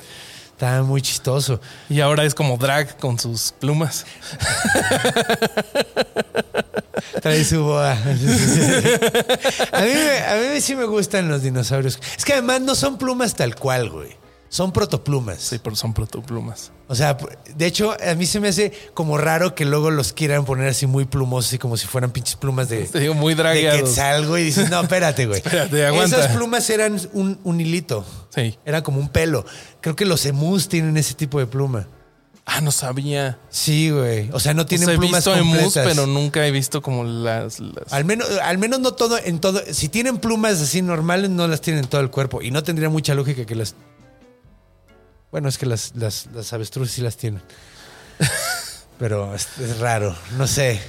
Estaba 0.51 0.83
muy 0.83 1.01
chistoso. 1.01 1.61
Y 1.89 2.01
ahora 2.01 2.25
es 2.25 2.35
como 2.35 2.57
drag 2.57 2.97
con 2.97 3.17
sus 3.17 3.53
plumas. 3.59 4.05
Trae 7.21 7.43
su 7.45 7.63
boa. 7.63 7.91
a, 7.93 7.95
mí, 7.95 8.03
a 9.71 10.53
mí 10.53 10.61
sí 10.61 10.75
me 10.75 10.85
gustan 10.85 11.27
los 11.29 11.43
dinosaurios. 11.43 11.99
Es 12.17 12.25
que 12.25 12.33
además 12.33 12.61
no 12.61 12.75
son 12.75 12.97
plumas 12.97 13.35
tal 13.35 13.55
cual, 13.55 13.89
güey. 13.89 14.17
Son 14.49 14.71
protoplumas. 14.71 15.39
Sí, 15.39 15.59
pero 15.63 15.75
son 15.75 15.93
protoplumas. 15.93 16.71
O 16.87 16.95
sea, 16.95 17.15
de 17.55 17.65
hecho, 17.67 17.95
a 18.03 18.15
mí 18.15 18.25
se 18.25 18.39
me 18.39 18.47
hace 18.47 18.71
como 18.95 19.17
raro 19.19 19.53
que 19.53 19.63
luego 19.63 19.91
los 19.91 20.11
quieran 20.11 20.43
poner 20.43 20.67
así 20.69 20.87
muy 20.87 21.05
plumosos, 21.05 21.49
así 21.51 21.59
como 21.59 21.77
si 21.77 21.85
fueran 21.85 22.09
pinches 22.09 22.35
plumas 22.35 22.67
de, 22.67 22.85
Te 22.85 22.99
digo, 22.99 23.13
muy 23.13 23.35
de 23.35 23.43
dragueados. 23.43 23.81
quetzal, 23.89 24.25
güey. 24.27 24.41
Y 24.41 24.45
dices, 24.47 24.71
no, 24.71 24.81
espérate, 24.81 25.27
güey. 25.27 25.37
Espérate, 25.45 25.85
aguanta. 25.85 26.17
Esas 26.17 26.35
plumas 26.35 26.67
eran 26.71 26.99
un, 27.13 27.39
un 27.43 27.61
hilito. 27.61 28.03
Sí. 28.33 28.57
Era 28.65 28.81
como 28.81 28.99
un 28.99 29.09
pelo. 29.09 29.45
Creo 29.81 29.95
que 29.95 30.05
los 30.05 30.25
emus 30.25 30.67
tienen 30.67 30.97
ese 30.97 31.13
tipo 31.13 31.37
de 31.39 31.45
pluma. 31.45 31.87
Ah, 32.51 32.61
no 32.61 32.71
sabía. 32.71 33.37
Sí, 33.51 33.91
güey. 33.91 34.31
O 34.33 34.39
sea, 34.39 34.55
no 34.55 34.65
tienen 34.65 34.85
O 34.87 34.89
sea, 34.89 34.95
he 34.95 34.97
plumas 34.97 35.23
visto 35.25 35.35
emus, 35.39 35.73
pero 35.75 36.07
nunca 36.07 36.47
he 36.47 36.49
visto 36.49 36.81
como 36.81 37.03
las... 37.03 37.59
las- 37.59 37.93
Al 37.93 38.03
menos, 38.05 38.27
al 38.41 38.57
menos 38.57 38.79
no 38.79 38.93
todo, 38.93 39.19
en 39.23 39.37
todo. 39.39 39.61
Si 39.71 39.89
tienen 39.89 40.17
plumas 40.17 40.59
así 40.59 40.81
normales, 40.81 41.29
no 41.29 41.47
las 41.47 41.61
tienen 41.61 41.83
en 41.83 41.89
todo 41.91 42.01
el 42.01 42.09
cuerpo. 42.09 42.41
Y 42.41 42.49
no 42.49 42.63
tendría 42.63 42.89
mucha 42.89 43.13
lógica 43.13 43.45
que 43.45 43.53
las. 43.53 43.75
Bueno, 45.31 45.49
es 45.49 45.57
que 45.57 45.65
las, 45.65 45.91
las, 45.95 46.27
las 46.33 46.51
avestruces 46.53 46.93
sí 46.95 47.01
las 47.01 47.17
tienen. 47.17 47.41
Pero 48.97 49.33
es, 49.33 49.47
es 49.59 49.79
raro, 49.79 50.15
no 50.37 50.47
sé. 50.47 50.79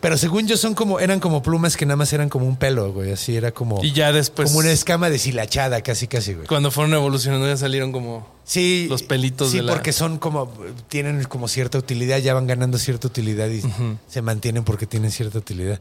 Pero 0.00 0.16
según 0.16 0.46
yo 0.46 0.56
son 0.56 0.74
como, 0.74 1.00
eran 1.00 1.18
como 1.18 1.42
plumas 1.42 1.76
que 1.76 1.84
nada 1.84 1.96
más 1.96 2.12
eran 2.12 2.28
como 2.28 2.46
un 2.46 2.56
pelo, 2.56 2.92
güey. 2.92 3.10
Así 3.10 3.34
era 3.36 3.50
como, 3.50 3.82
Y 3.82 3.92
ya 3.92 4.12
después, 4.12 4.48
como 4.48 4.60
una 4.60 4.70
escama 4.70 5.10
deshilachada, 5.10 5.80
casi, 5.82 6.06
casi, 6.06 6.34
güey. 6.34 6.46
cuando 6.46 6.70
fueron 6.70 6.94
evolucionando, 6.94 7.48
ya 7.48 7.56
salieron 7.56 7.90
como... 7.90 8.38
Sí. 8.44 8.86
los 8.88 9.02
pelitos 9.02 9.50
Sí, 9.50 9.56
de 9.58 9.64
la- 9.64 9.72
porque 9.72 9.92
son 9.92 10.18
como, 10.18 10.52
tienen 10.88 11.24
como 11.24 11.48
cierta 11.48 11.78
utilidad, 11.78 12.18
ya 12.18 12.32
van 12.32 12.46
ganando 12.46 12.78
cierta 12.78 13.08
utilidad 13.08 13.48
y 13.48 13.60
se 14.08 14.22
mantienen 14.22 14.62
porque 14.62 14.86
tienen 14.86 15.10
cierta 15.10 15.38
utilidad. 15.38 15.80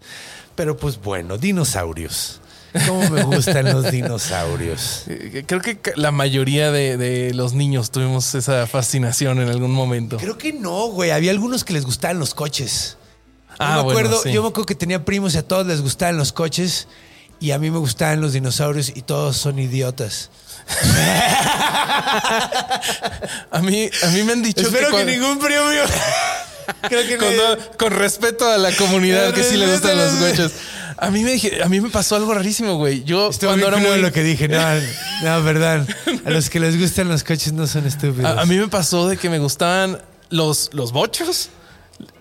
Pero 0.56 0.76
pues 0.78 1.00
bueno, 1.00 1.38
dinosaurios. 1.38 2.42
¿Cómo 2.86 3.10
me 3.10 3.24
gustan 3.24 3.66
los 3.66 3.90
dinosaurios? 3.92 5.04
Eh, 5.08 5.44
Creo 5.48 5.62
que 5.62 5.80
la 5.96 6.12
mayoría 6.12 6.72
de, 6.72 6.98
de 6.98 7.34
los 7.34 7.54
niños 7.54 7.92
tuvimos 7.92 8.36
esa 8.36 8.68
fascinación 8.68 9.40
en 9.42 9.50
algún 9.50 9.72
momento. 9.72 10.18
Creo 10.18 10.38
que 10.38 10.54
no, 10.54 10.88
güey. 10.88 11.12
Había 11.12 11.32
algunos 11.32 11.64
que 11.64 11.74
les 11.74 11.86
gustaban 11.86 12.20
los 12.20 12.34
coches. 12.34 12.98
Yo 13.50 13.56
Ah, 13.60 13.78
me 13.78 13.84
bueno, 13.84 14.00
acuerdo, 14.00 14.22
sí. 14.24 14.32
yo 14.32 14.42
me 14.44 14.50
acuerdo 14.50 14.66
que 14.68 14.76
tenía 14.76 15.04
primos 15.06 15.34
y 15.34 15.38
a 15.40 15.44
todos 15.48 15.66
les 15.66 15.82
gustaban 15.82 16.18
los 16.18 16.32
coches 16.32 16.88
y 17.40 17.52
a 17.52 17.58
mí 17.60 17.72
me 17.72 17.80
gustaban 17.80 18.22
los 18.22 18.34
dinosaurios 18.34 18.92
y 18.96 19.02
todos 19.02 19.38
son 19.38 19.58
idiotas. 19.60 20.30
A 23.52 23.60
mí, 23.62 23.90
a 24.04 24.08
mí 24.08 24.24
me 24.24 24.34
han 24.34 24.44
dicho 24.44 24.62
Espero 24.62 24.88
que, 24.88 24.92
cuando- 24.92 25.12
ningún 25.12 25.40
primo 25.40 25.66
mío. 25.70 25.84
Creo 26.90 27.08
que 27.08 27.18
con, 27.18 27.30
con 27.78 27.94
respeto 27.98 28.46
a 28.46 28.58
la 28.58 28.72
comunidad 28.74 29.34
que 29.34 29.42
sí 29.44 29.56
le 29.56 29.72
gustan 29.72 29.98
los- 29.98 30.16
coches. 30.16 30.52
A 31.00 31.12
mí 31.12 31.24
me 31.24 31.32
dije, 31.32 31.62
a 31.64 31.70
mí 31.70 31.80
me 31.80 31.90
pasó 31.90 32.16
algo 32.16 32.34
rarísimo, 32.34 32.76
güey. 32.78 33.04
Yo 33.04 33.30
Estuvo 33.30 33.52
cuando 33.52 33.68
era 33.68 33.78
muy 33.78 34.00
lo 34.02 34.12
que 34.12 34.24
dije. 34.24 34.48
No, 34.48 34.60
no, 35.24 35.44
perdón. 35.44 35.88
A 36.26 36.30
los 36.32 36.50
que 36.50 36.60
les 36.60 36.80
gustan 36.80 37.08
los 37.08 37.24
coches 37.24 37.54
no 37.54 37.68
son 37.68 37.86
estúpidos. 37.86 38.26
a, 38.38 38.42
a 38.42 38.46
mí 38.46 38.58
me 38.58 38.68
pasó 38.68 39.08
de 39.08 39.18
que 39.18 39.30
me 39.30 39.38
gustaban 39.40 40.02
los, 40.30 40.70
los 40.74 40.92
bochos, 40.92 41.50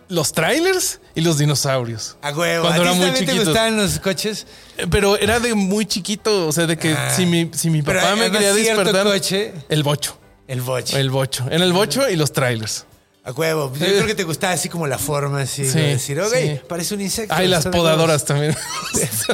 los 0.09 0.33
trailers 0.33 1.01
y 1.15 1.23
los 1.23 1.39
dinosaurios. 1.39 2.17
A 2.23 2.31
huevo. 2.33 2.65
Cuando 2.67 2.83
¿A 2.83 2.85
ti 2.85 2.89
era 2.91 2.93
muy 2.99 3.05
también 3.07 3.25
te 3.27 3.33
chiquito. 3.33 3.51
gustaban 3.51 3.77
los 3.77 3.99
coches? 3.99 4.47
Eh, 4.77 4.87
Pero 4.91 5.17
era 5.19 5.41
de 5.41 5.55
muy 5.55 5.87
chiquito, 5.87 6.47
o 6.47 6.53
sea, 6.53 6.67
de 6.67 6.77
que 6.77 6.93
Ah. 6.93 7.13
si 7.17 7.25
mi, 7.27 7.51
si 7.55 7.71
mi 7.71 7.83
papá 7.83 8.15
me 8.15 8.31
quería 8.31 8.53
despertar, 8.53 9.05
coche. 9.07 9.53
el 9.71 9.83
bocho, 9.83 10.19
El 10.49 10.61
boche. 10.61 11.01
el 11.01 11.11
bocho, 11.11 11.47
en 11.51 11.63
el 11.63 11.73
bocho 11.73 12.09
y 12.09 12.17
los 12.17 12.33
trailers. 12.33 12.85
A 13.27 13.33
huevo. 13.33 13.73
Yo 13.75 13.87
creo 13.87 14.07
que 14.07 14.15
te 14.15 14.23
gustaba 14.23 14.53
así 14.53 14.69
como 14.69 14.87
la 14.87 14.99
forma, 14.99 15.41
así. 15.41 15.65
Sí, 15.69 15.77
de 15.77 15.89
decir, 15.89 16.21
ok, 16.21 16.33
sí. 16.33 16.61
parece 16.69 16.95
un 16.95 17.01
insecto. 17.01 17.35
Ay, 17.35 17.49
las 17.49 17.67
podadoras 17.67 18.25
también. 18.25 18.57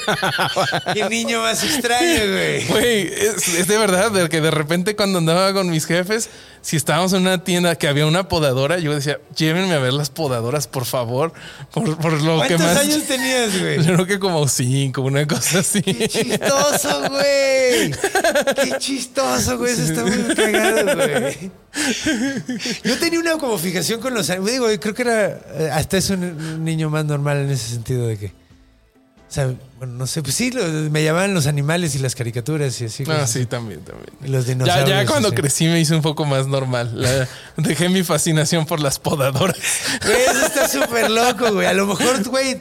Qué 0.94 1.06
niño 1.10 1.42
más 1.42 1.62
extraño, 1.62 2.32
güey. 2.32 2.66
Güey, 2.68 3.02
es, 3.12 3.48
es 3.48 3.66
de 3.66 3.76
verdad, 3.76 4.10
de 4.10 4.30
que 4.30 4.40
de 4.40 4.50
repente 4.50 4.96
cuando 4.96 5.18
andaba 5.18 5.52
con 5.52 5.68
mis 5.68 5.84
jefes, 5.84 6.30
si 6.62 6.76
estábamos 6.76 7.12
en 7.12 7.20
una 7.20 7.44
tienda 7.44 7.76
que 7.76 7.86
había 7.86 8.06
una 8.06 8.28
podadora, 8.28 8.78
yo 8.78 8.94
decía, 8.94 9.20
llévenme 9.36 9.74
a 9.74 9.78
ver 9.78 9.92
las 9.92 10.08
podadoras, 10.08 10.68
por 10.68 10.86
favor, 10.86 11.34
por, 11.74 11.98
por 11.98 12.14
lo 12.14 12.40
que 12.40 12.56
¿Cuántos 12.56 12.60
más... 12.60 12.76
años 12.78 13.02
tenías, 13.04 13.60
güey? 13.60 13.76
Yo 13.84 13.92
creo 13.92 14.06
que 14.06 14.18
como 14.18 14.48
cinco, 14.48 15.02
una 15.02 15.26
cosa 15.26 15.58
así. 15.58 15.82
Qué 15.82 16.08
chistoso, 16.08 17.10
güey. 17.10 17.90
Qué 17.90 18.78
chistoso, 18.78 19.58
güey. 19.58 19.74
Eso 19.74 19.82
está 19.82 20.02
muy 20.02 20.34
cagado, 20.34 20.96
güey. 20.96 21.61
Yo 22.84 22.98
tenía 22.98 23.18
una 23.20 23.38
como 23.38 23.56
fijación 23.58 24.00
con 24.00 24.14
los 24.14 24.28
animales. 24.30 24.54
Digo, 24.54 24.66
creo 24.80 24.94
que 24.94 25.02
era 25.02 25.26
eh, 25.54 25.70
hasta 25.72 25.96
es 25.96 26.10
un, 26.10 26.64
niño 26.64 26.90
más 26.90 27.04
normal 27.04 27.38
en 27.38 27.50
ese 27.50 27.68
sentido 27.68 28.06
de 28.06 28.18
que. 28.18 28.26
O 28.26 29.34
sea, 29.34 29.46
bueno, 29.78 29.94
no 29.94 30.06
sé, 30.06 30.20
pues 30.22 30.34
sí, 30.34 30.50
lo- 30.50 30.62
me 30.90 31.02
llamaban 31.02 31.32
los 31.32 31.46
animales 31.46 31.94
y 31.94 31.98
las 32.00 32.14
caricaturas 32.14 32.78
y 32.82 32.84
así. 32.84 33.04
Ah, 33.08 33.26
sí, 33.26 33.38
así. 33.40 33.46
también, 33.46 33.80
también. 33.80 34.10
Y 34.22 34.28
los 34.28 34.44
Ya, 34.44 34.52
dinosaurios. 34.52 34.88
ya 34.90 35.06
cuando 35.06 35.28
así. 35.28 35.36
crecí 35.36 35.64
me 35.68 35.80
hice 35.80 35.94
un 35.94 36.02
poco 36.02 36.26
más 36.26 36.46
normal. 36.46 36.92
La- 37.00 37.26
dejé 37.56 37.88
mi 37.88 38.02
fascinación 38.02 38.66
por 38.66 38.80
las 38.80 38.98
podadoras. 38.98 39.56
Güey, 40.04 40.20
eso 40.22 40.46
está 40.46 40.68
súper 40.68 41.10
loco, 41.10 41.50
güey. 41.54 41.66
A 41.66 41.72
lo 41.72 41.86
mejor, 41.86 42.22
güey, 42.28 42.60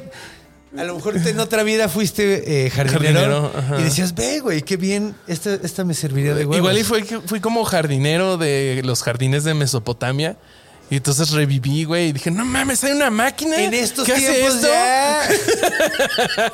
a 0.77 0.83
lo 0.83 0.95
mejor 0.95 1.17
en 1.17 1.39
otra 1.39 1.63
vida 1.63 1.89
fuiste 1.89 2.65
eh, 2.65 2.69
jardinero, 2.69 3.51
y 3.77 3.83
decías, 3.83 4.15
ve, 4.15 4.39
güey, 4.39 4.61
qué 4.61 4.77
bien, 4.77 5.15
esta, 5.27 5.53
esta 5.55 5.83
me 5.83 5.93
serviría 5.93 6.33
de 6.33 6.41
huevos. 6.45 6.57
Igual 6.57 6.77
y 6.77 6.83
fue 6.83 7.03
fui 7.03 7.39
como 7.39 7.63
jardinero 7.65 8.37
de 8.37 8.81
los 8.85 9.03
jardines 9.03 9.43
de 9.43 9.53
Mesopotamia. 9.53 10.37
Y 10.89 10.97
entonces 10.97 11.31
reviví, 11.31 11.85
güey, 11.85 12.09
y 12.09 12.11
dije, 12.11 12.31
no 12.31 12.43
mames, 12.43 12.83
hay 12.83 12.91
una 12.91 13.09
máquina. 13.09 13.55
En 13.55 13.73
estos 13.73 14.05
¿Qué 14.05 14.11
hace 14.11 14.33
tiempos 14.33 14.55
esto? 14.55 14.67
ya. 14.67 15.23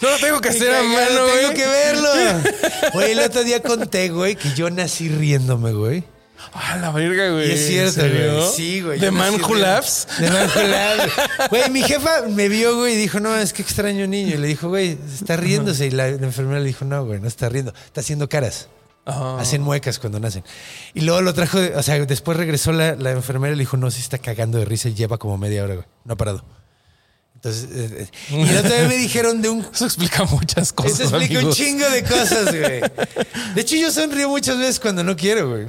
No 0.00 0.10
lo 0.10 0.18
tengo 0.18 0.40
que 0.40 0.50
hacer 0.50 0.74
a 0.74 0.82
mano, 0.82 1.26
tengo 1.26 1.46
güey. 1.48 1.54
que 1.54 1.66
verlo. 1.66 2.08
Güey, 2.92 3.12
el 3.12 3.20
otro 3.20 3.42
día 3.42 3.62
conté, 3.62 4.10
güey, 4.10 4.36
que 4.36 4.52
yo 4.54 4.68
nací 4.68 5.08
riéndome, 5.08 5.72
güey. 5.72 6.04
Ah, 6.52 6.76
la 6.76 6.90
verga, 6.90 7.30
güey. 7.30 7.48
Y 7.48 7.52
es 7.52 7.60
¿En 7.60 7.92
cierto, 7.92 8.00
güey. 8.00 8.48
Sí, 8.54 8.80
güey. 8.80 8.98
¿De 8.98 9.06
yo 9.06 9.12
nací 9.12 9.32
Man 9.32 9.42
Who 9.42 9.54
Laughs? 9.54 10.06
De 10.18 10.30
Man 10.30 10.48
Who 10.54 10.62
Laughs. 10.62 11.12
Güey, 11.50 11.70
mi 11.70 11.82
jefa 11.82 12.22
me 12.28 12.48
vio, 12.48 12.76
güey, 12.76 12.94
y 12.94 12.96
dijo, 12.96 13.20
no, 13.20 13.34
es 13.36 13.52
que 13.52 13.62
extraño 13.62 14.06
niño. 14.06 14.34
Y 14.34 14.38
le 14.38 14.48
dijo, 14.48 14.68
güey, 14.68 14.98
está 15.12 15.36
riéndose. 15.36 15.86
Y 15.86 15.90
la, 15.90 16.10
la 16.10 16.26
enfermera 16.26 16.60
le 16.60 16.66
dijo, 16.66 16.84
no, 16.84 17.04
güey, 17.04 17.20
no 17.20 17.28
está 17.28 17.48
riendo. 17.48 17.72
Está 17.86 18.00
haciendo 18.00 18.28
caras. 18.28 18.68
Ajá. 19.04 19.40
Hacen 19.40 19.62
muecas 19.62 19.98
cuando 19.98 20.20
nacen. 20.20 20.44
Y 20.94 21.00
luego 21.00 21.22
lo 21.22 21.34
trajo, 21.34 21.58
o 21.74 21.82
sea, 21.82 21.98
después 22.04 22.36
regresó 22.36 22.72
la, 22.72 22.94
la 22.94 23.10
enfermera 23.10 23.52
y 23.52 23.56
le 23.56 23.62
dijo, 23.62 23.76
no, 23.76 23.90
sí 23.90 24.00
está 24.00 24.18
cagando 24.18 24.58
de 24.58 24.64
risa 24.64 24.88
y 24.88 24.94
lleva 24.94 25.18
como 25.18 25.38
media 25.38 25.64
hora, 25.64 25.74
güey. 25.74 25.86
No 26.04 26.14
ha 26.14 26.16
parado. 26.16 26.44
Entonces, 27.34 27.68
eh, 27.72 28.08
eh, 28.30 28.36
y 28.36 28.48
el 28.48 28.56
otro 28.58 28.70
día 28.70 28.86
me 28.86 28.96
dijeron 28.96 29.42
de 29.42 29.48
un 29.48 29.66
Eso 29.74 29.84
explica 29.84 30.22
muchas 30.24 30.72
cosas. 30.72 31.00
Eso 31.00 31.16
explica 31.16 31.44
un 31.44 31.52
chingo 31.52 31.88
de 31.90 32.04
cosas, 32.04 32.44
güey. 32.46 32.80
De 33.56 33.60
hecho, 33.60 33.74
yo 33.74 33.90
sonrío 33.90 34.28
muchas 34.28 34.58
veces 34.58 34.78
cuando 34.78 35.02
no 35.02 35.16
quiero, 35.16 35.50
güey. 35.50 35.66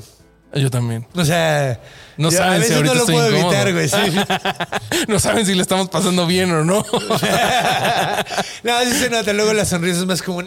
Yo 0.56 0.70
también. 0.70 1.06
O 1.16 1.26
sea, 1.26 1.82
No 2.18 2.30
yo 2.30 2.38
saben 2.38 2.62
a 2.62 2.66
si 2.66 2.74
veces 2.74 2.84
no 2.84 2.92
ahorita 2.92 2.96
lo 2.96 3.06
puedo 3.06 3.30
incómodo. 3.38 3.54
evitar, 3.54 3.74
güey. 3.74 3.90
sí. 3.90 5.06
No 5.08 5.20
saben 5.20 5.46
si 5.46 5.56
le 5.56 5.62
estamos 5.64 5.90
pasando 5.90 6.28
bien 6.28 6.52
o 6.52 6.64
no. 6.64 6.86
no, 8.64 8.80
sí 8.86 8.92
se 9.00 9.10
nota. 9.10 9.34
Luego 9.34 9.54
la 9.54 9.66
sonrisa 9.66 10.00
es 10.00 10.06
más 10.06 10.22
como. 10.22 10.42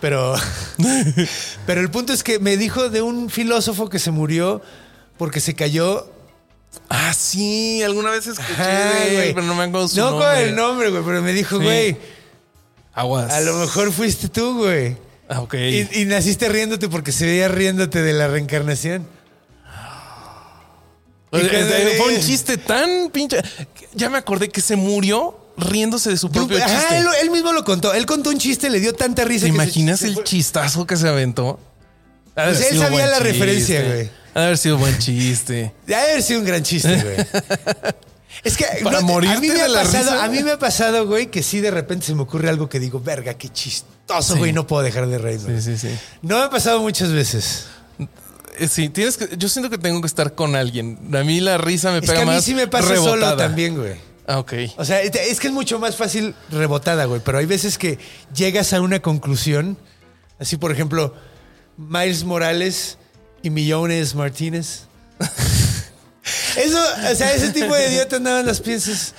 Pero, 0.00 0.34
pero 1.66 1.80
el 1.80 1.90
punto 1.90 2.12
es 2.12 2.22
que 2.22 2.38
me 2.38 2.56
dijo 2.56 2.88
de 2.90 3.02
un 3.02 3.30
filósofo 3.30 3.88
que 3.88 3.98
se 3.98 4.10
murió 4.10 4.62
porque 5.16 5.40
se 5.40 5.54
cayó. 5.54 6.10
ah, 6.88 7.12
sí, 7.14 7.82
alguna 7.82 8.10
vez 8.10 8.26
escuché 8.26 9.32
pero 9.34 9.42
no 9.42 9.54
me 9.54 9.64
acuerdo 9.64 9.88
su 9.88 9.96
No 9.98 10.10
nombre. 10.10 10.26
con 10.28 10.36
el 10.38 10.56
nombre, 10.56 10.90
güey, 10.90 11.02
pero 11.04 11.22
me 11.22 11.32
dijo, 11.32 11.58
Sí. 11.58 11.62
güey, 11.64 11.96
Aguas. 12.94 13.32
a 13.32 13.40
lo 13.40 13.54
mejor 13.58 13.92
fuiste 13.92 14.28
tú, 14.28 14.58
güey. 14.58 14.96
Ah, 15.34 15.40
ok. 15.40 15.54
Y, 15.54 15.88
y 16.00 16.04
naciste 16.04 16.48
riéndote 16.48 16.88
porque 16.88 17.10
se 17.12 17.26
veía 17.26 17.48
riéndote 17.48 18.02
de 18.02 18.12
la 18.12 18.28
reencarnación. 18.28 19.06
O 21.30 21.38
sea, 21.38 21.48
eh, 21.50 21.94
Fue 21.98 22.14
un 22.14 22.20
chiste 22.20 22.56
tan 22.58 23.10
pinche. 23.10 23.38
Ya 23.94 24.08
me 24.08 24.18
acordé 24.18 24.48
que 24.50 24.60
se 24.60 24.76
murió 24.76 25.36
riéndose 25.56 26.10
de 26.10 26.16
su 26.16 26.30
propio 26.30 26.58
Ajá, 26.58 26.66
chiste. 26.68 26.98
él, 26.98 27.06
él 27.22 27.30
mismo 27.30 27.52
lo 27.52 27.64
contó. 27.64 27.92
Él 27.92 28.06
contó 28.06 28.30
un 28.30 28.38
chiste, 28.38 28.70
le 28.70 28.78
dio 28.78 28.92
tanta 28.92 29.24
risa 29.24 29.46
¿Te 29.46 29.50
que 29.50 29.54
imaginas 29.54 30.00
se 30.00 30.08
el 30.08 30.22
chistazo 30.22 30.86
que 30.86 30.96
se 30.96 31.08
aventó? 31.08 31.58
Ha 32.36 32.44
Pues 32.44 32.70
él 32.70 32.78
sabía 32.78 33.06
la 33.06 33.18
chiste. 33.18 33.32
referencia, 33.32 33.82
güey. 33.82 34.10
Ha 34.34 34.44
haber 34.44 34.58
sido 34.58 34.78
buen 34.78 34.96
chiste. 34.98 35.72
Debe 35.86 36.00
haber 36.00 36.22
sido 36.22 36.40
un 36.40 36.46
gran 36.46 36.62
chiste, 36.62 37.02
güey. 37.02 37.16
Es 38.42 38.56
que 38.56 38.64
Para 38.82 38.98
a 38.98 39.00
morirte 39.02 39.40
mí 39.40 39.48
me 39.48 39.54
de 39.54 39.62
ha 39.62 39.68
la 39.68 39.82
pasado, 39.82 40.10
risa. 40.12 40.24
a 40.24 40.28
mí 40.28 40.42
me 40.42 40.52
ha 40.52 40.58
pasado, 40.58 41.06
güey, 41.06 41.26
que 41.30 41.42
sí 41.42 41.60
de 41.60 41.70
repente 41.70 42.06
se 42.06 42.14
me 42.14 42.22
ocurre 42.22 42.48
algo 42.48 42.68
que 42.68 42.80
digo, 42.80 43.00
verga, 43.00 43.34
qué 43.34 43.48
chistoso, 43.48 44.34
Sí. 44.34 44.38
güey, 44.38 44.52
no 44.52 44.66
puedo 44.66 44.82
dejar 44.82 45.06
de 45.06 45.18
reírme. 45.18 45.60
Sí, 45.60 45.76
sí, 45.76 45.88
sí. 45.88 45.94
No 46.22 46.38
me 46.38 46.44
ha 46.44 46.50
pasado 46.50 46.80
muchas 46.80 47.10
veces. 47.12 47.66
Eh, 48.58 48.68
Sí, 48.68 48.88
tienes 48.88 49.16
que. 49.16 49.36
Yo 49.36 49.48
siento 49.48 49.68
que 49.70 49.78
tengo 49.78 50.00
que 50.00 50.06
estar 50.06 50.34
con 50.34 50.54
alguien. 50.56 50.98
A 51.14 51.24
mí 51.24 51.40
la 51.40 51.58
risa 51.58 51.90
me 51.90 51.98
Es 51.98 52.02
pega 52.02 52.14
que 52.14 52.22
a 52.22 52.26
mí 52.26 52.32
más. 52.32 52.44
sí 52.44 52.54
me 52.54 52.68
pasa 52.68 52.88
rebotada. 52.90 53.10
solo 53.30 53.36
también, 53.36 53.76
güey. 53.76 53.94
Ah, 54.26 54.38
ok. 54.38 54.52
O 54.76 54.84
sea, 54.84 55.00
es 55.02 55.14
es 55.14 55.40
que 55.40 55.48
es 55.48 55.52
mucho 55.52 55.78
más 55.78 55.96
fácil 55.96 56.34
rebotada, 56.50 57.04
güey. 57.06 57.20
Pero 57.24 57.38
hay 57.38 57.46
veces 57.46 57.78
que 57.78 57.98
llegas 58.34 58.72
a 58.72 58.80
una 58.80 59.00
conclusión. 59.00 59.76
Así, 60.38 60.56
por 60.56 60.70
ejemplo, 60.72 61.14
Miles 61.76 62.24
Morales 62.24 62.96
y 63.42 63.50
Millones 63.50 64.14
Martínez. 64.14 64.82
Eso, 66.56 66.78
o 67.10 67.14
sea, 67.14 67.34
ese 67.34 67.50
tipo 67.50 67.74
de 67.74 67.88
idiotas 67.88 68.20
nada 68.20 68.38
más 68.38 68.46
las 68.46 68.60
piensas. 68.60 69.14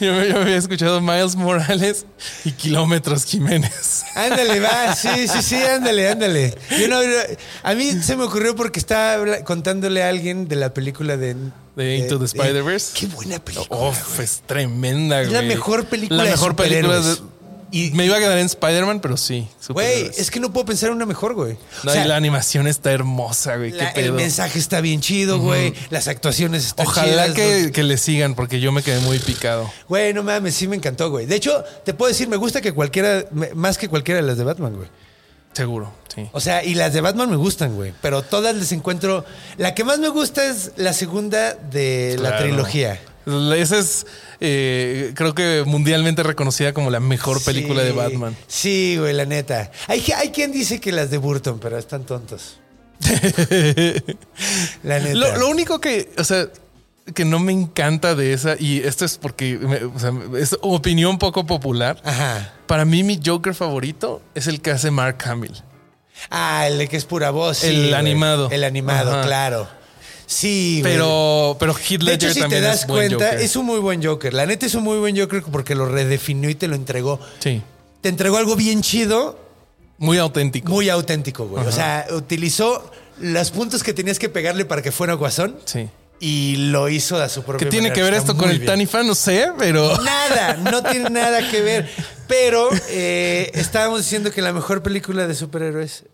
Yo, 0.00 0.24
yo 0.24 0.40
había 0.40 0.56
escuchado 0.56 1.00
Miles 1.00 1.36
Morales 1.36 2.06
y 2.44 2.52
Kilómetros 2.52 3.24
Jiménez. 3.24 4.02
Ándale, 4.14 4.58
va, 4.60 4.94
sí, 4.96 5.28
sí, 5.28 5.42
sí, 5.42 5.56
ándale, 5.56 6.08
ándale. 6.08 6.56
Yo 6.80 6.88
no, 6.88 6.98
a 7.62 7.74
mí 7.74 7.92
se 8.02 8.16
me 8.16 8.24
ocurrió 8.24 8.56
porque 8.56 8.78
estaba 8.80 9.44
contándole 9.44 10.02
a 10.02 10.08
alguien 10.08 10.48
de 10.48 10.56
la 10.56 10.72
película 10.72 11.16
de... 11.16 11.36
De 11.76 11.96
Into 11.98 12.18
the 12.18 12.24
Spider-Verse. 12.26 12.92
Qué 12.98 13.06
buena 13.06 13.38
película. 13.38 13.88
Uf, 13.88 14.20
es 14.20 14.42
tremenda, 14.46 15.20
Es 15.20 15.28
güey. 15.28 15.42
la 15.42 15.46
mejor 15.48 15.84
película 15.86 16.18
La 16.18 16.24
de 16.24 16.30
mejor 16.30 16.56
película 16.56 17.00
de-. 17.00 17.16
Y 17.76 17.90
me 17.90 18.04
iba 18.06 18.16
a 18.16 18.20
quedar 18.20 18.38
en 18.38 18.46
Spider-Man, 18.46 19.00
pero 19.00 19.16
sí. 19.16 19.48
Güey, 19.68 20.08
es 20.16 20.30
que 20.30 20.38
no 20.38 20.52
puedo 20.52 20.64
pensar 20.66 20.90
en 20.90 20.94
una 20.96 21.06
mejor, 21.06 21.34
güey. 21.34 21.54
O 21.54 21.58
No, 21.86 21.92
sea, 21.92 22.04
y 22.04 22.08
la 22.08 22.14
animación 22.14 22.68
está 22.68 22.92
hermosa, 22.92 23.56
güey. 23.56 23.72
la- 23.72 23.92
Qué 23.92 24.00
el 24.00 24.06
pedo. 24.06 24.14
mensaje 24.14 24.58
está 24.60 24.80
bien 24.80 25.00
chido, 25.00 25.40
güey. 25.40 25.74
Las 25.90 26.06
actuaciones 26.06 26.66
están 26.66 26.86
Ojalá 26.86 27.24
chidas. 27.24 27.34
que, 27.34 27.72
que 27.72 27.82
le 27.82 27.98
sigan, 27.98 28.34
porque 28.36 28.60
yo 28.60 28.70
me 28.70 28.82
quedé 28.84 29.00
muy 29.00 29.18
picado. 29.18 29.68
Güey, 29.88 30.14
no 30.14 30.22
mames, 30.22 30.54
sí 30.54 30.68
me 30.68 30.76
encantó, 30.76 31.10
güey. 31.10 31.26
De 31.26 31.34
hecho, 31.34 31.64
te 31.84 31.94
puedo 31.94 32.08
decir, 32.10 32.28
me 32.28 32.36
gusta 32.36 32.60
que 32.60 32.72
cualquiera, 32.72 33.24
más 33.56 33.76
que 33.76 33.88
cualquiera 33.88 34.20
de 34.20 34.26
las 34.28 34.38
de 34.38 34.44
Batman, 34.44 34.76
güey. 34.76 34.88
Seguro, 35.52 35.92
sí. 36.14 36.28
O 36.32 36.40
sea, 36.40 36.62
y 36.64 36.74
las 36.74 36.92
de 36.92 37.00
Batman 37.00 37.30
me 37.30 37.36
gustan, 37.36 37.74
güey. 37.74 37.92
Pero 38.02 38.22
todas 38.22 38.54
les 38.54 38.70
encuentro. 38.72 39.24
La 39.56 39.74
que 39.74 39.82
más 39.84 39.98
me 39.98 40.08
gusta 40.08 40.44
es 40.44 40.72
la 40.76 40.92
segunda 40.92 41.54
de 41.54 42.16
la 42.20 42.38
trilogía. 42.38 43.00
Esa 43.26 43.78
es, 43.78 44.06
eh, 44.40 45.12
creo 45.14 45.34
que 45.34 45.62
mundialmente 45.66 46.22
reconocida 46.22 46.72
como 46.74 46.90
la 46.90 47.00
mejor 47.00 47.42
película 47.42 47.82
de 47.82 47.92
Batman. 47.92 48.36
Sí, 48.46 48.96
güey, 48.98 49.14
la 49.14 49.24
neta. 49.24 49.70
Hay, 49.88 50.04
hay 50.16 50.30
quien 50.30 50.52
dice 50.52 50.80
que 50.80 50.92
las 50.92 51.10
de 51.10 51.18
Burton, 51.18 51.58
pero 51.58 51.78
están 51.78 52.04
tontos. 52.04 52.58
la 54.82 54.98
neta. 54.98 55.14
Lo, 55.14 55.36
lo 55.38 55.48
único 55.48 55.80
que, 55.80 56.12
o 56.18 56.24
sea, 56.24 56.48
que 57.14 57.24
no 57.24 57.38
me 57.38 57.52
encanta 57.52 58.14
de 58.14 58.32
esa, 58.32 58.56
y 58.58 58.78
esto 58.80 59.04
es 59.04 59.18
porque 59.18 59.58
me- 59.58 59.84
o 59.84 59.98
sea, 59.98 60.12
es 60.38 60.56
opinión 60.62 61.18
poco 61.18 61.46
popular. 61.46 62.00
Ajá. 62.04 62.52
Para 62.66 62.84
mí, 62.84 63.02
mi 63.02 63.20
Joker 63.24 63.54
favorito 63.54 64.22
es 64.34 64.46
el 64.46 64.60
que 64.60 64.70
hace 64.70 64.90
Mark 64.90 65.18
Hamill. 65.26 65.52
Ah, 66.30 66.66
el 66.68 66.78
de 66.78 66.88
que 66.88 66.96
es 66.96 67.04
pura 67.04 67.30
voz. 67.30 67.64
El 67.64 67.92
animado. 67.94 68.48
El 68.50 68.64
animado, 68.64 69.12
Ajá. 69.12 69.22
claro. 69.22 69.68
Sí, 70.26 70.78
güey. 70.80 70.92
Pero, 70.94 71.56
pero 71.60 71.74
Heath 71.74 71.98
De 72.00 72.04
Ledger 72.04 72.30
hecho, 72.30 72.42
si 72.44 72.48
te 72.48 72.60
das 72.60 72.80
es 72.82 72.86
buen 72.86 73.08
cuenta, 73.10 73.26
Joker. 73.26 73.40
es 73.44 73.56
un 73.56 73.66
muy 73.66 73.78
buen 73.80 74.02
Joker. 74.04 74.32
La 74.34 74.46
neta 74.46 74.66
es 74.66 74.74
un 74.74 74.82
muy 74.84 74.98
buen 74.98 75.16
Joker 75.18 75.42
porque 75.50 75.74
lo 75.74 75.86
redefinió 75.86 76.48
y 76.50 76.54
te 76.54 76.68
lo 76.68 76.74
entregó. 76.76 77.20
Sí, 77.40 77.62
Te 78.00 78.08
entregó 78.08 78.36
algo 78.38 78.56
bien 78.56 78.82
chido, 78.82 79.38
muy 79.98 80.18
auténtico. 80.18 80.70
muy 80.70 80.88
auténtico, 80.88 81.46
güey. 81.46 81.66
O 81.66 81.72
sea, 81.72 82.06
utilizó 82.12 82.90
los 83.20 83.50
puntos 83.50 83.82
que 83.82 83.92
tenías 83.92 84.18
que 84.18 84.28
pegarle 84.28 84.64
para 84.64 84.82
que 84.82 84.90
fuera 84.92 85.14
guasón 85.14 85.56
Sí. 85.66 85.88
y 86.20 86.56
lo 86.70 86.88
hizo 86.88 87.20
a 87.22 87.28
su 87.28 87.42
propia 87.42 87.64
¿Qué 87.66 87.70
tiene 87.70 87.88
manera. 87.90 87.94
que 87.94 88.02
ver 88.02 88.14
Está 88.14 88.32
esto 88.32 88.36
con 88.42 88.50
el 88.50 88.58
bien. 88.58 88.66
Tanifa? 88.72 89.02
No 89.02 89.14
sé, 89.14 89.48
pero... 89.58 89.96
Nada, 90.02 90.54
no 90.56 90.82
tiene 90.82 91.10
nada 91.10 91.48
que 91.50 91.60
ver. 91.60 91.88
Pero 92.26 92.70
eh, 92.88 93.50
estábamos 93.52 93.98
diciendo 94.00 94.30
que 94.30 94.40
la 94.40 94.54
mejor 94.54 94.82
película 94.82 95.26
de 95.26 95.34
superhéroes. 95.34 96.04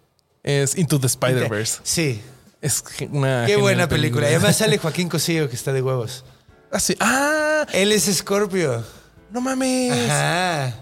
Es 0.42 0.76
Into 0.76 0.98
the 0.98 1.06
Spider-Verse. 1.06 1.78
Sí. 1.84 2.20
Es 2.60 2.82
una 3.10 3.44
Qué 3.46 3.56
buena 3.56 3.88
película. 3.88 4.30
Y 4.30 4.34
además 4.34 4.56
sale 4.56 4.76
Joaquín 4.78 5.08
Cosillo, 5.08 5.48
que 5.48 5.56
está 5.56 5.72
de 5.72 5.82
huevos. 5.82 6.24
Ah, 6.70 6.78
sí. 6.80 6.94
Ah, 7.00 7.66
Él 7.72 7.90
es 7.92 8.04
Scorpio. 8.14 8.84
no 9.30 9.40
mames. 9.40 10.10
Ajá. 10.10 10.74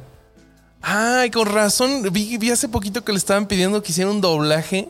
Ay, 0.80 1.30
con 1.30 1.46
razón. 1.46 2.08
Vi, 2.12 2.36
vi 2.38 2.50
hace 2.50 2.68
poquito 2.68 3.04
que 3.04 3.12
le 3.12 3.18
estaban 3.18 3.46
pidiendo 3.46 3.82
que 3.82 3.92
hiciera 3.92 4.10
un 4.10 4.20
doblaje. 4.20 4.88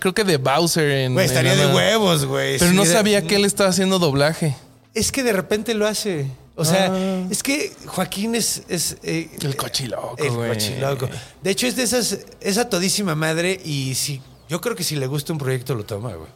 Creo 0.00 0.12
que 0.14 0.24
de 0.24 0.36
Bowser 0.36 0.88
en. 0.90 1.14
Güey, 1.14 1.26
estaría 1.26 1.52
en 1.54 1.58
de 1.60 1.64
una- 1.66 1.74
huevos, 1.74 2.24
güey. 2.26 2.58
Pero 2.58 2.70
Sí, 2.70 2.76
no 2.76 2.84
sabía 2.84 3.22
que 3.22 3.36
él 3.36 3.44
estaba 3.44 3.70
haciendo 3.70 3.98
doblaje. 3.98 4.54
Es 4.94 5.12
que 5.12 5.22
de 5.22 5.32
repente 5.32 5.74
lo 5.74 5.86
hace. 5.86 6.26
O 6.56 6.64
sea, 6.64 6.90
Ah. 6.92 7.26
es 7.30 7.42
que 7.42 7.72
Joaquín 7.86 8.34
es. 8.34 8.62
es 8.68 8.96
eh, 9.02 9.30
El 9.40 9.56
cochiloco, 9.56 10.16
El 10.18 10.30
güey. 10.32 10.50
cochiloco. 10.50 11.08
De 11.42 11.50
hecho, 11.50 11.66
es 11.66 11.76
de 11.76 11.84
esas. 11.84 12.18
Esa 12.40 12.68
todísima 12.68 13.14
madre 13.14 13.60
y 13.64 13.94
si. 13.94 14.20
Yo 14.48 14.60
creo 14.60 14.74
que 14.76 14.84
si 14.84 14.96
le 14.96 15.06
gusta 15.06 15.32
un 15.32 15.38
proyecto 15.38 15.74
lo 15.74 15.84
toma, 15.84 16.12
güey. 16.14 16.30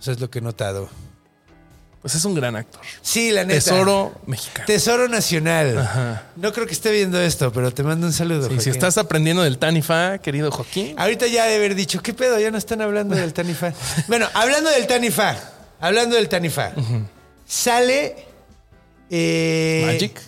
Eso 0.00 0.12
es 0.12 0.20
lo 0.20 0.28
que 0.30 0.38
he 0.40 0.42
notado. 0.42 0.88
Pues 2.02 2.14
es 2.14 2.24
un 2.24 2.34
gran 2.34 2.54
actor. 2.54 2.80
Sí, 3.02 3.32
la 3.32 3.42
neta. 3.44 3.58
Tesoro 3.58 4.12
mexicano. 4.26 4.66
Tesoro 4.66 5.08
Nacional. 5.08 5.76
Ajá. 5.78 6.22
No 6.36 6.52
creo 6.52 6.64
que 6.66 6.72
esté 6.72 6.92
viendo 6.92 7.20
esto, 7.20 7.52
pero 7.52 7.72
te 7.72 7.82
mando 7.82 8.06
un 8.06 8.12
saludo. 8.12 8.48
Sí, 8.48 8.60
si 8.60 8.70
estás 8.70 8.96
aprendiendo 8.96 9.42
del 9.42 9.58
Tanifa, 9.58 10.18
querido 10.18 10.52
Joaquín. 10.52 10.94
Ahorita 10.98 11.26
ya 11.26 11.46
de 11.46 11.56
haber 11.56 11.74
dicho, 11.74 12.00
¿qué 12.02 12.14
pedo? 12.14 12.38
Ya 12.38 12.50
no 12.52 12.58
están 12.58 12.80
hablando 12.80 13.16
del 13.16 13.32
Tanifa. 13.32 13.72
bueno, 14.08 14.28
hablando 14.34 14.70
del 14.70 14.86
Tanifa. 14.86 15.36
Hablando 15.80 16.14
del 16.14 16.28
Tanifa. 16.28 16.72
Sale. 17.44 18.24
eh, 19.10 19.82
Magic. 19.86 20.20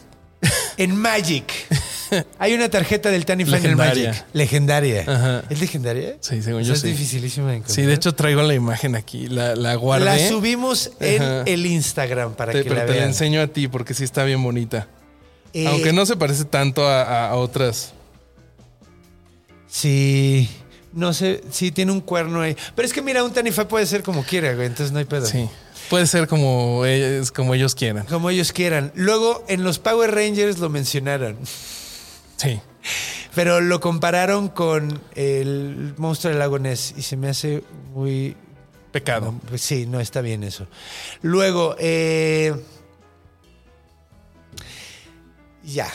En 0.78 0.97
Magic. 0.97 1.53
Hay 2.39 2.55
una 2.55 2.68
tarjeta 2.68 3.10
del 3.10 3.24
el 3.28 3.51
Legendaria. 3.51 4.10
Magic. 4.10 4.24
Legendaria. 4.32 5.05
Ajá. 5.06 5.43
¿Es 5.51 5.60
legendaria? 5.60 6.16
Sí, 6.20 6.43
según 6.43 6.62
O 6.62 6.64
sea, 6.64 6.68
yo 6.68 6.74
es 6.74 6.80
sí. 6.80 6.89
dificilísima 6.89 7.51
de 7.51 7.56
encontrar. 7.56 7.74
Sí, 7.76 7.82
de 7.82 7.94
hecho 7.94 8.14
traigo 8.14 8.43
la 8.43 8.55
imagen 8.55 8.94
aquí. 8.97 9.26
La, 9.28 9.55
la 9.56 9.74
guardé. 9.74 10.05
La 10.05 10.18
subimos 10.28 10.90
en 11.01 11.22
Ajá. 11.22 11.43
el 11.47 11.66
Instagram 11.66 12.35
para 12.35 12.52
Te- 12.52 12.62
que 12.62 12.68
pero 12.68 12.80
la 12.80 12.86
te 12.86 12.93
la 12.93 12.97
vean. 12.98 13.09
enseño 13.09 13.40
a 13.40 13.47
ti 13.48 13.68
porque 13.68 13.94
sí 13.94 14.05
está 14.05 14.24
bien 14.24 14.43
bonita. 14.43 14.89
Eh, 15.52 15.66
Aunque 15.66 15.93
no 15.93 16.05
se 16.06 16.16
parece 16.16 16.44
tanto 16.44 16.86
a 16.89 17.35
otras. 17.35 17.93
Sí. 19.66 20.48
No 20.93 21.12
sé, 21.12 21.43
sí 21.51 21.70
tiene 21.70 21.93
un 21.93 22.01
cuerno 22.01 22.40
ahí. 22.40 22.56
Pero 22.74 22.86
es 22.86 22.93
que 22.93 23.02
mira, 23.02 23.22
un 23.22 23.32
Tanifa 23.32 23.68
puede 23.68 23.86
ser 23.86 24.02
como 24.02 24.22
quiera, 24.24 24.55
güey. 24.55 24.66
Entonces 24.66 24.93
no 24.93 24.98
hay 24.98 25.05
pedo. 25.05 25.26
Sí. 25.26 25.48
Puede 25.90 26.06
ser 26.06 26.26
como 26.28 26.85
ellos, 26.85 27.30
como 27.30 27.55
ellos 27.55 27.74
quieran. 27.74 28.05
Como 28.06 28.30
ellos 28.30 28.52
quieran. 28.52 28.93
Luego, 28.94 29.44
en 29.48 29.64
los 29.64 29.78
Power 29.78 30.14
Rangers 30.14 30.59
lo 30.59 30.68
mencionaron. 30.68 31.36
Sí. 32.39 32.60
Pero 33.35 33.60
lo 33.60 33.78
compararon 33.81 34.48
con 34.48 35.01
el 35.15 35.93
monstruo 35.98 36.31
del 36.31 36.39
lago 36.39 36.59
Ness 36.59 36.94
y 36.97 37.02
se 37.02 37.16
me 37.16 37.28
hace 37.28 37.62
muy... 37.94 38.35
Pecado. 38.93 39.32
no, 39.32 39.39
pues 39.47 39.60
sí, 39.60 39.85
no 39.86 40.01
está 40.01 40.23
bien 40.23 40.43
eso. 40.43 40.66
Luego, 41.20 41.77
eh, 41.78 42.55
ya. 45.62 45.89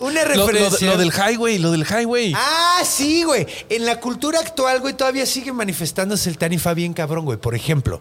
Una 0.00 0.24
Lo, 0.28 0.34
lo- 0.36 0.46
referencia. 0.46 0.86
lo 0.92 0.96
del 0.98 1.12
highway, 1.12 1.58
lo 1.58 1.70
del 1.72 1.84
highway. 1.84 2.32
Ah, 2.36 2.82
sí, 2.84 3.24
güey. 3.24 3.46
En 3.68 3.84
la 3.84 3.98
cultura 4.00 4.38
actual, 4.40 4.80
güey, 4.80 4.94
todavía 4.94 5.26
sigue 5.26 5.52
manifestándose 5.52 6.28
el 6.30 6.38
Tanifa 6.38 6.72
bien 6.74 6.92
cabrón, 6.92 7.24
güey. 7.24 7.38
Por 7.38 7.54
ejemplo, 7.54 8.00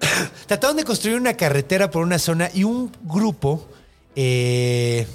trataron 0.46 0.76
de 0.76 0.84
construir 0.84 1.16
una 1.16 1.34
carretera 1.34 1.90
por 1.90 2.02
una 2.02 2.18
zona 2.18 2.50
y 2.54 2.64
un 2.64 2.92
grupo, 3.02 3.66
eh, 4.14 5.06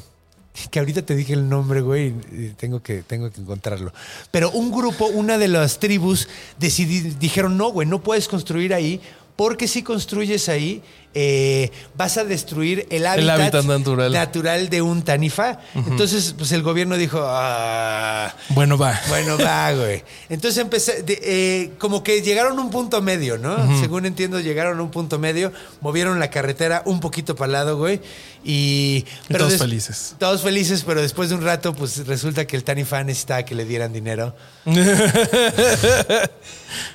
que 0.69 0.80
ahorita 0.80 1.02
te 1.03 1.15
dije 1.15 1.34
el 1.34 1.48
nombre, 1.48 1.82
güey, 1.82 2.14
y 2.32 2.49
tengo 2.57 2.82
que, 2.82 3.03
tengo 3.03 3.32
que 3.32 3.40
encontrarlo. 3.41 3.94
Pero 4.32 4.52
un 4.52 4.72
grupo, 4.72 5.06
una 5.07 5.38
de 5.38 5.48
las 5.48 5.80
tribus, 5.80 6.28
decidí- 6.60 7.15
dijeron, 7.19 7.57
no, 7.57 7.72
güey, 7.72 7.88
no 7.88 8.02
puedes 8.03 8.28
construir 8.28 8.73
ahí. 8.73 8.99
Porque 9.38 9.68
si 9.68 9.82
construyes 9.82 10.49
ahí, 10.49 10.84
eh, 11.14 11.72
vas 11.96 12.18
a 12.18 12.24
destruir 12.24 12.88
el 12.90 13.06
hábitat, 13.06 13.40
hábitat 13.40 13.66
natural. 13.66 14.12
natural 14.12 14.70
de 14.70 14.82
un 14.82 15.02
tanifa. 15.04 15.60
Entonces, 15.76 16.34
pues 16.38 16.52
el 16.54 16.62
gobierno 16.64 16.96
dijo, 16.98 17.20
ah, 17.24 18.34
Bueno, 18.50 18.78
va. 18.78 19.00
bueno, 19.10 19.38
va, 19.38 19.72
güey. 19.76 20.04
Entonces 20.30 20.58
empecé, 20.62 21.04
de- 21.04 21.20
eh, 21.22 21.72
como 21.78 22.04
que 22.04 22.22
llegaron 22.22 22.58
a 22.58 22.62
un 22.62 22.70
punto 22.72 23.02
medio, 23.02 23.38
¿no? 23.38 23.80
Según 23.80 24.06
entiendo, 24.06 24.40
llegaron 24.40 24.80
a 24.80 24.82
un 24.82 24.92
punto 24.92 25.20
medio, 25.20 25.52
movieron 25.82 26.20
la 26.20 26.30
carretera 26.30 26.82
un 26.86 27.00
poquito 27.00 27.36
para 27.36 27.46
el 27.48 27.52
lado, 27.54 27.78
güey. 27.78 28.00
Y, 28.44 29.06
Y 29.30 29.34
todos 29.36 29.58
felices. 29.58 30.16
Todos 30.18 30.42
felices, 30.42 30.84
pero 30.86 31.00
después 31.02 31.30
de 31.30 31.36
un 31.36 31.42
rato, 31.44 31.74
pues 31.76 32.08
resulta 32.08 32.46
que 32.48 32.56
el 32.56 32.64
Tanifa 32.64 33.04
necesitaba 33.04 33.44
que 33.44 33.54
le 33.54 33.66
dieran 33.66 33.94
dinero. 33.94 34.34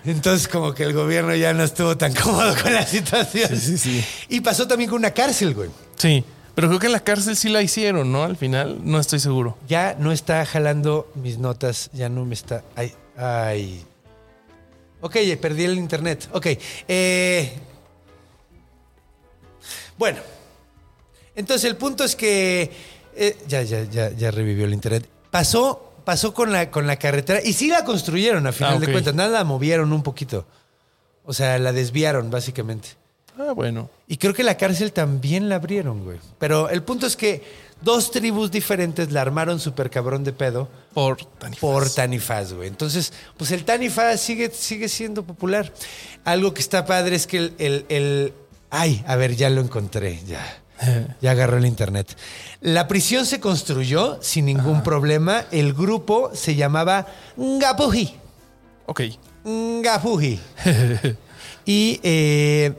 Entonces, 0.04 0.48
como 0.48 0.74
que 0.74 0.84
el 0.84 0.92
gobierno 0.92 1.34
ya 1.34 1.52
no 1.52 1.64
estuvo 1.64 1.96
tan 1.96 2.14
cómodo 2.22 2.54
con 2.62 2.72
la 2.72 2.86
situación. 2.86 3.48
Sí, 3.50 3.56
sí, 3.58 3.78
sí. 3.78 4.04
Y 4.28 4.40
pasó 4.40 4.66
también 4.66 4.90
con 4.90 4.98
una 4.98 5.10
cárcel, 5.12 5.54
güey. 5.54 5.70
Sí. 5.96 6.24
Pero 6.54 6.68
creo 6.68 6.80
que 6.80 6.86
en 6.86 6.92
la 6.92 7.00
cárcel 7.00 7.36
sí 7.36 7.48
la 7.50 7.60
hicieron, 7.62 8.10
¿no? 8.12 8.22
Al 8.24 8.36
final, 8.36 8.78
no 8.82 8.98
estoy 8.98 9.18
seguro. 9.20 9.58
Ya 9.68 9.94
no 9.98 10.10
está 10.12 10.44
jalando 10.46 11.10
mis 11.14 11.38
notas, 11.38 11.90
ya 11.92 12.08
no 12.08 12.24
me 12.24 12.34
está. 12.34 12.62
Ay, 12.74 12.94
ay. 13.16 13.84
Ok, 15.02 15.16
perdí 15.40 15.64
el 15.64 15.74
internet. 15.76 16.28
Ok. 16.32 16.46
eh, 16.88 17.52
bueno. 19.98 20.18
Entonces 21.34 21.68
el 21.70 21.76
punto 21.76 22.04
es 22.04 22.16
que. 22.16 22.70
eh, 23.14 23.36
ya, 23.46 23.62
ya, 23.62 23.84
ya, 23.84 24.10
ya 24.10 24.30
revivió 24.30 24.64
el 24.64 24.72
internet. 24.72 25.06
Pasó, 25.30 25.92
pasó 26.04 26.32
con 26.32 26.52
la, 26.52 26.70
con 26.70 26.86
la 26.86 26.98
carretera 26.98 27.40
y 27.44 27.52
sí 27.52 27.68
la 27.68 27.84
construyeron 27.84 28.46
a 28.46 28.52
final 28.52 28.76
Ah, 28.76 28.78
de 28.78 28.90
cuentas. 28.90 29.14
Nada 29.14 29.28
la 29.30 29.44
movieron 29.44 29.92
un 29.92 30.02
poquito. 30.02 30.46
O 31.24 31.34
sea, 31.34 31.58
la 31.58 31.72
desviaron, 31.72 32.30
básicamente. 32.30 32.90
Ah, 33.38 33.52
bueno. 33.52 33.90
Y 34.08 34.16
creo 34.16 34.32
que 34.34 34.42
la 34.42 34.56
cárcel 34.56 34.92
también 34.92 35.48
la 35.48 35.56
abrieron, 35.56 36.04
güey. 36.04 36.18
Pero 36.38 36.68
el 36.70 36.82
punto 36.82 37.06
es 37.06 37.16
que 37.16 37.42
dos 37.82 38.10
tribus 38.10 38.50
diferentes 38.50 39.12
la 39.12 39.20
armaron 39.20 39.60
súper 39.60 39.90
cabrón 39.90 40.24
de 40.24 40.32
pedo 40.32 40.68
Por 40.94 41.16
Tanifas. 41.24 41.60
por 41.60 41.90
Tanifaz, 41.90 42.52
güey. 42.54 42.68
Entonces, 42.68 43.12
pues 43.36 43.50
el 43.50 43.64
Tanifaz 43.64 44.20
sigue, 44.20 44.50
sigue 44.50 44.88
siendo 44.88 45.22
popular. 45.24 45.72
Algo 46.24 46.54
que 46.54 46.60
está 46.62 46.86
padre 46.86 47.16
es 47.16 47.26
que 47.26 47.36
el, 47.38 47.54
el- 47.58 47.86
el- 47.90 48.32
Ay, 48.70 49.04
a 49.06 49.16
ver, 49.16 49.36
ya 49.36 49.48
lo 49.50 49.60
encontré, 49.60 50.20
ya. 50.26 50.62
Ya 51.22 51.30
agarró 51.30 51.56
el 51.56 51.64
internet. 51.66 52.16
La 52.60 52.86
prisión 52.88 53.24
se 53.26 53.40
construyó 53.40 54.18
sin 54.22 54.44
ningún 54.46 54.82
problema. 54.82 55.44
El 55.50 55.72
grupo 55.72 56.30
se 56.34 56.54
llamaba 56.54 57.06
Ngapuji. 57.38 58.14
Ok. 58.86 59.00
Ngapuji. 59.44 60.38
y 61.64 62.00
eh, 62.02 62.74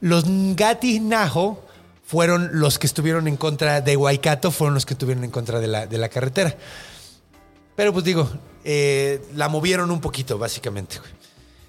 los 0.00 0.26
Ngati 0.26 1.00
Najo 1.00 1.64
fueron 2.04 2.60
los 2.60 2.78
que 2.78 2.86
estuvieron 2.86 3.28
en 3.28 3.36
contra 3.36 3.80
de 3.80 3.96
Waikato, 3.96 4.50
fueron 4.50 4.74
los 4.74 4.86
que 4.86 4.94
estuvieron 4.94 5.24
en 5.24 5.30
contra 5.30 5.60
de 5.60 5.66
la, 5.66 5.86
de 5.86 5.98
la 5.98 6.08
carretera. 6.08 6.54
Pero 7.74 7.92
pues 7.92 8.04
digo, 8.04 8.30
eh, 8.64 9.24
la 9.34 9.48
movieron 9.48 9.90
un 9.90 10.00
poquito, 10.00 10.38
básicamente. 10.38 10.96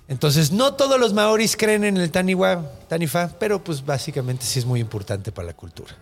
Entonces, 0.07 0.52
no 0.52 0.73
todos 0.73 0.99
los 0.99 1.14
maoris 1.14 1.56
creen 1.56 1.84
en 1.85 1.98
el 1.98 2.11
Taniwa, 2.11 2.72
Tanifa, 2.90 3.30
pero 3.40 3.64
pues 3.64 3.85
básicamente 3.85 4.45
sí 4.45 4.60
es 4.60 4.65
muy 4.65 4.80
importante 4.80 5.31
para 5.31 5.48
la 5.48 5.53
cultura. 5.53 5.95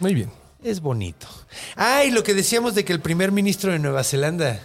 Muy 0.00 0.14
bien. 0.14 0.30
Es 0.62 0.80
bonito. 0.80 1.26
Ah, 1.76 2.04
y 2.04 2.10
lo 2.10 2.22
que 2.22 2.34
decíamos 2.34 2.74
de 2.74 2.84
que 2.84 2.92
el 2.92 3.00
primer 3.00 3.32
ministro 3.32 3.70
de 3.70 3.78
Nueva 3.78 4.02
Zelanda, 4.02 4.60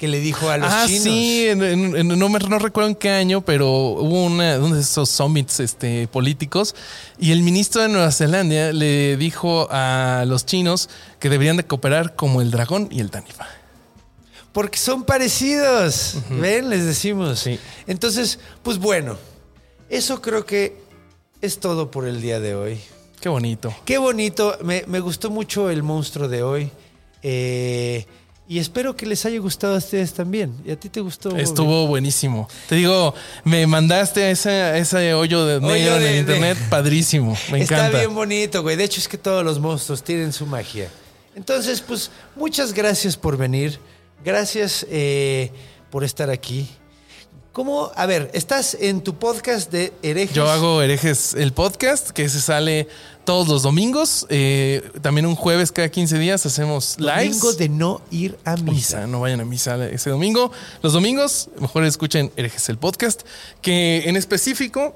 que 0.00 0.08
le 0.08 0.18
dijo 0.18 0.48
a 0.48 0.56
los 0.56 0.72
ah, 0.72 0.84
chinos. 0.86 1.02
sí, 1.04 1.46
en- 1.46 1.62
en- 1.62 1.94
en- 1.96 2.18
no, 2.18 2.28
me, 2.30 2.38
no 2.38 2.58
recuerdo 2.58 2.88
en 2.88 2.96
qué 2.96 3.10
año, 3.10 3.42
pero 3.42 3.68
hubo 3.70 4.24
una, 4.24 4.58
uno 4.58 4.74
de 4.74 4.80
esos 4.80 5.10
summits 5.10 5.60
este, 5.60 6.08
políticos 6.08 6.74
y 7.18 7.32
el 7.32 7.42
ministro 7.42 7.82
de 7.82 7.88
Nueva 7.90 8.10
Zelanda 8.10 8.72
le 8.72 9.18
dijo 9.18 9.68
a 9.70 10.24
los 10.26 10.46
chinos 10.46 10.88
que 11.18 11.28
deberían 11.28 11.58
de 11.58 11.64
cooperar 11.66 12.16
como 12.16 12.40
el 12.40 12.50
dragón 12.50 12.88
y 12.90 13.00
el 13.00 13.10
Tanifa. 13.10 13.46
Porque 14.52 14.78
son 14.78 15.04
parecidos. 15.04 16.16
¿Ven? 16.30 16.70
Les 16.70 16.84
decimos. 16.86 17.38
Sí. 17.38 17.60
Entonces, 17.86 18.40
pues 18.62 18.78
bueno, 18.78 19.18
eso 19.90 20.22
creo 20.22 20.46
que 20.46 20.76
es 21.42 21.60
todo 21.60 21.90
por 21.90 22.08
el 22.08 22.22
día 22.22 22.40
de 22.40 22.54
hoy. 22.54 22.80
Qué 23.20 23.28
bonito. 23.28 23.72
Qué 23.84 23.98
bonito. 23.98 24.56
Me, 24.64 24.82
me 24.86 25.00
gustó 25.00 25.30
mucho 25.30 25.68
el 25.68 25.82
monstruo 25.82 26.26
de 26.26 26.42
hoy. 26.42 26.70
Eh, 27.22 28.06
y 28.50 28.58
espero 28.58 28.96
que 28.96 29.06
les 29.06 29.24
haya 29.26 29.38
gustado 29.38 29.76
a 29.76 29.78
ustedes 29.78 30.12
también. 30.12 30.52
¿Y 30.66 30.72
a 30.72 30.76
ti 30.80 30.88
te 30.88 31.00
gustó? 31.00 31.30
Bobby? 31.30 31.40
Estuvo 31.42 31.86
buenísimo. 31.86 32.48
Te 32.68 32.74
digo, 32.74 33.14
me 33.44 33.64
mandaste 33.68 34.24
a 34.24 34.30
ese, 34.32 34.76
ese 34.76 35.14
hoyo 35.14 35.46
de 35.46 35.60
negro 35.60 35.94
en 35.94 36.02
el 36.02 36.02
de- 36.02 36.18
internet, 36.18 36.58
padrísimo. 36.68 37.36
Me 37.52 37.60
Está 37.60 37.76
encanta. 37.76 37.98
bien 37.98 38.12
bonito, 38.12 38.62
güey. 38.62 38.74
De 38.74 38.82
hecho, 38.82 38.98
es 39.00 39.06
que 39.06 39.18
todos 39.18 39.44
los 39.44 39.60
monstruos 39.60 40.02
tienen 40.02 40.32
su 40.32 40.46
magia. 40.46 40.88
Entonces, 41.36 41.80
pues, 41.80 42.10
muchas 42.34 42.72
gracias 42.74 43.16
por 43.16 43.36
venir. 43.36 43.78
Gracias 44.24 44.84
eh, 44.90 45.52
por 45.88 46.02
estar 46.02 46.28
aquí. 46.28 46.68
¿Cómo? 47.52 47.90
A 47.96 48.06
ver, 48.06 48.30
estás 48.32 48.76
en 48.80 49.00
tu 49.00 49.16
podcast 49.16 49.72
de 49.72 49.92
herejes. 50.02 50.36
Yo 50.36 50.48
hago 50.48 50.82
Herejes 50.82 51.34
el 51.34 51.52
podcast, 51.52 52.10
que 52.10 52.28
se 52.28 52.40
sale 52.40 52.86
todos 53.24 53.48
los 53.48 53.64
domingos. 53.64 54.24
Eh, 54.28 54.88
también 55.02 55.26
un 55.26 55.34
jueves 55.34 55.72
cada 55.72 55.88
15 55.88 56.16
días 56.18 56.46
hacemos 56.46 56.96
lives. 57.00 57.40
Domingo 57.40 57.52
de 57.54 57.68
no 57.68 58.02
ir 58.12 58.38
a 58.44 58.54
misa. 58.54 58.70
misa. 58.70 59.06
No 59.08 59.20
vayan 59.20 59.40
a 59.40 59.44
misa 59.44 59.84
ese 59.88 60.10
domingo. 60.10 60.52
Los 60.80 60.92
domingos, 60.92 61.48
mejor 61.58 61.84
escuchen 61.84 62.30
Herejes 62.36 62.68
el 62.68 62.78
podcast. 62.78 63.22
Que 63.60 64.08
en 64.08 64.16
específico, 64.16 64.94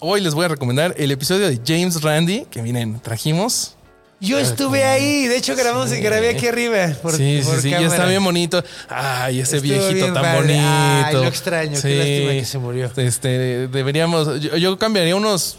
hoy 0.00 0.20
les 0.20 0.34
voy 0.34 0.46
a 0.46 0.48
recomendar 0.48 0.96
el 0.98 1.12
episodio 1.12 1.46
de 1.46 1.60
James 1.64 2.02
Randy, 2.02 2.44
que 2.50 2.60
miren, 2.60 2.98
trajimos. 2.98 3.76
Yo 4.22 4.38
estuve 4.38 4.84
ahí. 4.84 5.26
De 5.26 5.36
hecho, 5.36 5.54
grabamos 5.56 5.92
y 5.92 5.96
grabé 6.00 6.30
aquí 6.30 6.46
arriba. 6.46 6.88
Por, 7.02 7.12
sí, 7.16 7.40
sí, 7.42 7.48
por 7.48 7.60
sí, 7.60 7.70
cámara. 7.70 7.88
está 7.92 8.06
bien 8.06 8.22
bonito. 8.24 8.62
Ay, 8.88 9.40
ese 9.40 9.56
Estuvo 9.56 9.72
viejito 9.88 10.12
tan 10.12 10.22
padre. 10.22 10.40
bonito. 10.40 10.64
Ay, 10.64 11.14
lo 11.14 11.24
extraño, 11.26 11.78
qué 11.82 11.96
lástima 11.96 12.30
que 12.32 12.44
se 12.44 12.58
murió. 12.58 12.90
Este, 12.96 13.68
deberíamos, 13.68 14.40
yo, 14.40 14.56
yo 14.56 14.78
cambiaría 14.78 15.16
unos 15.16 15.58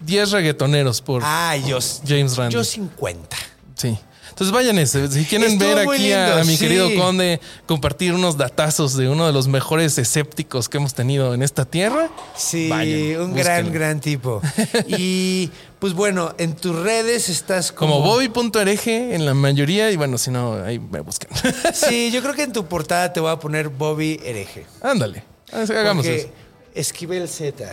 10 0.00 0.30
reggaetoneros 0.30 1.02
por 1.02 1.22
Ah, 1.24 1.54
yo. 1.56 1.78
James 2.06 2.36
Randy. 2.36 2.54
Yo 2.54 2.64
50. 2.64 3.36
Sí. 3.76 3.98
Entonces 4.38 4.52
vayan. 4.54 4.86
Si 5.10 5.24
quieren 5.24 5.54
Estuvo 5.54 5.74
ver 5.74 5.78
aquí 5.78 6.12
a, 6.12 6.26
lindo, 6.26 6.40
a 6.42 6.44
mi 6.44 6.56
sí. 6.56 6.58
querido 6.58 6.94
Conde 6.94 7.40
compartir 7.66 8.14
unos 8.14 8.36
datazos 8.36 8.96
de 8.96 9.08
uno 9.08 9.26
de 9.26 9.32
los 9.32 9.48
mejores 9.48 9.98
escépticos 9.98 10.68
que 10.68 10.76
hemos 10.76 10.94
tenido 10.94 11.34
en 11.34 11.42
esta 11.42 11.64
tierra. 11.64 12.08
Sí, 12.36 12.68
Vayan, 12.68 13.20
un 13.22 13.34
gran, 13.34 13.64
búsquenlo. 13.64 13.72
gran 13.72 14.00
tipo. 14.00 14.40
Y 14.86 15.50
pues 15.80 15.92
bueno, 15.92 16.36
en 16.38 16.54
tus 16.54 16.76
redes 16.76 17.28
estás 17.28 17.72
como. 17.72 18.00
Como 18.00 18.06
Bobby.ereje 18.06 19.16
en 19.16 19.26
la 19.26 19.34
mayoría, 19.34 19.90
y 19.90 19.96
bueno, 19.96 20.16
si 20.18 20.30
no, 20.30 20.54
ahí 20.62 20.78
me 20.78 21.00
buscan. 21.00 21.30
Sí, 21.74 22.12
yo 22.12 22.22
creo 22.22 22.34
que 22.34 22.44
en 22.44 22.52
tu 22.52 22.64
portada 22.66 23.12
te 23.12 23.18
voy 23.18 23.32
a 23.32 23.40
poner 23.40 23.70
Bobby 23.70 24.20
Hereje. 24.24 24.66
Ándale. 24.82 25.24
Hagamos 25.50 26.06
Porque 26.06 26.20
eso. 26.20 26.28
Esquivel 26.74 27.28
Z. 27.28 27.72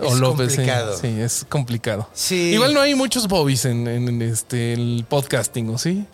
O 0.00 0.06
es 0.14 0.20
López, 0.20 0.48
complicado. 0.56 0.96
Sí, 0.98 1.20
es 1.20 1.46
complicado. 1.48 2.08
Sí. 2.12 2.52
Igual 2.52 2.74
no 2.74 2.80
hay 2.80 2.94
muchos 2.94 3.28
Bobbys 3.28 3.64
en, 3.64 4.22
este 4.22 4.72
el 4.72 5.04
podcasting, 5.08 5.70
¿o 5.70 5.78
sí? 5.78 6.06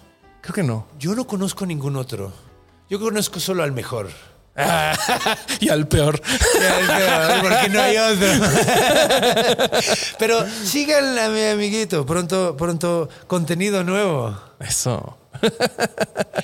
Creo 0.43 0.55
que 0.55 0.62
no. 0.62 0.86
Yo 0.98 1.15
no 1.15 1.27
conozco 1.27 1.66
ningún 1.66 1.97
otro. 1.97 2.32
Yo 2.89 2.98
conozco 3.01 3.40
solo 3.40 3.62
al 3.62 3.73
mejor. 3.73 4.11
y 5.61 5.69
al 5.69 5.86
peor. 5.89 6.20
Porque 6.20 7.69
no 7.70 7.81
hay 7.81 7.97
otro. 7.97 8.28
Pero 10.19 10.44
síganla, 10.65 11.28
mi 11.28 11.43
amiguito. 11.44 12.05
Pronto, 12.05 12.57
pronto, 12.57 13.09
contenido 13.27 13.85
nuevo. 13.85 14.36
Eso. 14.59 15.16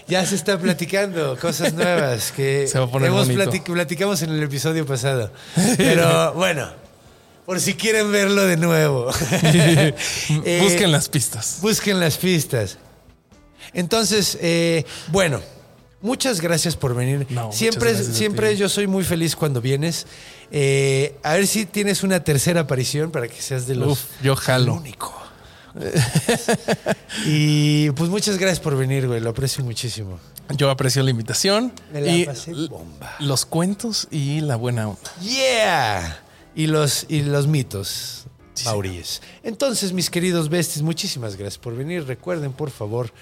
Ya 0.08 0.24
se 0.24 0.36
está 0.36 0.56
platicando 0.56 1.36
cosas 1.36 1.72
nuevas 1.74 2.30
que 2.30 2.68
Se 2.68 2.78
va 2.78 2.84
a 2.84 2.88
poner 2.88 3.08
hemos 3.08 3.28
platic- 3.28 3.64
platicamos 3.64 4.22
en 4.22 4.30
el 4.30 4.40
episodio 4.40 4.86
pasado. 4.86 5.32
Pero 5.76 6.32
bueno, 6.34 6.68
por 7.46 7.60
si 7.60 7.74
quieren 7.74 8.12
verlo 8.12 8.44
de 8.44 8.56
nuevo. 8.56 9.10
Eh, 10.44 10.60
Busquen 10.62 10.92
las 10.92 11.08
pistas. 11.08 11.58
Busquen 11.62 12.00
las 12.00 12.18
pistas. 12.18 12.78
Entonces, 13.72 14.36
eh, 14.40 14.84
bueno, 15.08 15.40
muchas 16.00 16.40
gracias 16.40 16.76
por 16.76 16.94
venir. 16.94 17.26
No, 17.30 17.52
siempre 17.52 17.94
siempre 17.94 18.56
yo 18.56 18.68
soy 18.68 18.86
muy 18.86 19.04
feliz 19.04 19.36
cuando 19.36 19.60
vienes. 19.60 20.06
Eh, 20.50 21.16
a 21.22 21.34
ver 21.34 21.46
si 21.46 21.66
tienes 21.66 22.02
una 22.02 22.22
tercera 22.22 22.62
aparición 22.62 23.10
para 23.10 23.28
que 23.28 23.40
seas 23.40 23.66
de 23.66 23.76
los 23.76 23.92
Uf, 23.92 24.04
yo 24.22 24.36
jalo. 24.36 24.74
único. 24.74 25.14
y 27.26 27.90
pues 27.90 28.08
muchas 28.10 28.38
gracias 28.38 28.60
por 28.60 28.76
venir, 28.76 29.06
güey. 29.06 29.20
Lo 29.20 29.30
aprecio 29.30 29.64
muchísimo. 29.64 30.18
Yo 30.56 30.70
aprecio 30.70 31.02
la 31.02 31.10
invitación. 31.10 31.72
Me 31.92 32.00
la 32.00 32.12
y 32.12 32.24
pasé 32.24 32.52
bomba. 32.52 33.14
los 33.18 33.44
cuentos 33.46 34.08
y 34.10 34.40
la 34.40 34.56
buena 34.56 34.88
onda. 34.88 35.10
Yeah. 35.20 36.22
Y 36.56 36.66
los, 36.66 37.06
y 37.08 37.22
los 37.22 37.46
mitos 37.46 38.26
mauríes. 38.64 39.22
Entonces, 39.42 39.92
mis 39.92 40.10
queridos 40.10 40.48
besties, 40.48 40.82
muchísimas 40.82 41.36
gracias 41.36 41.58
por 41.58 41.76
venir. 41.76 42.06
Recuerden, 42.06 42.52
por 42.52 42.70
favor, 42.70 43.12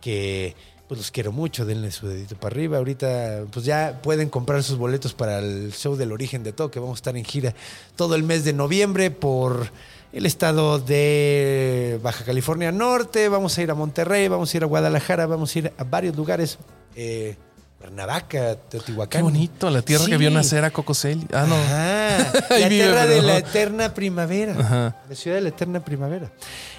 que 0.00 0.54
pues 0.88 0.98
los 0.98 1.10
quiero 1.12 1.30
mucho. 1.30 1.64
Denle 1.64 1.92
su 1.92 2.08
dedito 2.08 2.34
para 2.34 2.52
arriba. 2.52 2.78
Ahorita, 2.78 3.44
pues 3.52 3.64
ya 3.64 4.00
pueden 4.02 4.28
comprar 4.28 4.64
sus 4.64 4.76
boletos 4.76 5.14
para 5.14 5.38
el 5.38 5.72
show 5.72 5.94
del 5.94 6.10
origen 6.10 6.42
de 6.42 6.52
todo, 6.52 6.70
que 6.70 6.80
vamos 6.80 6.98
a 6.98 7.00
estar 7.00 7.16
en 7.16 7.24
gira 7.24 7.54
todo 7.94 8.16
el 8.16 8.24
mes 8.24 8.44
de 8.44 8.52
noviembre 8.52 9.12
por 9.12 9.70
el 10.12 10.26
estado 10.26 10.80
de 10.80 12.00
Baja 12.02 12.24
California 12.24 12.72
Norte. 12.72 13.28
Vamos 13.28 13.56
a 13.56 13.62
ir 13.62 13.70
a 13.70 13.74
Monterrey, 13.74 14.26
vamos 14.26 14.52
a 14.52 14.56
ir 14.56 14.64
a 14.64 14.66
Guadalajara, 14.66 15.26
vamos 15.26 15.54
a 15.54 15.58
ir 15.60 15.72
a 15.78 15.84
varios 15.84 16.16
lugares. 16.16 16.58
Eh, 16.96 17.36
Cuernavaca, 17.80 18.56
Teotihuacán. 18.56 19.20
Qué 19.20 19.22
bonito, 19.22 19.70
la 19.70 19.80
tierra 19.80 20.04
que 20.04 20.10
Sí. 20.12 20.16
vio 20.18 20.30
nacer 20.30 20.62
a 20.66 20.70
Cocoseli. 20.70 21.26
Ah, 21.32 21.46
no. 21.48 21.54
Ajá, 21.56 22.32
la 22.58 22.68
tierra 22.68 23.06
de 23.06 23.22
la 23.22 23.38
eterna 23.38 23.94
primavera. 23.94 24.52
Ajá. 24.58 24.96
La 25.08 25.14
ciudad 25.14 25.36
de 25.38 25.40
la 25.42 25.48
eterna 25.48 25.82
primavera. 25.82 26.30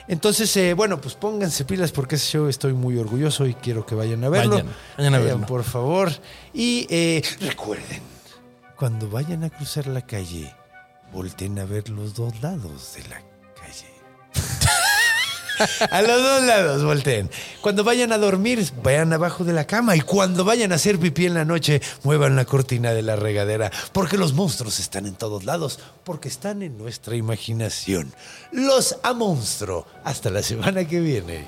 Entonces, 0.08 0.56
eh, 0.58 0.76
bueno, 0.76 1.02
pues 1.02 1.16
pónganse 1.16 1.66
pilas 1.66 1.92
porque 1.92 2.16
ese 2.16 2.28
show 2.38 2.48
estoy 2.48 2.74
muy 2.74 3.00
orgulloso 3.00 3.48
y 3.48 3.56
quiero 3.56 3.84
que 3.84 3.96
vayan 3.96 4.24
a 4.24 4.30
verlo. 4.30 4.52
Vayan, 4.58 4.68
vayan 4.96 5.16
a 5.16 5.20
verlo. 5.20 5.46
por 5.48 5.64
favor. 5.64 6.12
Y 6.54 6.86
eh, 6.92 7.24
recuerden, 7.40 8.02
cuando 8.78 9.10
vayan 9.10 9.44
a 9.44 9.50
cruzar 9.50 9.88
la 9.88 10.02
calle, 10.06 10.54
volten 11.12 11.58
a 11.58 11.66
ver 11.66 11.90
los 11.90 12.14
dos 12.14 12.40
lados 12.44 12.94
de 12.96 13.10
la 13.10 13.22
calle. 13.60 13.90
A 15.92 16.02
los 16.02 16.22
dos 16.22 16.44
lados, 16.44 16.84
volteen. 16.84 17.30
Cuando 17.62 17.84
vayan 17.84 18.12
a 18.12 18.18
dormir, 18.18 18.66
vayan 18.84 19.14
abajo 19.14 19.44
de 19.44 19.54
la 19.54 19.66
cama. 19.66 19.96
Y 19.96 20.02
cuando 20.02 20.44
vayan 20.44 20.72
a 20.72 20.76
hacer 20.76 21.00
pipí 21.00 21.26
en 21.26 21.34
la 21.34 21.46
noche, 21.46 21.82
muevan 22.04 22.36
la 22.36 22.46
cortina 22.46 22.92
de 22.92 23.02
la 23.02 23.16
regadera. 23.16 23.72
Porque 23.92 24.18
los 24.18 24.34
monstruos 24.34 24.80
están 24.80 25.06
en 25.06 25.16
todos 25.16 25.46
lados. 25.46 25.80
Porque 26.04 26.28
están 26.28 26.62
en 26.62 26.78
nuestra 26.78 27.16
imaginación. 27.16 28.14
Los 28.52 28.98
a 29.04 29.14
monstruo. 29.14 29.86
Hasta 30.04 30.30
la 30.30 30.44
semana 30.44 30.88
que 30.88 31.00
viene. 31.00 31.48